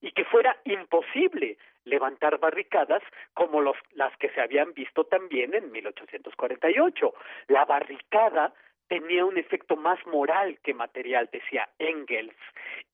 y 0.00 0.12
que 0.12 0.24
fuera 0.24 0.56
imposible 0.64 1.58
levantar 1.84 2.38
barricadas 2.38 3.02
como 3.34 3.60
los, 3.60 3.76
las 3.92 4.16
que 4.16 4.30
se 4.30 4.40
habían 4.40 4.72
visto 4.72 5.04
también 5.04 5.54
en 5.54 5.70
1848. 5.70 7.14
La 7.48 7.64
barricada 7.64 8.52
tenía 8.88 9.24
un 9.24 9.38
efecto 9.38 9.76
más 9.76 10.04
moral 10.06 10.58
que 10.62 10.74
material, 10.74 11.28
decía 11.32 11.68
Engels, 11.78 12.34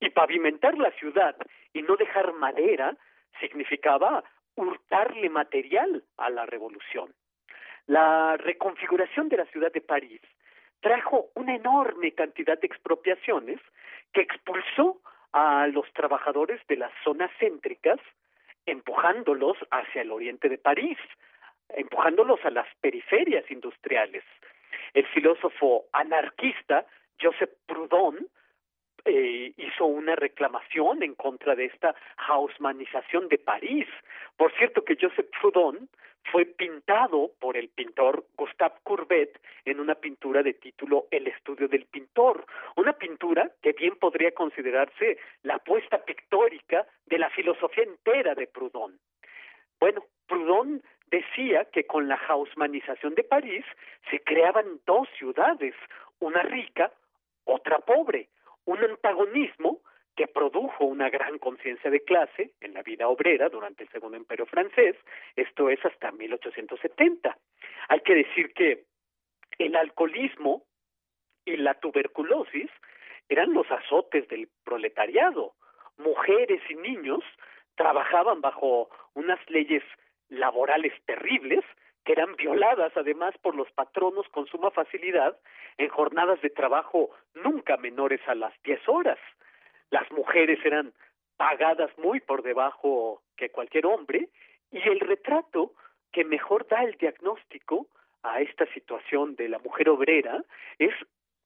y 0.01 0.11
pavimentar 0.11 0.77
la 0.77 0.91
ciudad 0.93 1.37
y 1.73 1.83
no 1.83 1.97
dejar 1.97 2.33
madera 2.35 2.97
significaba 3.41 4.24
hurtarle 4.57 5.28
material 5.28 6.03
a 6.16 6.31
la 6.31 6.47
revolución. 6.47 7.15
La 7.87 8.37
reconfiguración 8.37 9.28
de 9.28 9.37
la 9.37 9.47
ciudad 9.47 9.73
de 9.73 9.81
París 9.81 10.20
trajo 10.81 11.31
una 11.35 11.55
enorme 11.55 12.12
cantidad 12.12 12.59
de 12.59 12.66
expropiaciones 12.66 13.61
que 14.12 14.23
expulsó 14.23 15.01
a 15.37 15.67
los 15.67 15.85
trabajadores 15.93 16.67
de 16.67 16.77
las 16.77 16.91
zonas 17.05 17.31
céntricas, 17.39 18.01
empujándolos 18.65 19.59
hacia 19.71 20.01
el 20.01 20.11
oriente 20.11 20.49
de 20.49 20.57
París, 20.57 20.97
empujándolos 21.69 22.43
a 22.43 22.51
las 22.51 22.67
periferias 22.81 23.45
industriales. 23.51 24.25
El 24.95 25.07
filósofo 25.09 25.85
anarquista 25.93 26.87
Joseph 27.21 27.51
Proudhon 27.67 28.27
eh, 29.05 29.53
hizo 29.59 29.85
una 29.85 30.17
reclamación 30.17 31.03
en 31.03 31.15
contra 31.15 31.55
de 31.55 31.67
esta 31.67 31.95
hausmanización 32.17 33.29
de 33.29 33.37
París. 33.37 33.87
Por 34.39 34.57
cierto 34.57 34.85
que 34.85 34.97
Joseph 34.99 35.29
Proudhon 35.39 35.91
fue 36.31 36.44
pintado 36.44 37.31
por 37.40 37.57
el 37.57 37.69
pintor 37.69 38.27
Gustave 38.36 38.74
Courbet 38.82 39.40
en 39.65 39.81
una 39.81 39.94
pintura 39.94 40.43
de 40.43 40.55
título 40.55 41.07
El 41.11 41.27
estudio 41.27 41.69
del 41.69 41.86
pintor, 41.86 42.47
una 42.77 42.93
pintura 42.94 43.51
que 43.62 43.73
bien 43.73 43.97
podría 43.97 44.32
considerarse 44.32 45.19
la 45.43 45.57
apuesta 45.57 46.05
pictórica 46.05 46.86
de 47.07 47.19
la 47.19 47.31
filosofía 47.31 47.85
entera 47.85 48.35
de 48.35 48.47
Proudhon. 48.47 48.98
Bueno, 49.78 50.05
Proudhon 50.27 50.82
decía 51.11 51.66
que 51.66 51.86
con 51.86 52.09
la 52.09 52.20
hausmanización 52.28 53.15
de 53.15 53.24
París 53.24 53.65
se 54.11 54.20
creaban 54.20 54.81
dos 54.86 55.09
ciudades, 55.19 55.74
una 56.19 56.43
rica, 56.43 56.93
otra 57.44 57.78
pobre, 57.78 58.28
un 58.65 58.82
antagonismo 58.82 59.81
que 60.16 60.26
produjo 60.26 60.86
una 60.86 61.10
gran 61.10 61.38
conciencia 61.38 61.90
de 61.90 62.02
clase 62.02 62.52
en 62.60 62.72
la 62.72 62.82
vida 62.82 63.06
obrera 63.06 63.51
durante 63.51 63.84
el 63.84 63.90
Segundo 63.90 64.16
Imperio 64.16 64.47
francés, 64.47 64.97
esto 65.36 65.68
es 65.68 65.84
hasta 65.84 66.10
1870. 66.10 67.36
Hay 67.88 68.01
que 68.01 68.14
decir 68.14 68.52
que 68.55 68.84
el 69.59 69.76
alcoholismo 69.76 70.64
y 71.44 71.59
la 71.59 71.74
tuberculosis 71.74 72.70
eran 73.28 73.52
los 73.52 73.70
azotes 73.70 74.26
del 74.28 74.48
proletariado. 74.64 75.52
Mujeres 75.98 76.62
y 76.70 76.74
niños 76.74 77.22
trabajaban 77.76 78.40
bajo 78.40 78.88
unas 79.14 79.38
leyes 79.51 79.82
laborales 80.28 80.93
terribles 81.05 81.64
que 82.05 82.12
eran 82.12 82.36
violadas 82.36 82.93
además 82.97 83.36
por 83.43 83.55
los 83.55 83.70
patronos 83.72 84.26
con 84.28 84.47
suma 84.47 84.70
facilidad 84.70 85.38
en 85.76 85.88
jornadas 85.88 86.40
de 86.40 86.51
trabajo 86.51 87.10
nunca 87.34 87.76
menores 87.76 88.20
a 88.26 88.34
las 88.34 88.55
10 88.62 88.88
horas 88.88 89.18
las 89.91 90.11
mujeres 90.13 90.59
eran 90.65 90.93
pagadas 91.37 91.91
muy 91.99 92.21
por 92.21 92.43
debajo 92.43 93.23
que 93.37 93.51
cualquier 93.51 93.87
hombre 93.87 94.29
y 94.71 94.81
el 94.89 95.01
retrato 95.01 95.75
que 96.13 96.25
mejor 96.25 96.67
da 96.67 96.83
el 96.83 96.97
diagnóstico 96.97 97.89
a 98.23 98.41
esta 98.41 98.67
situación 98.73 99.37
de 99.37 99.49
la 99.49 99.59
mujer 99.59 99.89
obrera 99.89 100.43
es, 100.79 100.95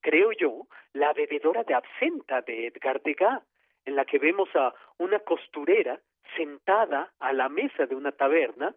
creo 0.01 0.33
yo, 0.33 0.67
la 0.93 1.13
bebedora 1.13 1.65
de 1.65 1.75
absenta 1.75 2.41
de 2.43 2.69
Edgar 2.69 3.03
Degas, 3.03 3.43
en 3.85 3.97
la 3.97 4.05
que 4.05 4.19
vemos 4.19 4.49
a 4.55 4.75
una 4.99 5.19
costurera 5.21 6.01
sentada 6.37 7.13
a 7.19 7.33
la 7.33 7.49
mesa 7.49 7.87
de 7.87 7.95
una 7.95 8.13
taberna 8.13 8.75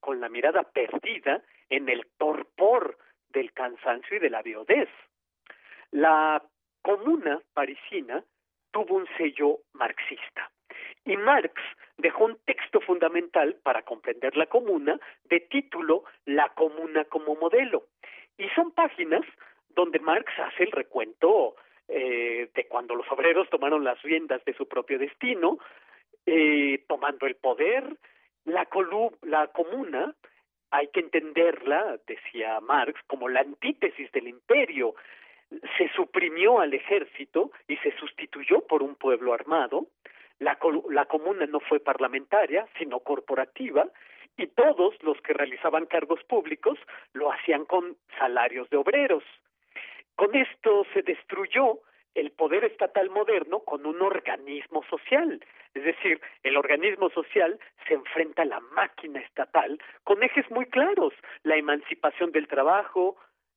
con 0.00 0.20
la 0.20 0.28
mirada 0.28 0.62
perdida 0.64 1.42
en 1.68 1.88
el 1.88 2.06
torpor 2.18 2.98
del 3.28 3.52
cansancio 3.52 4.16
y 4.16 4.20
de 4.20 4.30
la 4.30 4.42
viudez. 4.42 4.88
La 5.90 6.42
comuna 6.82 7.40
parisina 7.54 8.24
tuvo 8.76 8.96
un 8.96 9.06
sello 9.16 9.60
marxista. 9.72 10.50
Y 11.06 11.16
Marx 11.16 11.54
dejó 11.96 12.26
un 12.26 12.36
texto 12.44 12.80
fundamental 12.82 13.56
para 13.62 13.82
comprender 13.82 14.36
la 14.36 14.46
comuna 14.46 15.00
de 15.24 15.40
título 15.40 16.04
La 16.26 16.50
comuna 16.50 17.04
como 17.06 17.36
modelo. 17.36 17.84
Y 18.36 18.48
son 18.50 18.72
páginas 18.72 19.22
donde 19.70 19.98
Marx 19.98 20.30
hace 20.38 20.64
el 20.64 20.72
recuento 20.72 21.56
eh, 21.88 22.50
de 22.54 22.68
cuando 22.68 22.94
los 22.94 23.10
obreros 23.10 23.48
tomaron 23.48 23.82
las 23.82 24.02
riendas 24.02 24.44
de 24.44 24.52
su 24.52 24.68
propio 24.68 24.98
destino, 24.98 25.58
eh, 26.26 26.84
tomando 26.86 27.26
el 27.26 27.36
poder, 27.36 27.96
la, 28.44 28.68
la 29.22 29.46
comuna 29.48 30.14
hay 30.70 30.88
que 30.88 31.00
entenderla, 31.00 31.98
decía 32.06 32.60
Marx, 32.60 33.00
como 33.06 33.30
la 33.30 33.40
antítesis 33.40 34.12
del 34.12 34.28
imperio, 34.28 34.94
se 35.78 35.88
suprimió 35.94 36.60
al 36.60 36.74
ejército 36.74 37.50
y 37.68 37.76
se 37.78 37.96
sustituyó 37.98 38.66
por 38.66 38.82
un 38.82 38.96
pueblo 38.96 39.32
armado, 39.32 39.86
la, 40.38 40.58
la 40.90 41.04
comuna 41.06 41.46
no 41.46 41.60
fue 41.60 41.80
parlamentaria, 41.80 42.66
sino 42.78 43.00
corporativa, 43.00 43.86
y 44.36 44.48
todos 44.48 44.94
los 45.02 45.20
que 45.22 45.32
realizaban 45.32 45.86
cargos 45.86 46.22
públicos 46.24 46.78
lo 47.14 47.32
hacían 47.32 47.64
con 47.64 47.96
salarios 48.18 48.68
de 48.70 48.76
obreros. 48.76 49.24
Con 50.14 50.34
esto 50.34 50.86
se 50.92 51.02
destruyó 51.02 51.80
el 52.14 52.30
poder 52.32 52.64
estatal 52.64 53.10
moderno 53.10 53.60
con 53.60 53.86
un 53.86 54.00
organismo 54.02 54.82
social. 54.88 55.44
Es 55.74 55.84
decir, 55.84 56.20
el 56.42 56.56
organismo 56.56 57.10
social 57.10 57.58
se 57.86 57.94
enfrenta 57.94 58.42
a 58.42 58.46
la 58.46 58.60
máquina 58.60 59.20
estatal 59.20 59.78
con 60.04 60.22
ejes 60.22 60.50
muy 60.50 60.66
claros, 60.66 61.12
la 61.42 61.56
emancipación 61.56 62.32
del 62.32 62.48
trabajo, 62.48 63.16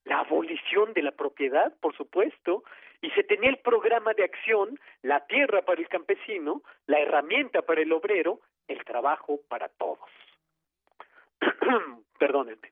la 0.10 0.22
abolición 0.22 0.94
de 0.94 1.04
la 1.04 1.12
propiedad, 1.12 1.72
por 1.80 1.96
supuesto, 1.96 2.64
y 3.02 3.12
se 3.12 3.24
tenía 3.24 3.50
el 3.50 3.60
programa 3.60 4.14
de 4.14 4.24
acción, 4.24 4.80
la 5.04 5.26
tierra 5.28 5.62
para 5.62 5.80
el 5.80 5.88
campesino, 5.88 6.64
la 6.88 7.00
herramienta 7.00 7.62
para 7.62 7.82
el 7.82 7.94
obrero, 7.94 8.42
el 8.68 8.84
trabajo 8.84 9.40
para 9.48 9.70
todos. 9.70 10.10
Perdónenme. 12.20 12.72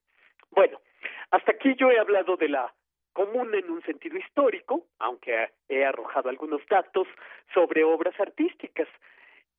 Bueno, 0.49 0.81
hasta 1.29 1.51
aquí 1.51 1.75
yo 1.75 1.91
he 1.91 1.99
hablado 1.99 2.37
de 2.37 2.49
la 2.49 2.73
comuna 3.13 3.57
en 3.57 3.69
un 3.69 3.83
sentido 3.83 4.17
histórico, 4.17 4.87
aunque 4.97 5.51
he 5.69 5.85
arrojado 5.85 6.29
algunos 6.29 6.65
datos 6.67 7.07
sobre 7.53 7.83
obras 7.83 8.19
artísticas. 8.19 8.87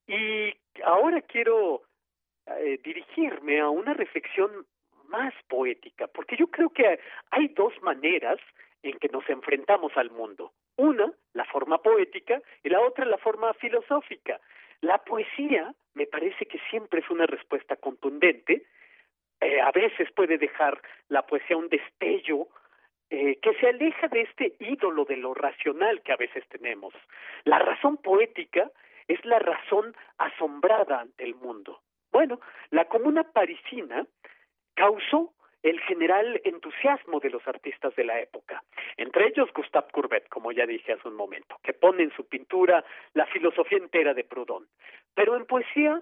Y 0.06 0.52
ahora 0.84 1.22
quiero 1.22 1.82
eh, 2.46 2.80
dirigirme 2.82 3.60
a 3.60 3.68
una 3.68 3.94
reflexión 3.94 4.66
más 5.08 5.34
poética, 5.48 6.06
porque 6.06 6.36
yo 6.36 6.46
creo 6.48 6.70
que 6.70 7.00
hay 7.30 7.48
dos 7.48 7.72
maneras 7.82 8.38
en 8.82 8.98
que 8.98 9.08
nos 9.08 9.28
enfrentamos 9.28 9.96
al 9.96 10.10
mundo. 10.10 10.52
Una, 10.76 11.12
la 11.32 11.44
forma 11.46 11.78
poética, 11.78 12.40
y 12.62 12.68
la 12.68 12.80
otra, 12.80 13.04
la 13.04 13.18
forma 13.18 13.52
filosófica. 13.54 14.40
La 14.80 14.98
poesía 14.98 15.74
me 15.94 16.06
parece 16.06 16.46
que 16.46 16.60
siempre 16.70 17.00
es 17.00 17.10
una 17.10 17.26
respuesta 17.26 17.76
contundente. 17.76 18.66
Eh, 19.40 19.60
a 19.60 19.72
veces 19.72 20.10
puede 20.12 20.38
dejar 20.38 20.80
la 21.08 21.26
poesía 21.26 21.56
un 21.56 21.68
destello 21.68 22.48
eh, 23.10 23.38
que 23.40 23.54
se 23.54 23.68
aleja 23.68 24.06
de 24.08 24.22
este 24.22 24.54
ídolo 24.60 25.04
de 25.04 25.16
lo 25.16 25.34
racional 25.34 26.02
que 26.02 26.12
a 26.12 26.16
veces 26.16 26.44
tenemos. 26.48 26.94
La 27.44 27.58
razón 27.58 27.96
poética 27.96 28.70
es 29.08 29.24
la 29.24 29.38
razón 29.38 29.96
asombrada 30.18 31.00
ante 31.00 31.24
el 31.24 31.34
mundo. 31.34 31.80
Bueno, 32.12 32.40
la 32.70 32.84
comuna 32.86 33.24
parisina 33.24 34.06
causó 34.78 35.34
el 35.64 35.80
general 35.80 36.40
entusiasmo 36.44 37.18
de 37.18 37.30
los 37.30 37.46
artistas 37.48 37.94
de 37.96 38.04
la 38.04 38.20
época, 38.20 38.62
entre 38.96 39.26
ellos 39.26 39.52
Gustave 39.52 39.88
Courbet, 39.90 40.28
como 40.28 40.52
ya 40.52 40.66
dije 40.66 40.92
hace 40.92 41.08
un 41.08 41.16
momento, 41.16 41.58
que 41.64 41.72
pone 41.72 42.04
en 42.04 42.12
su 42.12 42.28
pintura 42.28 42.84
la 43.12 43.26
filosofía 43.26 43.78
entera 43.78 44.14
de 44.14 44.22
Proudhon. 44.22 44.68
Pero 45.14 45.36
en 45.36 45.46
poesía, 45.46 46.00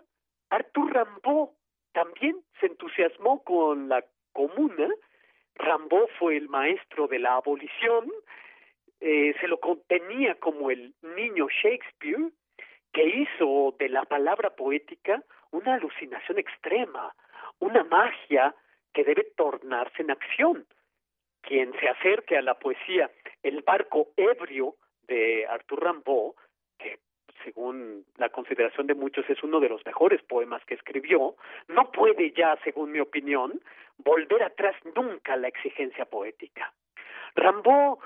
Arthur 0.51 0.93
Rimbaud 0.93 1.49
también 1.93 2.37
se 2.61 2.67
entusiasmó 2.67 3.43
con 3.45 3.89
la 3.89 4.05
comuna. 4.33 4.89
Rimbaud 5.55 6.09
fue 6.19 6.37
el 6.37 6.51
maestro 6.51 7.09
de 7.09 7.19
la 7.19 7.37
abolición, 7.37 8.13
eh, 9.01 9.35
se 9.41 9.49
lo 9.49 9.59
contenía 9.59 10.35
como 10.35 10.71
el 10.71 10.93
niño 11.17 11.47
Shakespeare, 11.49 12.31
que 12.93 13.05
hizo 13.05 13.75
de 13.79 13.89
la 13.89 14.05
palabra 14.05 14.51
poética 14.51 15.23
una 15.51 15.75
alucinación 15.75 16.39
extrema, 16.39 17.15
una 17.59 17.85
magia 17.85 18.55
que 18.97 19.05
debe 19.05 19.25
tornarse 19.37 20.01
en 20.01 20.11
acción. 20.11 20.67
Quien 21.43 21.71
se 21.79 21.87
acerque 21.87 22.39
a 22.39 22.43
la 22.43 22.55
poesía 22.55 23.11
El 23.43 23.61
barco 23.61 24.09
ebrio 24.17 24.77
de 25.07 25.47
Arthur 25.47 25.85
Rimbaud, 25.85 26.35
que 26.79 26.99
según 27.45 28.07
la 28.17 28.31
consideración 28.31 28.87
de 28.87 28.95
muchos 28.95 29.29
es 29.29 29.43
uno 29.43 29.61
de 29.61 29.69
los 29.69 29.85
mejores 29.85 30.23
poemas 30.23 30.65
que 30.65 30.75
escribió, 30.75 31.37
no 31.69 31.93
puede 31.93 32.33
ya, 32.33 32.59
según 32.65 32.91
mi 32.91 33.01
opinión, 33.01 33.61
volver 33.99 34.43
atrás 34.43 34.75
nunca 34.97 35.37
la 35.37 35.49
exigencia 35.49 36.07
poética. 36.07 36.73
Rimbaud 37.35 37.99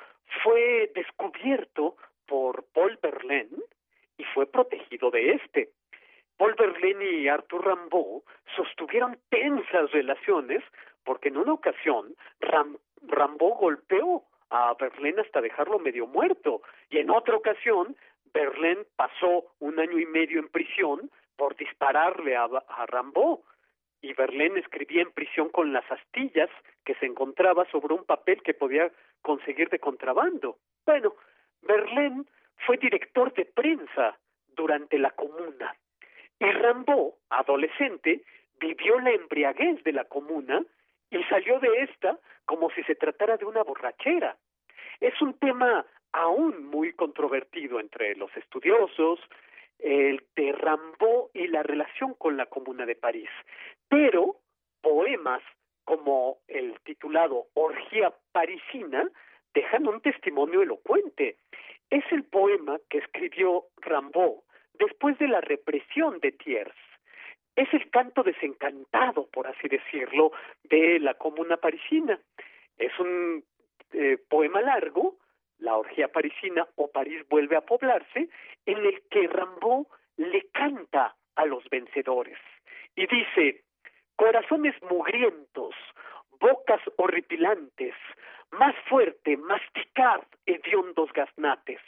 fue 0.43 0.91
descubierto 0.93 1.97
por 2.27 2.65
Paul 2.75 2.99
Verlaine 3.01 3.62
y 4.19 4.25
fue 4.25 4.47
protegido 4.47 5.12
de 5.12 5.35
este. 5.35 5.71
Paul 6.41 6.55
Verlaine 6.55 7.05
y 7.05 7.29
Arthur 7.29 7.67
Rimbaud 7.67 8.23
sostuvieron 8.57 9.19
tensas 9.29 9.93
relaciones 9.93 10.65
porque 11.05 11.29
en 11.29 11.37
una 11.37 11.53
ocasión 11.53 12.17
Ram 12.41 12.79
golpeó 13.37 14.25
a 14.49 14.73
Verlaine 14.81 15.21
hasta 15.21 15.43
dejarlo 15.43 15.79
medio 15.79 16.07
muerto 16.07 16.62
y 16.89 16.97
en 16.97 17.11
otra 17.11 17.37
ocasión 17.37 17.95
Verlaine 18.33 18.87
pasó 18.97 19.53
un 19.59 19.79
año 19.79 19.99
y 19.99 20.07
medio 20.07 20.41
en 20.41 20.49
prisión 20.49 21.11
por 21.37 21.57
dispararle 21.57 22.35
a, 22.37 22.45
a 22.45 22.87
y 24.01 24.15
Verlaine 24.15 24.61
escribía 24.61 25.03
en 25.03 25.12
prisión 25.12 25.51
con 25.51 25.75
las 25.75 25.85
astillas 25.93 26.49
que 26.87 26.95
se 26.95 27.05
encontraba 27.05 27.67
sobre 27.67 27.93
un 27.93 28.07
papel 28.07 28.43
que 28.43 28.55
podía 28.55 28.91
conseguir 29.21 29.69
de 29.69 29.79
contrabando. 29.79 30.57
Bueno, 30.87 31.17
Verlaine 31.61 32.25
fue 32.65 32.79
director 32.79 33.31
de 33.35 33.45
prensa 33.45 34.19
durante 34.57 34.99
la 34.99 35.11
comuna 35.11 35.77
y 36.41 36.47
Rimbaud, 36.47 37.12
adolescente, 37.29 38.23
vivió 38.59 38.99
la 38.99 39.11
embriaguez 39.11 39.85
de 39.85 39.93
la 39.93 40.05
comuna 40.05 40.65
y 41.11 41.23
salió 41.25 41.61
de 41.61 41.83
esta 41.83 42.19
como 42.47 42.71
si 42.71 42.83
se 42.85 42.95
tratara 42.95 43.37
de 43.37 43.45
una 43.45 43.62
borrachera. 43.62 44.37
Es 45.01 45.21
un 45.21 45.35
tema 45.35 45.85
aún 46.12 46.67
muy 46.67 46.93
controvertido 46.95 47.79
entre 47.79 48.17
los 48.17 48.35
estudiosos, 48.37 49.21
el 49.79 50.25
de 50.35 50.53
Rimbaud 50.53 51.31
y 51.35 51.47
la 51.49 51.62
relación 51.62 52.15
con 52.15 52.37
la 52.37 52.47
Comuna 52.47 52.87
de 52.87 52.97
París. 52.97 53.31
Pero 53.89 54.37
poemas 54.81 55.43
como 55.85 56.39
el 56.49 56.79
titulado 56.81 57.47
Orgía 57.55 58.12
Parisina 58.33 59.09
dejan 59.55 59.87
un 59.87 60.01
testimonio 60.01 60.62
elocuente. 60.62 61.37
Es 61.91 62.05
el 62.12 62.25
poema 62.25 62.79
que 62.89 62.99
escribió 62.99 63.65
Rimbaud 63.79 64.41
después 64.81 65.16
de 65.19 65.28
la 65.28 65.40
represión 65.40 66.19
de 66.20 66.32
Thiers. 66.32 66.74
Es 67.55 67.73
el 67.74 67.89
canto 67.90 68.23
desencantado, 68.23 69.28
por 69.31 69.47
así 69.47 69.69
decirlo, 69.69 70.32
de 70.65 70.98
la 70.98 71.15
comuna 71.15 71.59
parisina. 71.59 72.19
Es 72.78 72.98
un 72.98 73.44
eh, 73.93 74.19
poema 74.28 74.61
largo, 74.62 75.19
La 75.59 75.77
orgía 75.77 76.09
parisina 76.09 76.66
o 76.77 76.90
París 76.90 77.23
vuelve 77.28 77.55
a 77.55 77.61
poblarse, 77.61 78.31
en 78.65 78.78
el 78.78 79.02
que 79.11 79.28
Rimbaud 79.28 79.86
le 80.16 80.48
canta 80.52 81.15
a 81.36 81.44
los 81.44 81.69
vencedores 81.69 82.39
y 82.97 83.07
dice, 83.07 83.65
corazones 84.16 84.74
mugrientos, 84.90 85.74
bocas 86.40 86.81
horripilantes, 86.97 87.94
más 88.52 88.74
fuerte, 88.89 89.36
masticad 89.36 90.23
hediondos 90.47 91.12
gaznates 91.12 91.81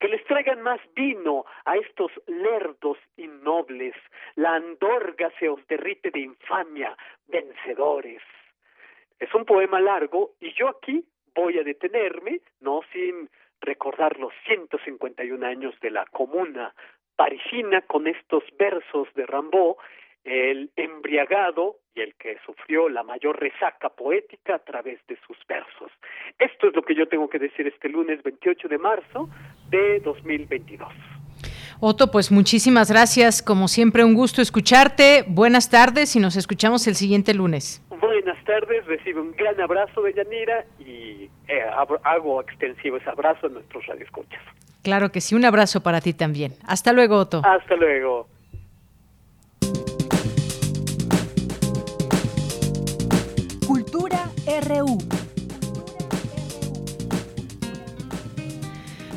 que 0.00 0.08
les 0.08 0.24
traigan 0.24 0.62
más 0.62 0.80
vino 0.94 1.44
a 1.64 1.76
estos 1.76 2.12
lerdos 2.26 2.98
innobles. 3.16 3.94
La 4.36 4.54
andorga 4.54 5.30
se 5.38 5.48
os 5.48 5.66
derrite 5.66 6.10
de 6.10 6.20
infamia, 6.20 6.96
vencedores. 7.26 8.22
Es 9.18 9.34
un 9.34 9.44
poema 9.44 9.80
largo 9.80 10.32
y 10.40 10.52
yo 10.54 10.68
aquí 10.68 11.04
voy 11.34 11.58
a 11.58 11.64
detenerme, 11.64 12.40
no 12.60 12.80
sin 12.92 13.28
recordar 13.60 14.18
los 14.18 14.32
151 14.46 15.44
años 15.44 15.78
de 15.80 15.90
la 15.90 16.04
comuna 16.06 16.74
parisina 17.16 17.82
con 17.82 18.06
estos 18.06 18.44
versos 18.56 19.12
de 19.14 19.26
Rimbaud 19.26 19.74
el 20.24 20.70
embriagado 20.76 21.76
y 21.94 22.00
el 22.00 22.14
que 22.14 22.38
sufrió 22.44 22.88
la 22.88 23.02
mayor 23.02 23.38
resaca 23.40 23.88
poética 23.88 24.56
a 24.56 24.58
través 24.58 24.98
de 25.06 25.18
sus 25.26 25.36
versos. 25.48 25.90
Esto 26.38 26.68
es 26.68 26.76
lo 26.76 26.82
que 26.82 26.94
yo 26.94 27.08
tengo 27.08 27.28
que 27.28 27.38
decir 27.38 27.66
este 27.66 27.88
lunes 27.88 28.22
28 28.22 28.68
de 28.68 28.78
marzo 28.78 29.28
de 29.70 30.00
2022. 30.00 30.88
Otto, 31.80 32.10
pues 32.10 32.32
muchísimas 32.32 32.90
gracias. 32.90 33.40
Como 33.42 33.68
siempre, 33.68 34.04
un 34.04 34.14
gusto 34.14 34.42
escucharte. 34.42 35.24
Buenas 35.28 35.70
tardes 35.70 36.16
y 36.16 36.20
nos 36.20 36.36
escuchamos 36.36 36.86
el 36.88 36.96
siguiente 36.96 37.34
lunes. 37.34 37.84
Buenas 38.00 38.42
tardes, 38.44 38.84
recibe 38.86 39.20
un 39.20 39.32
gran 39.32 39.60
abrazo 39.60 40.02
de 40.02 40.12
Yanira 40.12 40.64
y 40.80 41.30
eh, 41.46 41.62
hago 42.02 42.40
extensivo 42.40 42.96
ese 42.96 43.08
abrazo 43.08 43.46
a 43.46 43.50
nuestros 43.50 43.86
radioescuchas. 43.86 44.42
Claro 44.82 45.10
que 45.10 45.20
sí, 45.20 45.34
un 45.34 45.44
abrazo 45.44 45.82
para 45.82 46.00
ti 46.00 46.14
también. 46.14 46.52
Hasta 46.66 46.92
luego, 46.92 47.16
Otto. 47.16 47.42
Hasta 47.44 47.76
luego. 47.76 48.28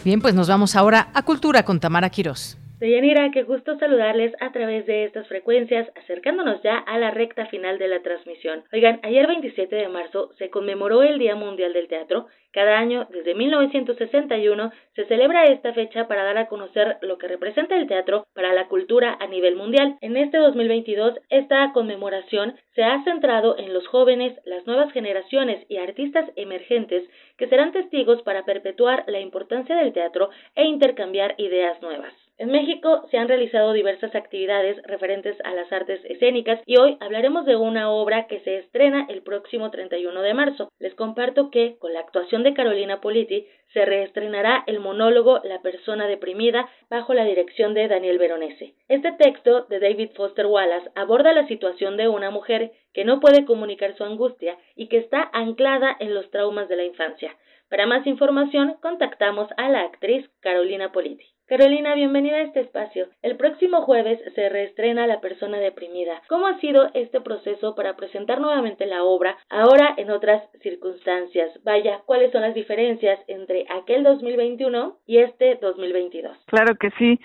Bien, 0.04 0.20
pues 0.22 0.34
nos 0.34 0.48
vamos 0.48 0.76
ahora 0.76 1.10
a 1.14 1.24
Cultura 1.24 1.64
con 1.64 1.80
Tamara 1.80 2.10
Quirós. 2.10 2.61
Deyanira, 2.82 3.30
qué 3.30 3.44
gusto 3.44 3.78
saludarles 3.78 4.34
a 4.40 4.52
través 4.52 4.88
de 4.88 5.04
estas 5.04 5.28
frecuencias, 5.28 5.88
acercándonos 5.96 6.64
ya 6.64 6.80
a 6.80 6.98
la 6.98 7.12
recta 7.12 7.46
final 7.46 7.78
de 7.78 7.88
la 7.88 8.02
transmisión. 8.02 8.64
Oigan, 8.74 9.00
ayer 9.04 9.28
27 9.28 9.76
de 9.76 9.88
marzo 9.88 10.32
se 10.40 10.50
conmemoró 10.50 11.04
el 11.04 11.20
Día 11.20 11.36
Mundial 11.36 11.74
del 11.74 11.88
Teatro. 11.88 12.26
Cada 12.52 12.80
año, 12.80 13.08
desde 13.12 13.36
1961, 13.36 14.72
se 14.96 15.06
celebra 15.06 15.44
esta 15.44 15.74
fecha 15.74 16.08
para 16.08 16.24
dar 16.24 16.40
a 16.40 16.48
conocer 16.48 16.98
lo 17.04 17.20
que 17.20 17.28
representa 17.28 17.76
el 17.76 17.86
teatro 17.86 18.26
para 18.34 18.52
la 18.52 18.68
cultura 18.68 19.16
a 19.20 19.28
nivel 19.28 19.56
mundial. 19.56 20.00
En 20.02 20.18
este 20.18 20.40
2022, 20.40 21.20
esta 21.30 21.72
conmemoración 21.74 22.56
se 22.74 22.82
ha 22.84 23.04
centrado 23.04 23.60
en 23.60 23.76
los 23.76 23.88
jóvenes, 23.90 24.40
las 24.44 24.66
nuevas 24.66 24.92
generaciones 24.92 25.64
y 25.70 25.78
artistas 25.78 26.32
emergentes 26.36 27.08
que 27.38 27.48
serán 27.48 27.74
testigos 27.74 28.24
para 28.24 28.44
perpetuar 28.44 29.04
la 29.06 29.20
importancia 29.20 29.76
del 29.76 29.94
teatro 29.94 30.32
e 30.56 30.66
intercambiar 30.66 31.36
ideas 31.38 31.80
nuevas. 31.84 32.12
En 32.42 32.50
México 32.50 33.08
se 33.12 33.20
han 33.20 33.28
realizado 33.28 33.72
diversas 33.72 34.16
actividades 34.16 34.82
referentes 34.88 35.38
a 35.44 35.54
las 35.54 35.72
artes 35.72 36.04
escénicas 36.06 36.60
y 36.66 36.78
hoy 36.78 36.98
hablaremos 37.00 37.46
de 37.46 37.56
una 37.56 37.92
obra 37.92 38.26
que 38.26 38.40
se 38.40 38.58
estrena 38.58 39.06
el 39.10 39.22
próximo 39.22 39.70
31 39.70 40.24
de 40.24 40.34
marzo. 40.34 40.72
Les 40.80 40.96
comparto 40.96 41.52
que, 41.52 41.78
con 41.78 41.94
la 41.94 42.00
actuación 42.00 42.42
de 42.42 42.56
Carolina 42.56 43.00
Politi, 43.00 43.46
se 43.76 43.86
reestrenará 43.86 44.64
el 44.66 44.80
monólogo 44.80 45.40
La 45.44 45.62
persona 45.62 46.08
deprimida 46.08 46.68
bajo 46.90 47.14
la 47.14 47.26
dirección 47.26 47.76
de 47.76 47.88
Daniel 47.88 48.18
Veronese. 48.18 48.74
Este 48.88 49.12
texto 49.12 49.68
de 49.70 49.80
David 49.80 50.10
Foster 50.16 50.48
Wallace 50.48 50.90
aborda 50.96 51.34
la 51.34 51.46
situación 51.46 51.96
de 51.96 52.08
una 52.08 52.32
mujer 52.32 52.72
que 52.92 53.06
no 53.06 53.20
puede 53.20 53.46
comunicar 53.46 53.96
su 53.96 54.04
angustia 54.04 54.58
y 54.76 54.88
que 54.88 54.98
está 54.98 55.30
anclada 55.32 55.96
en 56.00 56.16
los 56.16 56.32
traumas 56.32 56.68
de 56.70 56.78
la 56.78 56.86
infancia. 56.86 57.38
Para 57.70 57.86
más 57.86 58.08
información, 58.08 58.78
contactamos 58.82 59.48
a 59.58 59.70
la 59.70 59.82
actriz 59.82 60.28
Carolina 60.40 60.92
Politi. 60.92 61.26
Carolina, 61.52 61.96
bienvenida 61.96 62.38
a 62.38 62.44
este 62.44 62.62
espacio. 62.62 63.08
El 63.22 63.36
próximo 63.36 63.82
jueves 63.82 64.22
se 64.36 64.48
reestrena 64.48 65.06
La 65.06 65.20
persona 65.20 65.58
deprimida. 65.58 66.22
¿Cómo 66.30 66.48
ha 66.48 66.58
sido 66.62 66.90
este 66.94 67.20
proceso 67.20 67.76
para 67.76 67.98
presentar 67.98 68.40
nuevamente 68.40 68.86
la 68.86 69.04
obra, 69.04 69.36
ahora 69.50 69.94
en 69.98 70.12
otras 70.12 70.42
circunstancias? 70.62 71.52
Vaya, 71.66 72.04
¿cuáles 72.06 72.32
son 72.32 72.44
las 72.44 72.56
diferencias 72.56 73.20
entre 73.28 73.66
aquel 73.70 74.02
2021 74.04 75.00
y 75.06 75.18
este 75.18 75.56
2022? 75.62 76.38
Claro 76.46 76.76
que 76.76 76.90
sí. 76.92 77.20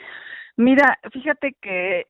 Mira, 0.56 0.98
fíjate 1.12 1.54
que 1.62 2.06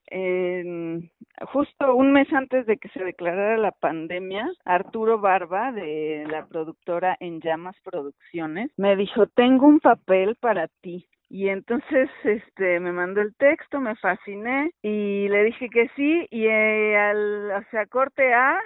justo 1.52 1.94
un 1.96 2.12
mes 2.12 2.32
antes 2.32 2.64
de 2.64 2.78
que 2.78 2.88
se 2.88 3.04
declarara 3.04 3.58
la 3.58 3.72
pandemia, 3.72 4.48
Arturo 4.64 5.20
Barba 5.20 5.70
de 5.70 6.24
la 6.30 6.46
productora 6.46 7.14
En 7.20 7.42
Llamas 7.42 7.76
Producciones 7.84 8.70
me 8.78 8.96
dijo, 8.96 9.26
tengo 9.26 9.66
un 9.66 9.80
papel 9.80 10.36
para 10.36 10.68
ti. 10.80 11.06
Y 11.28 11.48
entonces 11.48 12.08
este 12.24 12.80
me 12.80 12.92
mandó 12.92 13.20
el 13.20 13.34
texto, 13.34 13.80
me 13.80 13.96
fasciné 13.96 14.70
y 14.82 15.28
le 15.28 15.44
dije 15.44 15.68
que 15.70 15.88
sí 15.96 16.26
y 16.30 16.46
eh, 16.46 16.96
al 16.96 17.50
o 17.50 17.70
sea, 17.70 17.86
corte 17.86 18.32
A 18.32 18.60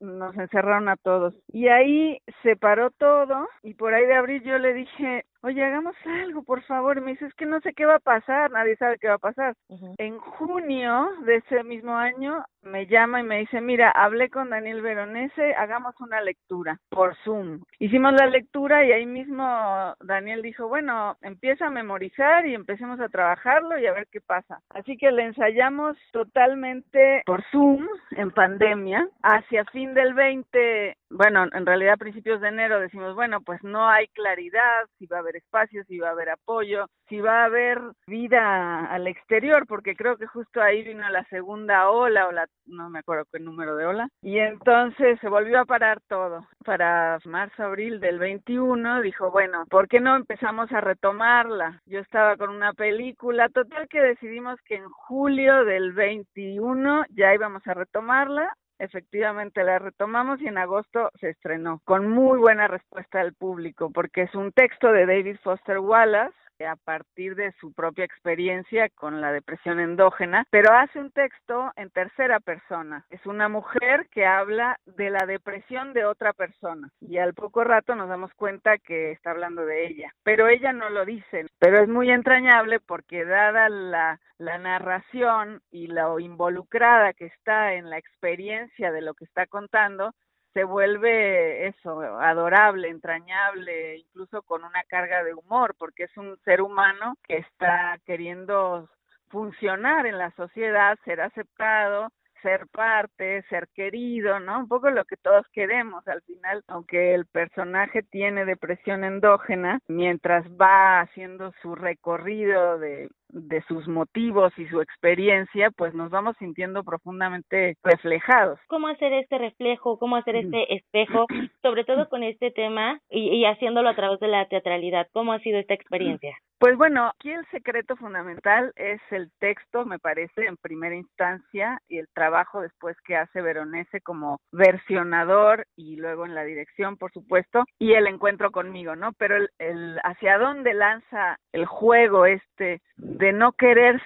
nos 0.00 0.36
encerraron 0.36 0.88
a 0.88 0.96
todos. 0.96 1.34
Y 1.48 1.68
ahí 1.68 2.18
se 2.42 2.56
paró 2.56 2.90
todo 2.90 3.48
y 3.62 3.74
por 3.74 3.94
ahí 3.94 4.06
de 4.06 4.14
abril 4.14 4.42
yo 4.42 4.58
le 4.58 4.74
dije, 4.74 5.24
oye, 5.42 5.64
hagamos 5.64 5.96
algo, 6.04 6.42
por 6.42 6.62
favor. 6.62 6.98
Y 6.98 7.00
me 7.00 7.12
dice, 7.12 7.26
es 7.26 7.34
que 7.34 7.46
no 7.46 7.60
sé 7.60 7.72
qué 7.72 7.86
va 7.86 7.96
a 7.96 8.00
pasar, 8.00 8.50
nadie 8.50 8.76
sabe 8.76 8.98
qué 8.98 9.08
va 9.08 9.14
a 9.14 9.18
pasar. 9.18 9.54
En 9.98 10.18
junio 10.18 11.08
de 11.24 11.36
ese 11.36 11.64
mismo 11.64 11.96
año 11.96 12.44
me 12.66 12.86
llama 12.86 13.20
y 13.20 13.24
me 13.24 13.38
dice, 13.38 13.60
mira, 13.60 13.90
hablé 13.90 14.28
con 14.28 14.50
Daniel 14.50 14.82
Veronese, 14.82 15.54
hagamos 15.54 15.94
una 16.00 16.20
lectura 16.20 16.78
por 16.90 17.16
Zoom. 17.24 17.62
Hicimos 17.78 18.12
la 18.12 18.26
lectura 18.26 18.84
y 18.84 18.92
ahí 18.92 19.06
mismo 19.06 19.94
Daniel 20.00 20.42
dijo, 20.42 20.68
bueno, 20.68 21.16
empieza 21.22 21.66
a 21.66 21.70
memorizar 21.70 22.46
y 22.46 22.54
empecemos 22.54 23.00
a 23.00 23.08
trabajarlo 23.08 23.78
y 23.78 23.86
a 23.86 23.92
ver 23.92 24.08
qué 24.10 24.20
pasa. 24.20 24.60
Así 24.70 24.96
que 24.96 25.10
le 25.10 25.24
ensayamos 25.24 25.96
totalmente 26.12 27.22
por 27.24 27.42
Zoom 27.50 27.86
en 28.10 28.30
pandemia. 28.30 29.08
Hacia 29.22 29.64
fin 29.66 29.94
del 29.94 30.14
20, 30.14 30.96
bueno, 31.10 31.46
en 31.52 31.66
realidad 31.66 31.94
a 31.94 31.98
principios 31.98 32.40
de 32.40 32.48
enero 32.48 32.80
decimos, 32.80 33.14
bueno, 33.14 33.40
pues 33.40 33.62
no 33.62 33.88
hay 33.88 34.08
claridad 34.08 34.86
si 34.98 35.06
va 35.06 35.18
a 35.18 35.20
haber 35.20 35.36
espacio, 35.36 35.84
si 35.84 35.98
va 35.98 36.08
a 36.08 36.12
haber 36.12 36.30
apoyo, 36.30 36.86
si 37.08 37.20
va 37.20 37.42
a 37.42 37.44
haber 37.44 37.80
vida 38.06 38.86
al 38.86 39.06
exterior, 39.06 39.66
porque 39.66 39.94
creo 39.94 40.16
que 40.16 40.26
justo 40.26 40.60
ahí 40.60 40.82
vino 40.82 41.08
la 41.08 41.24
segunda 41.24 41.90
ola 41.90 42.28
o 42.28 42.32
la 42.32 42.46
no 42.66 42.90
me 42.90 43.00
acuerdo 43.00 43.26
qué 43.32 43.38
número 43.38 43.76
de 43.76 43.86
ola, 43.86 44.08
y 44.22 44.38
entonces 44.38 45.18
se 45.20 45.28
volvió 45.28 45.60
a 45.60 45.64
parar 45.64 46.00
todo. 46.08 46.46
Para 46.64 47.18
marzo, 47.24 47.62
abril 47.62 48.00
del 48.00 48.18
21 48.18 49.02
dijo, 49.02 49.30
bueno, 49.30 49.64
¿por 49.70 49.88
qué 49.88 50.00
no 50.00 50.16
empezamos 50.16 50.70
a 50.72 50.80
retomarla? 50.80 51.80
Yo 51.86 52.00
estaba 52.00 52.36
con 52.36 52.50
una 52.50 52.72
película, 52.72 53.48
total 53.48 53.88
que 53.88 54.00
decidimos 54.00 54.60
que 54.62 54.76
en 54.76 54.88
julio 54.88 55.64
del 55.64 55.92
21 55.92 57.04
ya 57.10 57.34
íbamos 57.34 57.66
a 57.66 57.74
retomarla 57.74 58.52
efectivamente 58.78 59.64
la 59.64 59.78
retomamos 59.78 60.40
y 60.40 60.48
en 60.48 60.58
agosto 60.58 61.10
se 61.20 61.30
estrenó 61.30 61.80
con 61.84 62.08
muy 62.08 62.38
buena 62.38 62.68
respuesta 62.68 63.20
del 63.20 63.34
público 63.34 63.90
porque 63.90 64.22
es 64.22 64.34
un 64.34 64.52
texto 64.52 64.92
de 64.92 65.06
David 65.06 65.36
Foster 65.42 65.78
Wallace 65.78 66.34
a 66.64 66.76
partir 66.76 67.34
de 67.34 67.52
su 67.60 67.72
propia 67.72 68.04
experiencia 68.04 68.88
con 68.90 69.20
la 69.20 69.32
depresión 69.32 69.80
endógena, 69.80 70.46
pero 70.50 70.72
hace 70.72 70.98
un 70.98 71.10
texto 71.10 71.72
en 71.76 71.90
tercera 71.90 72.40
persona. 72.40 73.04
Es 73.10 73.24
una 73.26 73.48
mujer 73.48 74.08
que 74.10 74.24
habla 74.24 74.78
de 74.86 75.10
la 75.10 75.26
depresión 75.26 75.92
de 75.92 76.04
otra 76.04 76.32
persona 76.32 76.88
y 77.00 77.18
al 77.18 77.34
poco 77.34 77.64
rato 77.64 77.94
nos 77.94 78.08
damos 78.08 78.32
cuenta 78.34 78.78
que 78.78 79.12
está 79.12 79.32
hablando 79.32 79.66
de 79.66 79.86
ella, 79.86 80.12
pero 80.22 80.48
ella 80.48 80.72
no 80.72 80.88
lo 80.88 81.04
dice, 81.04 81.46
pero 81.58 81.82
es 81.82 81.88
muy 81.88 82.10
entrañable 82.10 82.80
porque 82.80 83.24
dada 83.24 83.68
la, 83.68 84.20
la 84.38 84.58
narración 84.58 85.60
y 85.70 85.88
lo 85.88 86.18
involucrada 86.18 87.12
que 87.12 87.26
está 87.26 87.74
en 87.74 87.90
la 87.90 87.98
experiencia 87.98 88.92
de 88.92 89.02
lo 89.02 89.14
que 89.14 89.24
está 89.24 89.46
contando, 89.46 90.14
se 90.56 90.64
vuelve 90.64 91.66
eso, 91.66 92.00
adorable, 92.00 92.88
entrañable, 92.88 93.98
incluso 93.98 94.40
con 94.40 94.64
una 94.64 94.82
carga 94.88 95.22
de 95.22 95.34
humor, 95.34 95.74
porque 95.78 96.04
es 96.04 96.16
un 96.16 96.38
ser 96.46 96.62
humano 96.62 97.18
que 97.28 97.36
está 97.36 97.98
queriendo 98.06 98.88
funcionar 99.28 100.06
en 100.06 100.16
la 100.16 100.30
sociedad, 100.30 100.98
ser 101.04 101.20
aceptado, 101.20 102.08
ser 102.40 102.66
parte, 102.68 103.42
ser 103.50 103.68
querido, 103.74 104.40
¿no? 104.40 104.60
Un 104.60 104.68
poco 104.68 104.88
lo 104.88 105.04
que 105.04 105.18
todos 105.18 105.46
queremos 105.52 106.08
al 106.08 106.22
final, 106.22 106.64
aunque 106.68 107.12
el 107.12 107.26
personaje 107.26 108.02
tiene 108.02 108.46
depresión 108.46 109.04
endógena, 109.04 109.80
mientras 109.88 110.46
va 110.58 111.00
haciendo 111.00 111.52
su 111.60 111.74
recorrido 111.74 112.78
de 112.78 113.10
de 113.28 113.62
sus 113.62 113.86
motivos 113.88 114.52
y 114.58 114.66
su 114.66 114.80
experiencia, 114.80 115.70
pues 115.70 115.94
nos 115.94 116.10
vamos 116.10 116.36
sintiendo 116.38 116.84
profundamente 116.84 117.76
reflejados. 117.82 118.58
¿Cómo 118.68 118.88
hacer 118.88 119.12
este 119.12 119.38
reflejo? 119.38 119.98
¿Cómo 119.98 120.16
hacer 120.16 120.36
este 120.36 120.74
espejo? 120.74 121.26
Sobre 121.62 121.84
todo 121.84 122.08
con 122.08 122.22
este 122.22 122.50
tema 122.50 123.00
y, 123.10 123.28
y 123.36 123.44
haciéndolo 123.44 123.88
a 123.88 123.96
través 123.96 124.20
de 124.20 124.28
la 124.28 124.46
teatralidad. 124.48 125.08
¿Cómo 125.12 125.32
ha 125.32 125.40
sido 125.40 125.58
esta 125.58 125.74
experiencia? 125.74 126.36
Pues 126.58 126.78
bueno, 126.78 127.08
aquí 127.08 127.30
el 127.30 127.44
secreto 127.50 127.96
fundamental 127.96 128.72
es 128.76 129.00
el 129.10 129.30
texto, 129.40 129.84
me 129.84 129.98
parece, 129.98 130.46
en 130.46 130.56
primera 130.56 130.94
instancia, 130.94 131.82
y 131.86 131.98
el 131.98 132.08
trabajo 132.14 132.62
después 132.62 132.96
que 133.04 133.14
hace 133.14 133.42
Veronese 133.42 134.00
como 134.00 134.40
versionador 134.52 135.66
y 135.76 135.96
luego 135.96 136.24
en 136.24 136.34
la 136.34 136.44
dirección, 136.44 136.96
por 136.96 137.12
supuesto, 137.12 137.64
y 137.78 137.92
el 137.92 138.06
encuentro 138.06 138.52
conmigo, 138.52 138.96
¿no? 138.96 139.12
Pero 139.18 139.36
el, 139.36 139.50
el 139.58 139.98
hacia 140.02 140.38
dónde 140.38 140.72
lanza 140.72 141.38
el 141.52 141.66
juego 141.66 142.24
este 142.24 142.80
de 143.18 143.32
no 143.32 143.52
querer 143.52 144.00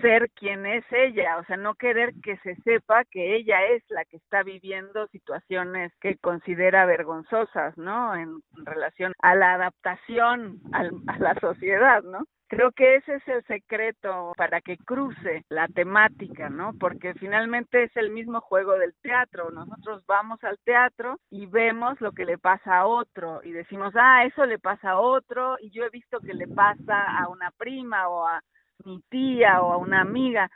ser 0.00 0.30
quien 0.30 0.66
es 0.66 0.84
ella, 0.90 1.38
o 1.38 1.44
sea, 1.44 1.56
no 1.56 1.74
querer 1.74 2.14
que 2.22 2.36
se 2.38 2.56
sepa 2.62 3.04
que 3.04 3.36
ella 3.36 3.64
es 3.66 3.82
la 3.88 4.04
que 4.04 4.16
está 4.16 4.42
viviendo 4.42 5.06
situaciones 5.08 5.92
que 6.00 6.16
considera 6.16 6.86
vergonzosas, 6.86 7.76
¿no? 7.76 8.14
En, 8.14 8.40
relación 8.64 9.14
a 9.20 9.34
la 9.34 9.54
adaptación 9.54 10.60
a 10.72 10.84
la 11.18 11.34
sociedad, 11.40 12.02
¿no? 12.02 12.26
Creo 12.50 12.72
que 12.72 12.96
ese 12.96 13.14
es 13.14 13.28
el 13.28 13.44
secreto 13.44 14.32
para 14.36 14.60
que 14.60 14.76
cruce 14.76 15.44
la 15.48 15.68
temática, 15.68 16.50
¿no? 16.50 16.72
Porque 16.80 17.14
finalmente 17.14 17.84
es 17.84 17.96
el 17.96 18.10
mismo 18.10 18.40
juego 18.40 18.76
del 18.76 18.92
teatro. 19.02 19.52
Nosotros 19.52 20.04
vamos 20.04 20.42
al 20.42 20.58
teatro 20.64 21.20
y 21.30 21.46
vemos 21.46 22.00
lo 22.00 22.10
que 22.10 22.24
le 22.24 22.38
pasa 22.38 22.78
a 22.78 22.86
otro 22.86 23.40
y 23.44 23.52
decimos, 23.52 23.94
ah, 23.94 24.24
eso 24.24 24.46
le 24.46 24.58
pasa 24.58 24.90
a 24.90 24.98
otro 24.98 25.58
y 25.60 25.70
yo 25.70 25.84
he 25.84 25.90
visto 25.90 26.18
que 26.18 26.34
le 26.34 26.48
pasa 26.48 27.04
a 27.20 27.28
una 27.28 27.52
prima 27.52 28.08
o 28.08 28.26
a 28.26 28.42
mi 28.84 29.00
tía 29.08 29.62
o 29.62 29.72
a 29.72 29.76
una 29.76 30.00
amiga. 30.00 30.50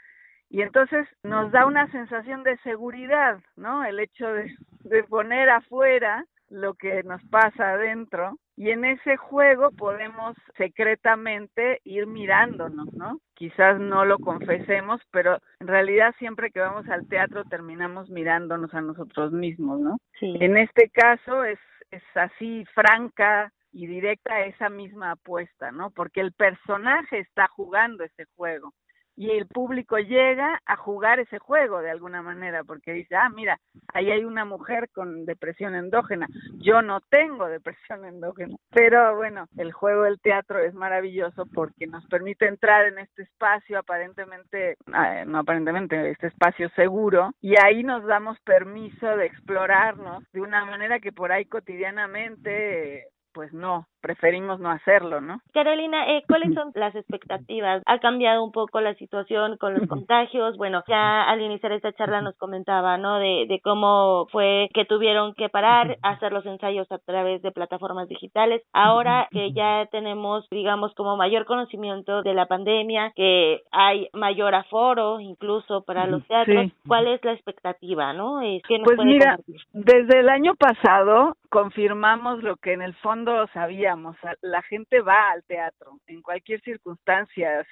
Y 0.51 0.62
entonces 0.62 1.06
nos 1.22 1.51
da 1.51 1.66
una 1.66 1.90
sensación 1.90 2.42
de 2.44 2.56
seguridad, 2.59 3.40
¿no? 3.56 3.84
El 3.84 3.98
hecho 3.98 4.26
de, 4.32 4.55
de 4.84 5.02
poner 5.05 5.51
afuera 5.51 6.24
lo 6.48 6.74
que 6.74 7.02
nos 7.02 7.22
pasa 7.24 7.72
adentro 7.72 8.38
y 8.56 8.70
en 8.70 8.84
ese 8.84 9.16
juego 9.16 9.70
podemos 9.72 10.36
secretamente 10.56 11.80
ir 11.84 12.06
mirándonos, 12.06 12.92
¿no? 12.94 13.18
Quizás 13.34 13.80
no 13.80 14.05
lo 14.05 14.18
confesemos, 14.18 15.01
pero 15.10 15.38
en 15.59 15.66
realidad 15.66 16.14
siempre 16.18 16.51
que 16.51 16.60
vamos 16.60 16.88
al 16.88 17.09
teatro 17.09 17.44
terminamos 17.44 18.10
mirándonos 18.10 18.72
a 18.72 18.80
nosotros 18.80 19.32
mismos, 19.32 19.80
¿no? 19.80 19.98
Sí. 20.20 20.36
En 20.40 20.56
este 20.56 20.88
caso 20.90 21.42
es, 21.44 21.59
es 21.90 22.02
así 22.14 22.64
franca 22.74 23.52
y 23.74 23.86
directa 23.88 24.46
esa 24.46 24.70
misma 24.70 25.10
apuesta, 25.10 25.72
¿no? 25.72 25.90
Porque 25.90 26.20
el 26.20 26.32
personaje 26.32 27.18
está 27.18 27.48
jugando 27.48 28.05
ese 28.05 28.24
juego 28.36 28.72
y 29.16 29.30
el 29.30 29.46
público 29.46 29.96
llega 29.98 30.60
a 30.66 30.76
jugar 30.76 31.20
ese 31.20 31.38
juego 31.38 31.80
de 31.80 31.90
alguna 31.90 32.22
manera 32.22 32.64
porque 32.64 32.92
dice, 32.92 33.14
ah, 33.16 33.28
mira, 33.28 33.59
ahí 33.92 34.10
hay 34.10 34.24
una 34.24 34.44
mujer 34.44 34.90
con 34.92 35.24
depresión 35.24 35.74
endógena, 35.74 36.26
yo 36.55 36.82
no 36.82 37.01
tengo 37.01 37.48
depresión 37.48 38.05
endógena, 38.05 38.56
pero 38.70 39.16
bueno, 39.16 39.46
el 39.56 39.72
juego 39.72 40.02
del 40.02 40.20
teatro 40.20 40.59
es 40.59 40.74
maravilloso 40.74 41.46
porque 41.55 41.86
nos 41.86 42.05
permite 42.06 42.46
entrar 42.46 42.86
en 42.86 42.98
este 42.98 43.22
espacio 43.22 43.78
aparentemente, 43.78 44.76
ah, 44.92 45.24
no 45.26 45.38
aparentemente, 45.38 46.10
este 46.10 46.28
espacio 46.28 46.68
seguro 46.70 47.30
y 47.40 47.55
ahí 47.62 47.84
nos 47.84 48.05
damos 48.05 48.38
permiso 48.40 49.16
de 49.16 49.26
explorarnos 49.26 50.24
de 50.32 50.40
una 50.40 50.64
manera 50.64 50.98
que 50.98 51.12
por 51.12 51.30
ahí 51.30 51.44
cotidianamente 51.44 53.09
pues 53.35 53.52
no, 53.52 53.90
preferimos 54.05 54.60
no 54.60 54.70
hacerlo, 54.70 55.22
¿no? 55.22 55.40
Carolina, 55.55 56.06
eh, 56.12 56.22
¿cuáles 56.28 56.52
son 56.52 56.72
las 56.74 56.94
expectativas? 56.94 57.82
¿Ha 57.86 57.98
cambiado 58.01 58.44
un 58.44 58.52
poco 58.52 58.82
la 58.82 58.94
situación 58.97 59.56
con 59.56 59.72
los 59.72 59.89
contagios? 59.89 60.59
Bueno, 60.59 60.85
ya 60.86 61.22
al 61.22 61.40
iniciar 61.40 61.72
esta 61.72 61.93
charla 61.94 62.20
nos 62.20 62.36
comentaba, 62.36 62.98
¿no? 62.98 63.18
De, 63.18 63.47
de 63.48 63.60
cómo 63.60 64.26
fue 64.31 64.68
que 64.74 64.85
tuvieron 64.85 65.32
que 65.35 65.48
parar, 65.48 65.97
hacer 66.02 66.32
los 66.32 66.44
ensayos 66.44 66.90
a 66.93 66.98
través 66.98 67.40
de 67.40 67.51
plataformas 67.51 68.06
digitales. 68.09 68.62
Ahora 68.74 69.26
que 69.31 69.52
ya 69.52 69.86
tenemos, 69.90 70.47
digamos, 70.51 70.94
como 70.94 71.16
mayor 71.16 71.47
conocimiento 71.47 72.22
de 72.22 72.35
la 72.35 72.47
pandemia, 72.47 73.12
que 73.16 73.62
hay 73.72 74.09
mayor 74.12 74.55
aforo 74.55 75.20
incluso 75.20 75.82
para 75.82 76.06
los 76.06 76.26
teatros, 76.26 76.72
¿cuál 76.86 77.06
es 77.09 77.24
la 77.24 77.32
expectativa, 77.32 78.12
no? 78.12 78.40
pues 78.85 78.98
mira, 79.05 79.39
desde 79.72 80.20
el 80.20 80.28
año 80.28 80.55
pasado 80.55 81.36
confirmamos 81.55 82.43
lo 82.43 82.56
que 82.56 82.72
en 82.72 82.82
el 82.82 82.94
fondo 82.94 83.47
sabíamos, 83.52 83.94
la 84.43 84.62
gente 84.62 85.01
va 85.01 85.31
al 85.31 85.45
teatro 85.45 86.01
en 86.07 86.23
cualquier 86.23 86.61
circunstancia, 86.62 87.66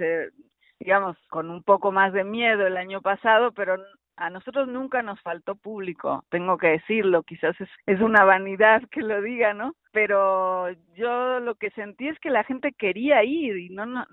digamos, 0.78 1.16
con 1.28 1.50
un 1.50 1.62
poco 1.62 1.92
más 1.92 2.12
de 2.12 2.24
miedo 2.24 2.66
el 2.66 2.76
año 2.76 3.00
pasado, 3.00 3.52
pero 3.52 3.76
a 4.16 4.30
nosotros 4.30 4.68
nunca 4.68 5.02
nos 5.02 5.20
faltó 5.22 5.54
público, 5.54 6.24
tengo 6.28 6.58
que 6.58 6.68
decirlo, 6.68 7.22
quizás 7.22 7.58
es, 7.60 7.68
es 7.86 8.00
una 8.00 8.24
vanidad 8.24 8.82
que 8.90 9.00
lo 9.00 9.20
diga, 9.22 9.54
¿no? 9.54 9.74
Pero 9.92 10.70
yo 10.94 11.40
lo 11.40 11.54
que 11.54 11.70
sentí 11.70 12.08
es 12.08 12.18
que 12.20 12.30
la 12.30 12.44
gente 12.44 12.72
quería 12.72 13.24
ir 13.24 13.56
y 13.56 13.68
no, 13.70 13.86
no 13.86 14.06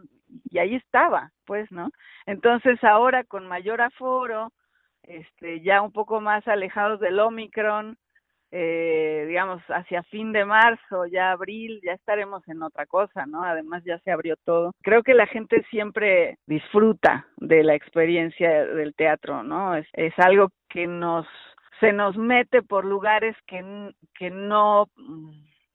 y 0.50 0.60
ahí 0.60 0.76
estaba, 0.76 1.32
pues, 1.46 1.72
¿no? 1.72 1.92
Entonces 2.26 2.84
ahora 2.84 3.24
con 3.24 3.48
mayor 3.48 3.82
aforo, 3.82 4.52
este, 5.04 5.62
ya 5.62 5.82
un 5.82 5.92
poco 5.92 6.22
más 6.22 6.48
alejados 6.48 7.00
del 7.00 7.20
Omicron, 7.20 7.98
eh, 8.52 9.26
digamos, 9.28 9.62
hacia 9.70 10.04
fin 10.04 10.32
de 10.32 10.46
marzo, 10.46 11.06
ya 11.06 11.32
abril, 11.32 11.80
ya 11.84 11.94
estaremos 11.94 12.48
en 12.48 12.64
otra 12.64 12.86
cosa, 12.86 13.26
¿no? 13.26 13.44
Además 13.44 13.84
ya 13.86 14.00
se 14.00 14.12
abrió 14.12 14.36
todo. 14.44 14.72
Creo 14.82 15.04
que 15.04 15.14
la 15.14 15.28
gente 15.28 15.64
siempre 15.70 16.38
disfruta 16.48 17.28
de 17.38 17.64
la 17.64 17.76
experiencia 17.76 18.66
del 18.66 18.96
teatro, 18.96 19.44
¿no? 19.44 19.76
Es, 19.76 19.88
es 19.94 20.14
algo 20.18 20.50
que 20.70 20.88
nos, 20.88 21.28
se 21.80 21.94
nos 21.94 22.18
mete 22.18 22.62
por 22.62 22.86
lugares 22.86 23.36
que, 23.46 23.94
que 24.18 24.30
no 24.30 24.88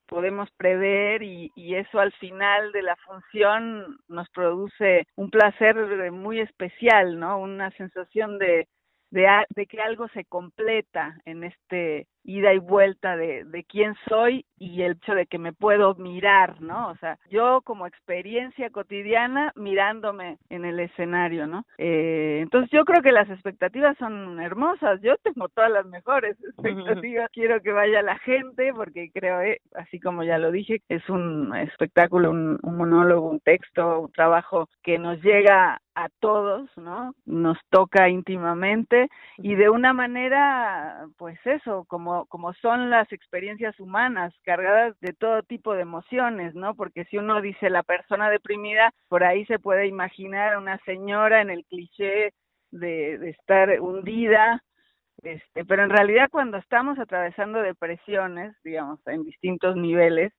podemos 0.06 0.48
prever 0.56 1.22
y, 1.22 1.50
y, 1.56 1.74
eso 1.76 1.98
al 1.98 2.12
final 2.12 2.72
de 2.72 2.82
la 2.82 2.96
función 2.96 3.98
nos 4.08 4.28
produce 4.30 5.06
un 5.16 5.30
placer 5.30 5.74
muy 6.12 6.40
especial, 6.40 7.18
¿no? 7.18 7.38
Una 7.38 7.70
sensación 7.72 8.38
de, 8.38 8.68
de, 9.10 9.66
que 9.66 9.80
algo 9.80 10.08
se 10.08 10.24
completa 10.24 11.16
en 11.24 11.44
este 11.44 12.06
ida 12.24 12.52
y 12.52 12.58
vuelta 12.58 13.16
de, 13.16 13.44
de 13.44 13.64
quién 13.64 13.94
soy 14.08 14.44
y 14.58 14.82
el 14.82 14.92
hecho 14.92 15.14
de 15.14 15.26
que 15.26 15.38
me 15.38 15.52
puedo 15.52 15.94
mirar, 15.94 16.60
¿no? 16.60 16.88
O 16.88 16.96
sea, 16.96 17.18
yo 17.30 17.60
como 17.62 17.86
experiencia 17.86 18.70
cotidiana 18.70 19.52
mirándome 19.56 20.38
en 20.48 20.64
el 20.64 20.80
escenario, 20.80 21.46
¿no? 21.46 21.64
Eh, 21.78 22.38
entonces 22.42 22.70
yo 22.70 22.84
creo 22.84 23.02
que 23.02 23.12
las 23.12 23.28
expectativas 23.28 23.96
son 23.98 24.40
hermosas, 24.40 25.00
yo 25.02 25.16
tengo 25.18 25.48
todas 25.48 25.70
las 25.70 25.86
mejores 25.86 26.36
expectativas, 26.44 27.30
quiero 27.32 27.60
que 27.60 27.72
vaya 27.72 28.02
la 28.02 28.18
gente 28.18 28.72
porque 28.74 29.10
creo, 29.12 29.40
eh, 29.42 29.60
así 29.74 30.00
como 30.00 30.22
ya 30.22 30.38
lo 30.38 30.50
dije, 30.50 30.82
es 30.88 31.08
un 31.08 31.54
espectáculo, 31.56 32.30
un 32.30 32.58
monólogo, 32.62 33.28
un 33.28 33.40
texto, 33.40 34.00
un 34.00 34.12
trabajo 34.12 34.68
que 34.82 34.98
nos 34.98 35.20
llega 35.22 35.80
a 35.94 36.08
todos, 36.20 36.68
¿no? 36.76 37.14
Nos 37.24 37.58
toca 37.70 38.08
íntimamente 38.08 39.08
y 39.38 39.54
de 39.54 39.70
una 39.70 39.92
manera, 39.92 41.06
pues 41.16 41.38
eso, 41.44 41.84
como, 41.88 42.13
como 42.28 42.52
son 42.54 42.90
las 42.90 43.10
experiencias 43.12 43.78
humanas, 43.80 44.32
cargadas 44.42 44.98
de 45.00 45.12
todo 45.12 45.42
tipo 45.42 45.74
de 45.74 45.82
emociones, 45.82 46.54
¿no? 46.54 46.74
Porque 46.74 47.04
si 47.06 47.18
uno 47.18 47.40
dice 47.40 47.70
la 47.70 47.82
persona 47.82 48.30
deprimida, 48.30 48.92
por 49.08 49.24
ahí 49.24 49.44
se 49.46 49.58
puede 49.58 49.86
imaginar 49.86 50.54
a 50.54 50.58
una 50.58 50.78
señora 50.84 51.42
en 51.42 51.50
el 51.50 51.64
cliché 51.64 52.32
de, 52.70 53.18
de 53.18 53.30
estar 53.30 53.80
hundida, 53.80 54.62
este, 55.24 55.64
pero 55.64 55.84
en 55.84 55.90
realidad 55.90 56.28
cuando 56.30 56.58
estamos 56.58 56.98
atravesando 56.98 57.60
depresiones, 57.62 58.54
digamos, 58.62 59.00
en 59.06 59.24
distintos 59.24 59.74
niveles, 59.76 60.32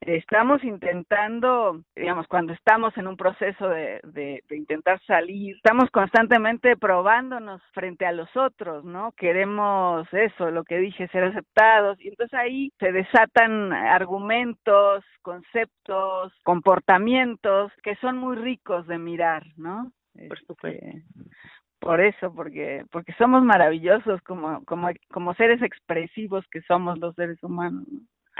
estamos 0.00 0.62
intentando, 0.62 1.82
digamos, 1.96 2.26
cuando 2.28 2.52
estamos 2.52 2.96
en 2.96 3.08
un 3.08 3.16
proceso 3.16 3.68
de, 3.68 4.00
de, 4.04 4.42
intentar 4.50 5.00
salir, 5.06 5.56
estamos 5.56 5.90
constantemente 5.90 6.76
probándonos 6.76 7.60
frente 7.72 8.06
a 8.06 8.12
los 8.12 8.34
otros, 8.36 8.84
¿no? 8.84 9.12
Queremos 9.12 10.06
eso, 10.12 10.50
lo 10.50 10.64
que 10.64 10.78
dije, 10.78 11.08
ser 11.08 11.24
aceptados, 11.24 12.00
y 12.00 12.08
entonces 12.08 12.38
ahí 12.38 12.72
se 12.78 12.92
desatan 12.92 13.72
argumentos, 13.72 15.04
conceptos, 15.22 16.32
comportamientos 16.44 17.72
que 17.82 17.96
son 17.96 18.18
muy 18.18 18.36
ricos 18.36 18.86
de 18.86 18.98
mirar, 18.98 19.44
¿no? 19.56 19.92
Por 20.28 20.38
supuesto. 20.40 20.84
Este, 20.84 21.02
por 21.80 22.00
eso, 22.00 22.32
porque 22.34 22.84
porque 22.90 23.12
somos 23.14 23.42
maravillosos 23.44 24.20
como 24.22 24.64
como 24.64 24.88
como 25.10 25.34
seres 25.34 25.62
expresivos 25.62 26.44
que 26.50 26.62
somos 26.62 26.98
los 26.98 27.14
seres 27.14 27.42
humanos. 27.42 27.86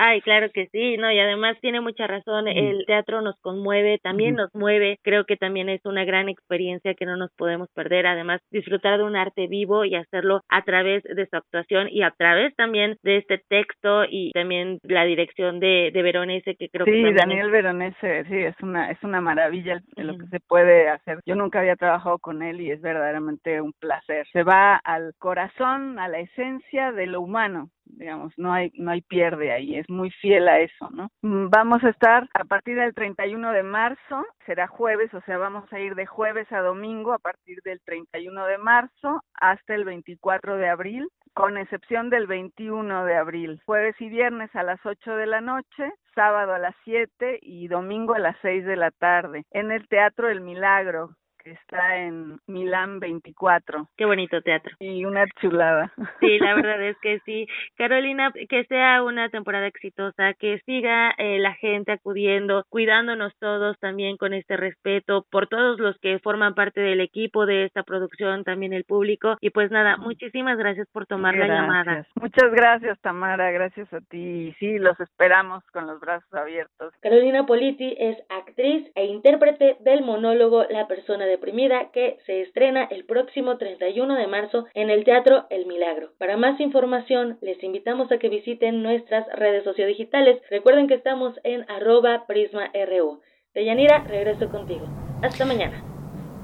Ay, 0.01 0.21
claro 0.21 0.49
que 0.55 0.69
sí, 0.69 0.97
no, 0.97 1.11
y 1.11 1.19
además 1.19 1.57
tiene 1.61 1.81
mucha 1.81 2.07
razón, 2.07 2.47
el 2.47 2.85
teatro 2.87 3.21
nos 3.21 3.35
conmueve, 3.41 3.99
también 3.99 4.37
nos 4.37 4.55
mueve, 4.55 5.01
creo 5.03 5.25
que 5.25 5.37
también 5.37 5.69
es 5.69 5.85
una 5.85 6.05
gran 6.05 6.29
experiencia 6.29 6.95
que 6.95 7.05
no 7.05 7.17
nos 7.17 7.33
podemos 7.33 7.69
perder, 7.75 8.07
además 8.07 8.41
disfrutar 8.53 8.99
de 8.99 9.05
un 9.05 9.17
arte 9.17 9.49
vivo 9.49 9.85
y 9.85 9.97
hacerlo 9.97 10.43
a 10.49 10.63
través 10.63 11.03
de 11.03 11.27
su 11.27 11.37
actuación 11.37 11.89
y 11.91 12.03
a 12.03 12.13
través 12.13 12.55
también 12.55 12.97
de 13.03 13.17
este 13.17 13.43
texto 13.49 14.05
y 14.09 14.31
también 14.31 14.79
la 14.85 15.05
dirección 15.05 15.59
de, 15.59 15.91
de 15.93 16.03
Veronese 16.03 16.55
que 16.55 16.69
creo 16.69 16.87
sí, 16.87 16.93
que 16.93 17.09
Sí, 17.09 17.15
Daniel 17.15 17.51
Veronese, 17.51 18.25
sí, 18.29 18.37
es 18.37 18.55
una 18.63 18.93
es 18.93 19.03
una 19.03 19.21
maravilla 19.21 19.83
lo 19.97 20.17
que 20.17 20.27
se 20.27 20.41
puede 20.41 20.89
hacer. 20.89 21.19
Yo 21.27 21.35
nunca 21.35 21.61
había 21.61 21.77
trabajado 21.77 22.19
con 22.19 22.43
él 22.43 22.61
y 22.61 22.71
es 22.71 22.81
verdaderamente 22.81 23.61
un 23.61 23.73
placer. 23.73 24.27
Se 24.33 24.43
va 24.43 24.77
al 24.77 25.13
corazón, 25.19 25.99
a 25.99 26.09
la 26.09 26.21
esencia 26.21 26.93
de 26.93 27.07
lo 27.07 27.21
humano 27.21 27.71
digamos, 27.91 28.33
no 28.37 28.53
hay, 28.53 28.71
no 28.75 28.91
hay 28.91 29.03
pierde 29.03 29.53
ahí, 29.53 29.77
es 29.77 29.89
muy 29.89 30.11
fiel 30.11 30.49
a 30.49 30.61
eso, 30.61 30.89
¿no? 30.91 31.11
Vamos 31.23 31.83
a 31.85 31.91
estar 31.91 32.29
a 32.35 32.45
partir 32.45 32.77
del 32.77 32.95
31 32.95 33.53
de 33.53 33.63
marzo, 33.63 34.25
será 34.47 34.67
jueves, 34.67 35.13
o 35.15 35.21
sea, 35.23 35.39
vamos 35.39 35.71
a 35.73 35.81
ir 35.81 35.95
de 35.95 36.07
jueves 36.07 36.51
a 36.53 36.61
domingo 36.61 37.13
a 37.13 37.19
partir 37.19 37.59
del 37.65 37.81
31 37.85 38.47
de 38.47 38.59
marzo 38.59 39.23
hasta 39.35 39.75
el 39.75 39.85
24 39.85 40.57
de 40.57 40.69
abril, 40.69 41.09
con 41.35 41.57
excepción 41.57 42.11
del 42.11 42.27
21 42.27 43.05
de 43.05 43.17
abril, 43.17 43.61
jueves 43.65 43.95
y 44.01 44.09
viernes 44.09 44.55
a 44.55 44.63
las 44.63 44.85
8 44.85 45.17
de 45.17 45.27
la 45.27 45.41
noche, 45.41 45.93
sábado 46.15 46.55
a 46.55 46.59
las 46.59 46.75
7 46.85 47.39
y 47.43 47.69
domingo 47.69 48.15
a 48.15 48.19
las 48.19 48.37
6 48.43 48.65
de 48.65 48.77
la 48.77 48.91
tarde, 48.91 49.45
en 49.53 49.71
el 49.71 49.87
Teatro 49.89 50.29
El 50.29 50.41
Milagro, 50.41 51.11
está 51.45 51.97
en 51.97 52.41
Milán 52.47 53.01
24. 53.01 53.89
Qué 53.97 54.05
bonito 54.05 54.41
teatro. 54.43 54.75
Y 54.81 55.05
una 55.05 55.27
chulada. 55.41 55.93
Sí, 56.21 56.39
la 56.41 56.55
verdad 56.55 56.83
es 56.83 56.97
que 56.99 57.21
sí. 57.25 57.47
Carolina, 57.77 58.33
que 58.49 58.65
sea 58.65 59.03
una 59.03 59.29
temporada 59.29 59.67
exitosa, 59.67 60.35
que 60.35 60.61
siga 60.67 61.11
eh, 61.17 61.39
la 61.39 61.55
gente 61.55 61.93
acudiendo, 61.93 62.65
cuidándonos 62.69 63.33
todos 63.39 63.79
también 63.79 64.17
con 64.17 64.35
este 64.35 64.57
respeto 64.57 65.27
por 65.31 65.47
todos 65.47 65.79
los 65.79 65.97
que 65.99 66.19
forman 66.19 66.55
parte 66.55 66.81
del 66.81 67.01
equipo 67.01 67.47
de 67.47 67.65
esta 67.65 67.83
producción, 67.83 68.45
también 68.45 68.73
el 68.73 68.85
público. 68.85 69.37
Y 69.41 69.51
pues 69.51 69.71
nada, 69.71 69.97
muchísimas 69.97 70.59
gracias 70.59 70.89
por 70.93 71.07
tomar 71.07 71.37
la 71.37 71.47
llamada. 71.47 72.07
Muchas 72.17 72.51
gracias, 72.53 72.99
Tamara, 73.01 73.51
gracias 73.51 73.93
a 73.93 74.01
ti. 74.01 74.55
Sí, 74.59 74.79
los 74.79 74.99
esperamos 75.01 75.65
con 75.73 75.87
los 75.87 76.01
brazos 76.01 76.33
abiertos. 76.35 76.93
Carolina 77.01 77.47
Politi 77.47 77.95
es 77.99 78.19
actriz 78.29 78.91
e 78.95 79.07
intérprete 79.07 79.77
del 79.81 80.03
monólogo 80.03 80.65
La 80.71 80.87
persona 80.87 81.27
deprimida 81.29 81.91
que 81.93 82.19
se 82.27 82.43
estrena 82.43 82.85
el 82.91 83.05
próximo 83.05 83.57
31 83.57 84.17
de 84.17 84.27
marzo 84.27 84.67
en 84.75 84.91
el 84.91 85.05
Teatro 85.05 85.47
El 85.51 85.67
Milagro. 85.67 86.11
Para 86.19 86.37
más 86.37 86.59
información 86.61 87.39
les 87.41 87.63
invitamos 87.63 88.11
a 88.11 88.19
que 88.19 88.29
visiten 88.29 88.83
nuestras 88.83 89.27
redes 89.35 89.65
sociodigitales. 89.65 90.41
Recuerden 90.51 90.89
que 90.89 90.95
estamos 90.95 91.35
en 91.45 91.65
arroba 91.71 92.27
prisma.ru. 92.27 93.21
Deyanira, 93.55 94.05
regreso 94.05 94.49
contigo. 94.51 94.87
Hasta 95.23 95.45
mañana. 95.45 95.85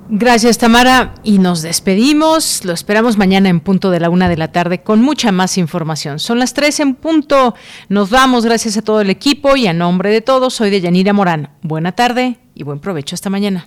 Gracias 0.09 0.59
Tamara 0.59 1.15
y 1.23 1.39
nos 1.39 1.63
despedimos. 1.63 2.65
Lo 2.65 2.75
esperamos 2.75 3.17
mañana 3.17 3.49
en 3.49 3.61
punto 3.61 3.91
de 3.91 4.01
la 4.01 4.11
una 4.11 4.29
de 4.29 4.37
la 4.37 4.53
tarde 4.53 4.83
con 4.83 5.01
mucha 5.01 5.33
más 5.33 5.57
información. 5.57 6.19
Son 6.19 6.39
las 6.39 6.53
tres 6.53 6.79
en 6.81 6.95
punto. 6.95 7.55
Nos 7.89 8.11
vamos. 8.11 8.45
Gracias 8.45 8.77
a 8.77 8.83
todo 8.83 9.01
el 9.01 9.09
equipo 9.09 9.57
y 9.57 9.67
a 9.67 9.73
nombre 9.73 10.11
de 10.11 10.21
todos 10.21 10.53
soy 10.53 10.69
Deyanira 10.69 11.15
Morán. 11.15 11.57
Buena 11.63 11.93
tarde 11.93 12.37
y 12.55 12.65
buen 12.65 12.81
provecho. 12.81 13.15
Hasta 13.15 13.31
mañana. 13.31 13.67